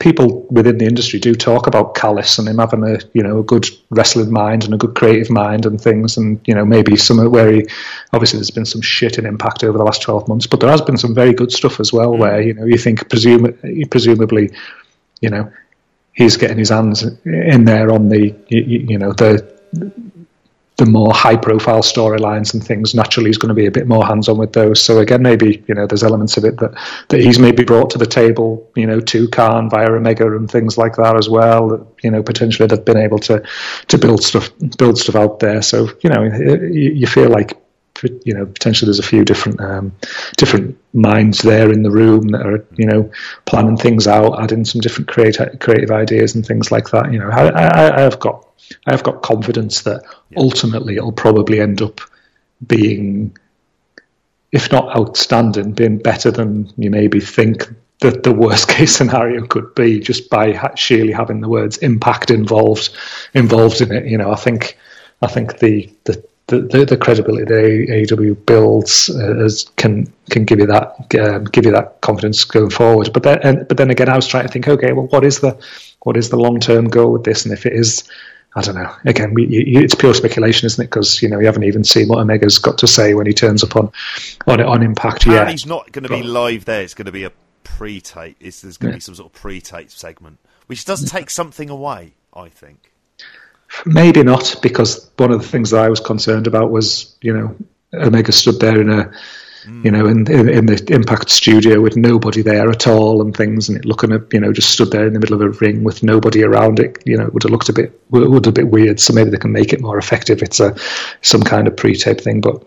people 0.02 0.48
within 0.50 0.80
the 0.80 0.86
industry 0.86 1.20
do 1.20 1.36
talk 1.36 1.68
about 1.68 1.94
Callis 1.94 2.40
and 2.40 2.50
him 2.50 2.58
having 2.58 2.84
a 2.84 2.98
you 3.14 3.22
know 3.22 3.40
a 3.40 3.44
good 3.44 3.68
wrestling 3.92 4.34
mind 4.34 4.66
and 4.66 4.74
a 4.74 4.78
good 4.78 4.96
creative 4.96 5.30
mind 5.30 5.66
and 5.66 5.80
things, 5.80 6.18
and 6.18 6.42
you 6.46 6.56
know 6.56 6.66
maybe 6.66 6.98
some 6.98 7.24
where 7.32 7.52
he 7.52 7.68
obviously 8.12 8.38
there's 8.38 8.50
been 8.50 8.66
some 8.66 8.82
shit 8.82 9.18
in 9.20 9.26
Impact 9.26 9.64
over 9.64 9.78
the 9.78 9.84
last 9.84 10.02
twelve 10.02 10.28
months, 10.28 10.48
but 10.48 10.60
there 10.60 10.72
has 10.72 10.82
been 10.82 10.98
some 10.98 11.14
very 11.14 11.34
good 11.34 11.52
stuff 11.52 11.80
as 11.80 11.94
well. 11.94 12.14
Mm. 12.14 12.18
Where 12.18 12.42
you 12.42 12.54
know 12.54 12.66
you 12.66 12.78
think 12.78 13.08
presume 13.10 13.54
presumably 13.90 14.52
you 15.22 15.30
know 15.30 15.52
he's 16.14 16.36
getting 16.36 16.58
his 16.58 16.70
hands 16.70 17.04
in 17.26 17.66
there 17.66 17.92
on 17.92 18.10
the 18.10 18.36
you, 18.50 18.62
you 18.62 18.98
know 18.98 19.14
the 19.14 19.48
the 20.82 20.90
more 20.90 21.14
high 21.14 21.36
profile 21.36 21.82
storylines 21.82 22.56
and 22.56 22.66
things 22.66 22.96
naturally 22.96 23.30
he's 23.30 23.38
going 23.38 23.50
to 23.50 23.54
be 23.54 23.68
a 23.68 23.72
bit 23.72 23.88
more 23.88 24.04
hands 24.04 24.28
on 24.28 24.36
with 24.40 24.54
those. 24.54 24.82
So 24.82 24.98
again 24.98 25.22
maybe 25.22 25.64
you 25.68 25.76
know 25.76 25.86
there's 25.86 26.02
elements 26.02 26.38
of 26.38 26.44
it 26.44 26.58
that 26.58 26.72
that 27.10 27.20
he's 27.20 27.38
maybe 27.38 27.64
brought 27.64 27.92
to 27.92 28.00
the 28.00 28.08
table 28.08 28.68
you 28.76 28.88
know 28.88 29.00
to 29.00 29.28
Khan 29.28 29.70
via 29.70 29.92
Omega 29.92 30.36
and 30.36 30.50
things 30.50 30.80
like 30.80 30.96
that 30.96 31.16
as 31.16 31.30
well 31.30 31.70
that, 31.70 31.86
you 32.02 32.10
know 32.10 32.24
potentially 32.24 32.66
they've 32.66 32.84
been 32.84 32.98
able 32.98 33.20
to 33.20 33.44
to 33.90 33.98
build 34.00 34.24
stuff 34.24 34.50
build 34.80 34.98
stuff 34.98 35.16
out 35.16 35.40
there. 35.40 35.62
So 35.62 35.88
you 36.02 36.10
know 36.10 36.24
you, 36.24 36.94
you 36.94 37.06
feel 37.06 37.30
like 37.30 37.56
you 38.24 38.34
know 38.34 38.46
potentially 38.46 38.88
there's 38.88 39.00
a 39.00 39.04
few 39.04 39.24
different 39.24 39.60
um, 39.62 39.92
different 40.38 40.78
minds 40.94 41.40
there 41.40 41.72
in 41.72 41.84
the 41.84 41.92
room 41.92 42.28
that 42.30 42.46
are 42.46 42.66
you 42.76 42.86
know 42.86 43.10
planning 43.46 43.78
things 43.78 44.08
out 44.08 44.42
adding 44.42 44.66
some 44.66 44.82
different 44.82 45.08
creative 45.08 45.60
creative 45.60 45.92
ideas 45.92 46.36
and 46.36 46.46
things 46.46 46.72
like 46.72 46.90
that 46.90 47.12
you 47.12 47.20
know 47.20 47.30
I, 47.30 47.48
I, 47.48 47.98
I 47.98 48.02
have 48.02 48.20
got 48.20 48.48
I 48.88 48.92
have 48.92 49.04
got 49.04 49.22
confidence 49.22 49.82
that 49.82 50.04
ultimately 50.36 50.96
it'll 50.96 51.12
probably 51.12 51.60
end 51.60 51.82
up 51.82 52.02
being, 52.66 53.36
if 54.52 54.72
not 54.72 54.96
outstanding, 54.96 55.74
being 55.74 55.98
better 55.98 56.32
than 56.32 56.72
you 56.78 56.90
maybe 56.90 57.20
think 57.20 57.68
that 58.00 58.24
the 58.24 58.34
worst 58.34 58.68
case 58.70 58.96
scenario 58.96 59.46
could 59.46 59.74
be 59.76 60.00
just 60.00 60.30
by 60.30 60.54
ha- 60.54 60.76
sheerly 60.76 61.12
having 61.14 61.42
the 61.42 61.50
words 61.50 61.78
impact 61.78 62.32
involved 62.32 62.90
involved 63.34 63.82
in 63.82 63.92
it. 63.92 64.06
You 64.06 64.18
know, 64.18 64.32
I 64.32 64.36
think 64.36 64.78
I 65.22 65.28
think 65.28 65.60
the 65.60 65.90
the 66.06 66.24
the, 66.60 66.86
the 66.86 66.98
credibility 66.98 67.46
that 67.46 68.14
AEW 68.14 68.46
builds 68.46 69.10
uh, 69.10 69.44
as 69.44 69.70
can 69.76 70.12
can 70.30 70.46
give 70.46 70.60
you 70.60 70.68
that 70.68 70.96
um, 71.20 71.46
give 71.46 71.66
you 71.66 71.72
that 71.72 72.02
confidence 72.02 72.44
going 72.44 72.70
forward. 72.70 73.12
But 73.14 73.24
then 73.24 73.40
and, 73.44 73.68
but 73.68 73.78
then 73.78 73.90
again, 73.90 74.10
I 74.10 74.16
was 74.16 74.28
trying 74.28 74.46
to 74.46 74.52
think, 74.52 74.68
okay, 74.68 74.94
well, 74.94 75.08
what 75.08 75.24
is 75.24 75.40
the 75.40 75.60
what 76.04 76.18
is 76.18 76.30
the 76.30 76.38
long 76.38 76.60
term 76.60 76.88
goal 76.90 77.12
with 77.12 77.24
this? 77.24 77.46
And 77.46 77.54
if 77.54 77.66
it 77.66 77.74
is 77.74 78.04
I 78.54 78.62
don't 78.62 78.76
know. 78.76 78.94
Again, 79.06 79.34
we, 79.34 79.48
you, 79.48 79.80
it's 79.80 79.96
pure 79.96 80.14
speculation, 80.14 80.66
isn't 80.66 80.84
it? 80.84 80.88
Because 80.88 81.22
you 81.22 81.30
know 81.30 81.40
you 81.40 81.46
haven't 81.46 81.64
even 81.64 81.84
seen 81.84 82.10
what 82.10 82.20
Omega's 82.20 82.58
got 82.58 82.78
to 82.80 82.88
say 82.88 83.14
when 83.14 83.26
he 83.26 83.34
turns 83.34 83.64
up 83.64 83.76
on 83.76 83.92
on, 84.48 84.62
on 84.62 84.84
Impact 84.84 85.26
And 85.26 85.34
yet. 85.34 85.50
he's 85.50 85.66
not 85.66 85.92
going 85.92 86.04
to 86.04 86.10
be 86.10 86.24
live 86.24 86.66
there. 86.66 86.82
It's 86.82 86.94
going 86.94 87.06
to 87.06 87.12
be 87.12 87.24
a 87.24 87.32
pre-tape. 87.64 88.36
It's, 88.40 88.62
there's 88.62 88.78
going 88.78 88.92
to 88.92 88.98
be 88.98 89.02
some 89.02 89.16
sort 89.16 89.34
of 89.34 89.40
pre-tape 89.40 89.90
segment, 89.90 90.38
which 90.68 90.84
does 90.84 91.10
take 91.10 91.30
something 91.30 91.70
away. 91.70 92.14
I 92.34 92.50
think. 92.50 92.91
Maybe 93.86 94.24
not, 94.24 94.56
because 94.62 95.10
one 95.18 95.32
of 95.32 95.42
the 95.42 95.48
things 95.48 95.72
that 95.72 95.84
I 95.84 95.90
was 95.90 96.00
concerned 96.00 96.48
about 96.48 96.72
was 96.72 97.16
you 97.22 97.34
know 97.34 97.56
Omega 97.94 98.32
stood 98.32 98.60
there 98.60 98.80
in 98.80 98.90
a 98.90 99.12
mm. 99.66 99.86
you 99.86 99.92
know, 99.92 100.06
in, 100.06 100.30
in, 100.32 100.50
in 100.50 100.66
the 100.66 100.84
Impact 100.94 101.30
studio 101.30 101.82
with 101.82 101.98
nobody 101.98 102.42
there 102.42 102.70
at 102.70 102.88
all 102.88 103.22
and 103.22 103.36
things, 103.36 103.70
and 103.70 103.78
it 103.78 103.86
looking 103.86 104.12
at, 104.12 104.22
you 104.34 104.40
know, 104.40 104.54
just 104.54 104.72
stood 104.72 104.92
there 104.92 105.08
in 105.08 105.14
the 105.14 105.20
middle 105.20 105.36
of 105.36 105.42
a 105.42 105.50
ring 105.60 105.84
with 105.84 106.04
nobody 106.04 106.44
around 106.44 106.80
it, 106.80 107.02
you 107.06 107.18
know, 107.18 107.26
it 107.26 107.34
would 107.34 107.44
have 107.44 107.52
looked 107.52 107.70
a 107.70 107.74
bit, 107.74 108.00
would 108.10 108.46
have 108.46 108.52
a 108.52 108.62
bit 108.62 108.70
weird. 108.70 109.00
So 109.00 109.14
maybe 109.14 109.30
they 109.30 109.38
can 109.38 109.52
make 109.52 109.74
it 109.74 109.82
more 109.82 109.98
effective. 109.98 110.42
It's 110.42 110.60
a 110.60 110.76
some 111.22 111.42
kind 111.42 111.68
of 111.68 111.76
pre-tape 111.76 112.22
thing, 112.22 112.42
but 112.42 112.64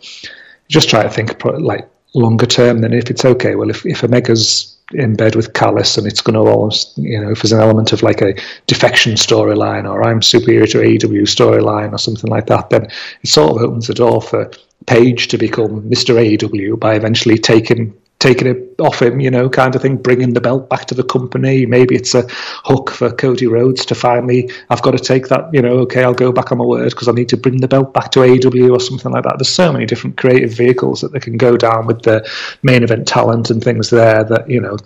just 0.68 0.88
try 0.88 1.02
to 1.02 1.11
think 1.11 1.44
like 1.44 1.88
longer 2.14 2.46
term. 2.46 2.80
Then 2.80 2.92
if 2.92 3.11
it's 3.11 3.24
okay, 3.24 3.55
well, 3.55 3.70
if 3.70 3.84
if 3.86 4.05
Omega's 4.05 4.74
in 4.93 5.16
bed 5.16 5.35
with 5.35 5.55
Callis, 5.55 5.97
and 5.97 6.07
it's 6.07 6.20
going 6.20 6.35
to 6.35 6.51
almost, 6.51 6.97
you 6.99 7.20
know, 7.20 7.30
if 7.30 7.43
there's 7.43 7.53
an 7.53 7.61
element 7.61 7.93
of 7.93 8.03
like 8.03 8.20
a 8.20 8.35
defection 8.66 9.12
storyline 9.14 9.91
or 9.91 10.07
I'm 10.07 10.22
superior 10.22 10.66
to 10.66 10.78
AEW 10.78 11.22
storyline 11.22 11.93
or 11.93 11.99
something 11.99 12.30
like 12.30 12.47
that, 12.47 12.70
then 12.70 12.85
it 13.22 13.28
sort 13.28 13.57
of 13.57 13.62
opens 13.62 13.87
the 13.87 13.95
door 13.95 14.20
for 14.20 14.51
Page 14.87 15.28
to 15.28 15.39
become 15.39 15.89
Mr. 15.89 16.14
AEW 16.14 16.78
by 16.78 16.95
eventually 16.95 17.39
taking 17.39 17.95
taking 18.25 18.47
it 18.47 18.81
off 18.81 19.03
him, 19.03 19.20
you 19.20 19.31
know, 19.31 19.51
kind 19.51 19.77
of 19.77 19.83
thing, 19.83 19.99
bringing 19.99 20.33
the 20.33 20.41
belt 20.41 20.70
back 20.70 20.87
to 20.87 20.95
the 20.95 21.05
company. 21.05 21.66
Maybe 21.66 21.95
it's 21.95 22.14
a 22.14 22.27
hook 22.64 22.89
for 22.91 23.12
Cody 23.12 23.47
Rhodes 23.47 23.85
to 23.85 23.95
finally, 23.95 24.51
I've 24.70 24.81
got 24.81 24.93
to 24.93 24.99
take 24.99 25.29
that, 25.29 25.53
you 25.53 25.61
know, 25.61 25.81
okay, 25.81 26.03
I'll 26.03 26.14
go 26.14 26.33
back 26.33 26.51
on 26.51 26.57
my 26.57 26.64
word 26.64 26.89
because 26.89 27.07
I 27.07 27.12
need 27.12 27.29
to 27.29 27.37
bring 27.37 27.61
the 27.61 27.68
belt 27.68 27.93
back 27.93 28.11
to 28.12 28.20
AEW 28.20 28.75
or 28.75 28.81
something 28.81 29.12
like 29.12 29.25
that. 29.25 29.35
There's 29.37 29.51
so 29.51 29.70
many 29.70 29.85
different 29.85 30.16
creative 30.16 30.55
vehicles 30.55 31.03
that 31.03 31.12
they 31.12 31.20
can 31.20 31.37
go 31.37 31.59
down 31.59 31.87
with 31.87 32.01
the 32.01 32.27
main 32.62 32.83
event 32.83 33.07
talent 33.07 33.51
and 33.51 33.62
things 33.62 33.91
there 33.91 34.25
that, 34.25 34.49
you 34.49 34.62
know, 34.62 34.79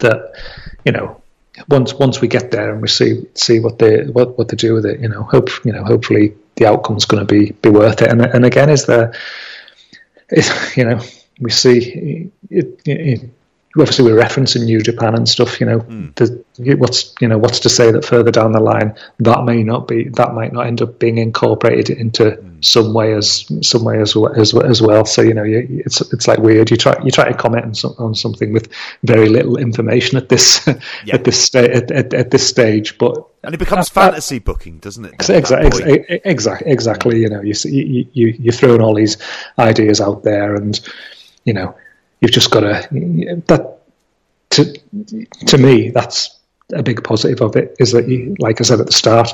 that, 0.00 0.34
you 0.84 0.92
know, 0.92 1.22
once 1.68 1.94
once 1.94 2.20
we 2.20 2.28
get 2.28 2.50
there 2.50 2.70
and 2.70 2.82
we 2.82 2.88
see 2.88 3.26
see 3.34 3.60
what 3.60 3.78
they 3.78 4.02
what, 4.04 4.36
what 4.36 4.48
they 4.48 4.56
do 4.56 4.74
with 4.74 4.84
it, 4.84 5.00
you 5.00 5.08
know, 5.08 5.22
hope 5.22 5.48
you 5.64 5.72
know, 5.72 5.84
hopefully 5.84 6.34
the 6.56 6.66
outcome's 6.66 7.06
going 7.06 7.26
to 7.26 7.34
be 7.34 7.52
be 7.62 7.70
worth 7.70 8.02
it. 8.02 8.10
And 8.10 8.20
and 8.20 8.44
again, 8.44 8.68
is 8.68 8.84
there, 8.84 9.14
is 10.28 10.76
you 10.76 10.84
know, 10.84 11.00
we 11.40 11.50
see 11.50 12.30
it, 12.50 12.80
it, 12.84 13.30
obviously 13.76 14.04
we're 14.04 14.20
referencing 14.20 14.64
New 14.64 14.80
Japan 14.80 15.14
and 15.14 15.28
stuff. 15.28 15.60
You 15.60 15.66
know, 15.66 15.80
mm. 15.80 16.14
the, 16.14 16.74
what's 16.76 17.14
you 17.20 17.28
know 17.28 17.38
what's 17.38 17.60
to 17.60 17.68
say 17.68 17.90
that 17.90 18.04
further 18.04 18.30
down 18.30 18.52
the 18.52 18.60
line 18.60 18.94
that 19.18 19.44
may 19.44 19.62
not 19.62 19.86
be 19.86 20.08
that 20.10 20.34
might 20.34 20.52
not 20.52 20.66
end 20.66 20.82
up 20.82 20.98
being 20.98 21.18
incorporated 21.18 21.98
into 21.98 22.24
mm. 22.24 22.64
some 22.64 22.94
way 22.94 23.14
as 23.14 23.50
some 23.62 23.84
way 23.84 24.00
as 24.00 24.16
as, 24.36 24.54
as 24.54 24.82
well. 24.82 25.04
So 25.04 25.22
you 25.22 25.34
know, 25.34 25.44
you, 25.44 25.82
it's 25.84 26.00
it's 26.12 26.26
like 26.26 26.38
weird. 26.38 26.70
You 26.70 26.76
try 26.76 26.96
you 27.04 27.10
try 27.10 27.30
to 27.30 27.36
comment 27.36 27.64
on, 27.64 27.74
some, 27.74 27.94
on 27.98 28.14
something 28.14 28.52
with 28.52 28.68
very 29.02 29.28
little 29.28 29.56
information 29.56 30.16
at 30.16 30.28
this 30.28 30.66
yeah. 31.04 31.14
at 31.14 31.24
this 31.24 31.40
sta- 31.42 31.70
at, 31.70 31.90
at, 31.90 32.14
at, 32.14 32.30
this 32.30 32.46
stage, 32.46 32.98
but. 32.98 33.26
And 33.44 33.54
it 33.54 33.58
becomes 33.58 33.88
fantasy 33.88 34.40
booking, 34.40 34.78
doesn't 34.78 35.04
it? 35.04 35.14
Exactly, 35.14 36.04
exactly, 36.24 36.70
exactly. 36.70 37.20
You 37.20 37.30
know, 37.30 37.40
you, 37.40 37.54
you 37.64 38.08
you 38.12 38.26
you're 38.40 38.52
throwing 38.52 38.80
all 38.80 38.94
these 38.94 39.16
ideas 39.58 40.00
out 40.00 40.24
there, 40.24 40.56
and 40.56 40.78
you 41.48 41.54
know, 41.54 41.74
you've 42.20 42.30
just 42.30 42.50
got 42.50 42.60
to 42.60 43.42
that 43.46 43.78
to 44.50 44.64
to 45.46 45.58
me 45.58 45.90
that's 45.90 46.38
a 46.74 46.82
big 46.82 47.02
positive 47.02 47.40
of 47.40 47.56
it 47.56 47.74
is 47.78 47.92
that 47.92 48.06
you 48.06 48.36
like 48.38 48.60
I 48.60 48.64
said 48.64 48.80
at 48.80 48.86
the 48.86 48.92
start 48.92 49.32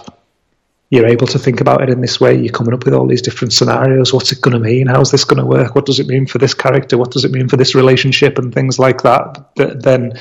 you're 0.90 1.08
able 1.08 1.26
to 1.26 1.40
think 1.40 1.60
about 1.60 1.82
it 1.82 1.88
in 1.88 2.00
this 2.00 2.20
way. 2.20 2.38
You're 2.38 2.52
coming 2.52 2.72
up 2.72 2.84
with 2.84 2.94
all 2.94 3.08
these 3.08 3.22
different 3.22 3.52
scenarios. 3.52 4.12
What's 4.12 4.30
it 4.30 4.40
going 4.40 4.52
to 4.52 4.60
mean? 4.60 4.86
How's 4.86 5.10
this 5.10 5.24
going 5.24 5.40
to 5.40 5.46
work? 5.46 5.74
What 5.74 5.86
does 5.86 5.98
it 5.98 6.06
mean 6.06 6.26
for 6.26 6.38
this 6.38 6.54
character? 6.54 6.96
What 6.96 7.10
does 7.10 7.24
it 7.24 7.32
mean 7.32 7.48
for 7.48 7.56
this 7.56 7.74
relationship? 7.74 8.38
And 8.38 8.54
things 8.54 8.78
like 8.78 9.02
that. 9.02 9.56
Then 9.56 10.12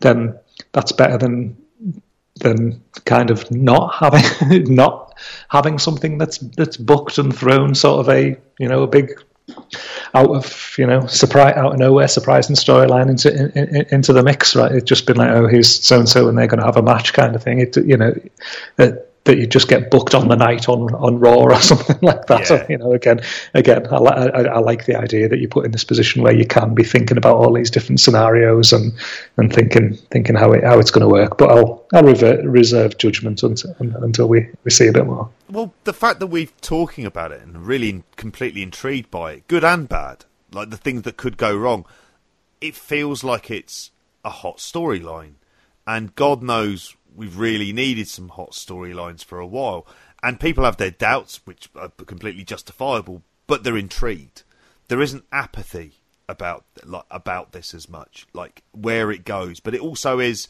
then 0.00 0.38
that's 0.72 0.92
better 0.92 1.16
than 1.16 1.56
than 2.34 2.82
kind 3.06 3.30
of 3.30 3.50
not 3.50 3.94
having 3.94 4.64
not 4.74 5.18
having 5.48 5.78
something 5.78 6.18
that's 6.18 6.38
that's 6.38 6.76
booked 6.76 7.16
and 7.16 7.34
thrown 7.34 7.74
sort 7.74 8.00
of 8.00 8.08
a 8.10 8.36
you 8.58 8.68
know 8.68 8.82
a 8.82 8.88
big 8.88 9.22
out 10.14 10.30
of 10.30 10.74
you 10.78 10.86
know 10.86 11.06
surprise 11.06 11.56
out 11.56 11.72
of 11.72 11.78
nowhere 11.78 12.08
surprising 12.08 12.56
storyline 12.56 13.08
into 13.08 13.32
in, 13.34 13.50
in, 13.68 13.86
into 13.90 14.12
the 14.12 14.22
mix 14.22 14.54
right? 14.54 14.72
It's 14.72 14.88
just 14.88 15.06
been 15.06 15.16
like 15.16 15.30
oh 15.30 15.46
here's 15.46 15.82
so 15.82 15.98
and 15.98 16.08
so 16.08 16.28
and 16.28 16.38
they're 16.38 16.46
going 16.46 16.60
to 16.60 16.66
have 16.66 16.76
a 16.76 16.82
match 16.82 17.12
kind 17.12 17.34
of 17.34 17.42
thing. 17.42 17.60
It 17.60 17.76
you 17.76 17.96
know 17.96 18.14
that 19.24 19.36
you 19.36 19.46
just 19.46 19.68
get 19.68 19.90
booked 19.90 20.14
on 20.14 20.28
the 20.28 20.34
night 20.34 20.68
on, 20.68 20.94
on 20.94 21.18
Raw 21.18 21.34
or 21.34 21.60
something 21.60 21.98
like 22.00 22.26
that. 22.26 22.40
Yeah. 22.40 22.44
So, 22.44 22.66
you 22.68 22.78
know, 22.78 22.92
again, 22.92 23.20
again, 23.54 23.86
I, 23.88 23.96
I, 23.96 24.42
I, 24.44 24.58
like 24.60 24.86
the 24.86 24.96
idea 24.96 25.28
that 25.28 25.38
you 25.38 25.48
put 25.48 25.66
in 25.66 25.72
this 25.72 25.84
position 25.84 26.22
where 26.22 26.34
you 26.34 26.46
can 26.46 26.74
be 26.74 26.84
thinking 26.84 27.18
about 27.18 27.36
all 27.36 27.52
these 27.52 27.70
different 27.70 28.00
scenarios 28.00 28.72
and, 28.72 28.92
and 29.36 29.52
thinking 29.52 29.94
thinking 30.10 30.36
how 30.36 30.52
it, 30.52 30.64
how 30.64 30.78
it's 30.78 30.90
going 30.90 31.06
to 31.06 31.08
work. 31.08 31.36
But 31.36 31.50
I'll 31.50 31.86
I'll 31.92 32.02
revert, 32.02 32.44
reserve 32.44 32.96
judgment 32.98 33.42
until, 33.42 33.74
until 33.78 34.26
we, 34.26 34.48
we 34.64 34.70
see 34.70 34.86
a 34.86 34.92
bit 34.92 35.06
more. 35.06 35.30
Well, 35.50 35.74
the 35.84 35.92
fact 35.92 36.20
that 36.20 36.28
we're 36.28 36.48
talking 36.60 37.04
about 37.04 37.32
it 37.32 37.42
and 37.42 37.66
really 37.66 38.04
completely 38.16 38.62
intrigued 38.62 39.10
by 39.10 39.32
it, 39.32 39.48
good 39.48 39.64
and 39.64 39.88
bad, 39.88 40.24
like 40.52 40.70
the 40.70 40.76
things 40.76 41.02
that 41.02 41.16
could 41.16 41.36
go 41.36 41.54
wrong, 41.54 41.84
it 42.60 42.74
feels 42.74 43.22
like 43.24 43.50
it's 43.50 43.90
a 44.24 44.30
hot 44.30 44.58
storyline, 44.58 45.34
and 45.86 46.14
God 46.14 46.42
knows 46.42 46.96
we've 47.14 47.38
really 47.38 47.72
needed 47.72 48.08
some 48.08 48.28
hot 48.28 48.52
storylines 48.52 49.24
for 49.24 49.38
a 49.38 49.46
while. 49.46 49.86
And 50.22 50.38
people 50.38 50.64
have 50.64 50.76
their 50.76 50.90
doubts, 50.90 51.40
which 51.44 51.68
are 51.74 51.88
completely 51.88 52.44
justifiable, 52.44 53.22
but 53.46 53.64
they're 53.64 53.76
intrigued. 53.76 54.42
There 54.88 55.00
isn't 55.00 55.24
apathy 55.32 55.94
about 56.28 56.64
like 56.84 57.04
about 57.10 57.52
this 57.52 57.74
as 57.74 57.88
much, 57.88 58.26
like 58.32 58.62
where 58.72 59.10
it 59.10 59.24
goes. 59.24 59.60
But 59.60 59.74
it 59.74 59.80
also 59.80 60.18
is 60.18 60.48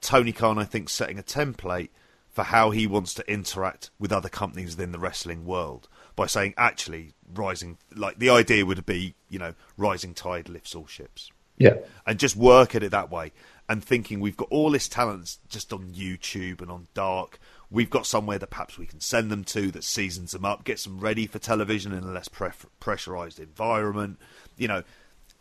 Tony 0.00 0.32
Khan, 0.32 0.58
I 0.58 0.64
think, 0.64 0.88
setting 0.88 1.18
a 1.18 1.22
template 1.22 1.90
for 2.30 2.44
how 2.44 2.70
he 2.70 2.86
wants 2.86 3.14
to 3.14 3.30
interact 3.30 3.90
with 3.98 4.12
other 4.12 4.28
companies 4.28 4.76
within 4.76 4.92
the 4.92 4.98
wrestling 4.98 5.46
world 5.46 5.88
by 6.16 6.26
saying, 6.26 6.54
actually, 6.56 7.12
rising 7.34 7.78
like 7.94 8.18
the 8.18 8.30
idea 8.30 8.66
would 8.66 8.84
be, 8.84 9.14
you 9.28 9.38
know, 9.38 9.54
rising 9.76 10.14
tide 10.14 10.48
lifts 10.48 10.74
all 10.74 10.86
ships. 10.86 11.30
Yeah, 11.56 11.76
and 12.06 12.18
just 12.18 12.36
work 12.36 12.74
at 12.74 12.82
it 12.82 12.90
that 12.90 13.10
way 13.10 13.32
and 13.68 13.84
thinking 13.84 14.20
we've 14.20 14.36
got 14.36 14.48
all 14.50 14.70
this 14.70 14.88
talent 14.88 15.36
just 15.48 15.72
on 15.72 15.92
YouTube 15.92 16.60
and 16.60 16.70
on 16.70 16.86
Dark. 16.94 17.38
We've 17.70 17.90
got 17.90 18.06
somewhere 18.06 18.38
that 18.38 18.50
perhaps 18.50 18.78
we 18.78 18.86
can 18.86 19.00
send 19.00 19.30
them 19.30 19.42
to 19.44 19.70
that 19.72 19.82
seasons 19.82 20.32
them 20.32 20.44
up, 20.44 20.64
gets 20.64 20.84
them 20.84 21.00
ready 21.00 21.26
for 21.26 21.38
television 21.38 21.92
in 21.92 22.04
a 22.04 22.12
less 22.12 22.28
pre- 22.28 22.50
pressurized 22.78 23.40
environment. 23.40 24.18
You 24.56 24.68
know, 24.68 24.82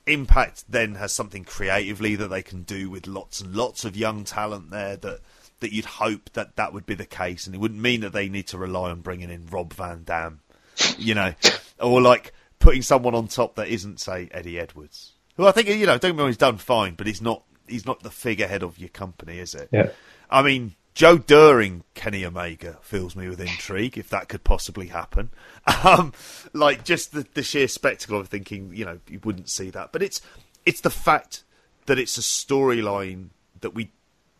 Impact 0.07 0.65
then 0.69 0.95
has 0.95 1.11
something 1.11 1.43
creatively 1.43 2.15
that 2.15 2.27
they 2.27 2.43
can 2.43 2.61
do 2.61 2.89
with 2.91 3.07
lots 3.07 3.41
and 3.41 3.55
lots 3.55 3.85
of 3.85 3.97
young 3.97 4.23
talent 4.23 4.69
there 4.69 4.97
that 4.97 5.19
that 5.61 5.71
you'd 5.71 5.85
hope 5.85 6.29
that 6.33 6.55
that 6.57 6.73
would 6.73 6.85
be 6.85 6.93
the 6.93 7.05
case, 7.05 7.45
and 7.45 7.55
it 7.55 7.57
wouldn't 7.59 7.79
mean 7.79 8.01
that 8.01 8.13
they 8.13 8.29
need 8.29 8.45
to 8.47 8.57
rely 8.57 8.91
on 8.91 9.01
bringing 9.01 9.31
in 9.31 9.47
Rob 9.47 9.73
Van 9.73 10.03
Dam, 10.03 10.41
you 10.97 11.15
know, 11.15 11.33
or 11.79 12.01
like 12.01 12.33
putting 12.59 12.81
someone 12.81 13.15
on 13.15 13.27
top 13.27 13.55
that 13.55 13.69
isn't, 13.69 13.99
say, 13.99 14.29
Eddie 14.31 14.59
Edwards, 14.59 15.13
who 15.37 15.47
I 15.47 15.51
think 15.51 15.69
you 15.69 15.85
know, 15.85 15.97
don't 15.97 16.11
get 16.11 16.15
me 16.15 16.19
wrong, 16.19 16.29
he's 16.29 16.37
done 16.37 16.57
fine, 16.57 16.93
but 16.93 17.07
he's 17.07 17.21
not 17.21 17.43
he's 17.67 17.85
not 17.85 18.01
the 18.01 18.11
figurehead 18.11 18.63
of 18.63 18.77
your 18.77 18.89
company, 18.89 19.39
is 19.39 19.55
it? 19.55 19.69
Yeah. 19.71 19.89
I 20.29 20.41
mean, 20.41 20.75
Joe 20.93 21.17
Doering, 21.17 21.83
Kenny 21.93 22.25
Omega 22.25 22.77
fills 22.81 23.15
me 23.15 23.27
with 23.27 23.41
intrigue 23.41 23.97
if 23.97 24.09
that 24.09 24.29
could 24.29 24.43
possibly 24.43 24.87
happen. 24.87 25.29
Um, 25.83 26.13
like 26.53 26.83
just 26.83 27.11
the, 27.11 27.25
the 27.33 27.43
sheer 27.43 27.67
spectacle 27.67 28.19
of 28.19 28.27
thinking, 28.27 28.71
you 28.73 28.85
know, 28.85 28.99
you 29.07 29.19
wouldn't 29.23 29.49
see 29.49 29.71
that. 29.71 29.91
But 29.91 30.03
it's 30.03 30.21
it's 30.65 30.81
the 30.81 30.89
fact 30.91 31.43
that 31.87 31.99
it's 31.99 32.17
a 32.17 32.21
storyline 32.21 33.29
that 33.61 33.73
we 33.73 33.91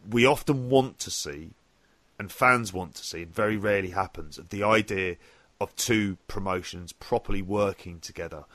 we 0.08 0.26
often 0.26 0.70
want 0.70 1.00
to 1.00 1.12
see 1.12 1.54
and 2.20 2.32
fans 2.32 2.74
want 2.74 2.96
to 2.96 3.04
see, 3.04 3.24
and 3.24 3.34
very 3.34 3.58
rarely 3.58 3.90
happens. 3.90 4.38
Of 4.38 4.50
the 4.50 4.64
idea 4.64 5.18
of 5.60 5.76
two 5.76 6.18
promotions 6.28 6.94
properly 6.94 7.42
working 7.42 8.00
together 8.00 8.46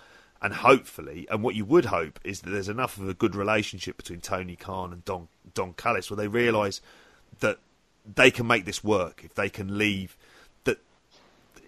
and 0.42 0.54
hopefully, 0.54 1.26
and 1.30 1.42
what 1.42 1.54
you 1.54 1.64
would 1.64 1.86
hope 1.86 2.18
is 2.24 2.40
that 2.40 2.50
there's 2.50 2.68
enough 2.68 2.96
of 2.96 3.08
a 3.08 3.14
good 3.14 3.34
relationship 3.34 3.96
between 3.96 4.20
Tony 4.20 4.56
Khan 4.56 4.92
and 4.92 5.04
Don 5.04 5.28
Don 5.52 5.74
Callis 5.74 6.10
where 6.10 6.16
they 6.16 6.28
realise 6.28 6.80
that 7.40 7.58
they 8.14 8.30
can 8.30 8.46
make 8.46 8.64
this 8.64 8.82
work 8.82 9.22
if 9.24 9.34
they 9.34 9.50
can 9.50 9.76
leave. 9.76 10.16
That 10.64 10.78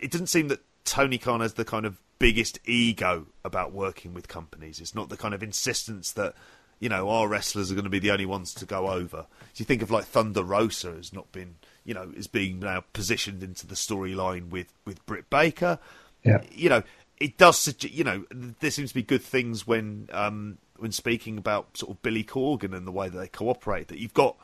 it 0.00 0.10
doesn't 0.10 0.28
seem 0.28 0.48
that 0.48 0.60
Tony 0.84 1.18
Khan 1.18 1.40
has 1.40 1.54
the 1.54 1.64
kind 1.64 1.84
of 1.84 2.00
biggest 2.18 2.60
ego 2.64 3.26
about 3.44 3.72
working 3.72 4.14
with 4.14 4.28
companies. 4.28 4.80
It's 4.80 4.94
not 4.94 5.08
the 5.08 5.16
kind 5.16 5.34
of 5.34 5.42
insistence 5.42 6.12
that 6.12 6.34
you 6.80 6.88
know 6.88 7.10
our 7.10 7.28
wrestlers 7.28 7.70
are 7.70 7.74
going 7.74 7.84
to 7.84 7.90
be 7.90 7.98
the 7.98 8.10
only 8.10 8.26
ones 8.26 8.54
to 8.54 8.64
go 8.64 8.88
over. 8.88 9.26
So 9.52 9.56
you 9.56 9.64
think 9.66 9.82
of 9.82 9.90
like 9.90 10.04
Thunder 10.04 10.42
Rosa 10.42 10.92
has 10.92 11.12
not 11.12 11.30
been 11.30 11.56
you 11.84 11.92
know 11.92 12.10
is 12.16 12.26
being 12.26 12.60
now 12.60 12.84
positioned 12.94 13.42
into 13.42 13.66
the 13.66 13.74
storyline 13.74 14.48
with 14.48 14.72
with 14.86 15.04
Britt 15.04 15.28
Baker. 15.28 15.78
Yeah. 16.24 16.42
You 16.52 16.68
know, 16.68 16.82
it 17.18 17.38
does, 17.38 17.58
suggest, 17.58 17.94
you 17.94 18.04
know, 18.04 18.24
there 18.30 18.70
seems 18.70 18.90
to 18.90 18.94
be 18.94 19.02
good 19.02 19.22
things 19.22 19.66
when 19.66 20.08
um, 20.12 20.58
when 20.76 20.92
speaking 20.92 21.38
about 21.38 21.76
sort 21.76 21.92
of 21.92 22.02
Billy 22.02 22.24
Corgan 22.24 22.74
and 22.74 22.86
the 22.86 22.92
way 22.92 23.08
that 23.08 23.18
they 23.18 23.28
cooperate. 23.28 23.88
That 23.88 23.98
you've 23.98 24.14
got 24.14 24.36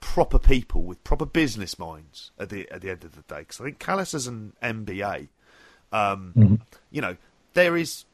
proper 0.00 0.38
people 0.38 0.82
with 0.82 1.02
proper 1.04 1.26
business 1.26 1.78
minds 1.78 2.30
at 2.38 2.48
the 2.48 2.70
at 2.70 2.80
the 2.80 2.90
end 2.90 3.04
of 3.04 3.14
the 3.14 3.22
day. 3.22 3.40
Because 3.40 3.60
I 3.60 3.64
think 3.64 3.78
Callis 3.78 4.14
is 4.14 4.26
an 4.26 4.54
MBA. 4.62 5.28
Um, 5.92 6.32
mm-hmm. 6.36 6.54
You 6.90 7.02
know, 7.02 7.16
there 7.54 7.76
is 7.76 8.04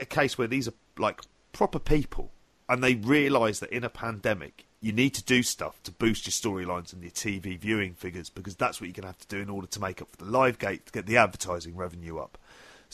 a 0.00 0.04
case 0.04 0.36
where 0.36 0.48
these 0.48 0.68
are 0.68 0.74
like 0.98 1.22
proper 1.52 1.78
people, 1.78 2.30
and 2.68 2.82
they 2.82 2.94
realise 2.94 3.60
that 3.60 3.70
in 3.70 3.84
a 3.84 3.88
pandemic, 3.88 4.66
you 4.80 4.92
need 4.92 5.14
to 5.14 5.24
do 5.24 5.42
stuff 5.42 5.82
to 5.84 5.90
boost 5.90 6.26
your 6.26 6.32
storylines 6.32 6.92
and 6.92 7.02
your 7.02 7.10
TV 7.10 7.58
viewing 7.58 7.94
figures 7.94 8.28
because 8.28 8.54
that's 8.56 8.80
what 8.80 8.86
you're 8.86 8.94
going 8.94 9.02
to 9.02 9.08
have 9.08 9.18
to 9.18 9.26
do 9.26 9.40
in 9.40 9.48
order 9.48 9.66
to 9.66 9.80
make 9.80 10.02
up 10.02 10.10
for 10.10 10.18
the 10.18 10.30
live 10.30 10.58
gate 10.58 10.86
to 10.86 10.92
get 10.92 11.06
the 11.06 11.16
advertising 11.16 11.74
revenue 11.76 12.18
up. 12.18 12.38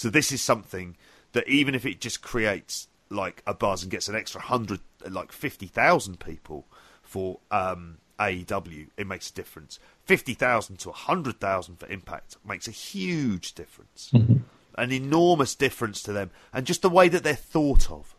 So 0.03 0.11
this 0.11 0.32
is 0.32 0.42
something 0.42 0.96
that 1.30 1.46
even 1.46 1.76
if 1.76 1.86
it 1.86 2.00
just 2.00 2.22
creates 2.22 2.88
like 3.09 3.40
a 3.46 3.55
buzz 3.55 3.84
and 3.84 3.92
gets 3.92 4.09
an 4.09 4.16
extra 4.16 4.40
hundred, 4.40 4.80
like 5.09 5.30
fifty 5.30 5.68
thousand 5.68 6.18
people 6.18 6.66
for 7.05 7.38
um, 7.53 7.98
AEW, 8.18 8.88
it 8.96 9.07
makes 9.07 9.30
a 9.30 9.32
difference. 9.32 9.78
Fifty 10.05 10.34
thousand 10.34 10.80
to 10.80 10.90
hundred 10.90 11.38
thousand 11.38 11.76
for 11.76 11.86
Impact 11.86 12.36
makes 12.44 12.66
a 12.66 12.72
huge 12.72 13.53
difference, 13.55 14.11
mm-hmm. 14.12 14.38
an 14.76 14.90
enormous 14.90 15.55
difference 15.55 16.03
to 16.03 16.12
them, 16.12 16.32
and 16.53 16.66
just 16.66 16.82
the 16.82 16.90
way 16.90 17.09
that 17.09 17.22
they're 17.22 17.36
thought 17.36 17.88
of, 17.88 18.16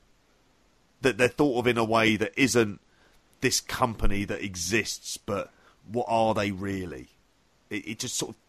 that 1.01 1.17
they're 1.17 1.27
thought 1.27 1.59
of 1.59 1.67
in 1.67 1.77
a 1.77 1.83
way 1.83 2.15
that 2.15 2.31
isn't 2.37 2.79
this 3.41 3.59
company 3.59 4.23
that 4.23 4.41
exists, 4.41 5.17
but 5.17 5.51
what 5.91 6.05
are 6.07 6.33
they 6.33 6.51
really? 6.51 7.09
It, 7.69 7.85
it 7.85 7.99
just 7.99 8.15
sort 8.15 8.29
of 8.29 8.42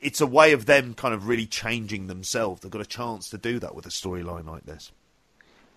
it's 0.00 0.20
a 0.20 0.26
way 0.26 0.52
of 0.52 0.66
them 0.66 0.94
kind 0.94 1.14
of 1.14 1.28
really 1.28 1.46
changing 1.46 2.06
themselves. 2.06 2.60
They've 2.60 2.70
got 2.70 2.82
a 2.82 2.86
chance 2.86 3.30
to 3.30 3.38
do 3.38 3.58
that 3.60 3.74
with 3.74 3.86
a 3.86 3.90
storyline 3.90 4.46
like 4.46 4.64
this. 4.64 4.92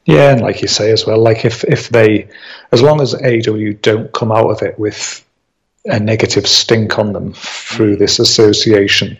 Yeah, 0.05 0.31
and 0.31 0.41
like 0.41 0.61
you 0.61 0.67
say 0.67 0.91
as 0.91 1.05
well, 1.05 1.19
like 1.19 1.45
if 1.45 1.63
if 1.63 1.89
they, 1.89 2.27
as 2.71 2.81
long 2.81 3.01
as 3.01 3.13
AW 3.13 3.73
don't 3.81 4.11
come 4.13 4.31
out 4.31 4.49
of 4.49 4.61
it 4.63 4.79
with 4.79 5.23
a 5.85 5.99
negative 5.99 6.47
stink 6.47 6.97
on 6.97 7.13
them 7.13 7.33
through 7.33 7.97
this 7.97 8.17
association, 8.17 9.19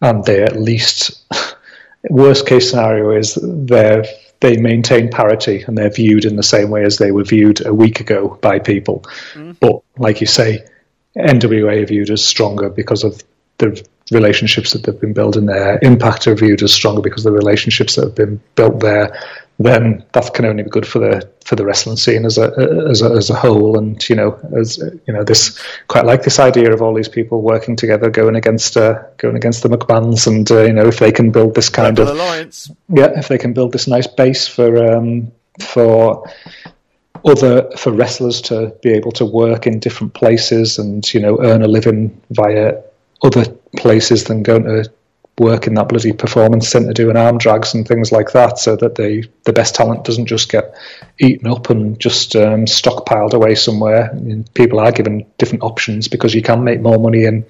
and 0.00 0.24
they 0.24 0.42
at 0.42 0.58
least, 0.58 1.22
worst 2.10 2.46
case 2.46 2.70
scenario 2.70 3.10
is 3.10 3.34
they 3.42 4.02
they 4.40 4.56
maintain 4.56 5.10
parity 5.10 5.64
and 5.66 5.76
they're 5.76 5.90
viewed 5.90 6.24
in 6.24 6.36
the 6.36 6.42
same 6.42 6.70
way 6.70 6.84
as 6.84 6.98
they 6.98 7.10
were 7.10 7.24
viewed 7.24 7.64
a 7.66 7.74
week 7.74 8.00
ago 8.00 8.38
by 8.40 8.58
people. 8.58 9.04
Mm. 9.34 9.56
But 9.60 9.82
like 9.98 10.20
you 10.20 10.26
say, 10.26 10.64
NWA 11.16 11.82
are 11.82 11.86
viewed 11.86 12.10
as 12.10 12.24
stronger 12.24 12.70
because 12.70 13.04
of 13.04 13.22
the 13.58 13.84
relationships 14.10 14.72
that 14.72 14.84
they've 14.84 15.00
been 15.00 15.12
building 15.12 15.46
there. 15.46 15.78
Impact 15.82 16.26
are 16.26 16.34
viewed 16.34 16.62
as 16.62 16.72
stronger 16.72 17.02
because 17.02 17.24
the 17.24 17.32
relationships 17.32 17.96
that 17.96 18.04
have 18.04 18.14
been 18.14 18.40
built 18.54 18.80
there 18.80 19.18
then 19.60 20.04
that 20.12 20.32
can 20.34 20.44
only 20.44 20.62
be 20.62 20.70
good 20.70 20.86
for 20.86 21.00
the 21.00 21.28
for 21.44 21.56
the 21.56 21.64
wrestling 21.64 21.96
scene 21.96 22.24
as 22.24 22.38
a 22.38 22.86
as 22.88 23.02
a, 23.02 23.10
as 23.10 23.28
a 23.28 23.34
whole. 23.34 23.76
And 23.76 24.08
you 24.08 24.14
know, 24.14 24.38
as 24.56 24.78
you 24.78 25.12
know, 25.12 25.24
this 25.24 25.60
quite 25.88 26.04
like 26.04 26.22
this 26.22 26.38
idea 26.38 26.72
of 26.72 26.80
all 26.80 26.94
these 26.94 27.08
people 27.08 27.42
working 27.42 27.74
together, 27.74 28.08
going 28.08 28.36
against 28.36 28.76
uh, 28.76 29.02
going 29.16 29.36
against 29.36 29.64
the 29.64 29.68
McMahons, 29.68 30.26
and 30.28 30.48
uh, 30.50 30.62
you 30.62 30.72
know, 30.72 30.86
if 30.86 31.00
they 31.00 31.10
can 31.10 31.30
build 31.32 31.54
this 31.54 31.68
kind 31.68 31.98
of 31.98 32.08
alliance, 32.08 32.70
yeah, 32.88 33.18
if 33.18 33.28
they 33.28 33.38
can 33.38 33.52
build 33.52 33.72
this 33.72 33.88
nice 33.88 34.06
base 34.06 34.46
for 34.46 34.92
um, 34.92 35.32
for 35.60 36.30
other 37.24 37.68
for 37.76 37.90
wrestlers 37.90 38.40
to 38.42 38.72
be 38.80 38.90
able 38.92 39.10
to 39.10 39.24
work 39.24 39.66
in 39.66 39.80
different 39.80 40.14
places 40.14 40.78
and 40.78 41.12
you 41.12 41.18
know 41.18 41.42
earn 41.42 41.62
a 41.62 41.68
living 41.68 42.20
via 42.30 42.80
other 43.22 43.44
places 43.76 44.24
than 44.24 44.42
going 44.42 44.64
to 44.64 44.90
work 45.38 45.66
in 45.66 45.74
that 45.74 45.88
bloody 45.88 46.12
performance 46.12 46.68
centre 46.68 46.92
doing 46.92 47.16
arm 47.16 47.38
drags 47.38 47.74
and 47.74 47.86
things 47.86 48.10
like 48.10 48.32
that, 48.32 48.58
so 48.58 48.76
that 48.76 48.96
they 48.96 49.24
the 49.44 49.52
best 49.52 49.74
talent 49.74 50.04
doesn't 50.04 50.26
just 50.26 50.50
get 50.50 50.76
eaten 51.20 51.48
up 51.48 51.70
and 51.70 51.98
just 52.00 52.34
um, 52.36 52.64
stockpiled 52.64 53.34
away 53.34 53.54
somewhere. 53.54 54.10
I 54.10 54.14
mean, 54.14 54.44
people 54.54 54.80
are 54.80 54.92
given 54.92 55.26
different 55.38 55.62
options 55.62 56.08
because 56.08 56.34
you 56.34 56.42
can 56.42 56.64
make 56.64 56.80
more 56.80 56.98
money 56.98 57.24
in 57.24 57.46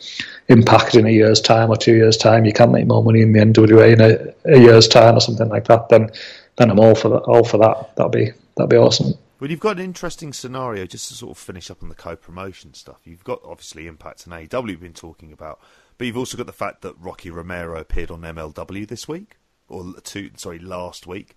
Impact 0.50 0.94
in 0.94 1.06
a 1.06 1.10
year's 1.10 1.42
time 1.42 1.68
or 1.68 1.76
two 1.76 1.94
years' 1.94 2.16
time. 2.16 2.46
You 2.46 2.54
can 2.54 2.72
make 2.72 2.86
more 2.86 3.04
money 3.04 3.20
in 3.20 3.32
the 3.32 3.40
NWA 3.40 3.92
in 3.92 4.00
a, 4.00 4.56
a 4.56 4.58
year's 4.58 4.88
time 4.88 5.14
or 5.14 5.20
something 5.20 5.48
like 5.48 5.66
that. 5.66 5.90
Then, 5.90 6.10
then 6.56 6.70
I'm 6.70 6.80
all 6.80 6.94
for 6.94 7.10
that. 7.10 7.18
All 7.18 7.44
for 7.44 7.58
that. 7.58 7.94
That'd 7.96 8.12
be 8.12 8.32
that'd 8.56 8.70
be 8.70 8.76
awesome. 8.76 9.12
Well, 9.40 9.50
you've 9.50 9.60
got 9.60 9.78
an 9.78 9.84
interesting 9.84 10.32
scenario 10.32 10.86
just 10.86 11.08
to 11.08 11.14
sort 11.14 11.32
of 11.32 11.38
finish 11.38 11.70
up 11.70 11.82
on 11.82 11.90
the 11.90 11.94
co-promotion 11.94 12.74
stuff. 12.74 13.00
You've 13.04 13.24
got 13.24 13.40
obviously 13.44 13.86
Impact 13.86 14.26
and 14.26 14.32
AEW 14.34 14.70
have 14.70 14.80
been 14.80 14.94
talking 14.94 15.32
about 15.32 15.60
but 15.98 16.06
you've 16.06 16.16
also 16.16 16.36
got 16.36 16.46
the 16.46 16.52
fact 16.52 16.82
that 16.82 16.98
Rocky 16.98 17.30
Romero 17.30 17.78
appeared 17.78 18.10
on 18.10 18.20
MLW 18.22 18.86
this 18.86 19.08
week, 19.08 19.36
or 19.68 19.94
two, 20.02 20.30
sorry, 20.36 20.60
last 20.60 21.06
week. 21.06 21.36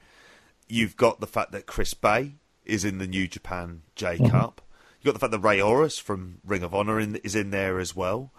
You've 0.69 0.95
got 0.95 1.19
the 1.19 1.27
fact 1.27 1.51
that 1.51 1.65
Chris 1.65 1.95
Bey 1.95 2.35
is 2.63 2.85
in 2.85 2.99
the 2.99 3.07
New 3.07 3.27
Japan 3.27 3.81
J 3.95 4.15
mm-hmm. 4.17 4.27
Cup. 4.27 4.61
You've 4.99 5.13
got 5.13 5.13
the 5.13 5.19
fact 5.19 5.31
that 5.31 5.39
Rey 5.39 5.59
Horus 5.59 5.97
from 5.97 6.37
Ring 6.45 6.61
of 6.61 6.75
Honor 6.75 6.99
in, 6.99 7.15
is 7.17 7.35
in 7.35 7.49
there 7.49 7.79
as 7.79 7.95
well. 7.95 8.31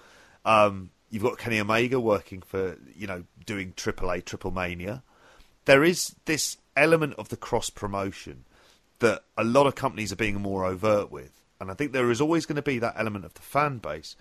Um, 0.45 0.91
you've 1.11 1.25
got 1.25 1.39
Kenny 1.39 1.59
Omega 1.59 1.99
working 1.99 2.41
for, 2.41 2.79
you 2.97 3.09
know, 3.09 3.25
doing 3.45 3.73
AAA 3.73 4.25
Triple 4.25 4.53
Mania. 4.53 5.03
There 5.65 5.83
is 5.83 6.15
this 6.25 6.57
element 6.77 7.15
of 7.19 7.29
the 7.31 7.37
cross 7.37 7.69
promotion 7.69 8.45
that 9.01 9.25
a 9.37 9.43
lot 9.43 9.67
of 9.67 9.75
companies 9.75 10.13
are 10.13 10.17
being 10.17 10.41
more 10.41 10.65
overt 10.65 11.11
with. 11.11 11.33
And 11.61 11.71
I 11.71 11.75
think 11.75 11.93
there 11.93 12.11
is 12.11 12.21
always 12.21 12.47
going 12.47 12.57
to 12.57 12.63
be 12.63 12.79
that 12.79 12.95
element 12.97 13.25
of 13.25 13.35
the 13.35 13.43
fan 13.43 13.79
base 13.79 14.15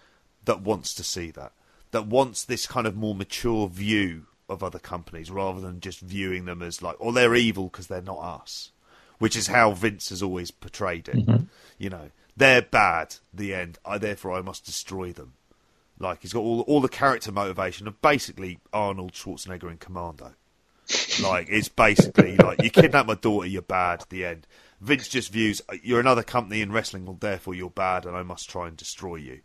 that 0.45 0.61
wants 0.61 0.95
to 0.95 1.03
see 1.03 1.29
that 1.31 1.53
that 1.91 2.07
wants 2.07 2.43
this 2.43 2.67
kind 2.67 2.87
of 2.87 2.95
more 2.95 3.15
mature 3.15 3.67
view 3.67 4.27
of 4.49 4.63
other 4.63 4.79
companies 4.79 5.31
rather 5.31 5.61
than 5.61 5.79
just 5.79 5.99
viewing 5.99 6.45
them 6.45 6.61
as 6.61 6.81
like, 6.81 6.95
oh, 6.99 7.11
they're 7.11 7.35
evil 7.35 7.65
because 7.65 7.87
they're 7.87 8.01
not 8.01 8.19
us, 8.19 8.71
which 9.19 9.35
is 9.35 9.47
how 9.47 9.71
Vince 9.71 10.09
has 10.09 10.21
always 10.21 10.51
portrayed 10.51 11.07
it. 11.07 11.15
Mm-hmm. 11.15 11.45
You 11.77 11.89
know, 11.89 12.11
they're 12.35 12.61
bad. 12.61 13.15
The 13.33 13.53
end. 13.53 13.79
I 13.85 13.97
therefore 13.97 14.33
I 14.33 14.41
must 14.41 14.65
destroy 14.65 15.11
them. 15.13 15.33
Like 15.99 16.21
he's 16.21 16.33
got 16.33 16.41
all 16.41 16.61
all 16.61 16.81
the 16.81 16.89
character 16.89 17.31
motivation 17.31 17.87
of 17.87 18.01
basically 18.01 18.59
Arnold 18.73 19.13
Schwarzenegger 19.13 19.69
in 19.69 19.77
Commando. 19.77 20.33
like 21.21 21.47
it's 21.49 21.69
basically 21.69 22.35
like 22.37 22.61
you 22.63 22.69
kidnap 22.69 23.05
my 23.05 23.15
daughter, 23.15 23.47
you're 23.47 23.61
bad. 23.61 24.03
The 24.09 24.25
end. 24.25 24.47
Vince 24.81 25.07
just 25.07 25.31
views 25.31 25.61
uh, 25.69 25.75
you're 25.83 25.99
another 25.99 26.23
company 26.23 26.61
in 26.61 26.71
wrestling, 26.71 27.05
well, 27.05 27.17
therefore 27.19 27.53
you're 27.53 27.69
bad, 27.69 28.05
and 28.05 28.17
I 28.17 28.23
must 28.23 28.49
try 28.49 28.67
and 28.67 28.75
destroy 28.75 29.15
you. 29.15 29.41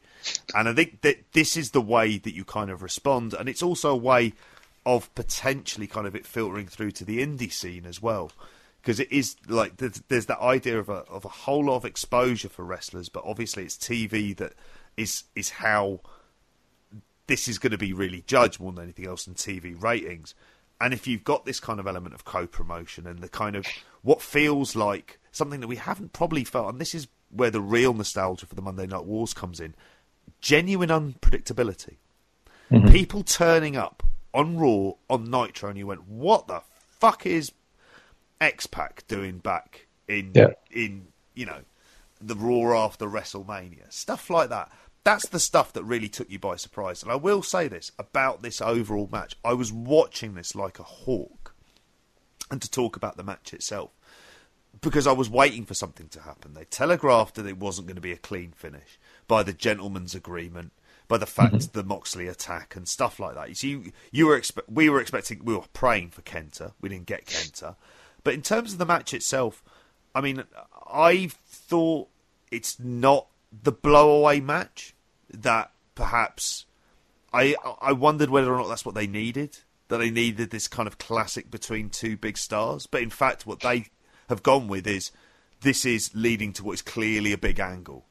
And 0.55 0.69
I 0.69 0.73
think 0.73 1.03
that 1.03 1.33
this 1.33 1.57
is 1.57 1.71
the 1.71 1.81
way 1.81 2.17
that 2.19 2.35
you 2.35 2.45
kind 2.45 2.71
of 2.71 2.83
respond, 2.83 3.35
and 3.35 3.49
it's 3.49 3.63
also 3.63 3.91
a 3.91 3.97
way 3.97 4.33
of 4.87 5.15
potentially 5.15 5.87
kind 5.87 6.07
of 6.07 6.17
it 6.17 6.25
filtering 6.25 6.67
through 6.67 6.93
to 6.93 7.05
the 7.05 7.25
indie 7.25 7.53
scene 7.53 7.85
as 7.85 8.01
well, 8.01 8.33
because 8.81 8.99
it 8.99 9.13
is 9.13 9.37
like 9.47 9.77
there's, 9.77 10.03
there's 10.09 10.27
that 10.27 10.41
idea 10.41 10.79
of 10.79 10.89
a 10.89 11.05
of 11.11 11.25
a 11.27 11.29
whole 11.29 11.67
lot 11.67 11.77
of 11.77 11.85
exposure 11.85 12.49
for 12.49 12.65
wrestlers, 12.65 13.11
but 13.11 13.23
obviously 13.27 13.65
it's 13.65 13.77
TV 13.77 14.35
that 14.37 14.55
is 14.97 15.25
is 15.35 15.51
how 15.51 16.01
this 17.27 17.47
is 17.47 17.59
going 17.59 17.73
to 17.73 17.79
be 17.79 17.93
really 17.93 18.25
judged 18.27 18.59
more 18.59 18.73
than 18.73 18.85
anything 18.85 19.07
else 19.07 19.27
in 19.27 19.35
TV 19.35 19.81
ratings. 19.81 20.35
And 20.81 20.95
if 20.95 21.07
you've 21.07 21.25
got 21.25 21.45
this 21.45 21.59
kind 21.59 21.81
of 21.81 21.87
element 21.87 22.15
of 22.15 22.25
co-promotion 22.25 23.07
and 23.07 23.21
the 23.21 23.29
kind 23.29 23.57
of 23.57 23.67
what 24.03 24.23
feels 24.23 24.77
like 24.77 25.19
something 25.37 25.61
that 25.61 25.69
we 25.69 25.77
haven't 25.77 26.13
probably 26.13 26.45
felt, 26.45 26.71
and 26.71 26.81
this 26.81 26.95
is 26.95 27.09
where 27.31 27.51
the 27.51 27.61
real 27.61 27.93
nostalgia 27.93 28.47
for 28.47 28.55
the 28.55 28.63
Monday 28.63 28.87
Night 28.87 29.05
Wars 29.05 29.35
comes 29.35 29.61
in 29.61 29.75
genuine 30.41 30.89
unpredictability. 30.89 31.97
Mm-hmm. 32.71 32.89
People 32.89 33.23
turning 33.23 33.77
up 33.77 34.03
on 34.35 34.57
Raw, 34.59 34.93
on 35.09 35.31
Nitro, 35.31 35.71
and 35.71 35.79
you 35.79 35.87
went, 35.87 36.09
what 36.09 36.49
the 36.49 36.63
fuck 36.99 37.27
is 37.27 37.53
X 38.41 38.67
Pac 38.67 39.07
doing 39.07 39.39
back 39.39 39.87
in, 40.09 40.33
yeah. 40.35 40.49
in 40.71 41.09
you 41.35 41.47
know, 41.47 41.61
the 42.21 42.35
Raw 42.35 42.85
after 42.85 43.07
WrestleMania? 43.07 43.93
Stuff 43.93 44.31
like 44.31 44.49
that. 44.49 44.73
That's 45.05 45.29
the 45.29 45.39
stuff 45.39 45.73
that 45.75 45.85
really 45.85 46.09
took 46.09 46.29
you 46.29 46.41
by 46.41 46.57
surprise. 46.57 47.03
And 47.03 47.13
I 47.13 47.17
will 47.17 47.43
say 47.43 47.69
this 47.69 47.93
about 47.99 48.43
this 48.43 48.61
overall 48.61 49.09
match. 49.13 49.37
I 49.45 49.53
was 49.53 49.73
watching 49.73 50.35
this 50.35 50.55
like 50.57 50.79
a 50.81 50.85
hawk. 50.85 51.55
And 52.51 52.63
to 52.63 52.71
talk 52.71 52.97
about 52.97 53.17
the 53.17 53.25
match 53.25 53.53
itself, 53.53 53.91
because 54.87 55.09
I 55.09 55.13
was 55.13 55.29
waiting 55.29 55.65
for 55.65 55.75
something 55.75 56.07
to 56.11 56.21
happen. 56.21 56.55
They 56.55 56.65
telegraphed 56.65 57.35
that 57.35 57.47
it 57.47 57.59
wasn't 57.59 57.89
going 57.89 57.97
to 57.97 58.01
be 58.01 58.13
a 58.13 58.17
clean 58.17 58.53
finish 58.53 59.01
by 59.27 59.43
the 59.43 59.53
gentleman's 59.53 60.15
agreement, 60.15 60.71
by 61.09 61.19
the 61.19 61.27
fact 61.27 61.55
mm-hmm. 61.55 61.77
the 61.77 61.83
Moxley 61.83 62.29
attack 62.29 62.77
and 62.77 62.87
stuff 62.87 63.19
like 63.19 63.35
that. 63.35 63.49
You 63.49 63.57
see, 63.57 63.69
you, 63.71 63.93
you 64.13 64.27
were 64.29 64.39
expe- 64.39 64.63
we 64.69 64.89
were 64.89 65.01
expecting, 65.01 65.45
we 65.45 65.55
were 65.55 65.65
praying 65.73 66.11
for 66.11 66.23
Kenta. 66.23 66.73
We 66.81 66.89
didn't 66.89 67.07
get 67.07 67.27
Kenta, 67.27 67.75
but 68.23 68.35
in 68.35 68.43
terms 68.43 68.73
of 68.73 68.79
the 68.79 68.87
match 68.87 69.13
itself, 69.13 69.65
I 70.15 70.21
mean, 70.21 70.45
I 70.89 71.31
thought 71.49 72.09
it's 72.53 72.79
not 72.79 73.27
the 73.51 73.73
blowaway 73.73 74.41
match 74.41 74.95
that 75.31 75.73
perhaps 75.97 76.65
I 77.33 77.57
I 77.83 77.91
wondered 77.91 78.31
whether 78.31 78.55
or 78.55 78.59
not 78.59 78.69
that's 78.69 78.85
what 78.85 78.95
they 78.95 79.09
needed. 79.09 79.59
That 79.89 79.99
they 79.99 80.11
needed 80.11 80.51
this 80.51 80.69
kind 80.69 80.87
of 80.87 80.99
classic 80.99 81.51
between 81.51 81.91
two 81.91 82.17
big 82.17 82.39
stars, 82.39 82.87
but 82.87 83.03
in 83.03 83.11
fact, 83.11 83.47
what 83.47 83.61
they 83.61 83.87
have 84.29 84.43
gone 84.43 84.69
with 84.69 84.87
is 84.87 85.11
this 85.61 85.85
is 85.85 86.11
leading 86.15 86.53
to 86.55 86.65
what 86.65 86.75
is 86.75 86.83
clearly 86.83 87.33
a 87.33 87.39
big 87.39 87.59
angle 87.59 88.05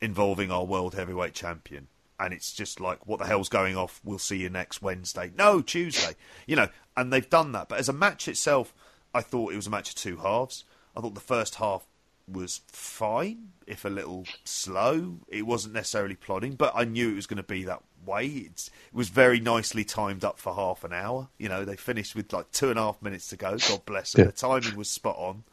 involving 0.00 0.50
our 0.50 0.64
world 0.64 0.94
heavyweight 0.94 1.34
champion. 1.34 1.88
And 2.18 2.34
it's 2.34 2.52
just 2.52 2.80
like, 2.80 3.06
what 3.06 3.18
the 3.18 3.26
hell's 3.26 3.48
going 3.48 3.76
off? 3.76 4.00
We'll 4.04 4.18
see 4.18 4.36
you 4.36 4.50
next 4.50 4.82
Wednesday. 4.82 5.32
No, 5.36 5.62
Tuesday. 5.62 6.14
You 6.46 6.56
know, 6.56 6.68
and 6.96 7.12
they've 7.12 7.28
done 7.28 7.52
that. 7.52 7.68
But 7.68 7.78
as 7.78 7.88
a 7.88 7.94
match 7.94 8.28
itself, 8.28 8.74
I 9.14 9.22
thought 9.22 9.52
it 9.52 9.56
was 9.56 9.66
a 9.66 9.70
match 9.70 9.90
of 9.90 9.94
two 9.94 10.18
halves. 10.18 10.64
I 10.94 11.00
thought 11.00 11.14
the 11.14 11.20
first 11.20 11.54
half 11.56 11.86
was 12.28 12.60
fine, 12.68 13.52
if 13.66 13.84
a 13.84 13.88
little 13.88 14.26
slow. 14.44 15.20
It 15.28 15.46
wasn't 15.46 15.74
necessarily 15.74 16.14
plodding, 16.14 16.54
but 16.54 16.72
I 16.74 16.84
knew 16.84 17.10
it 17.10 17.16
was 17.16 17.26
going 17.26 17.38
to 17.38 17.42
be 17.42 17.64
that 17.64 17.82
way. 18.04 18.26
It's, 18.26 18.68
it 18.68 18.94
was 18.94 19.08
very 19.08 19.40
nicely 19.40 19.84
timed 19.84 20.24
up 20.24 20.38
for 20.38 20.54
half 20.54 20.84
an 20.84 20.92
hour. 20.92 21.28
You 21.38 21.48
know, 21.48 21.64
they 21.64 21.76
finished 21.76 22.14
with 22.14 22.32
like 22.32 22.50
two 22.52 22.70
and 22.70 22.78
a 22.78 22.82
half 22.82 23.02
minutes 23.02 23.28
to 23.28 23.36
go. 23.36 23.56
God 23.56 23.84
bless 23.86 24.12
them. 24.12 24.26
Yeah. 24.26 24.30
The 24.30 24.36
timing 24.36 24.76
was 24.76 24.90
spot 24.90 25.16
on. 25.18 25.44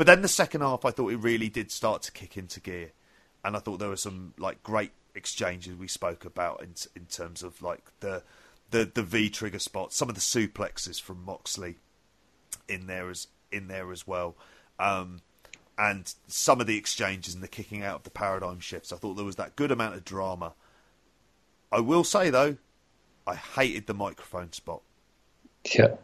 But 0.00 0.06
then 0.06 0.22
the 0.22 0.28
second 0.28 0.62
half, 0.62 0.86
I 0.86 0.92
thought 0.92 1.12
it 1.12 1.18
really 1.18 1.50
did 1.50 1.70
start 1.70 2.00
to 2.04 2.12
kick 2.12 2.38
into 2.38 2.58
gear, 2.58 2.92
and 3.44 3.54
I 3.54 3.58
thought 3.58 3.80
there 3.80 3.90
were 3.90 3.98
some 3.98 4.32
like 4.38 4.62
great 4.62 4.92
exchanges 5.14 5.76
we 5.76 5.88
spoke 5.88 6.24
about 6.24 6.62
in 6.62 6.72
in 6.96 7.04
terms 7.04 7.42
of 7.42 7.60
like 7.60 7.84
the 8.00 8.22
the 8.70 8.86
the 8.86 9.02
V 9.02 9.28
trigger 9.28 9.58
spot, 9.58 9.92
some 9.92 10.08
of 10.08 10.14
the 10.14 10.22
suplexes 10.22 10.98
from 10.98 11.22
Moxley 11.22 11.76
in 12.66 12.86
there 12.86 13.10
as 13.10 13.26
in 13.52 13.68
there 13.68 13.92
as 13.92 14.06
well. 14.06 14.36
Um, 14.78 15.20
and 15.76 16.14
some 16.26 16.62
of 16.62 16.66
the 16.66 16.78
exchanges 16.78 17.34
and 17.34 17.42
the 17.42 17.46
kicking 17.46 17.82
out 17.82 17.96
of 17.96 18.02
the 18.04 18.10
paradigm 18.10 18.60
shifts. 18.60 18.94
I 18.94 18.96
thought 18.96 19.16
there 19.16 19.24
was 19.26 19.36
that 19.36 19.54
good 19.54 19.70
amount 19.70 19.96
of 19.96 20.04
drama. 20.06 20.54
I 21.70 21.80
will 21.80 22.04
say 22.04 22.30
though, 22.30 22.56
I 23.26 23.34
hated 23.34 23.86
the 23.86 23.92
microphone 23.92 24.54
spot. 24.54 24.80
Yeah. 25.76 25.96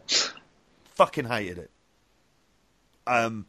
Fucking 0.84 1.28
hated 1.28 1.56
it. 1.56 1.70
Um, 3.06 3.46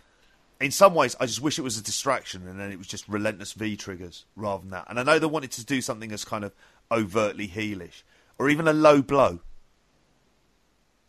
in 0.59 0.71
some 0.71 0.93
ways, 0.95 1.15
I 1.19 1.25
just 1.25 1.41
wish 1.41 1.59
it 1.59 1.63
was 1.63 1.77
a 1.77 1.84
distraction, 1.84 2.47
and 2.47 2.59
then 2.59 2.71
it 2.71 2.77
was 2.77 2.88
just 2.88 3.07
relentless 3.07 3.53
V 3.53 3.77
triggers 3.77 4.25
rather 4.35 4.61
than 4.61 4.71
that. 4.71 4.85
And 4.89 4.99
I 4.99 5.03
know 5.03 5.19
they 5.19 5.27
wanted 5.27 5.51
to 5.51 5.65
do 5.65 5.81
something 5.81 6.11
as 6.11 6.25
kind 6.25 6.43
of 6.43 6.53
overtly 6.91 7.47
heelish, 7.47 8.03
or 8.39 8.49
even 8.49 8.67
a 8.67 8.73
low 8.73 9.01
blow. 9.01 9.39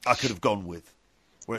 I 0.06 0.14
could 0.14 0.30
have 0.30 0.40
gone 0.40 0.66
with. 0.66 0.94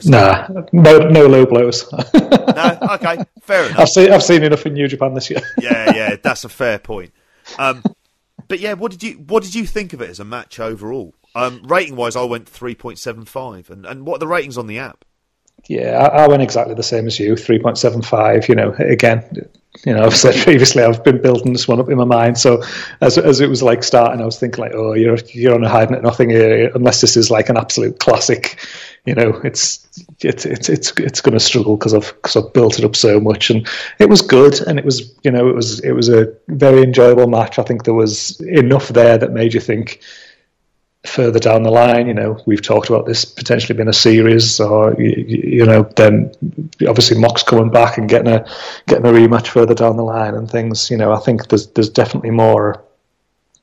Nah, 0.04 0.46
no, 0.72 0.98
no 0.98 1.26
low 1.26 1.44
blows. 1.44 1.90
no, 2.14 2.78
okay, 2.92 3.24
fair 3.42 3.66
enough. 3.66 3.80
I've 3.80 3.88
seen, 3.88 4.12
I've 4.12 4.22
seen 4.22 4.44
enough 4.44 4.64
in 4.64 4.74
New 4.74 4.86
Japan 4.86 5.14
this 5.14 5.28
year. 5.28 5.40
yeah, 5.60 5.92
yeah, 5.94 6.16
that's 6.22 6.44
a 6.44 6.48
fair 6.48 6.78
point. 6.78 7.12
Um, 7.58 7.82
but 8.46 8.60
yeah, 8.60 8.74
what 8.74 8.92
did 8.92 9.02
you 9.02 9.14
what 9.14 9.42
did 9.42 9.54
you 9.54 9.66
think 9.66 9.92
of 9.92 10.00
it 10.00 10.08
as 10.08 10.20
a 10.20 10.24
match 10.24 10.60
overall? 10.60 11.14
Um, 11.34 11.62
rating 11.64 11.96
wise, 11.96 12.14
I 12.14 12.22
went 12.22 12.48
three 12.48 12.76
point 12.76 13.00
seven 13.00 13.24
five, 13.24 13.68
and 13.68 13.84
and 13.84 14.06
what 14.06 14.16
are 14.16 14.18
the 14.20 14.28
ratings 14.28 14.56
on 14.56 14.68
the 14.68 14.78
app? 14.78 15.04
Yeah, 15.68 16.08
I, 16.12 16.24
I 16.24 16.28
went 16.28 16.42
exactly 16.42 16.74
the 16.74 16.82
same 16.82 17.06
as 17.06 17.18
you, 17.18 17.36
three 17.36 17.58
point 17.58 17.78
seven 17.78 18.02
five. 18.02 18.48
You 18.48 18.54
know, 18.54 18.74
again, 18.78 19.24
you 19.84 19.94
know, 19.94 20.02
I've 20.06 20.16
said 20.16 20.34
previously 20.42 20.82
I've 20.82 21.04
been 21.04 21.20
building 21.20 21.52
this 21.52 21.68
one 21.68 21.80
up 21.80 21.88
in 21.88 21.96
my 21.96 22.04
mind. 22.04 22.38
So 22.38 22.62
as 23.00 23.18
as 23.18 23.40
it 23.40 23.48
was 23.48 23.62
like 23.62 23.82
starting, 23.82 24.20
I 24.20 24.24
was 24.24 24.38
thinking 24.38 24.62
like, 24.62 24.72
oh, 24.74 24.94
you're 24.94 25.18
you're 25.32 25.54
on 25.54 25.64
a 25.64 25.68
hiding 25.68 25.94
at 25.94 26.02
nothing 26.02 26.30
here, 26.30 26.70
unless 26.74 27.00
this 27.00 27.16
is 27.16 27.30
like 27.30 27.48
an 27.48 27.56
absolute 27.56 27.98
classic. 28.00 28.58
You 29.06 29.14
know, 29.14 29.40
it's 29.44 29.86
it's 30.20 30.44
it's 30.44 30.68
it's 30.68 30.92
it's 30.98 31.20
going 31.20 31.32
to 31.32 31.40
struggle 31.40 31.76
because 31.76 31.94
I've 31.94 32.14
because 32.16 32.36
I've 32.36 32.52
built 32.52 32.78
it 32.78 32.84
up 32.84 32.96
so 32.96 33.20
much, 33.20 33.50
and 33.50 33.66
it 33.98 34.08
was 34.08 34.22
good, 34.22 34.60
and 34.62 34.78
it 34.78 34.84
was 34.84 35.14
you 35.22 35.30
know 35.30 35.48
it 35.48 35.54
was 35.54 35.80
it 35.80 35.92
was 35.92 36.08
a 36.08 36.32
very 36.48 36.82
enjoyable 36.82 37.26
match. 37.26 37.58
I 37.58 37.62
think 37.62 37.84
there 37.84 37.94
was 37.94 38.40
enough 38.40 38.88
there 38.88 39.18
that 39.18 39.32
made 39.32 39.54
you 39.54 39.60
think 39.60 40.00
further 41.04 41.38
down 41.38 41.62
the 41.62 41.70
line, 41.70 42.06
you 42.06 42.14
know, 42.14 42.38
we've 42.46 42.62
talked 42.62 42.88
about 42.90 43.06
this 43.06 43.24
potentially 43.24 43.76
being 43.76 43.88
a 43.88 43.92
series, 43.92 44.60
or 44.60 44.94
you, 45.00 45.24
you, 45.26 45.66
know, 45.66 45.82
then 45.96 46.32
obviously 46.86 47.18
Mox 47.18 47.42
coming 47.42 47.70
back 47.70 47.98
and 47.98 48.08
getting 48.08 48.32
a 48.32 48.46
getting 48.86 49.06
a 49.06 49.12
rematch 49.12 49.48
further 49.48 49.74
down 49.74 49.96
the 49.96 50.04
line 50.04 50.34
and 50.34 50.50
things. 50.50 50.90
You 50.90 50.98
know, 50.98 51.12
I 51.12 51.18
think 51.18 51.48
there's 51.48 51.68
there's 51.68 51.88
definitely 51.88 52.30
more 52.30 52.84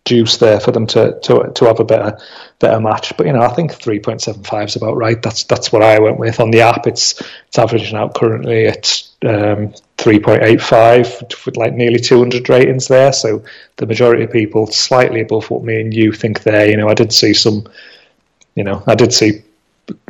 juice 0.06 0.38
there 0.38 0.60
for 0.60 0.72
them 0.72 0.88
to 0.88 1.20
to 1.22 1.52
to 1.54 1.66
have 1.66 1.80
a 1.80 1.84
better 1.84 2.18
better 2.60 2.80
match. 2.80 3.16
But 3.18 3.28
you 3.28 3.34
know, 3.34 3.42
I 3.42 3.50
think 3.50 3.74
three 3.74 4.00
point 4.00 4.22
seven 4.22 4.44
five 4.44 4.70
is 4.70 4.76
about 4.76 4.98
right. 4.98 5.22
That's 5.22 5.44
that's 5.44 5.72
what 5.72 5.84
I 5.84 6.00
went 6.00 6.20
with 6.20 6.40
on 6.40 6.52
the 6.52 6.62
app. 6.62 6.88
It's 6.88 7.22
it's 7.48 7.60
averaging 7.60 7.96
out 7.96 8.16
currently 8.16 8.68
at 8.68 9.04
um, 9.24 9.74
3.85 9.98 11.46
with 11.46 11.58
like 11.58 11.74
nearly 11.74 12.00
200 12.00 12.48
ratings 12.50 12.88
there. 12.88 13.12
So 13.12 13.44
the 13.78 13.86
majority 13.86 14.24
of 14.24 14.32
people 14.32 14.68
slightly 14.68 15.22
above 15.22 15.50
what 15.50 15.64
me 15.64 15.82
and 15.82 15.94
you 15.94 16.12
think 16.12 16.44
there. 16.44 16.70
You 16.70 16.78
know, 16.78 16.88
I 16.88 16.94
did 16.94 17.12
see 17.12 17.34
some, 17.34 17.68
you 18.56 18.64
know, 18.64 18.84
I 18.88 18.96
did 18.96 19.14
see 19.14 19.42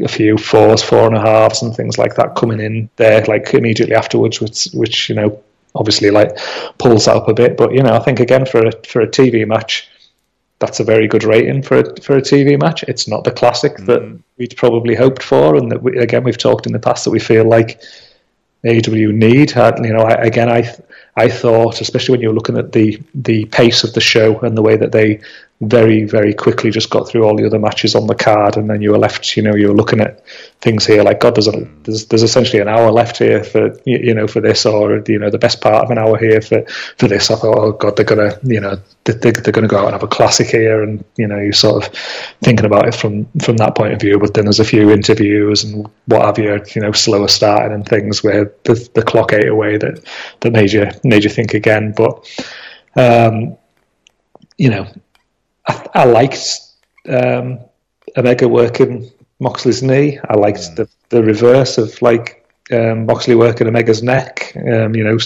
a 0.03 0.07
few 0.07 0.37
fours, 0.37 0.83
four 0.83 1.07
and 1.07 1.15
a 1.15 1.21
halves, 1.21 1.61
and 1.61 1.75
things 1.75 1.97
like 1.97 2.15
that 2.15 2.35
coming 2.35 2.59
in 2.59 2.89
there, 2.97 3.23
like 3.25 3.53
immediately 3.53 3.95
afterwards, 3.95 4.41
which, 4.41 4.67
which 4.73 5.09
you 5.09 5.15
know, 5.15 5.41
obviously 5.73 6.11
like 6.11 6.37
pulls 6.79 7.05
that 7.05 7.15
up 7.15 7.29
a 7.29 7.33
bit. 7.33 7.55
But 7.55 7.73
you 7.73 7.83
know, 7.83 7.93
I 7.93 7.99
think 7.99 8.19
again 8.19 8.45
for 8.45 8.65
a 8.65 8.71
for 8.85 9.01
a 9.01 9.07
TV 9.07 9.47
match, 9.47 9.87
that's 10.59 10.79
a 10.79 10.83
very 10.83 11.07
good 11.07 11.23
rating 11.23 11.61
for 11.61 11.77
a, 11.77 12.01
for 12.01 12.17
a 12.17 12.21
TV 12.21 12.59
match. 12.59 12.83
It's 12.83 13.07
not 13.07 13.23
the 13.23 13.31
classic 13.31 13.77
mm. 13.77 13.85
that 13.85 14.19
we'd 14.37 14.57
probably 14.57 14.95
hoped 14.95 15.23
for, 15.23 15.55
and 15.55 15.71
that 15.71 15.81
we, 15.81 15.97
again 15.97 16.23
we've 16.23 16.37
talked 16.37 16.65
in 16.65 16.73
the 16.73 16.79
past 16.79 17.05
that 17.05 17.11
we 17.11 17.19
feel 17.19 17.45
like 17.45 17.81
AEW 18.67 19.13
need. 19.13 19.55
Uh, 19.55 19.73
you 19.81 19.93
know, 19.93 20.01
I, 20.01 20.13
again, 20.13 20.49
I 20.49 20.73
I 21.15 21.29
thought, 21.29 21.81
especially 21.81 22.13
when 22.13 22.21
you're 22.21 22.33
looking 22.33 22.57
at 22.57 22.71
the 22.71 23.01
the 23.15 23.45
pace 23.45 23.83
of 23.83 23.93
the 23.93 24.01
show 24.01 24.39
and 24.41 24.55
the 24.57 24.61
way 24.61 24.77
that 24.77 24.91
they 24.91 25.19
very 25.61 26.03
very 26.03 26.35
quickly 26.35 26.69
just 26.69 26.91
got 26.91 27.09
through 27.09 27.23
all 27.23 27.35
the 27.35 27.45
other 27.45 27.57
matches 27.57 27.95
on 27.95 28.05
the 28.05 28.13
card, 28.13 28.57
and 28.57 28.69
then 28.69 28.81
you 28.81 28.91
were 28.91 28.97
left, 28.97 29.35
you 29.35 29.41
know, 29.41 29.55
you 29.55 29.69
were 29.69 29.73
looking 29.73 29.99
at 29.99 30.23
things 30.61 30.85
here 30.85 31.01
like 31.01 31.19
God, 31.19 31.35
there's 31.35 31.47
a, 31.47 31.67
there's, 31.83 32.05
there's 32.07 32.21
essentially 32.21 32.61
an 32.61 32.67
hour 32.67 32.91
left 32.91 33.17
here 33.17 33.43
for 33.43 33.75
you 33.85 34.13
know 34.13 34.27
for 34.27 34.39
this, 34.39 34.67
or 34.67 35.03
you 35.07 35.17
know 35.17 35.31
the 35.31 35.39
best 35.39 35.59
part 35.61 35.83
of 35.83 35.89
an 35.89 35.97
hour 35.97 36.17
here 36.17 36.41
for 36.41 36.63
for 36.97 37.07
this. 37.07 37.31
I 37.31 37.35
thought, 37.35 37.57
oh 37.57 37.71
God, 37.71 37.95
they're 37.95 38.05
gonna 38.05 38.37
you 38.43 38.59
know 38.59 38.77
they're, 39.05 39.15
they're 39.15 39.51
gonna 39.51 39.67
go 39.67 39.79
out 39.79 39.85
and 39.85 39.93
have 39.93 40.03
a 40.03 40.07
classic 40.07 40.47
here, 40.47 40.83
and 40.83 41.03
you 41.17 41.27
know 41.27 41.39
you 41.39 41.51
sort 41.53 41.83
of 41.83 41.93
thinking 42.43 42.65
about 42.65 42.87
it 42.87 42.93
from 42.93 43.25
from 43.41 43.57
that 43.57 43.75
point 43.75 43.93
of 43.93 43.99
view. 43.99 44.19
But 44.19 44.35
then 44.35 44.45
there's 44.45 44.59
a 44.59 44.65
few 44.65 44.91
interviews 44.91 45.63
and 45.63 45.89
what 46.05 46.23
have 46.23 46.37
you, 46.37 46.63
you 46.75 46.81
know, 46.81 46.91
slower 46.91 47.27
starting 47.27 47.73
and 47.73 47.87
things 47.87 48.23
where 48.23 48.53
the 48.65 48.89
the 48.93 49.01
clock 49.01 49.33
ate 49.33 49.47
away 49.47 49.77
that 49.77 50.05
that 50.41 50.53
made 50.53 50.71
you 50.71 50.87
made 51.03 51.23
you 51.23 51.31
think 51.31 51.55
again, 51.55 51.93
but. 51.97 52.27
Um, 52.95 53.57
you 54.57 54.71
know, 54.71 54.87
I, 55.97 56.05
liked 56.05 56.59
um, 57.09 57.59
Omega 58.17 58.47
working 58.47 59.09
Moxley's 59.39 59.81
knee. 59.83 60.19
I 60.29 60.35
liked 60.35 60.59
mm. 60.59 60.75
the 60.75 60.89
the 61.09 61.23
reverse 61.23 61.77
of 61.77 62.01
like 62.01 62.46
um, 62.71 63.05
Moxley 63.05 63.35
working 63.35 63.67
Omega's 63.67 64.03
neck. 64.03 64.53
Um, 64.55 64.95
you 64.95 65.03
know, 65.03 65.17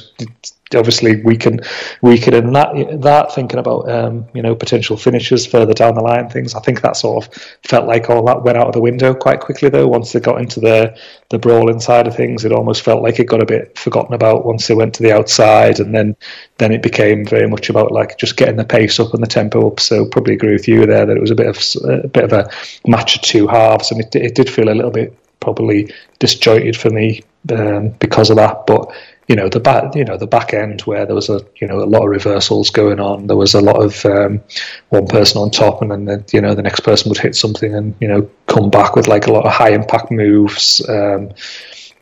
obviously 0.76 1.22
we 1.23 1.35
can 1.38 1.59
we 2.01 2.18
can 2.18 2.34
in 2.34 2.53
that 2.53 3.01
that 3.01 3.34
thinking 3.34 3.59
about 3.59 3.89
um, 3.89 4.27
you 4.34 4.41
know 4.41 4.55
potential 4.55 4.97
finishes 4.97 5.45
further 5.45 5.73
down 5.73 5.95
the 5.95 6.01
line 6.01 6.30
things. 6.30 6.55
I 6.55 6.59
think 6.61 6.81
that 6.81 6.95
sort 6.95 7.26
of 7.26 7.34
felt 7.63 7.88
like 7.88 8.09
all 8.09 8.26
that 8.26 8.43
went 8.43 8.57
out 8.57 8.68
of 8.68 8.73
the 8.73 8.81
window 8.81 9.13
quite 9.13 9.39
quickly 9.39 9.69
though. 9.69 9.88
Once 9.88 10.11
they 10.11 10.19
got 10.19 10.39
into 10.39 10.59
the 10.59 10.97
the 11.30 11.39
brawl 11.39 11.69
inside 11.69 12.07
of 12.07 12.15
things, 12.15 12.45
it 12.45 12.51
almost 12.51 12.84
felt 12.84 13.03
like 13.03 13.19
it 13.19 13.26
got 13.26 13.41
a 13.41 13.45
bit 13.45 13.77
forgotten 13.77 14.13
about 14.13 14.45
once 14.45 14.68
they 14.68 14.76
went 14.76 14.93
to 14.95 15.03
the 15.03 15.11
outside, 15.11 15.80
and 15.80 15.93
then 15.93 16.15
then 16.57 16.72
it 16.72 16.81
became 16.81 17.26
very 17.26 17.47
much 17.47 17.69
about 17.69 17.91
like 17.91 18.18
just 18.18 18.38
getting 18.38 18.57
the 18.57 18.65
pace 18.65 18.99
up 18.99 19.13
and 19.13 19.23
the 19.23 19.27
tempo 19.27 19.68
up. 19.68 19.80
So 19.80 20.05
probably 20.05 20.34
agree 20.34 20.53
with 20.53 20.68
you 20.68 20.85
there 20.85 21.05
that 21.05 21.18
it 21.18 21.22
was 21.22 21.31
a 21.31 21.35
bit 21.35 21.47
of 21.47 21.57
a 21.85 22.07
bit 22.07 22.23
of 22.23 22.34
a 22.34 22.49
match 22.88 23.15
of 23.15 23.22
two 23.22 23.47
halves, 23.47 23.91
and 23.91 24.01
it, 24.01 24.15
it 24.15 24.35
did 24.35 24.49
feel 24.49 24.69
a 24.69 24.76
little 24.76 24.91
bit 24.91 25.18
probably 25.39 25.91
disjointed 26.19 26.77
for 26.77 26.91
me 26.91 27.23
um, 27.49 27.89
because 27.99 28.30
of 28.30 28.38
that, 28.38 28.65
but 28.68 28.91
you 29.31 29.35
know 29.38 29.47
the 29.47 29.61
back 29.61 29.95
you 29.95 30.03
know 30.03 30.18
the 30.18 30.27
back 30.27 30.53
end 30.53 30.81
where 30.81 31.05
there 31.05 31.15
was 31.15 31.30
a 31.30 31.39
you 31.61 31.65
know 31.65 31.81
a 31.81 31.85
lot 31.85 32.03
of 32.03 32.09
reversals 32.09 32.69
going 32.69 32.99
on 32.99 33.27
there 33.27 33.38
was 33.38 33.53
a 33.53 33.61
lot 33.61 33.81
of 33.81 34.05
um, 34.05 34.41
one 34.89 35.07
person 35.07 35.41
on 35.41 35.49
top 35.49 35.81
and 35.81 35.89
then 35.89 36.03
the, 36.03 36.30
you 36.34 36.41
know 36.41 36.53
the 36.53 36.61
next 36.61 36.81
person 36.81 37.07
would 37.07 37.18
hit 37.18 37.34
something 37.34 37.73
and 37.73 37.95
you 38.01 38.09
know 38.09 38.30
come 38.47 38.69
back 38.69 38.93
with 38.93 39.07
like 39.07 39.27
a 39.27 39.31
lot 39.31 39.45
of 39.45 39.51
high 39.53 39.69
impact 39.69 40.11
moves 40.11 40.88
um, 40.89 41.31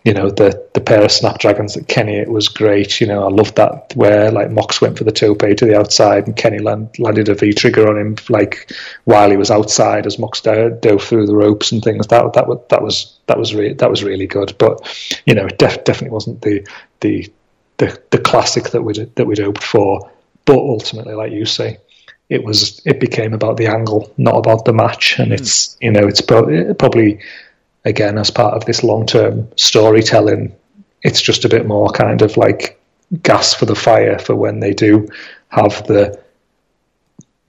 you 0.09 0.15
know 0.15 0.31
the 0.31 0.67
the 0.73 0.81
pair 0.81 1.03
of 1.03 1.11
snapdragons 1.11 1.75
that 1.75 1.87
Kenny 1.87 2.15
it 2.15 2.31
was 2.31 2.47
great. 2.47 2.99
You 2.99 3.05
know 3.05 3.23
I 3.23 3.29
loved 3.29 3.57
that 3.57 3.93
where 3.95 4.31
like 4.31 4.49
Mox 4.49 4.81
went 4.81 4.97
for 4.97 5.03
the 5.03 5.11
tope 5.11 5.41
to 5.41 5.65
the 5.65 5.77
outside 5.77 6.25
and 6.25 6.35
Kenny 6.35 6.57
land, 6.57 6.97
landed 6.97 7.29
a 7.29 7.35
V 7.35 7.53
trigger 7.53 7.87
on 7.87 7.95
him 7.95 8.15
like 8.27 8.71
while 9.03 9.29
he 9.29 9.37
was 9.37 9.51
outside 9.51 10.07
as 10.07 10.17
Mox 10.17 10.41
dove, 10.41 10.81
dove 10.81 11.03
through 11.03 11.27
the 11.27 11.35
ropes 11.35 11.71
and 11.71 11.83
things. 11.83 12.07
That 12.07 12.33
that 12.33 12.47
was 12.47 12.59
that 12.69 12.81
was 12.81 13.19
that 13.27 13.37
was 13.37 13.53
really 13.53 13.73
that 13.73 13.91
was 13.91 14.03
really 14.03 14.25
good. 14.25 14.55
But 14.57 14.81
you 15.27 15.35
know 15.35 15.45
it 15.45 15.59
def- 15.59 15.83
definitely 15.83 16.15
wasn't 16.15 16.41
the 16.41 16.67
the 17.01 17.31
the 17.77 18.01
the 18.09 18.17
classic 18.17 18.71
that 18.71 18.81
we'd 18.81 19.15
that 19.15 19.27
we'd 19.27 19.37
hoped 19.37 19.63
for. 19.63 20.09
But 20.43 20.57
ultimately, 20.57 21.13
like 21.13 21.33
you 21.33 21.45
say, 21.45 21.77
it 22.29 22.43
was 22.43 22.81
it 22.83 22.99
became 22.99 23.35
about 23.35 23.57
the 23.57 23.67
angle, 23.67 24.11
not 24.17 24.39
about 24.39 24.65
the 24.65 24.73
match, 24.73 25.19
and 25.19 25.31
mm. 25.31 25.39
it's 25.39 25.77
you 25.79 25.91
know 25.91 26.07
it's 26.07 26.21
pro- 26.21 26.73
probably 26.73 27.19
again, 27.85 28.17
as 28.17 28.31
part 28.31 28.53
of 28.53 28.65
this 28.65 28.83
long 28.83 29.05
term 29.05 29.47
storytelling, 29.55 30.55
it's 31.01 31.21
just 31.21 31.45
a 31.45 31.49
bit 31.49 31.65
more 31.65 31.89
kind 31.89 32.21
of 32.21 32.37
like 32.37 32.79
gas 33.23 33.53
for 33.53 33.65
the 33.65 33.75
fire 33.75 34.19
for 34.19 34.35
when 34.35 34.59
they 34.59 34.73
do 34.73 35.07
have 35.49 35.85
the 35.87 36.21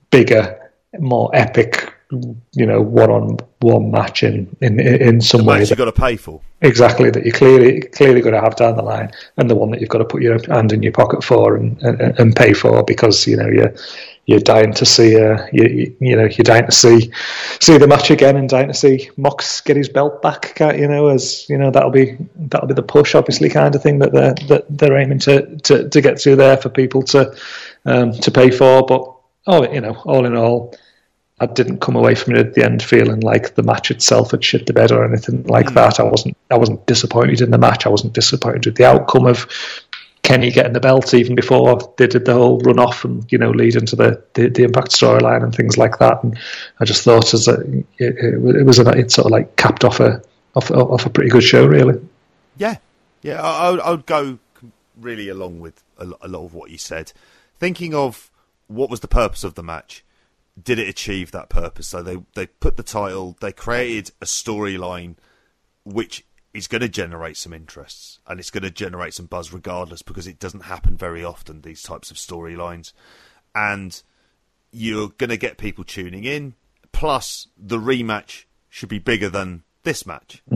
bigger, 0.09 0.71
more 0.99 1.29
epic, 1.33 1.93
you 2.53 2.65
know, 2.65 2.81
one 2.81 3.09
on 3.09 3.37
one 3.59 3.91
match 3.91 4.23
in 4.23 4.55
in, 4.61 4.79
in 4.79 5.21
some 5.21 5.41
the 5.41 5.47
way. 5.47 5.59
you've 5.63 5.77
got 5.77 5.85
to 5.85 5.91
pay 5.91 6.17
for. 6.17 6.41
Exactly, 6.61 7.09
that 7.09 7.25
you 7.25 7.31
clearly 7.31 7.81
clearly 7.81 8.21
got 8.21 8.31
to 8.31 8.41
have 8.41 8.55
down 8.55 8.75
the 8.75 8.83
line, 8.83 9.11
and 9.37 9.49
the 9.49 9.55
one 9.55 9.71
that 9.71 9.79
you've 9.79 9.89
got 9.89 9.99
to 9.99 10.05
put 10.05 10.21
your 10.21 10.39
hand 10.53 10.73
in 10.73 10.83
your 10.83 10.91
pocket 10.91 11.23
for 11.23 11.55
and, 11.55 11.81
and, 11.81 12.19
and 12.19 12.35
pay 12.35 12.53
for 12.53 12.83
because 12.83 13.25
you 13.27 13.37
know 13.37 13.47
you're 13.47 13.73
you're 14.25 14.39
dying 14.39 14.73
to 14.73 14.85
see 14.85 15.19
uh, 15.19 15.45
you, 15.51 15.95
you 15.99 16.15
know 16.15 16.25
you're 16.25 16.43
dying 16.43 16.65
to 16.65 16.71
see 16.71 17.11
see 17.59 17.77
the 17.77 17.87
match 17.87 18.11
again 18.11 18.37
and 18.37 18.47
dying 18.47 18.67
to 18.67 18.73
see 18.73 19.09
Mox 19.17 19.61
get 19.61 19.75
his 19.75 19.89
belt 19.89 20.21
back. 20.21 20.59
You 20.59 20.87
know, 20.87 21.07
as 21.07 21.49
you 21.49 21.57
know 21.57 21.71
that'll 21.71 21.91
be 21.91 22.17
that'll 22.35 22.67
be 22.67 22.73
the 22.73 22.83
push, 22.83 23.15
obviously, 23.15 23.49
kind 23.49 23.73
of 23.75 23.81
thing 23.81 23.99
that 23.99 24.13
they're 24.13 24.35
that 24.47 24.65
they're 24.69 24.97
aiming 24.97 25.19
to, 25.19 25.57
to, 25.57 25.89
to 25.89 26.01
get 26.01 26.21
through 26.21 26.35
there 26.35 26.57
for 26.57 26.69
people 26.69 27.03
to 27.03 27.35
um, 27.85 28.11
to 28.13 28.31
pay 28.31 28.51
for. 28.51 28.85
But 28.85 29.11
oh, 29.47 29.71
you 29.71 29.81
know, 29.81 29.95
all 30.05 30.25
in 30.25 30.35
all. 30.35 30.75
I 31.39 31.47
didn't 31.47 31.79
come 31.79 31.95
away 31.95 32.13
from 32.13 32.35
it 32.35 32.45
at 32.45 32.53
the 32.53 32.63
end 32.63 32.83
feeling 32.83 33.21
like 33.21 33.55
the 33.55 33.63
match 33.63 33.89
itself 33.89 34.29
had 34.29 34.43
shit 34.43 34.67
the 34.67 34.73
bed 34.73 34.91
or 34.91 35.03
anything 35.03 35.41
like 35.45 35.65
mm. 35.65 35.73
that. 35.73 35.99
I 35.99 36.03
wasn't 36.03 36.37
I 36.51 36.57
wasn't 36.57 36.85
disappointed 36.85 37.41
in 37.41 37.49
the 37.49 37.57
match. 37.57 37.87
I 37.87 37.89
wasn't 37.89 38.13
disappointed 38.13 38.67
with 38.67 38.75
the 38.75 38.85
outcome 38.85 39.25
of 39.25 39.47
Kenny 40.23 40.51
getting 40.51 40.73
the 40.73 40.79
belt 40.79 41.13
even 41.13 41.35
before 41.35 41.93
they 41.97 42.07
did 42.07 42.25
the 42.25 42.33
whole 42.33 42.59
run 42.59 42.79
off 42.79 43.03
and 43.03 43.29
you 43.31 43.37
know 43.37 43.51
lead 43.51 43.75
into 43.75 43.95
the 43.95 44.23
the, 44.33 44.49
the 44.49 44.63
Impact 44.63 44.91
storyline 44.91 45.43
and 45.43 45.53
things 45.53 45.77
like 45.77 45.99
that. 45.99 46.23
And 46.23 46.37
I 46.79 46.85
just 46.85 47.03
thought 47.03 47.33
as 47.33 47.47
a, 47.47 47.59
it, 47.97 48.15
it, 48.17 48.65
was 48.65 48.79
a, 48.79 48.89
it 48.91 49.11
sort 49.11 49.25
of 49.25 49.31
like 49.31 49.55
capped 49.55 49.83
off 49.83 49.99
a 49.99 50.21
off, 50.55 50.69
off 50.71 51.05
a 51.05 51.09
pretty 51.09 51.29
good 51.29 51.43
show, 51.43 51.65
really. 51.65 51.99
Yeah, 52.57 52.77
yeah, 53.21 53.41
I, 53.41 53.75
I, 53.75 53.91
would, 53.91 54.05
go 54.05 54.39
really 54.99 55.29
along 55.29 55.59
with 55.61 55.83
a, 55.97 56.11
a 56.21 56.27
lot 56.27 56.45
of 56.45 56.53
what 56.53 56.69
you 56.69 56.77
said. 56.77 57.13
Thinking 57.59 57.93
of 57.95 58.29
what 58.67 58.89
was 58.89 58.99
the 58.99 59.07
purpose 59.07 59.43
of 59.43 59.55
the 59.55 59.63
match, 59.63 60.03
did 60.61 60.77
it 60.79 60.87
achieve 60.87 61.31
that 61.31 61.49
purpose? 61.49 61.87
So 61.87 62.03
they 62.03 62.17
they 62.35 62.47
put 62.47 62.77
the 62.77 62.83
title, 62.83 63.37
they 63.39 63.51
created 63.51 64.11
a 64.21 64.25
storyline 64.25 65.15
which 65.83 66.23
is 66.53 66.67
going 66.67 66.81
to 66.81 66.89
generate 66.89 67.37
some 67.37 67.53
interests 67.53 68.19
and 68.27 68.39
it's 68.39 68.49
going 68.49 68.63
to 68.63 68.71
generate 68.71 69.13
some 69.13 69.25
buzz 69.25 69.53
regardless 69.53 70.01
because 70.01 70.27
it 70.27 70.39
doesn't 70.39 70.65
happen 70.65 70.97
very 70.97 71.23
often 71.23 71.61
these 71.61 71.81
types 71.81 72.11
of 72.11 72.17
storylines. 72.17 72.91
And 73.55 74.01
you're 74.71 75.09
going 75.09 75.29
to 75.29 75.37
get 75.37 75.57
people 75.57 75.83
tuning 75.83 76.23
in 76.23 76.55
plus 76.91 77.47
the 77.57 77.77
rematch 77.77 78.45
should 78.69 78.89
be 78.89 78.99
bigger 78.99 79.29
than 79.29 79.63
this 79.83 80.05
match. 80.05 80.43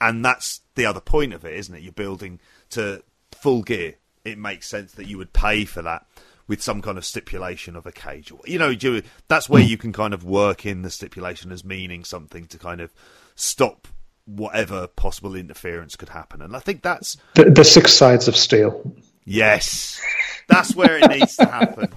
And 0.00 0.24
that's 0.24 0.62
the 0.74 0.84
other 0.84 0.98
point 1.00 1.32
of 1.32 1.44
it 1.44 1.54
isn't 1.54 1.76
it? 1.76 1.82
You're 1.82 1.92
building 1.92 2.40
to 2.70 3.04
full 3.30 3.62
gear. 3.62 3.94
It 4.24 4.36
makes 4.36 4.66
sense 4.66 4.90
that 4.94 5.06
you 5.06 5.16
would 5.16 5.32
pay 5.32 5.64
for 5.64 5.80
that 5.82 6.06
with 6.48 6.60
some 6.60 6.82
kind 6.82 6.98
of 6.98 7.04
stipulation 7.04 7.76
of 7.76 7.86
a 7.86 7.92
cage. 7.92 8.32
You 8.44 8.58
know 8.58 9.00
that's 9.28 9.48
where 9.48 9.62
you 9.62 9.78
can 9.78 9.92
kind 9.92 10.12
of 10.12 10.24
work 10.24 10.66
in 10.66 10.82
the 10.82 10.90
stipulation 10.90 11.52
as 11.52 11.64
meaning 11.64 12.02
something 12.02 12.46
to 12.46 12.58
kind 12.58 12.80
of 12.80 12.92
stop 13.36 13.86
whatever 14.26 14.86
possible 14.86 15.34
interference 15.34 15.96
could 15.96 16.10
happen. 16.10 16.42
And 16.42 16.54
I 16.54 16.60
think 16.60 16.82
that's 16.82 17.16
the, 17.34 17.50
the 17.50 17.64
six 17.64 17.92
sides 17.92 18.28
of 18.28 18.36
steel. 18.36 18.94
Yes, 19.24 20.00
that's 20.48 20.74
where 20.74 20.98
it 20.98 21.08
needs 21.10 21.36
to 21.36 21.46
happen. 21.46 21.92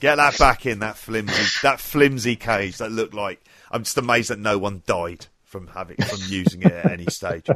Get 0.00 0.16
that 0.16 0.38
back 0.38 0.64
in 0.66 0.78
that 0.80 0.96
flimsy, 0.96 1.42
that 1.62 1.80
flimsy 1.80 2.36
cage 2.36 2.78
that 2.78 2.90
looked 2.90 3.14
like. 3.14 3.44
I'm 3.70 3.84
just 3.84 3.98
amazed 3.98 4.30
that 4.30 4.38
no 4.38 4.58
one 4.58 4.82
died 4.86 5.26
from 5.44 5.66
having 5.68 5.96
from 5.96 6.20
using 6.28 6.62
it 6.62 6.72
at 6.72 6.90
any 6.92 7.06
stage. 7.06 7.46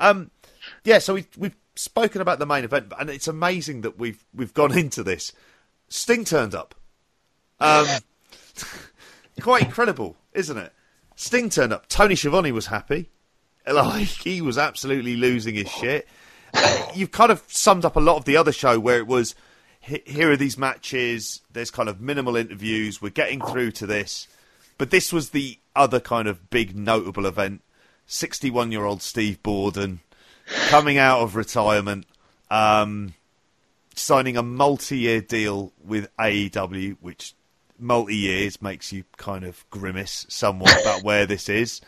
Um, 0.00 0.30
yeah, 0.84 0.98
so 0.98 1.14
we've 1.14 1.28
we've 1.36 1.56
spoken 1.76 2.20
about 2.20 2.38
the 2.38 2.46
main 2.46 2.64
event, 2.64 2.92
and 2.98 3.08
it's 3.08 3.28
amazing 3.28 3.82
that 3.82 3.98
we've 3.98 4.24
we've 4.34 4.54
gone 4.54 4.76
into 4.76 5.02
this. 5.02 5.32
Sting 5.88 6.24
turned 6.24 6.54
up. 6.54 6.74
Um, 7.58 7.86
quite 9.40 9.62
incredible, 9.62 10.16
isn't 10.32 10.58
it? 10.58 10.72
Sting 11.14 11.48
turned 11.48 11.72
up. 11.72 11.88
Tony 11.88 12.14
Schiavone 12.14 12.52
was 12.52 12.66
happy. 12.66 13.10
Like 13.72 14.06
he 14.06 14.40
was 14.40 14.58
absolutely 14.58 15.16
losing 15.16 15.56
his 15.56 15.68
shit. 15.68 16.06
You've 16.94 17.10
kind 17.10 17.32
of 17.32 17.42
summed 17.48 17.84
up 17.84 17.96
a 17.96 18.00
lot 18.00 18.16
of 18.16 18.24
the 18.24 18.36
other 18.36 18.52
show 18.52 18.78
where 18.78 18.98
it 18.98 19.08
was 19.08 19.34
here 19.80 20.30
are 20.30 20.36
these 20.36 20.56
matches. 20.56 21.40
There's 21.52 21.70
kind 21.70 21.88
of 21.88 22.00
minimal 22.00 22.36
interviews. 22.36 23.02
We're 23.02 23.10
getting 23.10 23.40
through 23.40 23.72
to 23.72 23.86
this, 23.86 24.28
but 24.78 24.90
this 24.90 25.12
was 25.12 25.30
the 25.30 25.58
other 25.74 26.00
kind 26.00 26.28
of 26.28 26.50
big 26.50 26.76
notable 26.76 27.26
event. 27.26 27.62
61 28.06 28.70
year 28.70 28.84
old 28.84 29.02
Steve 29.02 29.42
Borden 29.42 30.00
coming 30.68 30.96
out 30.96 31.20
of 31.20 31.34
retirement, 31.34 32.06
um, 32.50 33.14
signing 33.94 34.36
a 34.36 34.42
multi 34.42 34.98
year 34.98 35.20
deal 35.20 35.72
with 35.84 36.08
AEW, 36.16 36.96
which 37.00 37.34
multi 37.78 38.16
years 38.16 38.62
makes 38.62 38.92
you 38.92 39.04
kind 39.16 39.44
of 39.44 39.68
grimace 39.70 40.24
somewhat 40.28 40.80
about 40.80 41.02
where 41.02 41.26
this 41.26 41.48
is. 41.48 41.80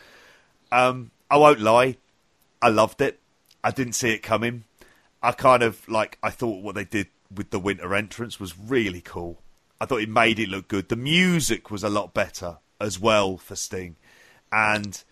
Um, 0.71 1.11
I 1.29 1.37
won't 1.37 1.59
lie, 1.59 1.97
I 2.61 2.69
loved 2.69 3.01
it. 3.01 3.19
I 3.63 3.71
didn't 3.71 3.93
see 3.93 4.11
it 4.11 4.23
coming. 4.23 4.63
I 5.21 5.31
kind 5.33 5.63
of 5.63 5.87
like 5.87 6.17
I 6.23 6.29
thought 6.29 6.63
what 6.63 6.75
they 6.75 6.85
did 6.85 7.07
with 7.33 7.51
the 7.51 7.59
winter 7.59 7.93
entrance 7.93 8.39
was 8.39 8.57
really 8.57 9.01
cool. 9.01 9.41
I 9.79 9.85
thought 9.85 10.01
it 10.01 10.09
made 10.09 10.39
it 10.39 10.49
look 10.49 10.67
good. 10.67 10.89
The 10.89 10.95
music 10.95 11.69
was 11.69 11.83
a 11.83 11.89
lot 11.89 12.13
better 12.13 12.57
as 12.81 12.99
well 12.99 13.37
for 13.37 13.55
Sting, 13.55 13.97
and 14.51 15.03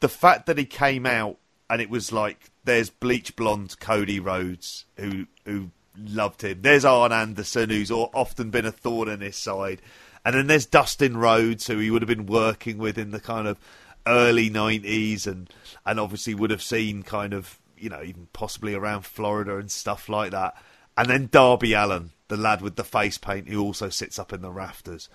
the 0.00 0.08
fact 0.08 0.46
that 0.46 0.58
he 0.58 0.66
came 0.66 1.06
out 1.06 1.38
and 1.68 1.80
it 1.80 1.90
was 1.90 2.12
like 2.12 2.50
there's 2.64 2.90
bleach 2.90 3.36
blonde 3.36 3.78
Cody 3.80 4.20
Rhodes 4.20 4.84
who 4.96 5.26
who 5.44 5.70
loved 5.98 6.42
him. 6.42 6.60
There's 6.62 6.84
Arn 6.84 7.12
Anderson 7.12 7.70
who's 7.70 7.90
often 7.90 8.50
been 8.50 8.66
a 8.66 8.72
thorn 8.72 9.08
in 9.08 9.20
his 9.20 9.36
side, 9.36 9.80
and 10.24 10.34
then 10.34 10.46
there's 10.46 10.66
Dustin 10.66 11.16
Rhodes 11.16 11.66
who 11.66 11.78
he 11.78 11.90
would 11.90 12.02
have 12.02 12.08
been 12.08 12.26
working 12.26 12.78
with 12.78 12.98
in 12.98 13.10
the 13.10 13.20
kind 13.20 13.48
of 13.48 13.58
early 14.06 14.50
'90s, 14.50 15.26
and 15.26 15.50
and 15.84 16.00
obviously 16.00 16.34
would 16.34 16.50
have 16.50 16.62
seen 16.62 17.02
kind 17.02 17.32
of 17.32 17.60
you 17.76 17.88
know 17.88 18.02
even 18.02 18.28
possibly 18.32 18.74
around 18.74 19.04
Florida 19.04 19.56
and 19.56 19.70
stuff 19.70 20.08
like 20.08 20.30
that. 20.30 20.54
And 20.96 21.08
then 21.10 21.28
Darby 21.30 21.72
Allin, 21.72 22.10
the 22.28 22.36
lad 22.36 22.62
with 22.62 22.76
the 22.76 22.84
face 22.84 23.18
paint, 23.18 23.48
who 23.48 23.60
also 23.60 23.88
sits 23.88 24.18
up 24.18 24.32
in 24.32 24.42
the 24.42 24.50
rafters. 24.50 25.08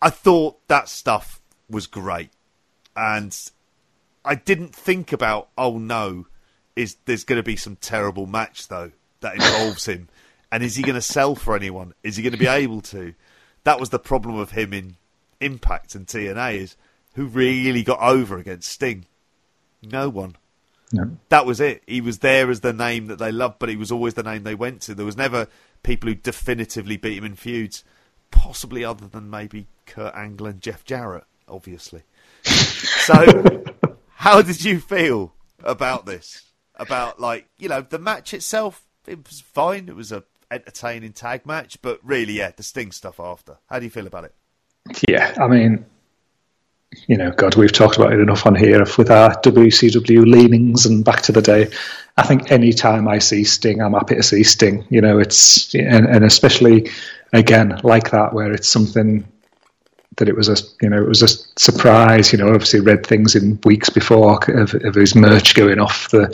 I 0.00 0.10
thought 0.10 0.66
that 0.68 0.88
stuff 0.88 1.40
was 1.70 1.86
great, 1.86 2.30
and 2.94 3.36
I 4.24 4.34
didn't 4.34 4.74
think 4.74 5.12
about 5.12 5.48
oh 5.56 5.78
no, 5.78 6.26
is 6.74 6.96
there's 7.06 7.24
going 7.24 7.38
to 7.38 7.42
be 7.42 7.56
some 7.56 7.76
terrible 7.76 8.26
match 8.26 8.68
though 8.68 8.92
that 9.20 9.34
involves 9.34 9.86
him, 9.86 10.08
and 10.52 10.62
is 10.62 10.76
he 10.76 10.82
going 10.82 10.94
to 10.94 11.02
sell 11.02 11.34
for 11.34 11.56
anyone? 11.56 11.94
Is 12.02 12.16
he 12.16 12.22
going 12.22 12.32
to 12.32 12.38
be 12.38 12.46
able 12.46 12.80
to? 12.82 13.14
That 13.64 13.80
was 13.80 13.90
the 13.90 13.98
problem 13.98 14.38
of 14.38 14.52
him 14.52 14.72
in 14.72 14.96
Impact 15.40 15.94
and 15.94 16.06
TNA 16.06 16.54
is 16.54 16.76
who 17.16 17.26
really 17.26 17.82
got 17.82 18.00
over 18.00 18.36
against 18.36 18.70
Sting? 18.70 19.06
No 19.82 20.08
one. 20.08 20.36
No. 20.92 21.16
That 21.30 21.46
was 21.46 21.60
it. 21.60 21.82
He 21.86 22.00
was 22.00 22.18
there 22.18 22.50
as 22.50 22.60
the 22.60 22.74
name 22.74 23.06
that 23.06 23.18
they 23.18 23.32
loved, 23.32 23.58
but 23.58 23.70
he 23.70 23.76
was 23.76 23.90
always 23.90 24.14
the 24.14 24.22
name 24.22 24.44
they 24.44 24.54
went 24.54 24.82
to. 24.82 24.94
There 24.94 25.06
was 25.06 25.16
never 25.16 25.48
people 25.82 26.08
who 26.08 26.14
definitively 26.14 26.96
beat 26.96 27.18
him 27.18 27.24
in 27.24 27.34
feuds, 27.34 27.84
possibly 28.30 28.84
other 28.84 29.08
than 29.08 29.30
maybe 29.30 29.66
Kurt 29.86 30.14
Angle 30.14 30.46
and 30.46 30.60
Jeff 30.60 30.84
Jarrett, 30.84 31.24
obviously. 31.48 32.02
so, 32.44 33.66
how 34.10 34.42
did 34.42 34.62
you 34.62 34.78
feel 34.78 35.34
about 35.64 36.06
this? 36.06 36.42
About 36.78 37.18
like 37.18 37.48
you 37.56 37.70
know 37.70 37.80
the 37.80 37.98
match 37.98 38.34
itself? 38.34 38.84
It 39.06 39.26
was 39.26 39.40
fine. 39.40 39.88
It 39.88 39.96
was 39.96 40.12
a 40.12 40.24
entertaining 40.50 41.14
tag 41.14 41.46
match, 41.46 41.80
but 41.80 41.98
really, 42.04 42.34
yeah, 42.34 42.50
the 42.54 42.62
Sting 42.62 42.92
stuff 42.92 43.18
after. 43.18 43.56
How 43.70 43.78
do 43.78 43.86
you 43.86 43.90
feel 43.90 44.06
about 44.06 44.24
it? 44.24 44.34
Yeah, 45.08 45.34
I 45.40 45.48
mean, 45.48 45.86
you 47.06 47.16
know, 47.16 47.30
God, 47.30 47.54
we've 47.54 47.72
talked 47.72 47.96
about 47.96 48.12
it 48.12 48.20
enough 48.20 48.46
on 48.46 48.54
here 48.54 48.84
with 48.98 49.10
our 49.10 49.34
WCW 49.42 50.24
leanings 50.26 50.86
and 50.86 51.04
back 51.04 51.22
to 51.22 51.32
the 51.32 51.42
day. 51.42 51.68
I 52.16 52.22
think 52.22 52.50
any 52.50 52.72
time 52.72 53.08
I 53.08 53.18
see 53.18 53.44
Sting, 53.44 53.80
I'm 53.80 53.92
happy 53.92 54.16
to 54.16 54.22
see 54.22 54.42
Sting. 54.42 54.86
You 54.90 55.00
know, 55.00 55.18
it's 55.18 55.74
and, 55.74 56.06
and 56.06 56.24
especially 56.24 56.90
again 57.32 57.80
like 57.82 58.10
that 58.10 58.32
where 58.32 58.52
it's 58.52 58.68
something 58.68 59.26
that 60.16 60.28
it 60.28 60.36
was 60.36 60.48
a 60.48 60.56
you 60.80 60.88
know 60.88 61.02
it 61.02 61.08
was 61.08 61.22
a 61.22 61.28
surprise. 61.58 62.32
You 62.32 62.38
know, 62.38 62.48
obviously 62.48 62.80
read 62.80 63.06
things 63.06 63.34
in 63.34 63.58
weeks 63.64 63.90
before 63.90 64.38
of, 64.50 64.74
of 64.74 64.94
his 64.94 65.14
merch 65.14 65.54
going 65.54 65.78
off 65.78 66.10
the 66.10 66.26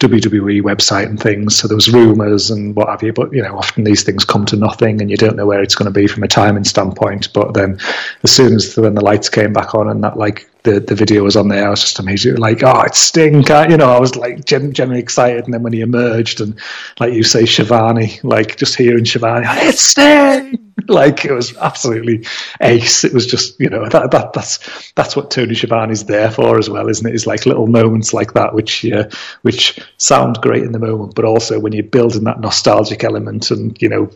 WWE 0.00 0.62
website 0.62 1.06
and 1.06 1.20
things. 1.20 1.56
So 1.56 1.68
there 1.68 1.76
was 1.76 1.92
rumours 1.92 2.50
and 2.50 2.74
what 2.74 2.88
have 2.88 3.02
you. 3.02 3.12
But 3.12 3.32
you 3.32 3.42
know, 3.42 3.56
often 3.56 3.84
these 3.84 4.02
things 4.02 4.24
come 4.24 4.46
to 4.46 4.56
nothing, 4.56 5.00
and 5.00 5.10
you 5.10 5.16
don't 5.16 5.36
know 5.36 5.46
where 5.46 5.62
it's 5.62 5.74
going 5.74 5.92
to 5.92 6.00
be 6.00 6.06
from 6.06 6.22
a 6.22 6.28
timing 6.28 6.64
standpoint. 6.64 7.32
But 7.32 7.54
then, 7.54 7.78
as 8.22 8.32
soon 8.32 8.54
as 8.54 8.74
the, 8.74 8.82
when 8.82 8.94
the 8.94 9.04
lights 9.04 9.28
came 9.28 9.52
back 9.52 9.74
on 9.74 9.88
and 9.88 10.02
that 10.02 10.16
like 10.16 10.48
the, 10.66 10.80
the 10.80 10.94
video 10.94 11.22
was 11.22 11.36
on 11.36 11.48
there, 11.48 11.66
I 11.66 11.70
was 11.70 11.80
just 11.80 11.98
immediately 11.98 12.40
like, 12.40 12.62
oh, 12.62 12.82
it's 12.82 12.98
Sting. 12.98 13.44
You 13.70 13.76
know, 13.76 13.90
I 13.90 14.00
was 14.00 14.16
like 14.16 14.44
gen- 14.44 14.72
genuinely 14.72 15.02
excited. 15.02 15.44
And 15.44 15.54
then 15.54 15.62
when 15.62 15.72
he 15.72 15.80
emerged, 15.80 16.40
and 16.40 16.58
like 17.00 17.14
you 17.14 17.22
say, 17.22 17.46
Schiavone, 17.46 18.18
like 18.22 18.56
just 18.56 18.76
hearing 18.76 19.04
Schiavone, 19.04 19.46
it's 19.46 19.80
Sting. 19.80 20.62
like 20.88 21.24
it 21.24 21.32
was 21.32 21.56
absolutely 21.56 22.26
ace. 22.60 23.04
It 23.04 23.14
was 23.14 23.26
just 23.26 23.58
you 23.58 23.70
know 23.70 23.88
that, 23.88 24.10
that 24.10 24.32
that's 24.32 24.92
that's 24.92 25.16
what 25.16 25.30
Tony 25.30 25.54
Schiavone's 25.54 26.04
there 26.04 26.30
for 26.30 26.58
as 26.58 26.68
well, 26.68 26.88
isn't 26.88 27.06
it? 27.06 27.14
Is 27.14 27.26
like 27.26 27.46
little 27.46 27.66
moments 27.66 28.12
like 28.12 28.34
that 28.34 28.54
which 28.54 28.84
uh, 28.86 29.08
which 29.42 29.80
sound 29.96 30.36
great 30.42 30.64
in 30.64 30.72
the 30.72 30.78
moment, 30.78 31.14
but 31.14 31.24
also 31.24 31.58
when 31.58 31.72
you're 31.72 31.82
building 31.82 32.24
that 32.24 32.40
nostalgic 32.40 33.04
element 33.04 33.50
and 33.50 33.80
you 33.80 33.88
know 33.88 34.10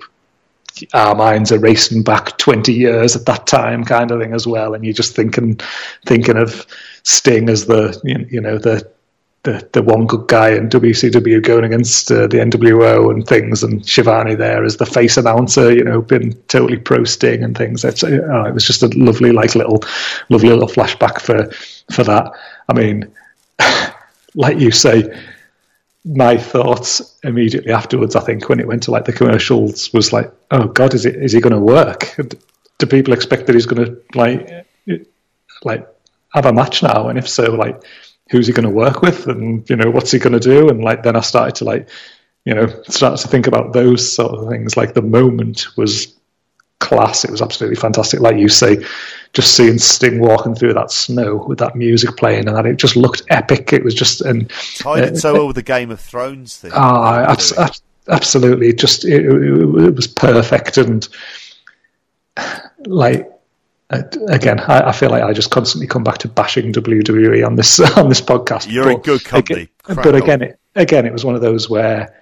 our 0.94 1.14
minds 1.14 1.52
are 1.52 1.58
racing 1.58 2.02
back 2.02 2.38
20 2.38 2.72
years 2.72 3.16
at 3.16 3.26
that 3.26 3.46
time 3.46 3.84
kind 3.84 4.10
of 4.10 4.20
thing 4.20 4.34
as 4.34 4.46
well 4.46 4.74
and 4.74 4.84
you're 4.84 4.94
just 4.94 5.14
thinking 5.14 5.58
thinking 6.06 6.36
of 6.36 6.66
sting 7.02 7.48
as 7.48 7.66
the 7.66 8.00
you 8.30 8.40
know 8.40 8.58
the 8.58 8.88
the, 9.42 9.66
the 9.72 9.82
one 9.82 10.06
good 10.06 10.28
guy 10.28 10.50
in 10.50 10.68
WCW 10.68 11.42
going 11.42 11.64
against 11.64 12.12
uh, 12.12 12.26
the 12.26 12.38
NWO 12.38 13.10
and 13.10 13.26
things, 13.26 13.62
and 13.62 13.84
Schiavone 13.86 14.34
there 14.34 14.64
as 14.64 14.76
the 14.76 14.84
face 14.84 15.16
announcer, 15.16 15.72
you 15.72 15.82
know, 15.82 16.02
been 16.02 16.32
totally 16.48 16.76
pro 16.76 17.04
Sting 17.04 17.42
and 17.42 17.56
things. 17.56 17.84
It's, 17.84 18.04
uh, 18.04 18.44
it 18.46 18.52
was 18.52 18.66
just 18.66 18.82
a 18.82 18.88
lovely, 18.88 19.32
like 19.32 19.54
little, 19.54 19.82
lovely 20.28 20.50
little 20.50 20.68
flashback 20.68 21.20
for 21.22 21.50
for 21.94 22.04
that. 22.04 22.32
I 22.68 22.74
mean, 22.74 23.10
like 24.34 24.58
you 24.58 24.70
say, 24.70 25.04
my 26.04 26.36
thoughts 26.36 27.18
immediately 27.22 27.72
afterwards, 27.72 28.16
I 28.16 28.20
think, 28.20 28.48
when 28.48 28.60
it 28.60 28.66
went 28.66 28.84
to 28.84 28.90
like 28.90 29.04
the 29.04 29.12
commercials, 29.12 29.92
was 29.92 30.12
like, 30.12 30.32
"Oh 30.50 30.68
God, 30.68 30.94
is 30.94 31.04
it 31.04 31.16
is 31.16 31.32
he 31.32 31.40
going 31.40 31.52
to 31.52 31.60
work? 31.60 32.16
Do 32.78 32.86
people 32.86 33.12
expect 33.12 33.46
that 33.46 33.54
he's 33.54 33.66
going 33.66 33.84
to 33.84 34.02
like 34.14 34.66
like 35.62 35.86
have 36.32 36.46
a 36.46 36.52
match 36.52 36.82
now? 36.82 37.08
And 37.08 37.18
if 37.18 37.28
so, 37.28 37.54
like, 37.54 37.82
who's 38.30 38.46
he 38.46 38.52
going 38.52 38.68
to 38.68 38.74
work 38.74 39.02
with? 39.02 39.26
And 39.26 39.68
you 39.68 39.76
know, 39.76 39.90
what's 39.90 40.10
he 40.10 40.18
going 40.18 40.32
to 40.32 40.40
do? 40.40 40.68
And 40.68 40.82
like, 40.82 41.02
then 41.02 41.16
I 41.16 41.20
started 41.20 41.56
to 41.56 41.64
like, 41.64 41.88
you 42.44 42.54
know, 42.54 42.82
start 42.88 43.18
to 43.20 43.28
think 43.28 43.46
about 43.46 43.72
those 43.72 44.14
sort 44.14 44.32
of 44.32 44.48
things. 44.48 44.76
Like 44.76 44.94
the 44.94 45.02
moment 45.02 45.76
was 45.76 46.14
class. 46.80 47.24
It 47.24 47.30
was 47.30 47.40
absolutely 47.40 47.76
fantastic. 47.76 48.20
Like 48.20 48.36
you 48.36 48.48
say, 48.48 48.84
just 49.32 49.56
seeing 49.56 49.78
Sting 49.78 50.20
walking 50.20 50.54
through 50.54 50.74
that 50.74 50.90
snow 50.90 51.44
with 51.46 51.58
that 51.58 51.76
music 51.76 52.16
playing 52.16 52.48
and 52.48 52.56
that 52.56 52.66
it 52.66 52.76
just 52.76 52.96
looked 52.96 53.22
epic. 53.30 53.72
It 53.72 53.84
was 53.84 53.94
just 53.94 54.20
and 54.22 54.50
tied 54.76 55.04
uh, 55.04 55.14
so 55.16 55.32
well 55.34 55.46
with 55.46 55.56
the 55.56 55.62
Game 55.62 55.90
of 55.90 56.00
Thrones 56.00 56.56
thing. 56.56 56.72
Ah, 56.74 57.36
absolutely. 58.08 58.72
Just 58.72 59.04
it, 59.04 59.24
it, 59.24 59.84
it 59.84 59.94
was 59.94 60.08
perfect 60.08 60.78
and 60.78 61.08
like 62.86 63.30
again, 63.90 64.60
I, 64.60 64.88
I, 64.88 64.92
feel 64.92 65.10
like 65.10 65.22
I 65.22 65.32
just 65.32 65.50
constantly 65.50 65.86
come 65.86 66.04
back 66.04 66.18
to 66.18 66.28
bashing 66.28 66.72
WWE 66.72 67.44
on 67.46 67.56
this 67.56 67.80
on 67.96 68.08
this 68.08 68.20
podcast. 68.20 68.70
You're 68.70 68.84
but, 68.84 68.94
in 68.94 69.00
good 69.00 69.24
company. 69.24 69.68
but 69.86 70.14
again, 70.14 70.42
it, 70.42 70.60
again, 70.74 71.06
it 71.06 71.12
was 71.12 71.24
one 71.24 71.34
of 71.34 71.40
those 71.40 71.68
where 71.68 72.14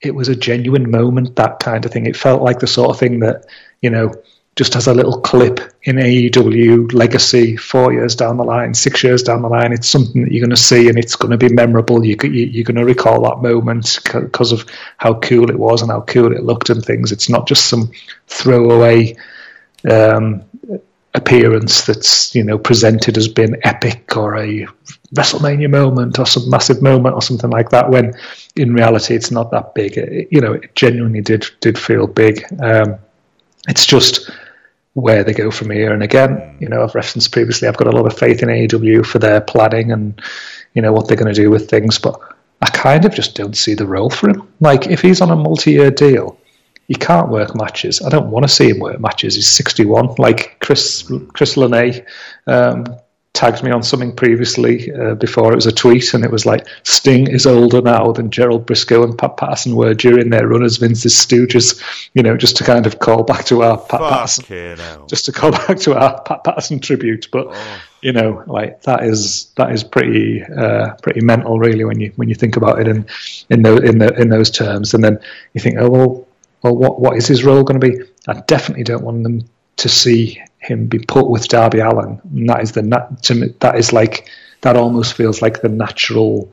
it 0.00 0.14
was 0.14 0.28
a 0.28 0.36
genuine 0.36 0.90
moment, 0.90 1.36
that 1.36 1.58
kind 1.60 1.84
of 1.84 1.92
thing. 1.92 2.06
It 2.06 2.16
felt 2.16 2.42
like 2.42 2.58
the 2.58 2.66
sort 2.66 2.90
of 2.90 2.98
thing 2.98 3.20
that 3.20 3.46
you 3.82 3.90
know 3.90 4.12
just 4.56 4.74
as 4.74 4.86
a 4.86 4.94
little 4.94 5.20
clip 5.20 5.60
in 5.82 5.96
AEW 5.96 6.92
legacy 6.94 7.56
four 7.58 7.92
years 7.92 8.16
down 8.16 8.38
the 8.38 8.44
line, 8.44 8.72
six 8.72 9.04
years 9.04 9.22
down 9.22 9.42
the 9.42 9.48
line. 9.48 9.70
It's 9.70 9.86
something 9.86 10.22
that 10.22 10.32
you're 10.32 10.40
going 10.40 10.48
to 10.48 10.56
see 10.56 10.88
and 10.88 10.98
it's 10.98 11.14
going 11.14 11.30
to 11.30 11.36
be 11.36 11.52
memorable. 11.52 12.02
You, 12.02 12.16
you're 12.22 12.64
going 12.64 12.76
to 12.76 12.84
recall 12.84 13.20
that 13.24 13.46
moment 13.46 13.98
because 14.02 14.52
of 14.52 14.64
how 14.96 15.14
cool 15.20 15.50
it 15.50 15.58
was 15.58 15.82
and 15.82 15.90
how 15.90 16.00
cool 16.00 16.32
it 16.32 16.42
looked 16.42 16.70
and 16.70 16.82
things. 16.82 17.12
It's 17.12 17.28
not 17.28 17.46
just 17.46 17.66
some 17.66 17.92
throwaway 18.28 19.14
um, 19.90 20.42
appearance 21.14 21.84
that's 21.86 22.34
you 22.34 22.42
know 22.42 22.58
presented 22.58 23.16
as 23.16 23.28
being 23.28 23.56
epic 23.62 24.16
or 24.16 24.36
a 24.36 24.66
WrestleMania 25.14 25.70
moment 25.70 26.18
or 26.18 26.26
some 26.26 26.48
massive 26.48 26.82
moment 26.82 27.14
or 27.14 27.22
something 27.22 27.50
like 27.50 27.70
that. 27.70 27.90
When 27.90 28.14
in 28.56 28.72
reality, 28.72 29.14
it's 29.14 29.30
not 29.30 29.50
that 29.50 29.74
big. 29.74 29.98
It, 29.98 30.28
you 30.30 30.40
know, 30.40 30.54
it 30.54 30.74
genuinely 30.74 31.20
did 31.20 31.46
did 31.60 31.78
feel 31.78 32.06
big. 32.06 32.42
Um, 32.58 32.96
it's 33.68 33.86
just 33.86 34.30
where 34.94 35.22
they 35.22 35.34
go 35.34 35.50
from 35.50 35.70
here. 35.70 35.92
And 35.92 36.02
again, 36.02 36.56
you 36.60 36.68
know, 36.68 36.82
I've 36.82 36.94
referenced 36.94 37.32
previously, 37.32 37.68
I've 37.68 37.76
got 37.76 37.88
a 37.88 37.96
lot 37.96 38.06
of 38.06 38.18
faith 38.18 38.42
in 38.42 38.48
AEW 38.48 39.04
for 39.04 39.18
their 39.18 39.40
planning 39.40 39.92
and, 39.92 40.20
you 40.74 40.82
know, 40.82 40.92
what 40.92 41.06
they're 41.06 41.16
going 41.16 41.32
to 41.32 41.40
do 41.40 41.50
with 41.50 41.68
things. 41.68 41.98
But 41.98 42.18
I 42.62 42.70
kind 42.70 43.04
of 43.04 43.14
just 43.14 43.34
don't 43.34 43.56
see 43.56 43.74
the 43.74 43.86
role 43.86 44.08
for 44.10 44.30
him. 44.30 44.48
Like, 44.60 44.86
if 44.86 45.02
he's 45.02 45.20
on 45.20 45.30
a 45.30 45.36
multi 45.36 45.72
year 45.72 45.90
deal, 45.90 46.38
he 46.88 46.94
can't 46.94 47.28
work 47.28 47.54
matches. 47.54 48.00
I 48.00 48.08
don't 48.08 48.30
want 48.30 48.44
to 48.44 48.48
see 48.48 48.70
him 48.70 48.78
work 48.78 49.00
matches. 49.00 49.34
He's 49.34 49.48
61. 49.48 50.14
Like 50.18 50.58
Chris 50.60 51.10
Chris 51.34 51.56
Lene 51.56 52.06
um, 52.46 52.86
tagged 53.36 53.62
me 53.62 53.70
on 53.70 53.82
something 53.82 54.14
previously 54.16 54.90
uh, 54.92 55.14
before 55.14 55.52
it 55.52 55.54
was 55.54 55.66
a 55.66 55.72
tweet, 55.72 56.14
and 56.14 56.24
it 56.24 56.30
was 56.30 56.46
like 56.46 56.66
Sting 56.82 57.28
is 57.28 57.46
older 57.46 57.80
now 57.82 58.10
than 58.12 58.30
Gerald 58.30 58.66
Brisco 58.66 59.04
and 59.04 59.16
Pat 59.16 59.36
Patterson 59.36 59.76
were 59.76 59.94
during 59.94 60.30
their 60.30 60.48
run 60.48 60.64
as 60.64 60.78
Vince's 60.78 61.14
Stooges. 61.14 61.80
You 62.14 62.22
know, 62.22 62.36
just 62.36 62.56
to 62.56 62.64
kind 62.64 62.86
of 62.86 62.98
call 62.98 63.22
back 63.22 63.44
to 63.46 63.62
our 63.62 63.76
Pat 63.76 64.00
Fuck 64.00 64.10
Patterson, 64.10 64.44
just 65.06 65.26
to 65.26 65.32
call 65.32 65.50
back 65.52 65.76
to 65.80 65.94
our 65.94 66.20
Pat 66.22 66.42
Patterson 66.44 66.80
tribute. 66.80 67.28
But 67.30 67.46
Oh. 67.48 67.78
you 68.02 68.12
know, 68.12 68.42
like 68.46 68.82
that 68.82 69.04
is 69.04 69.52
that 69.56 69.70
is 69.72 69.84
pretty 69.84 70.42
uh, 70.42 70.94
pretty 71.02 71.20
mental, 71.20 71.58
really, 71.58 71.84
when 71.84 72.00
you 72.00 72.12
when 72.16 72.28
you 72.28 72.34
think 72.34 72.56
about 72.56 72.80
it 72.80 72.88
in 72.88 73.06
in 73.50 73.62
the, 73.62 73.76
in 73.76 73.98
the, 73.98 74.14
in 74.20 74.28
those 74.30 74.50
terms. 74.50 74.94
And 74.94 75.04
then 75.04 75.18
you 75.54 75.60
think, 75.60 75.76
oh 75.78 75.90
well, 75.90 76.26
well, 76.62 76.76
what 76.76 77.00
what 77.00 77.16
is 77.16 77.26
his 77.26 77.44
role 77.44 77.62
going 77.62 77.80
to 77.80 77.86
be? 77.86 78.02
I 78.28 78.40
definitely 78.46 78.84
don't 78.84 79.04
want 79.04 79.22
them 79.22 79.48
to 79.76 79.88
see 79.88 80.40
him 80.58 80.86
be 80.86 80.98
put 80.98 81.28
with 81.28 81.48
Darby 81.48 81.80
Allin. 81.80 82.20
And 82.24 82.48
that 82.48 82.62
is 82.62 82.72
the 82.72 82.82
to 83.22 83.34
me, 83.34 83.54
that 83.60 83.76
is 83.76 83.92
like 83.92 84.28
that 84.62 84.76
almost 84.76 85.14
feels 85.14 85.42
like 85.42 85.60
the 85.60 85.68
natural 85.68 86.52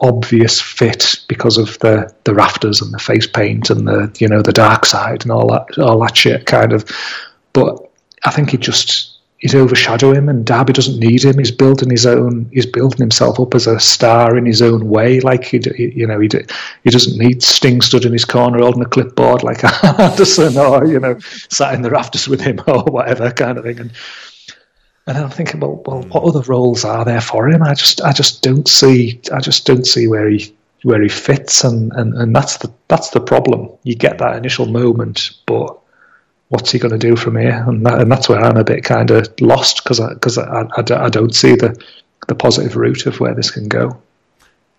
obvious 0.00 0.60
fit 0.60 1.16
because 1.26 1.58
of 1.58 1.78
the 1.80 2.12
the 2.24 2.34
rafters 2.34 2.80
and 2.80 2.92
the 2.92 2.98
face 2.98 3.26
paint 3.26 3.70
and 3.70 3.88
the 3.88 4.14
you 4.18 4.28
know 4.28 4.42
the 4.42 4.52
dark 4.52 4.84
side 4.84 5.22
and 5.22 5.32
all 5.32 5.48
that 5.48 5.78
all 5.78 5.98
that 6.00 6.16
shit 6.16 6.46
kind 6.46 6.72
of 6.72 6.84
but 7.52 7.90
I 8.24 8.30
think 8.30 8.50
he 8.50 8.58
just 8.58 9.13
he'd 9.44 9.54
overshadow 9.54 10.14
him 10.14 10.30
and 10.30 10.46
Darby 10.46 10.72
doesn't 10.72 10.98
need 10.98 11.22
him. 11.22 11.38
He's 11.38 11.50
building 11.50 11.90
his 11.90 12.06
own 12.06 12.48
he's 12.50 12.64
building 12.64 12.98
himself 12.98 13.38
up 13.38 13.54
as 13.54 13.66
a 13.66 13.78
star 13.78 14.38
in 14.38 14.46
his 14.46 14.62
own 14.62 14.88
way. 14.88 15.20
Like 15.20 15.44
he, 15.44 15.60
you 15.76 16.06
know 16.06 16.18
he, 16.18 16.30
he 16.82 16.90
doesn't 16.90 17.18
need 17.18 17.42
Sting 17.42 17.82
stood 17.82 18.06
in 18.06 18.12
his 18.12 18.24
corner 18.24 18.60
holding 18.60 18.82
a 18.82 18.86
clipboard 18.86 19.42
like 19.42 19.62
Anderson 20.00 20.56
or 20.56 20.86
you 20.86 20.98
know 20.98 21.18
sat 21.50 21.74
in 21.74 21.82
the 21.82 21.90
rafters 21.90 22.26
with 22.26 22.40
him 22.40 22.58
or 22.66 22.84
whatever 22.84 23.30
kind 23.30 23.58
of 23.58 23.64
thing. 23.64 23.80
And 23.80 23.92
and 25.06 25.18
I'm 25.18 25.28
thinking, 25.28 25.60
well, 25.60 25.82
well, 25.84 26.02
what 26.04 26.22
hmm. 26.22 26.28
other 26.28 26.40
roles 26.50 26.82
are 26.84 27.04
there 27.04 27.20
for 27.20 27.50
him? 27.50 27.62
I 27.62 27.74
just, 27.74 28.00
I 28.00 28.12
just 28.12 28.42
don't 28.42 28.66
see, 28.66 29.20
I 29.34 29.40
just 29.40 29.66
don't 29.66 29.86
see 29.86 30.08
where 30.08 30.30
he, 30.30 30.54
where 30.82 31.02
he 31.02 31.10
fits, 31.10 31.62
and, 31.62 31.92
and, 31.92 32.14
and 32.14 32.34
that's 32.34 32.56
the, 32.58 32.72
that's 32.88 33.10
the 33.10 33.20
problem. 33.20 33.68
You 33.82 33.96
get 33.96 34.16
that 34.16 34.36
initial 34.36 34.64
moment, 34.64 35.32
but 35.44 35.78
what's 36.48 36.70
he 36.70 36.78
going 36.78 36.92
to 36.92 36.98
do 36.98 37.16
from 37.16 37.36
here? 37.36 37.64
And, 37.66 37.84
that, 37.86 38.00
and 38.00 38.10
that's 38.10 38.28
where 38.28 38.40
I'm 38.40 38.56
a 38.56 38.64
bit 38.64 38.84
kind 38.84 39.10
of 39.10 39.28
lost 39.40 39.82
because 39.82 40.00
I, 40.00 40.14
because 40.14 40.38
I, 40.38 40.62
I, 40.62 41.04
I 41.04 41.08
don't 41.08 41.34
see 41.34 41.54
the, 41.54 41.80
the 42.28 42.34
positive 42.34 42.76
route 42.76 43.06
of 43.06 43.20
where 43.20 43.34
this 43.34 43.50
can 43.50 43.68
go. 43.68 44.00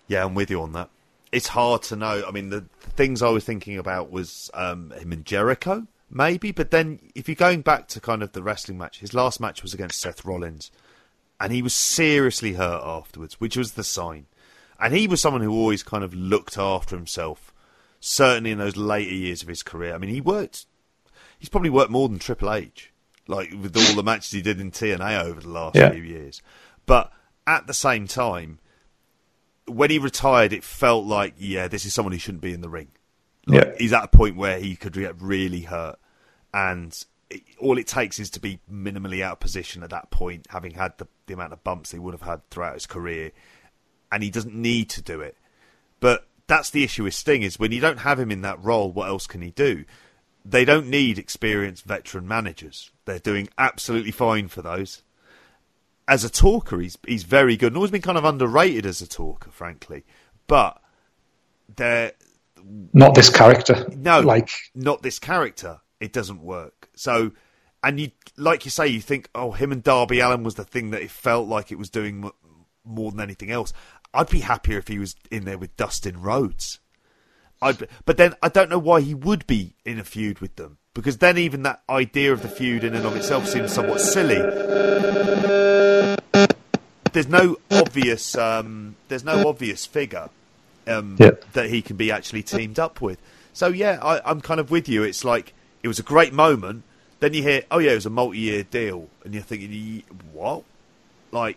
Yeah, 0.08 0.24
I'm 0.24 0.34
with 0.34 0.50
you 0.50 0.62
on 0.62 0.72
that. 0.72 0.88
It's 1.32 1.48
hard 1.48 1.82
to 1.84 1.96
know. 1.96 2.22
I 2.26 2.30
mean, 2.30 2.50
the 2.50 2.64
things 2.80 3.22
I 3.22 3.28
was 3.28 3.44
thinking 3.44 3.78
about 3.78 4.10
was 4.10 4.50
um, 4.54 4.92
him 4.92 5.12
and 5.12 5.24
Jericho, 5.24 5.86
maybe. 6.08 6.52
But 6.52 6.70
then, 6.70 7.00
if 7.14 7.28
you're 7.28 7.34
going 7.34 7.62
back 7.62 7.88
to 7.88 8.00
kind 8.00 8.22
of 8.22 8.32
the 8.32 8.42
wrestling 8.42 8.78
match, 8.78 9.00
his 9.00 9.12
last 9.12 9.40
match 9.40 9.62
was 9.62 9.74
against 9.74 10.00
Seth 10.00 10.24
Rollins, 10.24 10.70
and 11.40 11.52
he 11.52 11.62
was 11.62 11.74
seriously 11.74 12.54
hurt 12.54 12.82
afterwards, 12.84 13.40
which 13.40 13.56
was 13.56 13.72
the 13.72 13.84
sign. 13.84 14.26
And 14.78 14.94
he 14.94 15.08
was 15.08 15.20
someone 15.20 15.42
who 15.42 15.52
always 15.52 15.82
kind 15.82 16.04
of 16.04 16.14
looked 16.14 16.56
after 16.56 16.96
himself, 16.96 17.52
certainly 17.98 18.52
in 18.52 18.58
those 18.58 18.76
later 18.76 19.14
years 19.14 19.42
of 19.42 19.48
his 19.48 19.62
career. 19.62 19.94
I 19.94 19.98
mean, 19.98 20.10
he 20.10 20.20
worked. 20.20 20.66
He's 21.38 21.48
probably 21.48 21.70
worked 21.70 21.90
more 21.90 22.08
than 22.08 22.18
Triple 22.18 22.52
H, 22.52 22.92
like 23.26 23.50
with 23.50 23.76
all 23.76 23.94
the 23.94 24.02
matches 24.02 24.30
he 24.32 24.42
did 24.42 24.60
in 24.60 24.70
TNA 24.70 25.22
over 25.24 25.40
the 25.40 25.48
last 25.48 25.76
Yeah. 25.76 25.90
few 25.90 26.02
years. 26.02 26.42
But 26.86 27.12
at 27.46 27.66
the 27.66 27.74
same 27.74 28.06
time, 28.06 28.58
when 29.66 29.90
he 29.90 29.98
retired, 29.98 30.52
it 30.52 30.64
felt 30.64 31.04
like, 31.04 31.34
yeah, 31.38 31.68
this 31.68 31.84
is 31.84 31.92
someone 31.94 32.12
who 32.12 32.18
shouldn't 32.18 32.42
be 32.42 32.52
in 32.52 32.60
the 32.60 32.68
ring. 32.68 32.88
Like, 33.46 33.64
Yeah. 33.64 33.72
He's 33.78 33.92
at 33.92 34.04
a 34.04 34.08
point 34.08 34.36
where 34.36 34.58
he 34.58 34.76
could 34.76 34.92
get 34.92 35.20
really 35.20 35.62
hurt, 35.62 35.98
and 36.54 36.96
it, 37.30 37.42
all 37.58 37.76
it 37.78 37.86
takes 37.86 38.18
is 38.18 38.30
to 38.30 38.40
be 38.40 38.60
minimally 38.72 39.22
out 39.22 39.32
of 39.32 39.40
position 39.40 39.82
at 39.82 39.90
that 39.90 40.10
point, 40.10 40.46
having 40.50 40.74
had 40.74 40.96
the, 40.98 41.08
the 41.26 41.34
amount 41.34 41.52
of 41.52 41.62
bumps 41.64 41.90
he 41.92 41.98
would 41.98 42.14
have 42.14 42.22
had 42.22 42.48
throughout 42.50 42.74
his 42.74 42.86
career, 42.86 43.32
and 44.12 44.22
he 44.22 44.30
doesn't 44.30 44.54
need 44.54 44.88
to 44.90 45.02
do 45.02 45.20
it. 45.20 45.36
But 45.98 46.26
that's 46.46 46.70
the 46.70 46.84
issue 46.84 47.02
with 47.04 47.14
Sting 47.14 47.42
is 47.42 47.58
when 47.58 47.72
you 47.72 47.80
don't 47.80 47.98
have 47.98 48.20
him 48.20 48.30
in 48.30 48.42
that 48.42 48.62
role, 48.62 48.92
what 48.92 49.08
else 49.08 49.26
can 49.26 49.42
he 49.42 49.50
do? 49.50 49.84
They 50.48 50.64
don't 50.64 50.88
need 50.88 51.18
experienced 51.18 51.84
veteran 51.84 52.28
managers. 52.28 52.90
They're 53.04 53.18
doing 53.18 53.48
absolutely 53.58 54.12
fine 54.12 54.48
for 54.48 54.62
those 54.62 55.02
as 56.08 56.24
a 56.24 56.30
talker, 56.30 56.78
he's 56.78 56.98
he's 57.06 57.24
very 57.24 57.56
good 57.56 57.68
and 57.68 57.76
always 57.76 57.90
been 57.90 58.02
kind 58.02 58.18
of 58.18 58.24
underrated 58.24 58.86
as 58.86 59.00
a 59.00 59.08
talker, 59.08 59.50
frankly. 59.50 60.04
But 60.46 60.80
they're 61.74 62.12
Not 62.92 63.14
this 63.14 63.30
character. 63.30 63.86
no, 63.96 64.20
like 64.20 64.50
not 64.74 65.02
this 65.02 65.18
character. 65.18 65.80
It 65.98 66.12
doesn't 66.12 66.42
work. 66.42 66.88
So, 66.94 67.32
and 67.82 67.98
you 67.98 68.10
like 68.36 68.64
you 68.64 68.70
say, 68.70 68.86
you 68.86 69.00
think, 69.00 69.28
oh, 69.34 69.52
him 69.52 69.72
and 69.72 69.82
Darby 69.82 70.20
Allin 70.20 70.44
was 70.44 70.54
the 70.54 70.64
thing 70.64 70.90
that 70.90 71.02
it 71.02 71.10
felt 71.10 71.48
like 71.48 71.72
it 71.72 71.78
was 71.78 71.90
doing 71.90 72.30
more 72.84 73.10
than 73.10 73.20
anything 73.20 73.50
else. 73.50 73.72
I'd 74.14 74.30
be 74.30 74.40
happier 74.40 74.78
if 74.78 74.88
he 74.88 74.98
was 74.98 75.16
in 75.30 75.44
there 75.44 75.58
with 75.58 75.76
Dustin 75.76 76.22
Rhodes. 76.22 76.78
I'd, 77.62 77.88
but 78.04 78.16
then 78.16 78.34
I 78.42 78.48
don't 78.48 78.68
know 78.70 78.78
why 78.78 79.00
he 79.00 79.14
would 79.14 79.46
be 79.46 79.74
in 79.84 79.98
a 79.98 80.04
feud 80.04 80.40
with 80.40 80.56
them 80.56 80.78
because 80.94 81.18
then 81.18 81.38
even 81.38 81.62
that 81.64 81.82
idea 81.88 82.32
of 82.32 82.42
the 82.42 82.48
feud 82.48 82.84
in 82.84 82.94
and 82.94 83.04
of 83.06 83.16
itself 83.16 83.46
seems 83.48 83.72
somewhat 83.72 84.00
silly. 84.00 84.36
There's 87.12 87.28
no 87.28 87.56
obvious, 87.70 88.36
um, 88.36 88.96
there's 89.08 89.24
no 89.24 89.48
obvious 89.48 89.86
figure 89.86 90.28
um, 90.86 91.16
Yeah. 91.18 91.32
that 91.54 91.70
he 91.70 91.80
can 91.80 91.96
be 91.96 92.10
actually 92.10 92.42
teamed 92.42 92.78
up 92.78 93.00
with. 93.00 93.18
So 93.54 93.68
yeah, 93.68 93.98
I, 94.02 94.20
I'm 94.30 94.42
kind 94.42 94.60
of 94.60 94.70
with 94.70 94.86
you. 94.88 95.02
It's 95.02 95.24
like 95.24 95.54
it 95.82 95.88
was 95.88 95.98
a 95.98 96.02
great 96.02 96.34
moment. 96.34 96.82
Then 97.20 97.32
you 97.32 97.42
hear, 97.42 97.62
oh 97.70 97.78
yeah, 97.78 97.92
it 97.92 97.94
was 97.94 98.04
a 98.06 98.10
multi-year 98.10 98.64
deal, 98.64 99.08
and 99.24 99.32
you're 99.32 99.42
thinking, 99.42 100.02
what? 100.34 100.64
Like, 101.32 101.56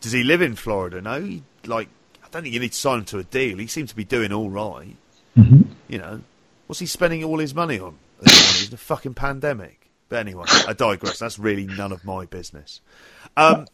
does 0.00 0.12
he 0.12 0.24
live 0.24 0.40
in 0.40 0.54
Florida? 0.56 1.02
No, 1.02 1.20
he, 1.20 1.42
like 1.66 1.88
don't 2.34 2.42
think 2.42 2.54
you 2.54 2.60
need 2.60 2.72
to 2.72 2.78
sign 2.78 2.98
him 2.98 3.04
to 3.06 3.18
a 3.18 3.24
deal. 3.24 3.58
He 3.58 3.68
seems 3.68 3.90
to 3.90 3.96
be 3.96 4.04
doing 4.04 4.32
all 4.32 4.50
right. 4.50 4.96
You 5.88 5.98
know, 5.98 6.20
what's 6.66 6.80
he 6.80 6.86
spending 6.86 7.22
all 7.22 7.38
his 7.38 7.54
money 7.54 7.78
on? 7.78 7.96
He's 8.24 8.68
in 8.68 8.74
a 8.74 8.76
fucking 8.76 9.14
pandemic. 9.14 9.88
But 10.08 10.18
anyway, 10.18 10.46
I 10.48 10.72
digress. 10.72 11.20
That's 11.20 11.38
really 11.38 11.66
none 11.66 11.92
of 11.92 12.04
my 12.04 12.26
business. 12.26 12.80
Um, 13.36 13.66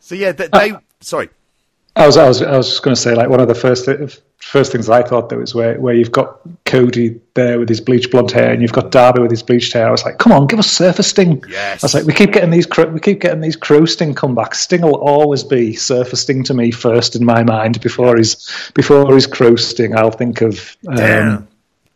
so 0.00 0.16
yeah, 0.16 0.32
th- 0.32 0.50
they. 0.50 0.72
Sorry. 1.00 1.28
I 1.94 2.06
was, 2.06 2.16
I 2.16 2.26
was, 2.26 2.42
I 2.42 2.56
was 2.56 2.68
just 2.68 2.82
going 2.82 2.94
to 2.94 3.00
say, 3.00 3.14
like 3.14 3.28
one 3.28 3.40
of 3.40 3.48
the 3.48 3.54
first 3.54 3.86
first 4.42 4.72
things 4.72 4.90
I 4.90 5.02
thought 5.02 5.28
there 5.28 5.38
was 5.38 5.54
where 5.54 5.80
where 5.80 5.94
you've 5.94 6.12
got 6.12 6.40
Cody 6.64 7.20
there 7.34 7.58
with 7.58 7.68
his 7.68 7.80
bleach 7.80 8.10
blonde 8.10 8.32
hair, 8.32 8.52
and 8.52 8.60
you've 8.60 8.72
got 8.72 8.90
Darby 8.90 9.22
with 9.22 9.30
his 9.30 9.42
bleached 9.42 9.72
hair. 9.72 9.88
I 9.88 9.90
was 9.90 10.04
like, 10.04 10.18
come 10.18 10.32
on, 10.32 10.46
give 10.46 10.58
us 10.58 10.70
Surfer 10.70 11.02
Sting. 11.02 11.42
Yes. 11.48 11.82
I 11.82 11.86
was 11.86 11.94
like, 11.94 12.04
we 12.04 12.12
keep 12.12 12.32
getting 12.32 12.50
these 12.50 12.66
cro- 12.66 12.90
we 12.90 13.00
keep 13.00 13.20
getting 13.20 13.40
these 13.40 13.56
Crow 13.56 13.84
Sting 13.84 14.14
comebacks. 14.14 14.56
Sting 14.56 14.82
will 14.82 15.00
always 15.00 15.44
be 15.44 15.74
Surfer 15.74 16.16
Sting 16.16 16.42
to 16.44 16.54
me 16.54 16.70
first 16.70 17.14
in 17.14 17.24
my 17.24 17.44
mind 17.44 17.80
before 17.80 18.16
he's 18.16 18.70
before 18.74 19.12
he's 19.14 19.26
Crow 19.26 19.56
Sting. 19.56 19.96
I'll 19.96 20.10
think 20.10 20.40
of 20.40 20.76
um, 20.88 20.96
Damn. 20.96 21.48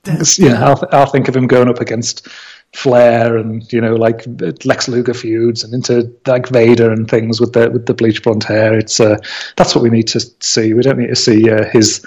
yeah, 0.38 0.64
I'll, 0.64 0.88
I'll 0.92 1.06
think 1.06 1.28
of 1.28 1.36
him 1.36 1.48
going 1.48 1.68
up 1.68 1.80
against 1.80 2.28
Flair 2.74 3.38
and 3.38 3.72
you 3.72 3.80
know 3.80 3.94
like 3.94 4.24
Lex 4.64 4.86
Luger 4.88 5.14
feuds 5.14 5.64
and 5.64 5.72
into 5.72 6.14
like 6.26 6.48
Vader 6.48 6.92
and 6.92 7.08
things 7.08 7.40
with 7.40 7.54
the 7.54 7.70
with 7.70 7.86
the 7.86 7.94
bleach 7.94 8.22
blonde 8.22 8.44
hair. 8.44 8.78
It's 8.78 9.00
uh, 9.00 9.16
that's 9.56 9.74
what 9.74 9.82
we 9.82 9.90
need 9.90 10.08
to 10.08 10.20
see. 10.40 10.74
We 10.74 10.82
don't 10.82 10.98
need 10.98 11.08
to 11.08 11.16
see 11.16 11.50
uh, 11.50 11.64
his 11.64 12.04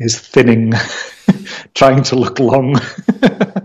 his 0.00 0.18
thinning, 0.18 0.72
trying 1.74 2.02
to 2.04 2.16
look 2.16 2.40
long, 2.40 2.74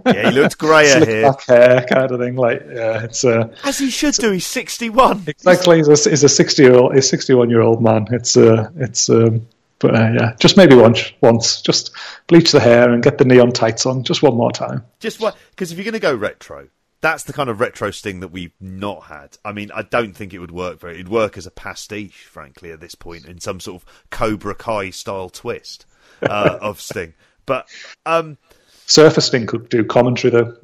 Yeah, 0.05 0.29
he 0.29 0.31
looked 0.31 0.57
grayer 0.59 0.97
slick 0.97 1.09
here, 1.09 1.21
back 1.23 1.45
hair 1.45 1.85
kind 1.89 2.11
of 2.11 2.19
thing. 2.19 2.35
Like 2.35 2.61
yeah, 2.67 3.03
it's 3.03 3.25
uh, 3.25 3.55
as 3.63 3.79
he 3.79 3.89
should 3.89 4.13
do. 4.15 4.31
He's 4.31 4.45
61. 4.45 5.23
exactly 5.27 5.77
he's 5.77 5.87
a, 5.87 6.09
he's 6.09 6.23
a 6.23 6.29
sixty 6.29 6.63
year 6.63 6.75
old, 6.75 6.95
a 6.95 7.01
sixty 7.01 7.33
one 7.33 7.49
year 7.49 7.61
old 7.61 7.81
man. 7.81 8.07
It's 8.11 8.37
uh, 8.37 8.69
it's 8.75 9.09
um, 9.09 9.47
But 9.79 9.95
uh, 9.95 10.11
yeah, 10.13 10.35
just 10.39 10.57
maybe 10.57 10.75
once, 10.75 11.11
once, 11.21 11.61
just 11.61 11.91
bleach 12.27 12.51
the 12.51 12.59
hair 12.59 12.91
and 12.91 13.03
get 13.03 13.17
the 13.17 13.25
neon 13.25 13.51
tights 13.51 13.85
on, 13.85 14.03
just 14.03 14.21
one 14.23 14.35
more 14.35 14.51
time. 14.51 14.85
Just 14.99 15.19
what? 15.19 15.35
Because 15.51 15.71
if 15.71 15.77
you're 15.77 15.85
going 15.85 15.93
to 15.93 15.99
go 15.99 16.15
retro, 16.15 16.69
that's 17.01 17.23
the 17.23 17.33
kind 17.33 17.49
of 17.49 17.59
retro 17.59 17.91
sting 17.91 18.19
that 18.21 18.29
we've 18.29 18.53
not 18.59 19.03
had. 19.03 19.37
I 19.43 19.51
mean, 19.51 19.71
I 19.73 19.81
don't 19.81 20.15
think 20.15 20.33
it 20.33 20.39
would 20.39 20.51
work 20.51 20.79
very. 20.79 20.95
It'd 20.95 21.09
work 21.09 21.37
as 21.37 21.45
a 21.45 21.51
pastiche, 21.51 22.25
frankly, 22.25 22.71
at 22.71 22.79
this 22.79 22.95
point, 22.95 23.25
in 23.25 23.39
some 23.39 23.59
sort 23.59 23.81
of 23.81 23.89
Cobra 24.11 24.55
Kai 24.55 24.91
style 24.91 25.29
twist 25.29 25.85
uh, 26.21 26.57
of 26.61 26.81
Sting. 26.81 27.13
But 27.45 27.67
um, 28.05 28.37
Surfer 28.85 29.21
Sting 29.21 29.45
could 29.45 29.69
do 29.69 29.83
commentary 29.83 30.31
though. 30.31 30.55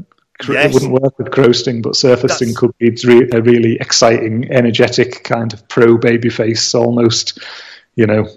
Yes. 0.49 0.71
It 0.71 0.73
wouldn't 0.73 0.91
work 0.91 1.19
with 1.19 1.31
Crow 1.31 1.51
Sting, 1.51 1.81
but 1.81 1.95
Surfer 1.95 2.27
That's- 2.27 2.37
Sting 2.37 2.55
could 2.55 2.75
be 2.79 2.87
a 3.31 3.41
really 3.41 3.75
exciting, 3.75 4.51
energetic 4.51 5.23
kind 5.23 5.53
of 5.53 5.67
pro 5.67 5.97
babyface, 5.97 6.73
almost. 6.73 7.37
You 7.95 8.07
know, 8.07 8.27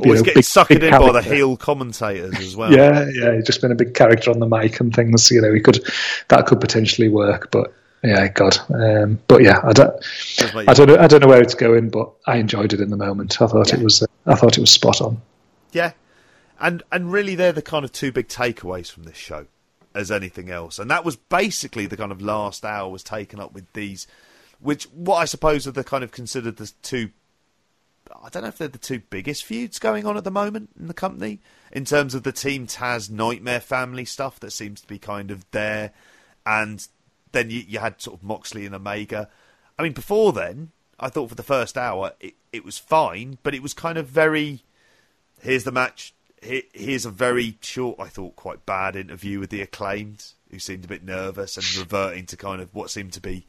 always 0.00 0.20
know, 0.20 0.24
getting 0.24 0.34
big- 0.34 0.44
suckered 0.44 0.80
big 0.80 0.82
in 0.84 0.90
by 0.90 1.12
the 1.12 1.22
heel 1.22 1.56
commentators 1.56 2.38
as 2.38 2.56
well. 2.56 2.72
Yeah, 2.72 3.08
yeah, 3.12 3.40
just 3.42 3.60
been 3.60 3.70
a 3.70 3.76
big 3.76 3.94
character 3.94 4.30
on 4.30 4.40
the 4.40 4.48
mic 4.48 4.80
and 4.80 4.92
things. 4.94 5.30
You 5.30 5.42
know, 5.42 5.52
he 5.52 5.60
could 5.60 5.84
that 6.28 6.46
could 6.46 6.60
potentially 6.60 7.08
work, 7.08 7.50
but 7.50 7.72
yeah, 8.02 8.28
God. 8.28 8.58
Um, 8.72 9.20
but 9.28 9.42
yeah, 9.42 9.60
I 9.62 9.72
don't, 9.72 9.94
I 10.68 10.74
don't 10.74 10.88
know, 10.88 10.96
I 10.98 11.06
don't 11.06 11.20
know 11.20 11.28
where 11.28 11.40
it's 11.40 11.54
going, 11.54 11.88
but 11.88 12.10
I 12.26 12.36
enjoyed 12.36 12.72
it 12.72 12.80
in 12.80 12.90
the 12.90 12.96
moment. 12.96 13.40
I 13.40 13.46
thought 13.46 13.72
it 13.72 13.80
was, 13.80 14.02
uh, 14.02 14.06
I 14.26 14.34
thought 14.34 14.58
it 14.58 14.60
was 14.60 14.70
spot 14.70 15.00
on. 15.00 15.20
Yeah, 15.72 15.92
and 16.64 16.82
and 16.90 17.12
really, 17.12 17.34
they're 17.34 17.52
the 17.52 17.60
kind 17.60 17.84
of 17.84 17.92
two 17.92 18.10
big 18.10 18.26
takeaways 18.26 18.90
from 18.90 19.02
this 19.02 19.18
show, 19.18 19.46
as 19.94 20.10
anything 20.10 20.50
else. 20.50 20.78
And 20.78 20.90
that 20.90 21.04
was 21.04 21.14
basically 21.14 21.84
the 21.84 21.96
kind 21.98 22.10
of 22.10 22.22
last 22.22 22.64
hour 22.64 22.88
was 22.88 23.02
taken 23.02 23.38
up 23.38 23.52
with 23.52 23.70
these, 23.74 24.06
which 24.60 24.84
what 24.84 25.16
I 25.16 25.26
suppose 25.26 25.66
are 25.66 25.72
the 25.72 25.84
kind 25.84 26.02
of 26.02 26.10
considered 26.10 26.56
the 26.56 26.72
two. 26.82 27.10
I 28.22 28.30
don't 28.30 28.42
know 28.42 28.48
if 28.48 28.56
they're 28.56 28.68
the 28.68 28.78
two 28.78 29.00
biggest 29.10 29.44
feuds 29.44 29.78
going 29.78 30.06
on 30.06 30.16
at 30.16 30.24
the 30.24 30.30
moment 30.30 30.70
in 30.78 30.88
the 30.88 30.94
company 30.94 31.40
in 31.70 31.84
terms 31.84 32.14
of 32.14 32.22
the 32.22 32.32
Team 32.32 32.66
Taz 32.66 33.10
Nightmare 33.10 33.60
family 33.60 34.06
stuff 34.06 34.40
that 34.40 34.52
seems 34.52 34.80
to 34.80 34.88
be 34.88 34.98
kind 34.98 35.30
of 35.30 35.44
there, 35.50 35.92
and 36.46 36.88
then 37.32 37.50
you, 37.50 37.60
you 37.60 37.78
had 37.78 38.00
sort 38.00 38.16
of 38.18 38.22
Moxley 38.22 38.64
and 38.64 38.74
Omega. 38.74 39.28
I 39.78 39.82
mean, 39.82 39.92
before 39.92 40.32
then, 40.32 40.70
I 40.98 41.10
thought 41.10 41.28
for 41.28 41.34
the 41.34 41.42
first 41.42 41.76
hour 41.76 42.12
it, 42.20 42.34
it 42.54 42.64
was 42.64 42.78
fine, 42.78 43.36
but 43.42 43.54
it 43.54 43.62
was 43.62 43.74
kind 43.74 43.98
of 43.98 44.06
very 44.06 44.62
here's 45.42 45.64
the 45.64 45.72
match. 45.72 46.14
Here- 46.44 46.62
Here's 46.72 47.06
a 47.06 47.10
very 47.10 47.56
short, 47.60 47.98
I 47.98 48.08
thought, 48.08 48.36
quite 48.36 48.66
bad 48.66 48.96
interview 48.96 49.40
with 49.40 49.50
the 49.50 49.62
acclaimed, 49.62 50.24
who 50.50 50.58
seemed 50.58 50.84
a 50.84 50.88
bit 50.88 51.02
nervous 51.02 51.56
and 51.56 51.76
reverting 51.76 52.26
to 52.26 52.36
kind 52.36 52.60
of 52.60 52.74
what 52.74 52.90
seemed 52.90 53.12
to 53.14 53.20
be. 53.20 53.46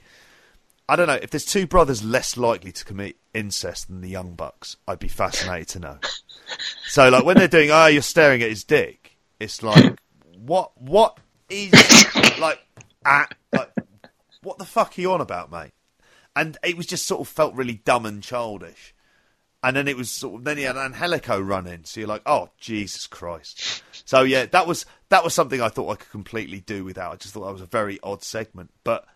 I 0.88 0.95
don't 0.95 1.07
know 1.07 1.19
if 1.22 1.31
there's 1.31 1.45
two 1.45 1.65
brothers 1.67 2.03
less 2.03 2.38
likely 2.38 2.72
to 2.72 2.85
commit 2.85 3.17
incest 3.34 3.88
than 3.88 4.01
the 4.01 4.09
Young 4.09 4.35
Bucks. 4.35 4.77
I'd 4.88 4.99
be 4.99 5.07
fascinated 5.07 5.67
to 5.69 5.80
know. 5.80 5.97
So, 6.88 7.09
like 7.09 7.26
when 7.26 7.38
they're 7.38 7.47
doing, 7.47 7.72
oh, 7.72 7.88
you're 7.88 8.01
staring 8.03 8.41
at 8.43 8.49
his 8.49 8.63
dick. 8.63 9.17
It's 9.39 9.61
like, 9.63 9.99
what? 10.38 10.72
What 10.80 11.19
is 11.49 11.73
like? 12.39 12.59
At, 13.03 13.35
like, 13.51 13.72
what 14.41 14.57
the 14.57 14.65
fuck 14.65 14.97
are 14.97 15.01
you 15.01 15.11
on 15.11 15.22
about, 15.22 15.51
mate? 15.51 15.72
And 16.35 16.57
it 16.63 16.77
was 16.77 16.85
just 16.85 17.05
sort 17.05 17.22
of 17.22 17.27
felt 17.27 17.53
really 17.55 17.81
dumb 17.85 18.05
and 18.05 18.22
childish. 18.23 18.93
And 19.65 19.75
then 19.75 19.87
it 19.87 19.97
was 19.97 20.11
sort 20.11 20.35
of 20.35 20.43
then 20.43 20.57
he 20.57 20.63
had 20.63 20.77
Angelico 20.77 21.39
run 21.39 21.65
in, 21.65 21.85
so 21.85 21.99
you're 21.99 22.07
like, 22.07 22.21
oh 22.27 22.49
Jesus 22.59 23.07
Christ! 23.07 23.81
So 24.05 24.21
yeah, 24.21 24.45
that 24.45 24.67
was 24.67 24.85
that 25.09 25.23
was 25.23 25.33
something 25.33 25.59
I 25.59 25.69
thought 25.69 25.89
I 25.89 25.95
could 25.95 26.11
completely 26.11 26.59
do 26.59 26.83
without. 26.83 27.13
I 27.13 27.15
just 27.15 27.33
thought 27.33 27.47
that 27.47 27.51
was 27.51 27.63
a 27.63 27.65
very 27.65 27.97
odd 28.03 28.21
segment, 28.21 28.69
but 28.83 29.07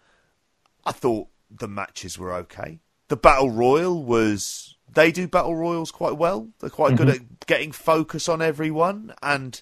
I 0.83 0.91
thought 0.91 1.27
the 1.51 1.67
matches 1.67 2.17
were 2.17 2.33
okay. 2.33 2.79
The 3.09 3.15
battle 3.15 3.51
royal 3.51 4.03
was 4.03 4.75
they 4.91 5.11
do 5.11 5.27
battle 5.27 5.55
royals 5.55 5.91
quite 5.91 6.17
well. 6.17 6.49
They're 6.61 6.71
quite 6.71 6.97
good 6.97 7.09
at 7.09 7.45
getting 7.45 7.71
focus 7.71 8.27
on 8.27 8.41
everyone, 8.41 9.13
and 9.21 9.61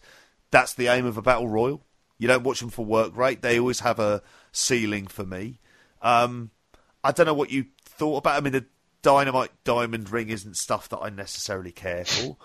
that's 0.51 0.73
the 0.73 0.88
aim 0.88 1.05
of 1.05 1.18
a 1.18 1.22
battle 1.22 1.49
royal. 1.49 1.84
You 2.18 2.30
don't 2.30 2.43
watch 2.43 2.61
them 2.61 2.69
for 2.69 2.85
work 2.85 3.18
rate; 3.18 3.41
they 3.41 3.59
always 3.59 3.81
have 3.81 3.99
a 3.99 4.22
ceiling 4.53 5.07
for 5.07 5.26
me. 5.26 5.59
Um, 6.01 6.51
I 7.03 7.11
don't 7.11 7.26
know 7.26 7.34
what 7.34 7.51
you 7.51 7.65
thought 7.84 8.19
about. 8.19 8.38
I 8.38 8.39
mean, 8.39 8.53
the 8.53 8.65
dynamite 9.08 9.52
diamond 9.64 10.10
ring 10.10 10.28
isn't 10.28 10.58
stuff 10.58 10.90
that 10.90 10.98
I 10.98 11.08
necessarily 11.08 11.72
care 11.72 12.04
for. 12.04 12.36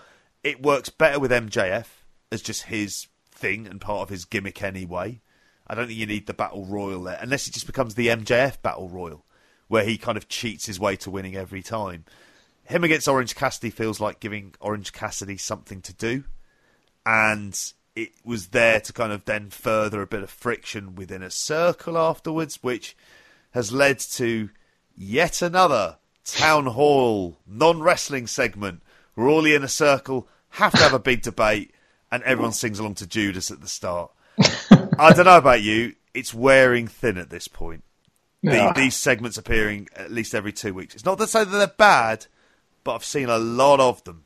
It 0.45 0.63
works 0.63 0.87
better 0.87 1.19
with 1.19 1.29
MJF 1.29 1.87
as 2.31 2.41
just 2.41 2.63
his 2.63 3.07
thing 3.29 3.67
and 3.67 3.81
part 3.81 4.03
of 4.03 4.07
his 4.07 4.23
gimmick 4.23 4.63
anyway. 4.63 5.19
I 5.67 5.75
don't 5.75 5.87
think 5.87 5.99
you 5.99 6.05
need 6.05 6.25
the 6.25 6.33
battle 6.33 6.65
royal 6.65 7.03
there, 7.03 7.19
unless 7.19 7.49
it 7.49 7.53
just 7.53 7.67
becomes 7.67 7.95
the 7.95 8.07
MJF 8.07 8.61
battle 8.61 8.87
royal, 8.87 9.25
where 9.67 9.83
he 9.83 9.97
kind 9.97 10.17
of 10.17 10.29
cheats 10.29 10.65
his 10.65 10.79
way 10.79 10.95
to 10.95 11.11
winning 11.11 11.35
every 11.35 11.61
time. 11.61 12.05
Him 12.63 12.85
against 12.85 13.09
Orange 13.09 13.35
Cassidy 13.35 13.69
feels 13.69 13.99
like 13.99 14.21
giving 14.21 14.55
Orange 14.61 14.93
Cassidy 14.93 15.35
something 15.35 15.81
to 15.81 15.93
do, 15.93 16.23
and 17.05 17.59
it 17.93 18.13
was 18.23 18.47
there 18.47 18.79
to 18.79 18.93
kind 18.93 19.11
of 19.11 19.25
then 19.25 19.49
further 19.49 20.01
a 20.01 20.07
bit 20.07 20.23
of 20.23 20.29
friction 20.29 20.95
within 20.95 21.23
a 21.23 21.29
circle 21.29 21.97
afterwards, 21.97 22.63
which 22.63 22.95
has 23.51 23.73
led 23.73 23.99
to 23.99 24.49
yet 24.95 25.41
another 25.41 25.97
town 26.25 26.65
hall 26.67 27.37
non 27.47 27.81
wrestling 27.81 28.27
segment 28.27 28.81
We're 29.15 29.29
all 29.29 29.45
in 29.45 29.63
a 29.63 29.67
circle 29.67 30.27
have 30.51 30.71
to 30.73 30.79
have 30.79 30.93
a 30.93 30.99
big 30.99 31.21
debate 31.23 31.73
and 32.11 32.23
everyone 32.23 32.53
sings 32.53 32.79
along 32.79 32.95
to 32.95 33.07
Judas 33.07 33.49
at 33.49 33.61
the 33.61 33.67
start. 33.67 34.11
I 34.99 35.13
don't 35.13 35.25
know 35.25 35.37
about 35.37 35.63
you, 35.63 35.95
it's 36.13 36.33
wearing 36.33 36.87
thin 36.87 37.17
at 37.17 37.29
this 37.29 37.47
point. 37.47 37.83
The, 38.43 38.51
Yeah. 38.51 38.73
These 38.73 38.95
segments 38.95 39.37
appearing 39.37 39.89
at 39.95 40.11
least 40.11 40.35
every 40.35 40.53
two 40.53 40.73
weeks. 40.73 40.93
It's 40.93 41.05
not 41.05 41.17
to 41.17 41.27
say 41.27 41.43
that 41.43 41.49
they're 41.49 41.67
bad, 41.67 42.27
but 42.83 42.95
I've 42.95 43.05
seen 43.05 43.29
a 43.29 43.37
lot 43.37 43.79
of 43.79 44.03
them. 44.03 44.25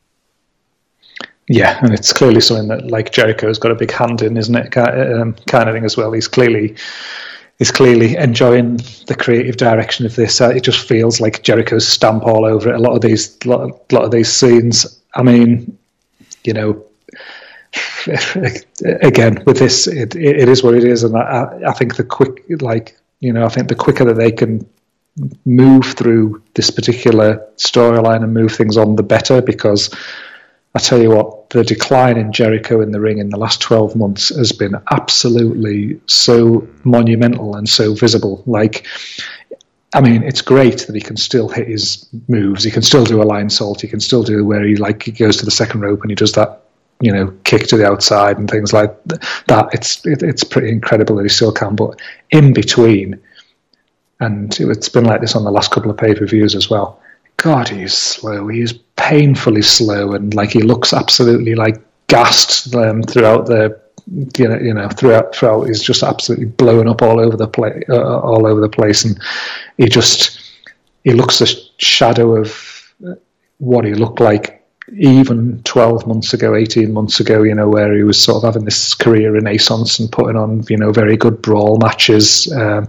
Yeah, 1.48 1.80
and 1.82 1.94
it's 1.94 2.12
clearly 2.12 2.42
something 2.42 2.68
that 2.68 2.92
like 2.92 3.14
Jericho's 3.14 3.58
got 3.58 3.72
a 3.72 3.76
big 3.76 3.92
hand 3.92 4.22
in, 4.22 4.36
isn't 4.36 4.56
it? 4.56 4.78
Um, 4.78 5.34
kind 5.48 5.70
of 5.70 5.76
thing 5.76 5.86
as 5.86 5.96
well. 5.96 6.12
He's 6.12 6.28
clearly 6.28 6.76
he's 7.58 7.72
clearly 7.72 8.16
enjoying 8.16 8.78
the 9.08 9.16
creative 9.18 9.58
direction 9.58 10.06
of 10.06 10.16
this. 10.16 10.40
Uh, 10.42 10.50
it 10.50 10.64
just 10.64 10.88
feels 10.88 11.20
like 11.20 11.44
Jericho's 11.44 11.88
stamp 11.88 12.24
all 12.24 12.46
over 12.46 12.70
it. 12.70 12.76
A 12.76 12.80
lot 12.80 12.96
of 12.96 13.02
these, 13.02 13.38
lot, 13.46 13.92
lot 13.92 14.04
of 14.04 14.12
these 14.12 14.32
scenes. 14.32 15.02
I 15.14 15.24
mean, 15.24 15.78
you 16.44 16.54
know, 16.54 16.84
again 19.02 19.44
with 19.46 19.60
this, 19.60 19.88
it, 19.88 20.16
it 20.16 20.50
is 20.50 20.64
what 20.64 20.76
it 20.76 20.84
is, 20.84 21.04
and 21.04 21.16
I, 21.18 21.60
I 21.68 21.74
think 21.74 21.96
the 21.96 22.04
quick, 22.04 22.44
like 22.62 22.98
you 23.20 23.34
know, 23.34 23.46
I 23.46 23.50
think 23.50 23.68
the 23.68 23.76
quicker 23.76 24.06
that 24.06 24.16
they 24.16 24.32
can 24.32 24.68
move 25.46 25.86
through 25.86 26.42
this 26.54 26.70
particular 26.70 27.46
storyline 27.58 28.24
and 28.24 28.34
move 28.34 28.54
things 28.54 28.78
on, 28.78 28.96
the 28.96 29.04
better. 29.04 29.42
Because 29.42 29.94
I 30.78 30.80
tell 30.80 31.02
you 31.02 31.10
what, 31.10 31.50
the 31.50 31.64
decline 31.64 32.18
in 32.18 32.32
Jericho 32.32 32.82
in 32.82 32.92
the 32.92 33.00
ring 33.00 33.18
in 33.18 33.32
the 33.32 33.38
last 33.40 33.62
12 33.62 33.96
months 33.96 34.30
has 34.30 34.52
been 34.52 34.76
absolutely 34.92 36.00
so 36.06 36.68
monumental 36.84 37.56
and 37.56 37.68
so 37.68 37.96
visible. 37.96 38.44
Like, 38.46 38.86
I 39.96 40.02
mean, 40.02 40.22
it's 40.22 40.44
great 40.44 40.86
that 40.86 40.94
he 40.94 41.02
can 41.02 41.18
still 41.18 41.50
hit 41.50 41.68
his 41.68 42.08
moves. 42.28 42.64
He 42.64 42.70
can 42.70 42.84
still 42.84 43.06
do 43.06 43.24
a 43.24 43.26
Lionsault. 43.26 43.82
He 43.82 43.88
can 43.88 44.00
still 44.00 44.22
do 44.22 44.46
where 44.46 44.64
he 44.64 44.76
like 44.76 45.02
he 45.02 45.12
goes 45.12 45.38
to 45.38 45.46
the 45.46 45.52
second 45.52 45.82
rope 45.82 46.04
and 46.04 46.12
he 46.12 46.16
does 46.16 46.34
that, 46.34 46.62
you 47.02 47.12
know, 47.12 47.34
kick 47.44 47.66
to 47.70 47.78
the 47.78 47.88
outside 47.88 48.38
and 48.38 48.48
things 48.48 48.72
like 48.72 48.96
that. 49.48 49.70
It's 49.74 50.06
it, 50.06 50.22
it's 50.22 50.44
pretty 50.44 50.70
incredible 50.70 51.16
that 51.16 51.24
he 51.24 51.30
still 51.30 51.52
can. 51.52 51.76
But 51.76 52.00
in 52.30 52.54
between, 52.54 53.20
and 54.20 54.56
it's 54.60 54.90
been 54.90 55.06
like 55.06 55.22
this 55.22 55.36
on 55.36 55.44
the 55.44 55.52
last 55.52 55.72
couple 55.72 55.90
of 55.90 55.98
pay 55.98 56.14
per 56.14 56.28
views 56.28 56.54
as 56.54 56.70
well. 56.70 57.02
God, 57.38 57.70
he's 57.70 57.94
slow. 57.94 58.48
He's 58.48 58.74
painfully 58.74 59.62
slow, 59.62 60.14
and 60.14 60.34
like 60.34 60.52
he 60.52 60.62
looks 60.62 60.92
absolutely 60.92 61.56
like 61.56 61.82
gassed 62.08 62.74
um, 62.76 63.04
throughout 63.04 63.46
the, 63.46 63.80
you 64.38 64.48
know, 64.48 64.58
you 64.58 64.74
know, 64.74 64.90
throughout 64.90 65.36
throughout. 65.36 65.68
He's 65.68 65.84
just 65.84 66.04
absolutely 66.04 66.48
blown 66.48 66.88
up 66.88 67.02
all 67.02 67.20
over 67.20 67.38
the 67.38 67.48
place, 67.48 67.84
uh, 67.90 68.20
all 68.20 68.48
over 68.48 68.60
the 68.60 68.70
place, 68.70 69.06
and 69.06 69.20
he 69.78 69.88
just 69.88 70.40
he 71.04 71.14
looks 71.14 71.40
a 71.42 71.48
shadow 71.78 72.36
of 72.36 72.94
what 73.60 73.86
he 73.86 73.94
looked 73.94 74.20
like 74.20 74.58
even 74.94 75.62
12 75.64 76.08
months 76.08 76.34
ago 76.34 76.56
18 76.56 76.94
months 76.94 77.20
ago 77.20 77.44
you 77.44 77.54
know 77.54 77.68
where 77.68 77.94
he 77.94 78.04
was 78.04 78.22
sort 78.22 78.38
of 78.38 78.44
having 78.44 78.64
this 78.64 78.94
career 78.94 79.34
renaissance 79.34 80.00
and 80.00 80.12
putting 80.12 80.38
on 80.38 80.64
you 80.70 80.78
know 80.78 80.92
very 80.92 81.18
good 81.18 81.42
brawl 81.42 81.78
matches 81.78 82.50
um, 82.54 82.88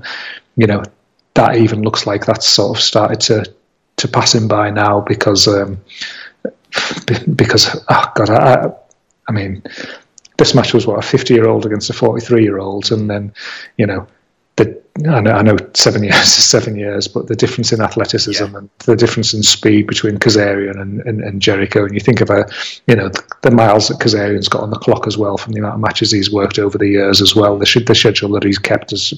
you 0.57 0.66
know 0.66 0.83
that 1.35 1.57
even 1.57 1.83
looks 1.83 2.07
like 2.07 2.25
that's 2.25 2.49
sort 2.49 2.77
of 2.77 2.83
started 2.83 3.20
to 3.20 3.45
to 3.99 4.09
pass 4.09 4.35
him 4.35 4.49
by 4.49 4.70
now 4.70 5.01
because 5.01 5.47
um, 5.47 5.79
because 7.35 7.77
oh 7.89 8.12
god 8.15 8.31
I, 8.31 8.73
I 9.29 9.33
mean 9.33 9.62
this 10.39 10.55
match 10.55 10.73
was 10.73 10.87
what 10.87 11.05
a 11.05 11.07
50 11.07 11.35
year 11.35 11.49
old 11.49 11.66
against 11.66 11.91
a 11.91 11.93
43 11.93 12.43
year 12.43 12.59
old 12.59 12.91
and 12.93 13.11
then 13.11 13.33
you 13.77 13.87
know 13.87 14.07
I 15.07 15.20
know, 15.20 15.33
I 15.33 15.43
know 15.43 15.57
seven 15.75 16.03
years 16.05 16.16
is 16.16 16.45
seven 16.45 16.77
years, 16.77 17.09
but 17.09 17.29
the 17.29 17.37
difference 17.37 17.73
in 17.73 17.81
athleticism 17.81 18.45
yeah. 18.45 18.59
and 18.59 18.70
the 18.81 18.97
difference 18.97 19.35
in 19.35 19.43
speed 19.43 19.87
between 19.87 20.19
Kazarian 20.19 20.81
and, 20.81 21.01
and, 21.03 21.20
and, 21.20 21.41
Jericho, 21.41 21.85
and 21.85 21.95
you 21.95 22.01
think 22.01 22.20
of 22.20 22.31
a, 22.31 22.49
you 22.87 22.97
know, 22.97 23.09
the, 23.09 23.23
the, 23.43 23.51
miles 23.51 23.89
that 23.89 23.99
Kazarian's 23.99 24.49
got 24.49 24.62
on 24.62 24.70
the 24.70 24.79
clock 24.79 25.07
as 25.07 25.16
well 25.16 25.37
from 25.37 25.53
the 25.53 25.61
amount 25.61 25.75
of 25.75 25.81
matches 25.81 26.11
he's 26.11 26.33
worked 26.33 26.59
over 26.59 26.79
the 26.79 26.89
years 26.89 27.20
as 27.20 27.35
well. 27.35 27.59
The, 27.59 27.85
the 27.87 27.95
schedule 27.95 28.31
that 28.31 28.45
he's 28.45 28.59
kept 28.59 28.93
as 28.93 29.12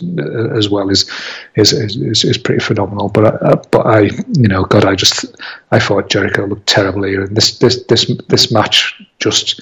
as 0.55 0.69
well 0.69 0.90
is 0.90 1.11
is 1.57 1.73
is, 1.73 2.24
is 2.24 2.39
pretty 2.39 2.61
phenomenal. 2.61 3.09
But 3.09 3.43
uh, 3.43 3.62
but 3.70 3.86
I, 3.86 4.01
you 4.32 4.48
know, 4.48 4.65
God, 4.65 4.85
I 4.85 4.94
just 4.94 5.24
I 5.70 5.78
thought 5.78 6.11
Jericho 6.11 6.47
looked 6.47 6.66
terrible 6.66 7.05
here, 7.05 7.23
and 7.24 7.36
this 7.36 7.59
this 7.59 7.82
this 7.85 8.11
this 8.28 8.52
match 8.52 9.01
just 9.19 9.61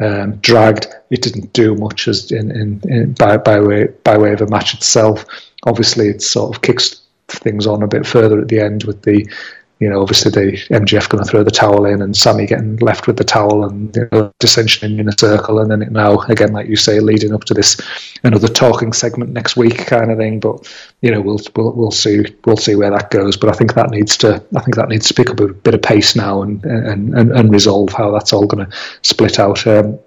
um, 0.00 0.36
dragged. 0.36 0.86
It 1.10 1.22
didn't 1.22 1.52
do 1.52 1.74
much 1.74 2.08
as 2.08 2.30
in, 2.30 2.50
in, 2.50 2.80
in, 2.88 3.12
by, 3.14 3.36
by 3.36 3.60
way 3.60 3.88
by 4.04 4.16
way 4.18 4.32
of 4.32 4.40
a 4.40 4.46
match 4.46 4.74
itself. 4.74 5.24
Obviously, 5.64 6.08
it 6.08 6.22
sort 6.22 6.54
of 6.54 6.62
kicks 6.62 7.00
things 7.28 7.66
on 7.66 7.82
a 7.82 7.88
bit 7.88 8.06
further 8.06 8.40
at 8.40 8.48
the 8.48 8.60
end 8.60 8.84
with 8.84 9.02
the 9.02 9.28
you 9.82 9.90
know, 9.90 10.00
obviously 10.00 10.30
the 10.30 10.52
MJF 10.70 11.08
going 11.08 11.24
to 11.24 11.28
throw 11.28 11.42
the 11.42 11.50
towel 11.50 11.86
in 11.86 12.02
and 12.02 12.16
Sammy 12.16 12.46
getting 12.46 12.76
left 12.76 13.08
with 13.08 13.16
the 13.16 13.24
towel 13.24 13.64
and 13.64 13.94
you 13.96 14.08
know, 14.12 14.32
dissension 14.38 15.00
in 15.00 15.08
a 15.08 15.18
circle. 15.18 15.58
And 15.58 15.72
then 15.72 15.82
it 15.82 15.90
now, 15.90 16.20
again, 16.20 16.52
like 16.52 16.68
you 16.68 16.76
say, 16.76 17.00
leading 17.00 17.34
up 17.34 17.42
to 17.46 17.54
this 17.54 17.80
another 18.22 18.46
talking 18.46 18.92
segment 18.92 19.32
next 19.32 19.56
week 19.56 19.86
kind 19.86 20.12
of 20.12 20.18
thing. 20.18 20.38
But, 20.38 20.72
you 21.00 21.10
know, 21.10 21.20
we'll, 21.20 21.40
we'll, 21.56 21.72
we'll 21.72 21.90
see, 21.90 22.24
we'll 22.44 22.56
see 22.56 22.76
where 22.76 22.92
that 22.92 23.10
goes. 23.10 23.36
But 23.36 23.50
I 23.50 23.54
think 23.54 23.74
that 23.74 23.90
needs 23.90 24.16
to, 24.18 24.34
I 24.56 24.60
think 24.60 24.76
that 24.76 24.88
needs 24.88 25.08
to 25.08 25.14
pick 25.14 25.30
up 25.30 25.40
a 25.40 25.48
bit 25.48 25.74
of 25.74 25.82
pace 25.82 26.14
now 26.14 26.42
and, 26.42 26.64
and, 26.64 27.18
and, 27.18 27.32
and 27.32 27.52
resolve 27.52 27.90
how 27.90 28.12
that's 28.12 28.32
all 28.32 28.46
going 28.46 28.64
to 28.64 28.76
split 29.02 29.40
out. 29.40 29.66
Um, 29.66 29.98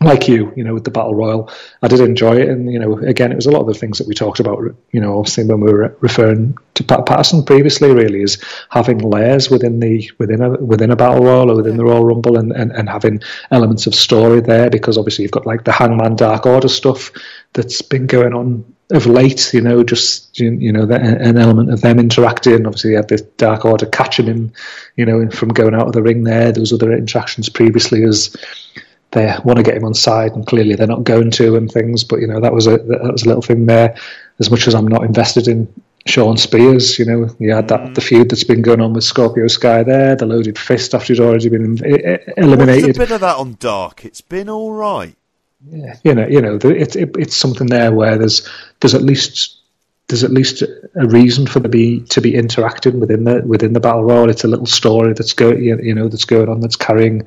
like 0.00 0.28
you, 0.28 0.52
you 0.56 0.64
know, 0.64 0.74
with 0.74 0.84
the 0.84 0.90
battle 0.90 1.14
royal, 1.14 1.50
I 1.82 1.88
did 1.88 2.00
enjoy 2.00 2.36
it, 2.36 2.48
and 2.48 2.72
you 2.72 2.78
know, 2.78 2.98
again, 2.98 3.32
it 3.32 3.36
was 3.36 3.46
a 3.46 3.50
lot 3.50 3.60
of 3.60 3.66
the 3.66 3.74
things 3.74 3.98
that 3.98 4.08
we 4.08 4.14
talked 4.14 4.40
about. 4.40 4.60
You 4.90 5.00
know, 5.00 5.18
obviously 5.18 5.44
when 5.44 5.60
we 5.60 5.72
were 5.72 5.96
referring 6.00 6.56
to 6.74 6.84
Pat 6.84 7.06
Patterson 7.06 7.44
previously, 7.44 7.92
really 7.92 8.22
is 8.22 8.42
having 8.70 8.98
layers 8.98 9.50
within 9.50 9.80
the 9.80 10.10
within 10.18 10.42
a 10.42 10.50
within 10.50 10.90
a 10.90 10.96
battle 10.96 11.24
royal 11.24 11.50
or 11.50 11.56
within 11.56 11.76
the 11.76 11.84
Royal 11.84 12.04
Rumble, 12.04 12.38
and, 12.38 12.52
and, 12.52 12.72
and 12.72 12.88
having 12.88 13.22
elements 13.50 13.86
of 13.86 13.94
story 13.94 14.40
there. 14.40 14.68
Because 14.68 14.98
obviously 14.98 15.22
you've 15.22 15.32
got 15.32 15.46
like 15.46 15.64
the 15.64 15.72
Hangman 15.72 16.16
Dark 16.16 16.46
Order 16.46 16.68
stuff 16.68 17.12
that's 17.52 17.82
been 17.82 18.06
going 18.06 18.34
on 18.34 18.64
of 18.90 19.06
late. 19.06 19.54
You 19.54 19.60
know, 19.60 19.84
just 19.84 20.38
you 20.40 20.72
know, 20.72 20.86
the, 20.86 21.00
an 21.00 21.38
element 21.38 21.72
of 21.72 21.80
them 21.80 21.98
interacting. 21.98 22.66
Obviously, 22.66 22.90
you 22.90 22.96
had 22.96 23.08
the 23.08 23.18
Dark 23.36 23.64
Order 23.64 23.86
catching 23.86 24.26
him, 24.26 24.52
you 24.96 25.06
know, 25.06 25.30
from 25.30 25.50
going 25.50 25.74
out 25.74 25.86
of 25.86 25.92
the 25.92 26.02
ring. 26.02 26.24
There, 26.24 26.50
there 26.50 26.60
was 26.60 26.72
other 26.72 26.92
interactions 26.92 27.48
previously 27.48 28.02
as 28.04 28.34
they 29.14 29.34
want 29.44 29.56
to 29.56 29.62
get 29.62 29.76
him 29.76 29.84
on 29.84 29.94
side, 29.94 30.32
and 30.32 30.46
clearly 30.46 30.74
they're 30.74 30.86
not 30.86 31.04
going 31.04 31.30
to, 31.32 31.56
and 31.56 31.70
things. 31.70 32.04
But 32.04 32.20
you 32.20 32.26
know 32.26 32.40
that 32.40 32.52
was 32.52 32.66
a 32.66 32.76
that 32.78 33.12
was 33.12 33.22
a 33.22 33.28
little 33.28 33.42
thing 33.42 33.66
there. 33.66 33.96
As 34.40 34.50
much 34.50 34.66
as 34.66 34.74
I'm 34.74 34.88
not 34.88 35.04
invested 35.04 35.48
in 35.48 35.72
Shawn 36.06 36.36
Spears, 36.36 36.98
you 36.98 37.04
know, 37.04 37.34
you 37.38 37.54
had 37.54 37.68
that 37.68 37.80
mm. 37.80 37.94
the 37.94 38.00
feud 38.00 38.30
that's 38.30 38.44
been 38.44 38.62
going 38.62 38.80
on 38.80 38.92
with 38.92 39.04
Scorpio 39.04 39.46
Sky 39.46 39.82
there, 39.84 40.16
the 40.16 40.26
loaded 40.26 40.58
fist 40.58 40.94
after 40.94 41.14
he'd 41.14 41.22
already 41.22 41.48
been 41.48 41.78
eliminated. 42.36 42.86
What's 42.86 42.98
a 42.98 43.00
bit 43.00 43.10
of 43.12 43.20
that 43.20 43.36
on 43.36 43.56
Dark. 43.58 44.04
It's 44.04 44.20
been 44.20 44.50
all 44.50 44.72
right. 44.72 45.16
Yeah, 45.66 45.96
you 46.04 46.14
know, 46.14 46.26
you 46.26 46.42
know, 46.42 46.58
it's 46.62 46.94
it, 46.96 47.16
it's 47.16 47.36
something 47.36 47.68
there 47.68 47.92
where 47.92 48.18
there's 48.18 48.46
there's 48.80 48.94
at 48.94 49.02
least 49.02 49.60
there's 50.08 50.24
at 50.24 50.32
least 50.32 50.62
a 50.62 51.06
reason 51.06 51.46
for 51.46 51.60
the 51.60 51.68
be 51.68 52.00
to 52.00 52.20
be 52.20 52.34
interacting 52.34 53.00
within 53.00 53.24
the 53.24 53.42
within 53.46 53.72
the 53.72 53.80
battle 53.80 54.04
royal. 54.04 54.28
It's 54.28 54.44
a 54.44 54.48
little 54.48 54.66
story 54.66 55.14
that's 55.14 55.32
going 55.32 55.62
you 55.62 55.94
know 55.94 56.08
that's 56.08 56.26
going 56.26 56.48
on 56.48 56.60
that's 56.60 56.76
carrying 56.76 57.26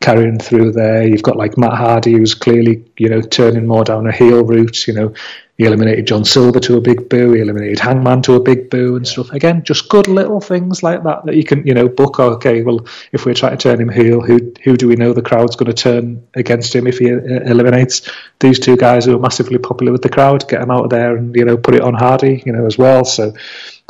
carrying 0.00 0.38
through 0.38 0.72
there. 0.72 1.06
You've 1.06 1.22
got 1.22 1.36
like 1.36 1.56
Matt 1.56 1.72
Hardy 1.72 2.12
who's 2.12 2.34
clearly 2.34 2.84
you 2.98 3.08
know 3.08 3.20
turning 3.20 3.66
more 3.66 3.84
down 3.84 4.06
a 4.06 4.12
heel 4.12 4.44
route. 4.44 4.86
You 4.86 4.94
know 4.94 5.14
he 5.58 5.64
eliminated 5.64 6.06
John 6.06 6.24
Silver 6.24 6.60
to 6.60 6.76
a 6.76 6.80
big 6.80 7.08
boo. 7.08 7.32
He 7.32 7.40
eliminated 7.40 7.80
Hangman 7.80 8.22
to 8.22 8.34
a 8.34 8.40
big 8.40 8.70
boo 8.70 8.94
and 8.94 9.06
stuff. 9.06 9.32
Again, 9.32 9.64
just 9.64 9.88
good 9.88 10.06
little 10.06 10.40
things 10.40 10.84
like 10.84 11.02
that 11.02 11.26
that 11.26 11.34
you 11.34 11.42
can, 11.42 11.66
you 11.66 11.74
know, 11.74 11.88
book. 11.88 12.20
Okay, 12.20 12.62
well, 12.62 12.86
if 13.10 13.26
we're 13.26 13.34
trying 13.34 13.56
to 13.58 13.62
turn 13.62 13.80
him 13.80 13.88
heel, 13.88 14.20
who 14.20 14.52
who 14.62 14.76
do 14.76 14.86
we 14.86 14.94
know 14.94 15.12
the 15.12 15.20
crowd's 15.20 15.56
going 15.56 15.74
to 15.74 15.82
turn 15.82 16.24
against 16.34 16.72
him 16.72 16.86
if 16.86 16.98
he 16.98 17.12
uh, 17.12 17.16
eliminates 17.16 18.08
these 18.38 18.60
two 18.60 18.76
guys 18.76 19.04
who 19.04 19.16
are 19.16 19.20
massively 19.20 19.58
popular 19.58 19.90
with 19.90 20.02
the 20.02 20.08
crowd? 20.08 20.48
Get 20.48 20.60
them 20.60 20.70
out 20.70 20.84
of 20.84 20.90
there 20.90 21.16
and 21.16 21.34
you 21.34 21.44
know 21.44 21.56
put 21.56 21.74
it 21.74 21.82
on 21.82 21.94
Hardy, 21.94 22.40
you 22.46 22.52
know, 22.52 22.64
as 22.64 22.78
well. 22.78 23.04
So 23.04 23.32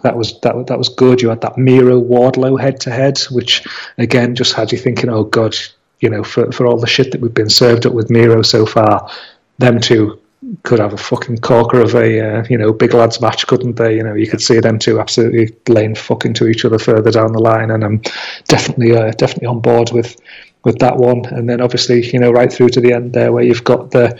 that 0.03 0.17
was 0.17 0.41
that 0.41 0.69
that 0.69 0.79
was 0.79 0.89
good. 0.89 1.21
You 1.21 1.29
had 1.29 1.43
that 1.43 1.59
Miro 1.59 2.01
Wardlow 2.01 2.59
head 2.59 2.81
to 2.81 2.91
head, 2.91 3.19
which 3.31 3.67
again 3.99 4.35
just 4.35 4.55
had 4.55 4.73
you 4.73 4.79
thinking, 4.79 5.11
oh 5.11 5.25
god, 5.25 5.55
you 6.01 6.11
know, 6.11 6.23
for 6.25 6.51
for 6.53 6.67
all 6.67 6.79
the 6.79 6.87
shit 6.87 7.13
that 7.13 7.21
we've 7.21 7.35
been 7.35 7.51
served 7.51 7.87
up 7.87 7.93
with 7.93 8.11
Miro 8.11 8.43
so 8.43 8.67
far, 8.67 9.11
them 9.59 9.81
two 9.81 10.21
could 10.63 10.79
have 10.79 10.93
a 10.93 10.99
fucking 10.99 11.39
corker 11.39 11.81
of 11.81 11.95
a 11.95 12.21
uh, 12.21 12.45
you 12.49 12.57
know 12.57 12.73
big 12.73 12.95
lads 12.95 13.21
match, 13.21 13.47
couldn't 13.47 13.77
they? 13.77 13.97
You 13.97 14.05
know, 14.05 14.15
you 14.15 14.27
could 14.27 14.41
see 14.41 14.61
them 14.61 14.79
two 14.79 15.01
absolutely 15.01 15.57
laying 15.69 15.95
fucking 15.95 16.35
to 16.35 16.47
each 16.47 16.65
other 16.65 16.79
further 16.79 17.11
down 17.11 17.33
the 17.33 17.41
line, 17.41 17.71
and 17.71 17.85
I'm 17.85 18.03
definitely 18.47 18.97
uh, 18.97 19.11
definitely 19.13 19.49
on 19.49 19.61
board 19.61 19.91
with 19.93 20.17
with 20.65 20.79
that 20.79 20.97
one. 20.97 21.25
And 21.27 21.49
then 21.49 21.61
obviously, 21.61 22.07
you 22.09 22.21
know, 22.21 22.31
right 22.31 22.53
through 22.53 22.71
to 22.71 22.81
the 22.81 22.93
end 22.93 23.13
there, 23.13 23.33
where 23.33 23.45
you've 23.45 23.65
got 23.65 23.91
the, 23.91 24.19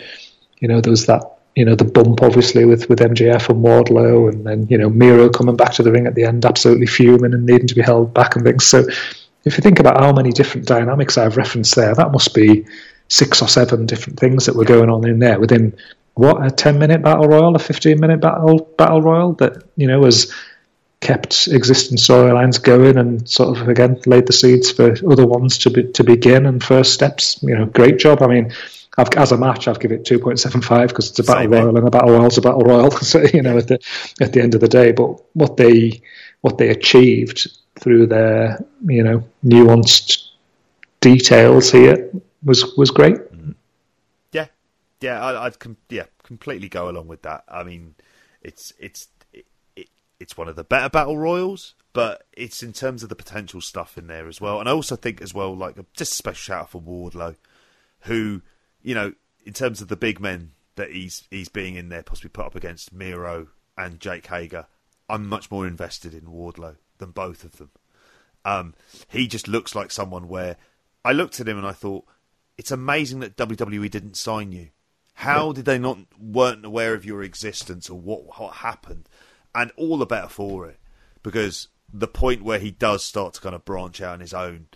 you 0.59 0.67
know, 0.67 0.81
there 0.81 0.91
was 0.91 1.05
that 1.05 1.39
you 1.55 1.65
know 1.65 1.75
the 1.75 1.85
bump 1.85 2.21
obviously 2.21 2.65
with 2.65 2.89
with 2.89 2.99
MJF 2.99 3.49
and 3.49 3.63
Wardlow, 3.63 4.31
and 4.31 4.45
then 4.45 4.67
you 4.69 4.77
know 4.77 4.89
Miro 4.89 5.29
coming 5.29 5.55
back 5.55 5.73
to 5.73 5.83
the 5.83 5.91
ring 5.91 6.07
at 6.07 6.15
the 6.15 6.25
end, 6.25 6.45
absolutely 6.45 6.87
fuming 6.87 7.33
and 7.33 7.45
needing 7.45 7.67
to 7.67 7.75
be 7.75 7.81
held 7.81 8.13
back 8.13 8.35
and 8.35 8.45
things. 8.45 8.65
So 8.65 8.85
if 9.49 9.57
you 9.57 9.63
think 9.63 9.79
about 9.79 9.99
how 9.99 10.13
many 10.13 10.31
different 10.31 10.67
dynamics 10.67 11.17
I've 11.17 11.35
referenced 11.35 11.75
there, 11.75 11.95
that 11.95 12.11
must 12.11 12.35
be 12.35 12.67
six 13.07 13.41
or 13.41 13.47
seven 13.47 13.87
different 13.87 14.19
things 14.19 14.45
that 14.45 14.55
were 14.55 14.63
going 14.63 14.91
on 14.91 15.07
in 15.07 15.17
there 15.17 15.39
within 15.39 15.75
what 16.13 16.45
a 16.45 16.51
ten 16.51 16.77
minute 16.77 17.01
battle 17.01 17.27
royal, 17.27 17.55
a 17.55 17.59
fifteen 17.59 17.99
minute 17.99 18.21
battle 18.21 18.59
battle 18.77 19.01
royal 19.01 19.33
that 19.33 19.63
you 19.75 19.87
know 19.87 20.03
has 20.03 20.31
kept 21.01 21.47
existing 21.47 21.97
storylines 21.97 22.61
going 22.61 22.95
and 22.95 23.27
sort 23.27 23.57
of 23.57 23.67
again 23.67 23.99
laid 24.05 24.27
the 24.27 24.33
seeds 24.33 24.69
for 24.69 24.95
other 25.09 25.25
ones 25.25 25.57
to 25.57 25.71
be, 25.71 25.91
to 25.93 26.03
begin 26.03 26.45
and 26.45 26.63
first 26.63 26.93
steps. 26.93 27.41
You 27.41 27.57
know, 27.57 27.65
great 27.65 27.97
job. 27.97 28.21
I 28.21 28.27
mean, 28.27 28.53
I've, 28.99 29.09
as 29.15 29.31
a 29.31 29.37
match, 29.37 29.67
I've 29.67 29.79
given 29.79 29.99
it 29.99 30.05
two 30.05 30.19
point 30.19 30.39
seven 30.39 30.61
five 30.61 30.89
because 30.89 31.09
it's 31.09 31.17
a 31.17 31.23
battle 31.23 31.43
Same 31.43 31.51
royal 31.51 31.75
and 31.75 31.87
a 31.87 31.91
battle 31.91 32.11
royal's 32.11 32.37
a 32.37 32.41
battle 32.41 32.61
royal. 32.61 32.91
So 33.01 33.23
you 33.33 33.41
know, 33.41 33.57
at 33.57 33.67
the 33.67 33.79
at 34.21 34.33
the 34.33 34.41
end 34.43 34.53
of 34.53 34.61
the 34.61 34.67
day, 34.67 34.91
but 34.91 35.19
what 35.33 35.57
they 35.57 36.03
what 36.41 36.59
they 36.59 36.69
achieved 36.69 37.47
through 37.79 38.07
their 38.07 38.63
you 38.85 39.03
know 39.03 39.23
nuanced 39.43 40.27
details 41.01 41.71
here 41.71 42.11
was 42.43 42.75
was 42.77 42.91
great 42.91 43.15
mm-hmm. 43.15 43.51
yeah, 44.31 44.47
yeah, 45.01 45.21
I, 45.21 45.45
would 45.45 45.59
com- 45.59 45.77
yeah 45.89 46.05
completely 46.29 46.69
go 46.69 46.87
along 46.87 47.07
with 47.07 47.23
that. 47.23 47.43
I 47.49 47.63
mean, 47.63 47.95
it's 48.43 48.71
it's 48.79 49.07
it, 49.33 49.47
it, 49.75 49.89
it's 50.19 50.37
one 50.37 50.47
of 50.47 50.55
the 50.55 50.63
better 50.63 50.87
battle 50.87 51.17
royals, 51.17 51.73
but 51.91 52.27
it's 52.33 52.61
in 52.61 52.71
terms 52.71 53.01
of 53.01 53.09
the 53.09 53.15
potential 53.15 53.61
stuff 53.61 53.97
in 53.97 54.05
there 54.05 54.27
as 54.27 54.39
well. 54.39 54.59
And 54.59 54.69
I 54.69 54.71
also 54.71 54.95
think 54.95 55.23
as 55.23 55.33
well, 55.33 55.57
like 55.57 55.75
just 55.93 56.11
a 56.11 56.15
special 56.15 56.53
shout 56.53 56.61
out 56.61 56.69
for 56.69 56.81
Wardlow, 56.81 57.35
who 58.01 58.43
you 58.83 58.93
know, 58.93 59.13
in 59.43 59.53
terms 59.53 59.81
of 59.81 59.87
the 59.87 59.97
big 59.97 60.19
men 60.19 60.51
that 60.75 60.91
he's 60.91 61.23
he's 61.31 61.49
being 61.49 61.75
in 61.75 61.89
there, 61.89 62.03
possibly 62.03 62.29
put 62.29 62.45
up 62.45 62.55
against 62.55 62.93
Miro 62.93 63.47
and 63.75 63.99
Jake 63.99 64.27
Hager. 64.27 64.67
I'm 65.09 65.27
much 65.27 65.49
more 65.49 65.65
invested 65.65 66.13
in 66.13 66.27
Wardlow 66.27 66.75
than 66.99 67.11
both 67.11 67.43
of 67.43 67.57
them. 67.57 67.71
Um, 68.45 68.73
he 69.09 69.27
just 69.27 69.47
looks 69.47 69.75
like 69.75 69.91
someone 69.91 70.27
where 70.27 70.55
I 71.03 71.11
looked 71.11 71.39
at 71.39 71.49
him 71.49 71.57
and 71.57 71.67
I 71.67 71.73
thought, 71.73 72.05
it's 72.57 72.71
amazing 72.71 73.19
that 73.19 73.35
WWE 73.35 73.89
didn't 73.89 74.15
sign 74.15 74.51
you 74.51 74.69
how 75.19 75.51
did 75.51 75.65
they 75.65 75.77
not 75.77 75.97
weren't 76.17 76.63
aware 76.63 76.93
of 76.93 77.03
your 77.03 77.21
existence 77.23 77.89
or 77.89 77.99
what 77.99 78.39
what 78.39 78.53
happened? 78.55 79.09
And 79.53 79.69
all 79.75 79.97
the 79.97 80.05
better 80.05 80.29
for 80.29 80.65
it 80.67 80.79
because 81.23 81.67
the 81.91 82.07
point 82.07 82.41
where 82.41 82.59
he 82.59 82.71
does 82.71 83.03
start 83.03 83.33
to 83.33 83.41
kind 83.41 83.53
of 83.53 83.65
branch 83.65 84.01
out 84.01 84.13
on 84.13 84.19
his 84.21 84.33
own, 84.33 84.67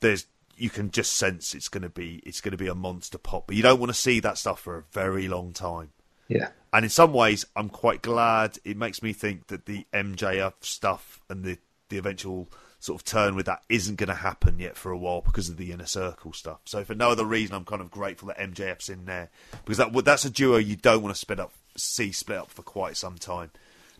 there's 0.00 0.26
you 0.56 0.70
can 0.70 0.90
just 0.90 1.12
sense 1.12 1.54
it's 1.54 1.68
going 1.68 1.82
to 1.82 1.88
be 1.88 2.20
it's 2.26 2.40
going 2.40 2.50
to 2.50 2.58
be 2.58 2.66
a 2.66 2.74
monster 2.74 3.16
pop. 3.16 3.46
But 3.46 3.54
you 3.54 3.62
don't 3.62 3.78
want 3.78 3.90
to 3.90 3.98
see 3.98 4.18
that 4.18 4.38
stuff 4.38 4.58
for 4.58 4.76
a 4.76 4.84
very 4.90 5.28
long 5.28 5.52
time. 5.52 5.92
Yeah. 6.26 6.48
And 6.72 6.84
in 6.84 6.90
some 6.90 7.12
ways, 7.12 7.46
I'm 7.54 7.68
quite 7.68 8.02
glad. 8.02 8.58
It 8.64 8.76
makes 8.76 9.04
me 9.04 9.12
think 9.12 9.46
that 9.48 9.66
the 9.66 9.86
MJF 9.92 10.54
stuff 10.62 11.20
and 11.30 11.44
the 11.44 11.58
the 11.92 11.98
eventual 11.98 12.48
sort 12.80 13.00
of 13.00 13.04
turn 13.04 13.36
with 13.36 13.46
that 13.46 13.62
isn't 13.68 13.96
going 13.96 14.08
to 14.08 14.14
happen 14.14 14.58
yet 14.58 14.76
for 14.76 14.90
a 14.90 14.98
while 14.98 15.20
because 15.20 15.48
of 15.48 15.56
the 15.56 15.70
inner 15.70 15.86
circle 15.86 16.32
stuff. 16.32 16.60
So 16.64 16.82
for 16.84 16.94
no 16.94 17.10
other 17.10 17.24
reason, 17.24 17.54
I'm 17.54 17.64
kind 17.64 17.80
of 17.80 17.90
grateful 17.90 18.28
that 18.28 18.38
MJF's 18.38 18.88
in 18.88 19.04
there 19.04 19.30
because 19.64 19.76
that 19.76 19.92
that's 20.04 20.24
a 20.24 20.30
duo 20.30 20.56
you 20.56 20.74
don't 20.74 21.02
want 21.02 21.14
to 21.14 21.18
split 21.18 21.38
up, 21.38 21.52
see 21.76 22.10
split 22.10 22.38
up 22.38 22.50
for 22.50 22.62
quite 22.62 22.96
some 22.96 23.18
time. 23.18 23.50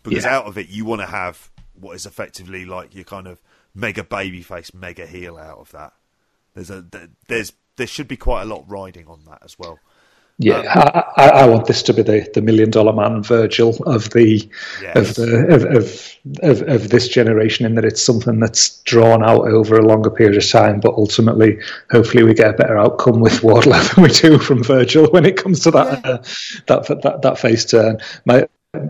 Because 0.02 0.24
yeah. 0.24 0.36
out 0.36 0.47
of 0.47 0.59
it, 0.59 0.69
you 0.69 0.85
want 0.85 1.01
to 1.01 1.06
have 1.06 1.51
what 1.78 1.94
is 1.94 2.06
effectively 2.06 2.64
like 2.64 2.94
your 2.94 3.05
kind 3.05 3.28
of 3.28 3.40
mega 3.74 4.02
babyface, 4.02 4.74
mega 4.74 5.06
heel 5.06 5.36
out 5.36 5.59
of 5.59 5.70
that. 5.73 5.93
There's 6.55 6.70
a 6.70 6.85
there's 7.28 7.52
there 7.77 7.86
should 7.86 8.09
be 8.09 8.16
quite 8.16 8.43
a 8.43 8.47
lot 8.47 8.64
riding 8.66 9.06
on 9.06 9.20
that 9.27 9.43
as 9.44 9.59
well. 9.59 9.78
Yeah, 10.38 10.59
um, 10.59 11.02
I, 11.16 11.28
I, 11.28 11.46
want 11.46 11.66
this 11.66 11.82
to 11.84 11.94
be 11.94 12.02
the, 12.02 12.28
the 12.34 12.42
million 12.42 12.70
dollar 12.70 12.92
man 12.92 13.22
Virgil 13.22 13.76
of 13.84 14.10
the 14.10 14.48
yes. 14.80 14.96
of 14.96 15.14
the 15.14 15.46
of, 15.48 15.64
of, 15.64 16.16
of 16.42 16.68
of 16.68 16.88
this 16.88 17.09
generation, 17.09 17.66
in 17.66 17.74
that 17.74 17.84
it's 17.84 18.02
something 18.02 18.40
that's 18.40 18.80
drawn 18.82 19.22
out 19.22 19.46
over 19.46 19.76
a 19.76 19.86
longer 19.86 20.10
period 20.10 20.36
of 20.36 20.48
time. 20.48 20.80
But 20.80 20.94
ultimately, 20.94 21.59
hopefully, 21.90 22.24
we 22.24 22.34
get 22.34 22.54
a 22.54 22.56
better 22.56 22.78
outcome 22.78 23.20
with 23.20 23.40
Wardlow 23.42 23.94
than 23.94 24.02
we 24.02 24.10
do 24.10 24.38
from 24.38 24.64
Virgil 24.64 25.06
when 25.10 25.26
it 25.26 25.36
comes 25.36 25.60
to 25.60 25.70
that 25.72 26.00
yeah. 26.04 26.10
uh, 26.10 26.84
that, 26.84 27.02
that 27.02 27.22
that 27.22 27.38
face 27.38 27.64
turn. 27.64 27.98
My 28.24 28.48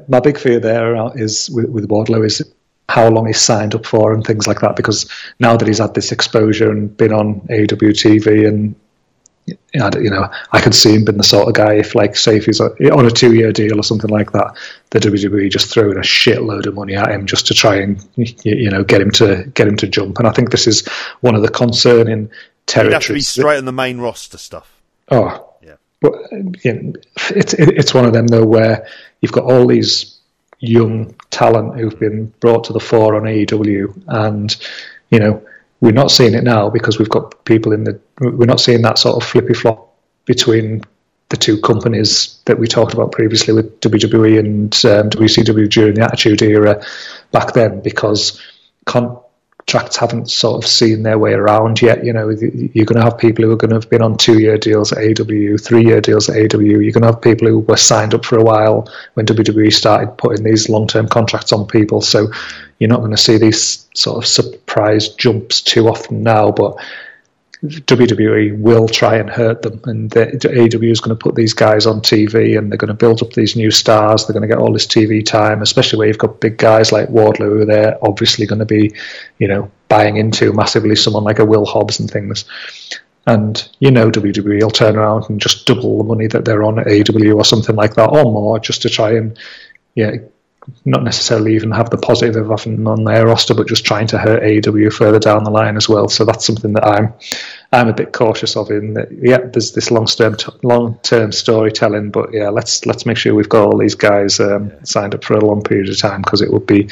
my 0.08 0.20
big 0.20 0.38
fear 0.38 0.60
there 0.60 0.96
is 1.16 1.50
with, 1.50 1.66
with 1.66 1.88
Wardlow 1.88 2.24
is 2.24 2.42
how 2.88 3.08
long 3.08 3.26
he's 3.26 3.40
signed 3.40 3.74
up 3.74 3.86
for 3.86 4.12
and 4.12 4.24
things 4.24 4.46
like 4.46 4.60
that. 4.60 4.76
Because 4.76 5.10
now 5.40 5.56
that 5.56 5.66
he's 5.66 5.78
had 5.78 5.94
this 5.94 6.12
exposure 6.12 6.70
and 6.70 6.94
been 6.96 7.12
on 7.12 7.40
AEW 7.42 7.90
TV 7.90 8.46
and 8.46 8.74
you 9.46 10.10
know, 10.10 10.30
I 10.52 10.60
could 10.60 10.74
see 10.74 10.94
him 10.94 11.04
being 11.04 11.18
the 11.18 11.24
sort 11.24 11.48
of 11.48 11.54
guy 11.54 11.74
if, 11.74 11.94
like, 11.94 12.16
say, 12.16 12.36
if 12.36 12.46
he's 12.46 12.60
on 12.60 13.06
a 13.06 13.10
two-year 13.10 13.52
deal 13.52 13.78
or 13.78 13.82
something 13.82 14.10
like 14.10 14.32
that, 14.32 14.56
the 14.90 15.00
WWE 15.00 15.50
just 15.50 15.72
throwing 15.72 15.96
a 15.96 16.00
shitload 16.00 16.66
of 16.66 16.74
money 16.74 16.94
at 16.94 17.10
him 17.10 17.26
just 17.26 17.48
to 17.48 17.54
try 17.54 17.76
and 17.76 18.06
you 18.16 18.70
know 18.70 18.84
get 18.84 19.00
him 19.00 19.10
to 19.12 19.44
get 19.54 19.66
him 19.66 19.76
to 19.78 19.88
jump. 19.88 20.18
And 20.18 20.28
I 20.28 20.32
think 20.32 20.50
this 20.50 20.66
is 20.66 20.86
one 21.20 21.34
of 21.34 21.42
the 21.42 21.48
concerning 21.48 22.30
territories. 22.66 22.92
He'd 22.92 22.94
have 22.94 23.02
to 23.02 23.14
be 23.14 23.20
straight 23.20 23.58
on 23.58 23.64
the 23.64 23.72
main 23.72 23.98
roster 23.98 24.38
stuff. 24.38 24.80
Oh, 25.10 25.54
yeah. 25.62 25.74
But 26.00 26.14
you 26.64 26.72
know, 26.74 26.92
it's 27.30 27.54
it's 27.54 27.94
one 27.94 28.04
of 28.04 28.12
them 28.12 28.26
though 28.26 28.46
where 28.46 28.86
you've 29.20 29.32
got 29.32 29.44
all 29.44 29.66
these 29.66 30.18
young 30.60 31.14
talent 31.30 31.78
who've 31.78 31.98
been 31.98 32.26
brought 32.38 32.64
to 32.64 32.72
the 32.72 32.80
fore 32.80 33.16
on 33.16 33.22
AEW, 33.22 34.04
and 34.06 34.56
you 35.10 35.18
know 35.18 35.42
we're 35.82 35.90
not 35.90 36.12
seeing 36.12 36.34
it 36.34 36.44
now 36.44 36.70
because 36.70 36.98
we've 36.98 37.10
got 37.10 37.44
people 37.44 37.72
in 37.72 37.84
the. 37.84 38.00
We're 38.20 38.46
not 38.46 38.60
seeing 38.60 38.82
that 38.82 38.98
sort 38.98 39.20
of 39.20 39.28
flippy 39.28 39.52
flop 39.52 39.92
between 40.24 40.84
the 41.28 41.36
two 41.36 41.60
companies 41.60 42.38
that 42.44 42.58
we 42.58 42.68
talked 42.68 42.94
about 42.94 43.10
previously 43.10 43.52
with 43.52 43.80
WWE 43.80 44.38
and 44.38 44.72
um, 44.84 45.10
WCW 45.10 45.68
during 45.68 45.94
the 45.94 46.04
Attitude 46.04 46.40
Era 46.40 46.84
back 47.32 47.52
then 47.54 47.80
because 47.80 48.40
con- 48.86 49.18
contracts 49.66 49.96
haven't 49.96 50.30
sort 50.30 50.62
of 50.62 50.68
seen 50.68 51.02
their 51.02 51.18
way 51.18 51.32
around 51.32 51.80
yet. 51.80 52.04
You 52.04 52.12
know, 52.12 52.30
you're 52.30 52.84
going 52.84 52.98
to 52.98 53.04
have 53.04 53.18
people 53.18 53.44
who 53.44 53.52
are 53.52 53.56
going 53.56 53.70
to 53.70 53.76
have 53.76 53.88
been 53.88 54.02
on 54.02 54.16
two-year 54.16 54.58
deals 54.58 54.92
at 54.92 54.98
AW, 54.98 55.56
three-year 55.58 56.00
deals 56.00 56.28
at 56.28 56.36
AW. 56.36 56.58
You're 56.58 56.92
going 56.92 57.02
to 57.02 57.06
have 57.06 57.22
people 57.22 57.48
who 57.48 57.60
were 57.60 57.76
signed 57.76 58.14
up 58.14 58.24
for 58.24 58.38
a 58.38 58.44
while 58.44 58.90
when 59.14 59.26
WWE 59.26 59.72
started 59.72 60.16
putting 60.18 60.44
these 60.44 60.68
long-term 60.68 61.08
contracts 61.08 61.52
on 61.52 61.66
people. 61.66 62.00
So 62.00 62.30
you're 62.78 62.90
not 62.90 63.00
going 63.00 63.12
to 63.12 63.16
see 63.16 63.38
these 63.38 63.86
sort 63.94 64.18
of 64.18 64.26
surprise 64.26 65.08
jumps 65.10 65.60
too 65.60 65.88
often 65.88 66.22
now, 66.22 66.50
but 66.50 66.76
WWE 67.64 68.58
will 68.58 68.88
try 68.88 69.16
and 69.16 69.30
hurt 69.30 69.62
them, 69.62 69.80
and 69.84 70.10
AEW 70.10 70.90
is 70.90 71.00
going 71.00 71.16
to 71.16 71.22
put 71.22 71.36
these 71.36 71.54
guys 71.54 71.86
on 71.86 72.00
TV, 72.00 72.58
and 72.58 72.70
they're 72.70 72.76
going 72.76 72.88
to 72.88 72.94
build 72.94 73.22
up 73.22 73.32
these 73.34 73.54
new 73.54 73.70
stars. 73.70 74.26
They're 74.26 74.34
going 74.34 74.48
to 74.48 74.52
get 74.52 74.58
all 74.58 74.72
this 74.72 74.86
TV 74.86 75.24
time, 75.24 75.62
especially 75.62 75.98
where 76.00 76.08
you've 76.08 76.18
got 76.18 76.40
big 76.40 76.58
guys 76.58 76.90
like 76.90 77.08
Wardlow, 77.08 77.60
who 77.60 77.64
they're 77.64 77.98
obviously 78.02 78.46
going 78.46 78.58
to 78.58 78.64
be, 78.64 78.92
you 79.38 79.46
know, 79.46 79.70
buying 79.88 80.16
into 80.16 80.52
massively. 80.52 80.96
Someone 80.96 81.22
like 81.22 81.38
a 81.38 81.44
Will 81.44 81.64
Hobbs 81.64 82.00
and 82.00 82.10
things, 82.10 82.46
and 83.26 83.68
you 83.78 83.92
know 83.92 84.10
WWE 84.10 84.60
will 84.60 84.70
turn 84.70 84.96
around 84.96 85.30
and 85.30 85.40
just 85.40 85.64
double 85.64 85.98
the 85.98 86.04
money 86.04 86.26
that 86.26 86.44
they're 86.44 86.64
on 86.64 86.80
at 86.80 86.86
AEW 86.86 87.36
or 87.36 87.44
something 87.44 87.76
like 87.76 87.94
that, 87.94 88.10
or 88.10 88.24
more, 88.24 88.58
just 88.58 88.82
to 88.82 88.90
try 88.90 89.12
and 89.12 89.38
yeah 89.94 90.16
not 90.84 91.02
necessarily 91.02 91.54
even 91.54 91.70
have 91.72 91.90
the 91.90 91.96
positive 91.96 92.36
of 92.48 92.58
having 92.58 92.76
them 92.76 92.86
on 92.86 93.04
their 93.04 93.26
roster, 93.26 93.54
but 93.54 93.68
just 93.68 93.84
trying 93.84 94.06
to 94.08 94.18
hurt 94.18 94.42
AEW 94.42 94.92
further 94.92 95.18
down 95.18 95.44
the 95.44 95.50
line 95.50 95.76
as 95.76 95.88
well. 95.88 96.08
So 96.08 96.24
that's 96.24 96.46
something 96.46 96.72
that 96.74 96.86
I'm 96.86 97.12
I'm 97.72 97.88
a 97.88 97.94
bit 97.94 98.12
cautious 98.12 98.56
of. 98.56 98.70
In 98.70 98.94
that, 98.94 99.08
yeah, 99.10 99.38
there's 99.38 99.72
this 99.72 99.90
long 99.90 100.06
term 100.06 100.36
long 100.62 100.98
term 101.02 101.32
storytelling, 101.32 102.10
but 102.10 102.32
yeah, 102.32 102.48
let's 102.48 102.86
let's 102.86 103.06
make 103.06 103.16
sure 103.16 103.34
we've 103.34 103.48
got 103.48 103.66
all 103.66 103.78
these 103.78 103.94
guys 103.94 104.40
um, 104.40 104.72
signed 104.84 105.14
up 105.14 105.24
for 105.24 105.34
a 105.34 105.44
long 105.44 105.62
period 105.62 105.88
of 105.88 105.98
time 105.98 106.22
because 106.22 106.42
it 106.42 106.52
would 106.52 106.66
be 106.66 106.88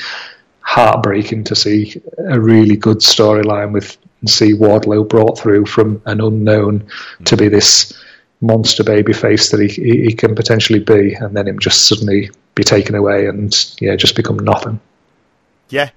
heartbreaking 0.61 1.45
to 1.45 1.57
see 1.57 2.01
a 2.19 2.41
really 2.41 2.77
good 2.77 2.99
storyline 2.99 3.73
with 3.73 3.97
see 4.27 4.53
Wardlow 4.53 5.09
brought 5.09 5.39
through 5.39 5.67
from 5.67 6.03
an 6.07 6.21
unknown 6.21 6.81
mm-hmm. 6.81 7.25
to 7.25 7.37
be 7.37 7.49
this 7.49 7.93
monster 8.41 8.85
baby 8.85 9.13
face 9.13 9.51
that 9.51 9.61
he, 9.61 9.69
he, 9.69 10.05
he 10.05 10.13
can 10.13 10.35
potentially 10.35 10.79
be, 10.79 11.15
and 11.15 11.37
then 11.37 11.47
him 11.47 11.59
just 11.59 11.87
suddenly 11.87 12.31
be 12.61 12.65
taken 12.65 12.95
away 12.95 13.27
and 13.27 13.75
yeah, 13.81 13.97
just 13.97 14.15
become 14.15 14.39
nothing. 14.39 14.81
Yeah, 15.71 15.91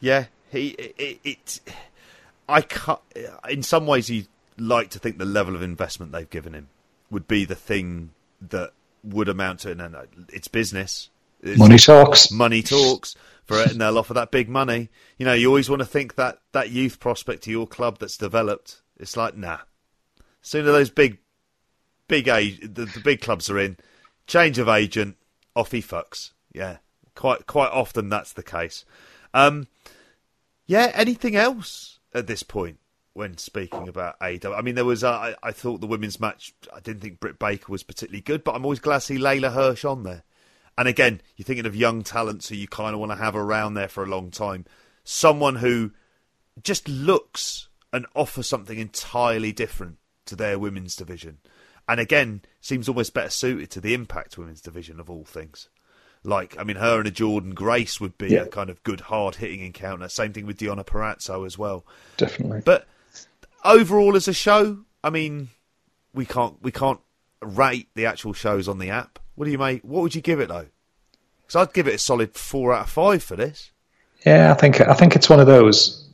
yeah. 0.00 0.26
He 0.50 0.68
it, 0.68 1.20
it 1.24 1.60
I 2.48 2.62
can't. 2.62 3.00
In 3.48 3.62
some 3.62 3.86
ways, 3.86 4.08
you 4.08 4.24
like 4.56 4.90
to 4.90 4.98
think 4.98 5.18
the 5.18 5.24
level 5.24 5.54
of 5.54 5.62
investment 5.62 6.12
they've 6.12 6.30
given 6.30 6.54
him 6.54 6.68
would 7.10 7.26
be 7.26 7.44
the 7.44 7.56
thing 7.56 8.10
that 8.40 8.72
would 9.02 9.28
amount 9.28 9.60
to. 9.60 9.74
No, 9.74 9.88
no, 9.88 10.04
it's 10.32 10.48
business. 10.48 11.10
It's 11.42 11.58
money 11.58 11.78
talks. 11.78 12.30
Money 12.30 12.62
talks 12.62 13.16
for 13.44 13.60
it, 13.60 13.72
and 13.72 13.80
they'll 13.80 13.98
offer 13.98 14.14
that 14.14 14.30
big 14.30 14.48
money. 14.48 14.90
You 15.18 15.26
know, 15.26 15.34
you 15.34 15.48
always 15.48 15.68
want 15.68 15.80
to 15.80 15.86
think 15.86 16.14
that 16.14 16.38
that 16.52 16.70
youth 16.70 17.00
prospect 17.00 17.42
to 17.44 17.50
your 17.50 17.66
club 17.66 17.98
that's 17.98 18.16
developed. 18.16 18.82
It's 18.98 19.16
like 19.16 19.36
nah. 19.36 19.58
Sooner 20.42 20.70
those 20.70 20.90
big, 20.90 21.18
big 22.06 22.28
age, 22.28 22.60
the, 22.60 22.84
the 22.84 23.00
big 23.00 23.20
clubs 23.20 23.50
are 23.50 23.58
in. 23.58 23.76
Change 24.26 24.58
of 24.58 24.68
agent, 24.68 25.16
off 25.58 25.72
he 25.72 25.82
fucks. 25.82 26.30
Yeah, 26.52 26.78
quite 27.14 27.46
quite 27.46 27.70
often 27.70 28.08
that's 28.08 28.32
the 28.32 28.42
case. 28.42 28.84
Um, 29.34 29.66
yeah. 30.66 30.90
Anything 30.94 31.36
else 31.36 31.98
at 32.14 32.26
this 32.26 32.42
point 32.42 32.78
when 33.12 33.36
speaking 33.36 33.88
about 33.88 34.16
AW? 34.20 34.54
I 34.54 34.62
mean, 34.62 34.76
there 34.76 34.84
was. 34.84 35.02
Uh, 35.04 35.10
I, 35.10 35.34
I 35.42 35.52
thought 35.52 35.80
the 35.80 35.86
women's 35.86 36.20
match. 36.20 36.54
I 36.74 36.80
didn't 36.80 37.02
think 37.02 37.20
Britt 37.20 37.38
Baker 37.38 37.72
was 37.72 37.82
particularly 37.82 38.22
good, 38.22 38.44
but 38.44 38.54
I'm 38.54 38.64
always 38.64 38.78
glad 38.78 39.00
to 39.00 39.00
see 39.00 39.18
Leyla 39.18 39.52
Hirsch 39.52 39.84
on 39.84 40.04
there. 40.04 40.22
And 40.78 40.86
again, 40.86 41.20
you're 41.36 41.44
thinking 41.44 41.66
of 41.66 41.74
young 41.74 42.04
talents 42.04 42.48
who 42.48 42.54
you 42.54 42.68
kind 42.68 42.94
of 42.94 43.00
want 43.00 43.10
to 43.10 43.18
have 43.18 43.34
around 43.34 43.74
there 43.74 43.88
for 43.88 44.04
a 44.04 44.08
long 44.08 44.30
time. 44.30 44.64
Someone 45.02 45.56
who 45.56 45.90
just 46.62 46.88
looks 46.88 47.68
and 47.92 48.06
offers 48.14 48.48
something 48.48 48.78
entirely 48.78 49.50
different 49.50 49.96
to 50.26 50.36
their 50.36 50.56
women's 50.56 50.94
division 50.94 51.38
and 51.88 51.98
again 51.98 52.42
seems 52.60 52.88
almost 52.88 53.14
better 53.14 53.30
suited 53.30 53.70
to 53.70 53.80
the 53.80 53.94
Impact 53.94 54.36
Women's 54.36 54.60
division 54.60 55.00
of 55.00 55.08
all 55.08 55.24
things. 55.24 55.68
Like, 56.24 56.58
I 56.58 56.64
mean, 56.64 56.76
her 56.76 56.98
and 56.98 57.08
a 57.08 57.10
Jordynne 57.10 57.54
Grace 57.54 58.00
would 58.00 58.18
be 58.18 58.28
yeah. 58.28 58.42
a 58.42 58.46
kind 58.46 58.70
of 58.70 58.82
good, 58.82 59.00
hard 59.00 59.36
hitting 59.36 59.60
encounter. 59.60 60.08
Same 60.08 60.32
thing 60.32 60.46
with 60.46 60.58
Deonna 60.58 60.84
Purrazzo 60.84 61.46
as 61.46 61.56
well. 61.56 61.86
Definitely. 62.16 62.62
But 62.64 62.86
overall, 63.64 64.16
as 64.16 64.28
a 64.28 64.32
show, 64.32 64.78
I 65.02 65.10
mean, 65.10 65.48
we 66.12 66.26
can't 66.26 66.60
we 66.60 66.72
can't 66.72 67.00
rate 67.40 67.88
the 67.94 68.06
actual 68.06 68.32
shows 68.32 68.68
on 68.68 68.78
the 68.78 68.90
app. 68.90 69.18
What 69.36 69.44
do 69.44 69.50
you 69.50 69.58
make? 69.58 69.82
What 69.82 70.02
would 70.02 70.14
you 70.14 70.20
give 70.20 70.40
it 70.40 70.48
though? 70.48 70.66
Because 71.42 71.56
I'd 71.56 71.72
give 71.72 71.88
it 71.88 71.94
a 71.94 71.98
solid 71.98 72.34
four 72.34 72.74
out 72.74 72.82
of 72.82 72.90
five 72.90 73.22
for 73.22 73.36
this. 73.36 73.70
Yeah, 74.26 74.50
I 74.50 74.54
think 74.54 74.80
I 74.80 74.94
think 74.94 75.14
it's 75.14 75.30
one 75.30 75.40
of 75.40 75.46
those. 75.46 76.04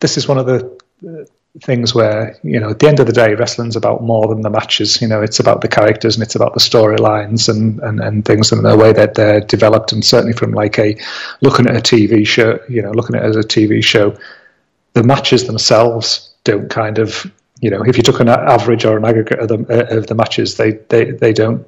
This 0.00 0.16
is 0.16 0.26
one 0.26 0.38
of 0.38 0.46
the 0.46 1.28
things 1.60 1.94
where 1.94 2.34
you 2.42 2.58
know 2.58 2.70
at 2.70 2.78
the 2.78 2.88
end 2.88 2.98
of 2.98 3.06
the 3.06 3.12
day 3.12 3.34
wrestling's 3.34 3.76
about 3.76 4.02
more 4.02 4.26
than 4.26 4.40
the 4.40 4.50
matches. 4.50 5.02
You 5.02 5.08
know 5.08 5.20
it's 5.20 5.38
about 5.38 5.60
the 5.60 5.68
characters 5.68 6.16
and 6.16 6.22
it's 6.22 6.34
about 6.34 6.54
the 6.54 6.60
storylines 6.60 7.48
and, 7.48 7.78
and 7.80 8.00
and 8.00 8.24
things 8.24 8.52
and 8.52 8.64
the 8.64 8.76
way 8.76 8.92
that 8.92 9.14
they're 9.14 9.40
developed. 9.40 9.92
And 9.92 10.04
certainly 10.04 10.32
from 10.32 10.52
like 10.52 10.78
a 10.78 10.96
looking 11.42 11.66
at 11.66 11.76
a 11.76 11.80
tv 11.80 12.26
show 12.26 12.58
you 12.68 12.80
know 12.80 12.92
looking 12.92 13.16
at 13.16 13.24
it 13.24 13.28
as 13.28 13.36
a 13.36 13.40
tv 13.40 13.84
show 13.84 14.16
the 14.94 15.02
matches 15.02 15.46
themselves 15.46 16.34
don't 16.44 16.70
kind 16.70 16.98
of 16.98 17.30
you 17.60 17.70
know 17.70 17.82
if 17.82 17.96
you 17.96 18.02
took 18.02 18.20
an 18.20 18.28
average 18.28 18.84
or 18.84 18.96
an 18.96 19.04
aggregate 19.04 19.38
of 19.38 19.48
the, 19.48 19.56
uh, 19.68 19.96
of 19.96 20.06
the 20.06 20.14
matches 20.14 20.56
they, 20.56 20.72
they 20.88 21.10
they 21.10 21.32
don't 21.32 21.66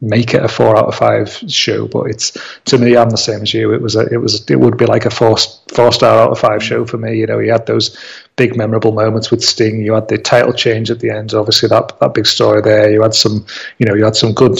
make 0.00 0.34
it 0.34 0.44
a 0.44 0.48
four 0.48 0.76
out 0.76 0.86
of 0.86 0.94
five 0.94 1.30
show, 1.48 1.88
but 1.88 2.06
it's 2.10 2.36
to 2.66 2.78
me, 2.78 2.96
I'm 2.96 3.10
the 3.10 3.16
same 3.16 3.42
as 3.42 3.54
you. 3.54 3.72
It 3.72 3.80
was 3.80 3.96
a, 3.96 4.06
it 4.12 4.18
was, 4.18 4.44
it 4.48 4.60
would 4.60 4.76
be 4.76 4.86
like 4.86 5.06
a 5.06 5.10
four 5.10 5.36
four 5.74 5.92
star 5.92 6.18
out 6.18 6.32
of 6.32 6.38
five 6.38 6.62
show 6.62 6.84
for 6.84 6.98
me. 6.98 7.18
You 7.18 7.26
know, 7.26 7.38
you 7.38 7.52
had 7.52 7.66
those 7.66 7.96
big 8.36 8.56
memorable 8.56 8.92
moments 8.92 9.30
with 9.30 9.42
Sting. 9.42 9.80
You 9.80 9.94
had 9.94 10.08
the 10.08 10.18
title 10.18 10.52
change 10.52 10.90
at 10.90 11.00
the 11.00 11.10
end. 11.10 11.32
Obviously, 11.34 11.68
that 11.70 11.98
that 12.00 12.14
big 12.14 12.26
story 12.26 12.60
there. 12.60 12.90
You 12.90 13.02
had 13.02 13.14
some, 13.14 13.46
you 13.78 13.86
know, 13.86 13.94
you 13.94 14.04
had 14.04 14.16
some 14.16 14.32
good 14.32 14.58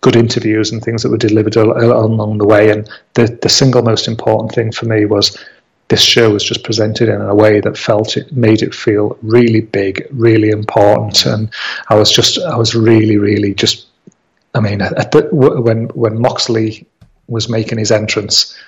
good 0.00 0.14
interviews 0.14 0.70
and 0.70 0.82
things 0.82 1.02
that 1.02 1.10
were 1.10 1.16
delivered 1.18 1.56
along 1.56 2.38
the 2.38 2.46
way. 2.46 2.70
And 2.70 2.88
the 3.14 3.38
the 3.42 3.48
single 3.48 3.82
most 3.82 4.06
important 4.06 4.52
thing 4.52 4.70
for 4.70 4.86
me 4.86 5.06
was 5.06 5.36
this 5.88 6.02
show 6.02 6.30
was 6.30 6.44
just 6.44 6.64
presented 6.64 7.08
in 7.08 7.20
a 7.20 7.34
way 7.34 7.60
that 7.60 7.76
felt 7.76 8.16
it 8.16 8.30
made 8.32 8.62
it 8.62 8.74
feel 8.74 9.18
really 9.22 9.62
big, 9.62 10.06
really 10.12 10.50
important, 10.50 11.24
and 11.26 11.50
I 11.88 11.96
was 11.96 12.12
just 12.12 12.38
I 12.38 12.56
was 12.56 12.74
really 12.74 13.16
really 13.16 13.54
just 13.54 13.87
I 14.58 14.60
mean, 14.60 14.78
the, 14.78 15.28
when 15.30 15.86
when 15.90 16.20
Moxley 16.20 16.84
was 17.28 17.48
making 17.48 17.78
his 17.78 17.92
entrance, 17.92 18.58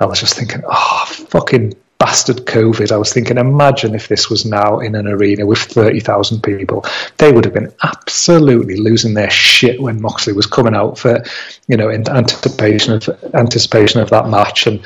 I 0.00 0.06
was 0.06 0.18
just 0.18 0.36
thinking, 0.38 0.62
oh, 0.66 1.04
fucking 1.28 1.74
bastard 1.98 2.46
COVID. 2.46 2.90
I 2.90 2.96
was 2.96 3.12
thinking, 3.12 3.36
imagine 3.36 3.94
if 3.94 4.08
this 4.08 4.30
was 4.30 4.46
now 4.46 4.78
in 4.78 4.94
an 4.94 5.06
arena 5.06 5.44
with 5.44 5.58
30,000 5.58 6.42
people. 6.42 6.86
They 7.18 7.30
would 7.30 7.44
have 7.44 7.52
been 7.52 7.74
absolutely 7.82 8.76
losing 8.76 9.12
their 9.12 9.30
shit 9.30 9.82
when 9.82 10.00
Moxley 10.00 10.32
was 10.32 10.46
coming 10.46 10.74
out 10.74 10.98
for, 10.98 11.22
you 11.68 11.76
know, 11.76 11.90
in 11.90 12.08
anticipation 12.08 12.94
of 12.94 13.08
anticipation 13.34 14.00
of 14.00 14.08
that 14.10 14.28
match. 14.28 14.66
And 14.66 14.80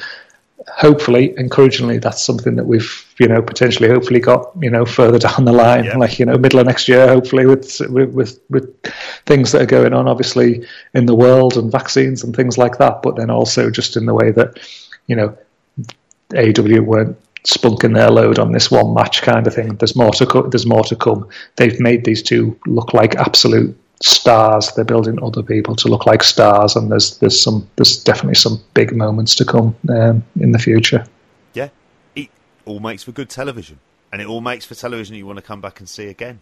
hopefully, 0.76 1.34
encouragingly, 1.38 1.98
that's 1.98 2.22
something 2.22 2.56
that 2.56 2.66
we've 2.66 3.04
you 3.18 3.28
know 3.28 3.42
potentially 3.42 3.88
hopefully 3.88 4.20
got 4.20 4.52
you 4.60 4.70
know 4.70 4.84
further 4.84 5.18
down 5.18 5.44
the 5.44 5.52
line, 5.52 5.84
yeah. 5.84 5.96
like 5.96 6.18
you 6.18 6.26
know 6.26 6.36
middle 6.36 6.60
of 6.60 6.66
next 6.66 6.88
year, 6.88 7.08
hopefully 7.08 7.46
with, 7.46 7.80
with 7.90 8.40
with 8.50 8.86
things 9.26 9.52
that 9.52 9.62
are 9.62 9.66
going 9.66 9.92
on, 9.92 10.08
obviously 10.08 10.66
in 10.94 11.06
the 11.06 11.14
world 11.14 11.56
and 11.56 11.70
vaccines 11.70 12.24
and 12.24 12.34
things 12.34 12.58
like 12.58 12.78
that, 12.78 13.02
but 13.02 13.16
then 13.16 13.30
also 13.30 13.70
just 13.70 13.96
in 13.96 14.06
the 14.06 14.14
way 14.14 14.30
that 14.30 14.58
you 15.06 15.16
know 15.16 15.36
AW 16.36 16.82
weren't 16.82 17.16
spunking 17.44 17.94
their 17.94 18.10
load 18.10 18.38
on 18.38 18.52
this 18.52 18.70
one 18.70 18.92
match 18.94 19.22
kind 19.22 19.46
of 19.46 19.54
thing. 19.54 19.76
There's 19.76 19.96
more 19.96 20.12
to 20.12 20.26
co- 20.26 20.48
there's 20.48 20.66
more 20.66 20.84
to 20.84 20.96
come. 20.96 21.28
They've 21.56 21.80
made 21.80 22.04
these 22.04 22.22
two 22.22 22.58
look 22.66 22.92
like 22.92 23.14
absolute 23.16 23.76
stars. 24.02 24.72
They're 24.72 24.84
building 24.84 25.22
other 25.22 25.42
people 25.42 25.76
to 25.76 25.88
look 25.88 26.06
like 26.06 26.22
stars, 26.22 26.76
and 26.76 26.90
there's 26.90 27.18
there's 27.18 27.40
some 27.40 27.68
there's 27.76 28.02
definitely 28.02 28.34
some 28.34 28.60
big 28.74 28.94
moments 28.94 29.34
to 29.36 29.44
come 29.44 29.76
um, 29.88 30.24
in 30.40 30.52
the 30.52 30.58
future. 30.58 31.04
Yeah, 31.54 31.68
it 32.14 32.28
all 32.64 32.80
makes 32.80 33.02
for 33.02 33.12
good 33.12 33.30
television, 33.30 33.80
and 34.12 34.20
it 34.20 34.26
all 34.26 34.40
makes 34.40 34.64
for 34.64 34.74
television 34.74 35.16
you 35.16 35.26
want 35.26 35.38
to 35.38 35.42
come 35.42 35.60
back 35.60 35.80
and 35.80 35.88
see 35.88 36.06
again. 36.08 36.40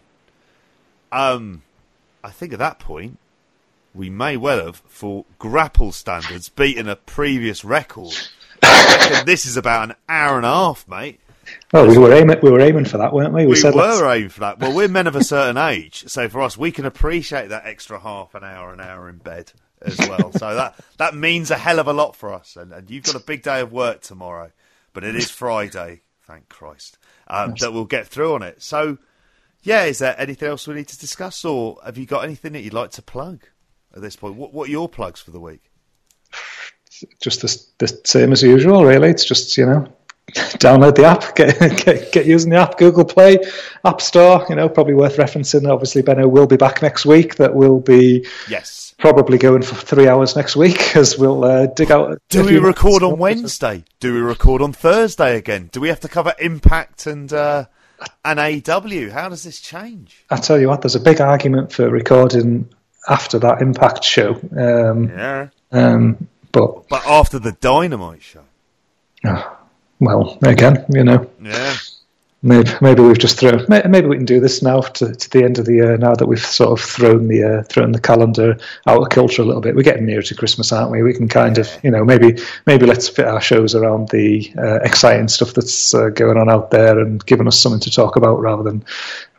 Um, 1.11 1.63
I 2.23 2.31
think 2.31 2.53
at 2.53 2.59
that 2.59 2.79
point 2.79 3.17
we 3.93 4.09
may 4.09 4.37
well 4.37 4.63
have, 4.63 4.83
for 4.87 5.25
Grappl 5.39 5.93
standards, 5.93 6.49
beaten 6.49 6.87
a 6.87 6.95
previous 6.95 7.63
record. 7.63 8.13
this 9.25 9.45
is 9.45 9.57
about 9.57 9.89
an 9.89 9.95
hour 10.07 10.37
and 10.37 10.45
a 10.45 10.49
half, 10.49 10.87
mate. 10.87 11.19
Oh, 11.73 11.85
we 11.87 11.97
were 11.97 12.13
aiming. 12.13 12.39
We 12.41 12.49
were 12.49 12.61
aiming 12.61 12.85
for 12.85 12.97
that, 12.97 13.11
weren't 13.11 13.33
we? 13.33 13.45
We, 13.45 13.61
we 13.61 13.71
were 13.71 14.13
aiming 14.13 14.29
for 14.29 14.39
that. 14.39 14.59
Well, 14.59 14.73
we're 14.73 14.87
men 14.87 15.05
of 15.05 15.17
a 15.17 15.23
certain 15.23 15.57
age, 15.57 16.05
so 16.07 16.29
for 16.29 16.41
us, 16.41 16.57
we 16.57 16.71
can 16.71 16.85
appreciate 16.85 17.49
that 17.49 17.65
extra 17.65 17.99
half 17.99 18.35
an 18.35 18.43
hour, 18.45 18.71
an 18.71 18.79
hour 18.79 19.09
in 19.09 19.17
bed 19.17 19.51
as 19.81 19.97
well. 19.97 20.31
so 20.31 20.55
that 20.55 20.75
that 20.97 21.13
means 21.13 21.51
a 21.51 21.57
hell 21.57 21.79
of 21.79 21.87
a 21.87 21.93
lot 21.93 22.15
for 22.15 22.33
us. 22.33 22.55
And, 22.55 22.71
and 22.71 22.89
you've 22.89 23.03
got 23.03 23.15
a 23.15 23.19
big 23.19 23.43
day 23.43 23.59
of 23.59 23.73
work 23.73 24.01
tomorrow, 24.01 24.51
but 24.93 25.03
it 25.03 25.15
is 25.15 25.29
Friday, 25.29 26.01
thank 26.25 26.47
Christ, 26.47 26.97
um, 27.27 27.55
that 27.59 27.73
we'll 27.73 27.85
get 27.85 28.07
through 28.07 28.33
on 28.33 28.43
it. 28.43 28.61
So, 28.61 28.97
yeah, 29.61 29.83
is 29.83 29.99
there 29.99 30.15
anything 30.17 30.47
else 30.47 30.67
we 30.67 30.75
need 30.75 30.87
to 30.87 30.97
discuss, 30.97 31.43
or 31.43 31.79
have 31.83 31.97
you 31.97 32.05
got 32.05 32.23
anything 32.23 32.53
that 32.53 32.61
you'd 32.61 32.73
like 32.73 32.91
to 32.91 33.01
plug 33.01 33.41
at 33.93 34.01
this 34.01 34.15
point? 34.15 34.35
What, 34.35 34.53
what 34.53 34.69
are 34.69 34.71
your 34.71 34.87
plugs 34.87 35.19
for 35.19 35.31
the 35.31 35.41
week? 35.41 35.69
Just 37.21 37.41
the, 37.41 37.85
the 37.85 38.01
same 38.05 38.31
as 38.31 38.41
usual, 38.41 38.85
really. 38.85 39.09
It's 39.09 39.25
just 39.25 39.57
you 39.57 39.65
know 39.65 39.96
download 40.33 40.95
the 40.95 41.05
app, 41.05 41.35
get, 41.35 41.57
get, 41.85 42.11
get 42.11 42.25
using 42.25 42.49
the 42.49 42.57
app, 42.57 42.77
Google 42.77 43.05
Play, 43.05 43.37
App 43.85 44.01
Store. 44.01 44.45
You 44.49 44.55
know, 44.55 44.67
probably 44.67 44.93
worth 44.93 45.15
referencing. 45.15 45.71
Obviously, 45.71 46.01
Benno 46.01 46.27
will 46.27 46.47
be 46.47 46.57
back 46.57 46.81
next 46.81 47.05
week. 47.05 47.35
That 47.35 47.55
will 47.55 47.79
be 47.79 48.27
yes, 48.49 48.93
probably 48.97 49.37
going 49.37 49.61
for 49.61 49.75
three 49.75 50.07
hours 50.07 50.35
next 50.35 50.57
week 50.57 50.95
as 50.97 51.17
we'll 51.17 51.45
uh, 51.45 51.67
dig 51.67 51.91
out. 51.91 52.21
Do 52.29 52.43
we 52.43 52.57
record 52.57 53.03
on 53.03 53.17
Wednesday? 53.17 53.85
Do 54.01 54.13
we 54.13 54.19
record 54.19 54.61
on 54.61 54.73
Thursday 54.73 55.37
again? 55.37 55.69
Do 55.71 55.79
we 55.79 55.87
have 55.87 56.01
to 56.01 56.09
cover 56.09 56.33
Impact 56.39 57.07
and 57.07 57.31
uh, 57.31 57.65
and 58.25 58.37
AEW? 58.37 59.11
How 59.11 59.29
does 59.29 59.43
this 59.43 59.61
change? 59.61 60.25
I 60.29 60.37
tell 60.37 60.59
you 60.59 60.67
what, 60.67 60.81
there's 60.81 60.95
a 60.95 60.99
big 60.99 61.21
argument 61.21 61.71
for 61.71 61.89
recording 61.89 62.67
after 63.07 63.39
that 63.39 63.61
Impact 63.61 64.03
show. 64.03 64.33
Um, 64.57 65.07
yeah. 65.07 65.47
Um, 65.71 66.27
but 66.51 66.89
but 66.89 67.07
after 67.07 67.39
the 67.39 67.53
Dynamite 67.53 68.23
show. 68.23 68.43
Oh 69.25 69.56
well, 69.99 70.37
again, 70.43 70.85
you 70.89 71.03
know. 71.03 71.29
Yeah. 71.41 71.75
Maybe, 72.43 72.69
maybe 72.81 73.01
we've 73.01 73.17
just 73.17 73.39
thrown. 73.39 73.65
Maybe 73.67 74.05
we 74.05 74.15
can 74.15 74.25
do 74.25 74.39
this 74.39 74.61
now 74.61 74.81
to, 74.81 75.13
to 75.13 75.29
the 75.31 75.43
end 75.43 75.57
of 75.57 75.65
the 75.65 75.73
year. 75.73 75.97
Now 75.97 76.13
that 76.13 76.27
we've 76.27 76.39
sort 76.39 76.79
of 76.79 76.85
thrown 76.85 77.27
the 77.27 77.43
uh, 77.43 77.63
thrown 77.63 77.93
the 77.93 77.99
calendar 77.99 78.59
out 78.85 79.01
of 79.01 79.09
culture 79.09 79.41
a 79.41 79.45
little 79.45 79.61
bit, 79.61 79.75
we're 79.75 79.81
getting 79.81 80.05
near 80.05 80.21
to 80.21 80.35
Christmas, 80.35 80.71
aren't 80.71 80.91
we? 80.91 81.01
We 81.01 81.15
can 81.15 81.27
kind 81.27 81.57
of, 81.57 81.67
you 81.83 81.89
know, 81.89 82.05
maybe 82.05 82.37
maybe 82.67 82.85
let's 82.85 83.09
fit 83.09 83.25
our 83.25 83.41
shows 83.41 83.73
around 83.73 84.09
the 84.09 84.53
uh, 84.55 84.79
exciting 84.83 85.29
stuff 85.29 85.55
that's 85.55 85.95
uh, 85.95 86.09
going 86.09 86.37
on 86.37 86.47
out 86.47 86.69
there 86.69 86.99
and 86.99 87.25
giving 87.25 87.47
us 87.47 87.59
something 87.59 87.81
to 87.81 87.91
talk 87.91 88.15
about 88.15 88.39
rather 88.39 88.61
than 88.61 88.85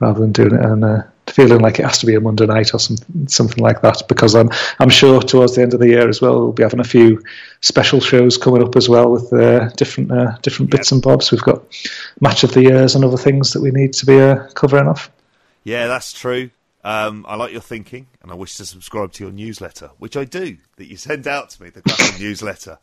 rather 0.00 0.18
than 0.18 0.32
doing 0.32 0.54
it 0.54 0.60
and 0.60 0.84
uh, 0.84 1.02
feeling 1.30 1.60
like 1.60 1.78
it 1.78 1.84
has 1.84 1.98
to 1.98 2.06
be 2.06 2.14
a 2.14 2.20
Monday 2.20 2.46
night 2.46 2.74
or 2.74 2.78
some, 2.78 2.96
something 3.26 3.62
like 3.62 3.82
that. 3.82 4.02
Because 4.08 4.34
I'm 4.34 4.50
I'm 4.78 4.90
sure 4.90 5.20
towards 5.20 5.54
the 5.54 5.62
end 5.62 5.74
of 5.74 5.80
the 5.80 5.88
year 5.88 6.08
as 6.08 6.20
well, 6.20 6.38
we'll 6.38 6.52
be 6.52 6.62
having 6.62 6.80
a 6.80 6.84
few 6.84 7.22
special 7.60 8.00
shows 8.00 8.36
coming 8.36 8.62
up 8.62 8.76
as 8.76 8.88
well 8.88 9.10
with 9.10 9.32
uh, 9.32 9.68
different 9.70 10.12
uh, 10.12 10.36
different 10.42 10.70
bits 10.70 10.90
yep. 10.90 10.96
and 10.96 11.02
bobs. 11.02 11.30
We've 11.30 11.42
got 11.42 11.62
match 12.20 12.44
of 12.44 12.54
the 12.54 12.62
years 12.62 12.94
and 12.94 13.04
other 13.04 13.16
things 13.16 13.52
that 13.52 13.60
we 13.60 13.70
need 13.70 13.92
to 13.94 14.06
be 14.06 14.20
uh, 14.20 14.48
covering 14.54 14.88
off. 14.88 15.10
Yeah, 15.64 15.86
that's 15.86 16.12
true. 16.12 16.50
Um, 16.84 17.26
I 17.28 17.36
like 17.36 17.52
your 17.52 17.60
thinking, 17.60 18.06
and 18.22 18.32
I 18.32 18.34
wish 18.34 18.56
to 18.56 18.64
subscribe 18.64 19.12
to 19.12 19.24
your 19.24 19.32
newsletter, 19.32 19.90
which 19.98 20.16
I 20.16 20.24
do, 20.24 20.56
that 20.76 20.86
you 20.86 20.96
send 20.96 21.26
out 21.26 21.50
to 21.50 21.62
me, 21.62 21.70
the 21.70 21.82
Grappl 21.82 22.20
newsletter, 22.20 22.78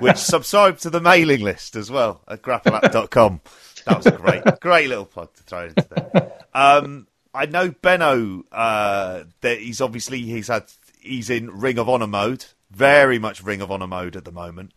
which 0.00 0.18
subscribe 0.18 0.78
to 0.80 0.90
the 0.90 1.00
mailing 1.00 1.40
list 1.40 1.74
as 1.74 1.90
well 1.90 2.20
at 2.28 2.42
grappleapp.com. 2.42 3.40
That 3.86 3.96
was 3.96 4.06
a 4.06 4.10
great, 4.10 4.42
great 4.60 4.88
little 4.88 5.06
plug 5.06 5.32
to 5.32 5.42
throw 5.44 5.64
into 5.68 5.86
there. 5.88 6.32
Um, 6.52 7.06
I 7.38 7.46
know 7.46 7.70
Benno. 7.70 8.42
Uh, 8.50 9.22
that 9.42 9.60
he's 9.60 9.80
obviously 9.80 10.22
he's 10.22 10.48
had 10.48 10.64
he's 11.00 11.30
in 11.30 11.60
Ring 11.60 11.78
of 11.78 11.88
Honor 11.88 12.08
mode, 12.08 12.46
very 12.72 13.20
much 13.20 13.44
Ring 13.44 13.60
of 13.60 13.70
Honor 13.70 13.86
mode 13.86 14.16
at 14.16 14.24
the 14.24 14.32
moment. 14.32 14.72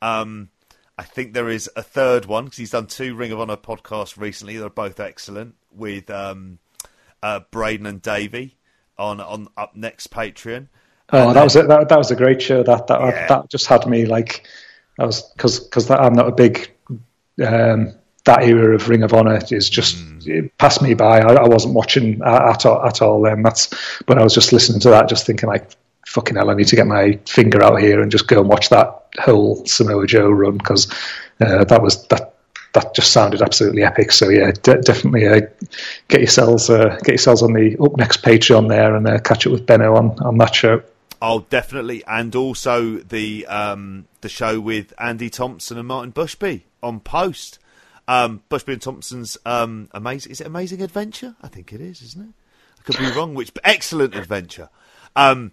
Um, 0.00 0.48
I 0.96 1.02
think 1.02 1.34
there 1.34 1.50
is 1.50 1.68
a 1.76 1.82
third 1.82 2.24
one 2.24 2.46
because 2.46 2.56
he's 2.56 2.70
done 2.70 2.86
two 2.86 3.14
Ring 3.14 3.32
of 3.32 3.40
Honor 3.40 3.58
podcasts 3.58 4.16
recently. 4.16 4.56
They're 4.56 4.70
both 4.70 4.98
excellent 4.98 5.56
with 5.70 6.08
um, 6.08 6.58
uh, 7.22 7.40
Braden 7.50 7.84
and 7.84 8.00
Davey 8.00 8.56
on 8.96 9.20
on 9.20 9.48
up 9.54 9.76
next 9.76 10.10
Patreon. 10.10 10.68
Oh, 11.12 11.18
and 11.18 11.28
that 11.28 11.34
then, 11.34 11.44
was 11.44 11.56
a, 11.56 11.62
that, 11.64 11.88
that 11.90 11.98
was 11.98 12.10
a 12.10 12.16
great 12.16 12.40
show. 12.40 12.62
That 12.62 12.86
that 12.86 12.98
yeah. 12.98 13.26
that 13.26 13.50
just 13.50 13.66
had 13.66 13.86
me 13.86 14.06
like 14.06 14.46
I 14.98 15.04
was 15.04 15.20
because 15.20 15.60
because 15.60 15.90
I'm 15.90 16.14
not 16.14 16.28
a 16.28 16.32
big 16.32 16.70
um, 17.46 17.92
that 18.26 18.42
era 18.42 18.74
of 18.74 18.88
Ring 18.88 19.02
of 19.02 19.14
Honor 19.14 19.40
is 19.50 19.70
just 19.70 19.96
mm. 19.96 20.50
passed 20.58 20.82
me 20.82 20.94
by. 20.94 21.20
I, 21.20 21.34
I 21.34 21.48
wasn't 21.48 21.74
watching 21.74 22.20
at, 22.22 22.66
all, 22.66 22.84
at 22.84 23.00
all 23.00 23.22
then. 23.22 23.42
That's 23.42 23.72
but 24.04 24.18
I 24.18 24.24
was 24.24 24.34
just 24.34 24.52
listening 24.52 24.80
to 24.80 24.90
that, 24.90 25.08
just 25.08 25.26
thinking 25.26 25.48
like, 25.48 25.70
fucking 26.06 26.36
hell, 26.36 26.50
I 26.50 26.54
need 26.54 26.66
to 26.68 26.76
get 26.76 26.86
my 26.86 27.18
finger 27.26 27.62
out 27.62 27.80
here 27.80 28.00
and 28.00 28.10
just 28.10 28.28
go 28.28 28.40
and 28.40 28.48
watch 28.48 28.68
that 28.68 29.06
whole 29.18 29.64
Samoa 29.64 30.06
Joe 30.06 30.28
run 30.28 30.58
because 30.58 30.92
uh, 31.40 31.64
that 31.64 31.80
was 31.80 32.06
that 32.08 32.34
that 32.72 32.94
just 32.94 33.12
sounded 33.12 33.42
absolutely 33.42 33.84
epic. 33.84 34.10
So 34.12 34.28
yeah, 34.28 34.50
de- 34.50 34.82
definitely 34.82 35.26
uh, 35.26 35.40
get 36.08 36.20
yourselves 36.20 36.68
uh, 36.68 36.98
get 37.04 37.12
yourselves 37.12 37.42
on 37.42 37.52
the 37.52 37.76
up 37.80 37.96
next 37.96 38.22
Patreon 38.22 38.68
there 38.68 38.94
and 38.94 39.06
uh, 39.06 39.18
catch 39.20 39.46
up 39.46 39.52
with 39.52 39.66
Benno 39.66 39.94
on 39.94 40.18
on 40.20 40.36
that 40.38 40.54
show. 40.54 40.82
Oh, 41.22 41.46
definitely, 41.48 42.04
and 42.06 42.34
also 42.34 42.96
the 42.96 43.46
um, 43.46 44.06
the 44.20 44.28
show 44.28 44.58
with 44.58 44.92
Andy 44.98 45.30
Thompson 45.30 45.78
and 45.78 45.86
Martin 45.86 46.12
Bushby 46.12 46.62
on 46.82 46.98
Post. 47.00 47.60
Um, 48.08 48.42
Bushby 48.50 48.74
and 48.74 48.82
Thompson's 48.82 49.36
um, 49.44 49.88
amazing. 49.92 50.32
Is 50.32 50.40
it 50.40 50.46
Amazing 50.46 50.82
Adventure? 50.82 51.36
I 51.42 51.48
think 51.48 51.72
it 51.72 51.80
is, 51.80 52.02
isn't 52.02 52.28
it? 52.28 52.34
I 52.78 52.82
could 52.82 52.98
be 52.98 53.10
wrong. 53.18 53.34
Which 53.34 53.50
excellent 53.64 54.14
adventure. 54.14 54.68
Um, 55.16 55.52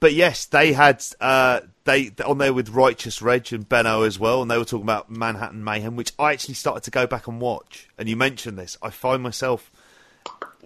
but 0.00 0.12
yes, 0.12 0.44
they 0.44 0.74
had 0.74 1.02
uh, 1.20 1.60
they 1.84 2.12
on 2.24 2.38
there 2.38 2.52
with 2.52 2.68
Righteous 2.68 3.22
Reg 3.22 3.52
and 3.52 3.68
Benno 3.68 4.02
as 4.02 4.18
well, 4.18 4.42
and 4.42 4.50
they 4.50 4.58
were 4.58 4.64
talking 4.64 4.84
about 4.84 5.10
Manhattan 5.10 5.64
Mayhem, 5.64 5.96
which 5.96 6.12
I 6.18 6.32
actually 6.32 6.54
started 6.54 6.84
to 6.84 6.90
go 6.90 7.06
back 7.06 7.26
and 7.26 7.40
watch. 7.40 7.88
And 7.96 8.08
you 8.08 8.16
mentioned 8.16 8.58
this, 8.58 8.76
I 8.82 8.90
find 8.90 9.22
myself 9.22 9.70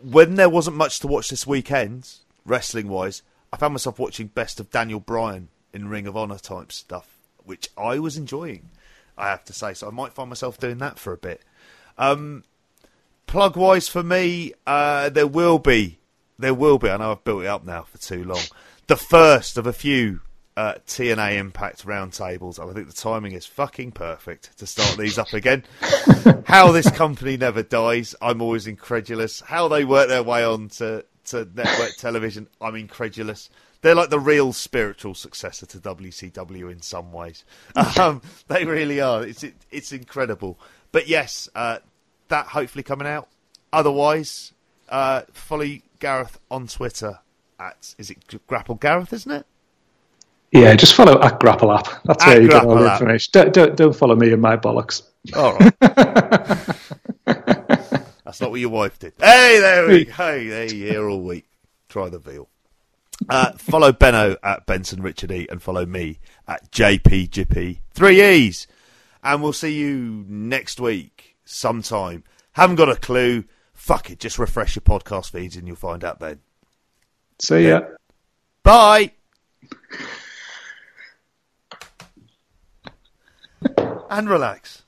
when 0.02 0.34
there 0.34 0.48
wasn't 0.48 0.76
much 0.76 1.00
to 1.00 1.06
watch 1.06 1.30
this 1.30 1.46
weekend, 1.46 2.10
wrestling 2.44 2.88
wise, 2.88 3.22
I 3.52 3.56
found 3.56 3.74
myself 3.74 3.98
watching 3.98 4.26
best 4.28 4.60
of 4.60 4.70
Daniel 4.70 5.00
Bryan 5.00 5.48
in 5.72 5.88
Ring 5.88 6.06
of 6.06 6.16
Honor 6.16 6.38
type 6.38 6.72
stuff, 6.72 7.18
which 7.44 7.68
I 7.76 7.98
was 7.98 8.16
enjoying. 8.16 8.70
I 9.16 9.28
have 9.28 9.44
to 9.46 9.52
say. 9.52 9.74
So 9.74 9.88
I 9.88 9.90
might 9.90 10.12
find 10.12 10.28
myself 10.28 10.58
doing 10.58 10.78
that 10.78 10.98
for 10.98 11.12
a 11.12 11.18
bit. 11.18 11.42
Um, 11.98 12.44
plug 13.26 13.56
wise 13.56 13.88
for 13.88 14.02
me, 14.02 14.52
uh, 14.66 15.08
there 15.10 15.26
will 15.26 15.58
be, 15.58 15.98
there 16.38 16.54
will 16.54 16.78
be. 16.78 16.90
I 16.90 16.96
know 16.96 17.12
I've 17.12 17.24
built 17.24 17.44
it 17.44 17.48
up 17.48 17.64
now 17.64 17.82
for 17.82 17.98
too 17.98 18.24
long. 18.24 18.42
The 18.86 18.96
first 18.96 19.56
of 19.56 19.66
a 19.66 19.72
few 19.72 20.20
uh, 20.56 20.74
TNA 20.86 21.38
Impact 21.38 21.86
roundtables, 21.86 22.58
and 22.58 22.70
I 22.70 22.74
think 22.74 22.88
the 22.88 22.92
timing 22.92 23.32
is 23.32 23.46
fucking 23.46 23.92
perfect 23.92 24.56
to 24.58 24.66
start 24.66 24.98
these 24.98 25.18
up 25.18 25.32
again. 25.32 25.64
How 26.44 26.72
this 26.72 26.90
company 26.90 27.36
never 27.36 27.62
dies, 27.62 28.14
I'm 28.20 28.42
always 28.42 28.66
incredulous. 28.66 29.40
How 29.40 29.68
they 29.68 29.84
work 29.84 30.08
their 30.08 30.22
way 30.22 30.44
on 30.44 30.68
to, 30.70 31.04
to 31.26 31.48
network 31.54 31.96
television, 31.96 32.48
I'm 32.60 32.76
incredulous. 32.76 33.48
They're 33.82 33.94
like 33.96 34.10
the 34.10 34.20
real 34.20 34.52
spiritual 34.52 35.14
successor 35.14 35.66
to 35.66 35.78
WCW 35.78 36.70
in 36.70 36.82
some 36.82 37.12
ways. 37.12 37.44
Um, 37.98 38.22
they 38.48 38.64
really 38.64 39.00
are. 39.00 39.24
It's 39.24 39.42
it, 39.42 39.54
it's 39.70 39.92
incredible. 39.92 40.58
But 40.92 41.08
yes, 41.08 41.48
uh, 41.54 41.78
that 42.28 42.46
hopefully 42.46 42.82
coming 42.82 43.06
out. 43.06 43.28
Otherwise, 43.72 44.52
uh, 44.88 45.22
follow 45.32 45.66
Gareth 45.98 46.38
on 46.50 46.68
Twitter 46.68 47.18
at 47.58 47.94
is 47.98 48.10
it 48.10 48.26
Grappl 48.48 48.80
Gareth, 48.80 49.12
isn't 49.12 49.32
it? 49.32 49.46
Yeah, 50.52 50.74
just 50.76 50.94
follow 50.94 51.20
at 51.22 51.40
Grappl 51.40 51.78
App. 51.78 52.02
That's 52.04 52.24
at 52.24 52.28
where 52.28 52.42
you 52.42 52.48
get 52.48 52.64
all 52.64 52.76
the 52.76 52.92
information. 52.92 53.30
Don't, 53.32 53.54
don't, 53.54 53.76
don't 53.76 53.96
follow 53.96 54.14
me 54.14 54.32
and 54.32 54.42
my 54.42 54.56
bollocks. 54.58 55.02
All 55.34 55.56
right. 55.56 55.72
That's 58.24 58.40
not 58.40 58.50
what 58.50 58.60
your 58.60 58.68
wife 58.70 58.98
did. 58.98 59.14
Hey, 59.18 59.58
there 59.60 59.88
we 59.88 60.04
go. 60.04 60.12
Hey, 60.12 60.48
there 60.48 60.64
you 60.66 60.86
here 60.88 61.08
all 61.08 61.22
week. 61.22 61.46
Try 61.88 62.10
the 62.10 62.18
veal. 62.18 62.48
Uh, 63.28 63.52
follow 63.52 63.92
Benno 63.92 64.36
at 64.42 64.66
Benson 64.66 65.02
Richard 65.02 65.30
E 65.30 65.46
and 65.50 65.62
follow 65.62 65.86
me 65.86 66.18
at 66.48 66.70
JPGP. 66.72 67.78
Three 67.92 68.22
E's. 68.22 68.66
And 69.22 69.42
we'll 69.42 69.52
see 69.52 69.74
you 69.74 70.24
next 70.28 70.80
week 70.80 71.36
sometime. 71.44 72.24
Haven't 72.52 72.76
got 72.76 72.88
a 72.88 72.96
clue. 72.96 73.44
Fuck 73.74 74.10
it. 74.10 74.18
Just 74.18 74.38
refresh 74.38 74.76
your 74.76 74.82
podcast 74.82 75.30
feeds 75.30 75.56
and 75.56 75.66
you'll 75.66 75.76
find 75.76 76.04
out 76.04 76.18
then. 76.20 76.40
See 77.40 77.68
ya. 77.68 77.82
Bye. 78.62 79.12
and 84.10 84.28
relax. 84.28 84.82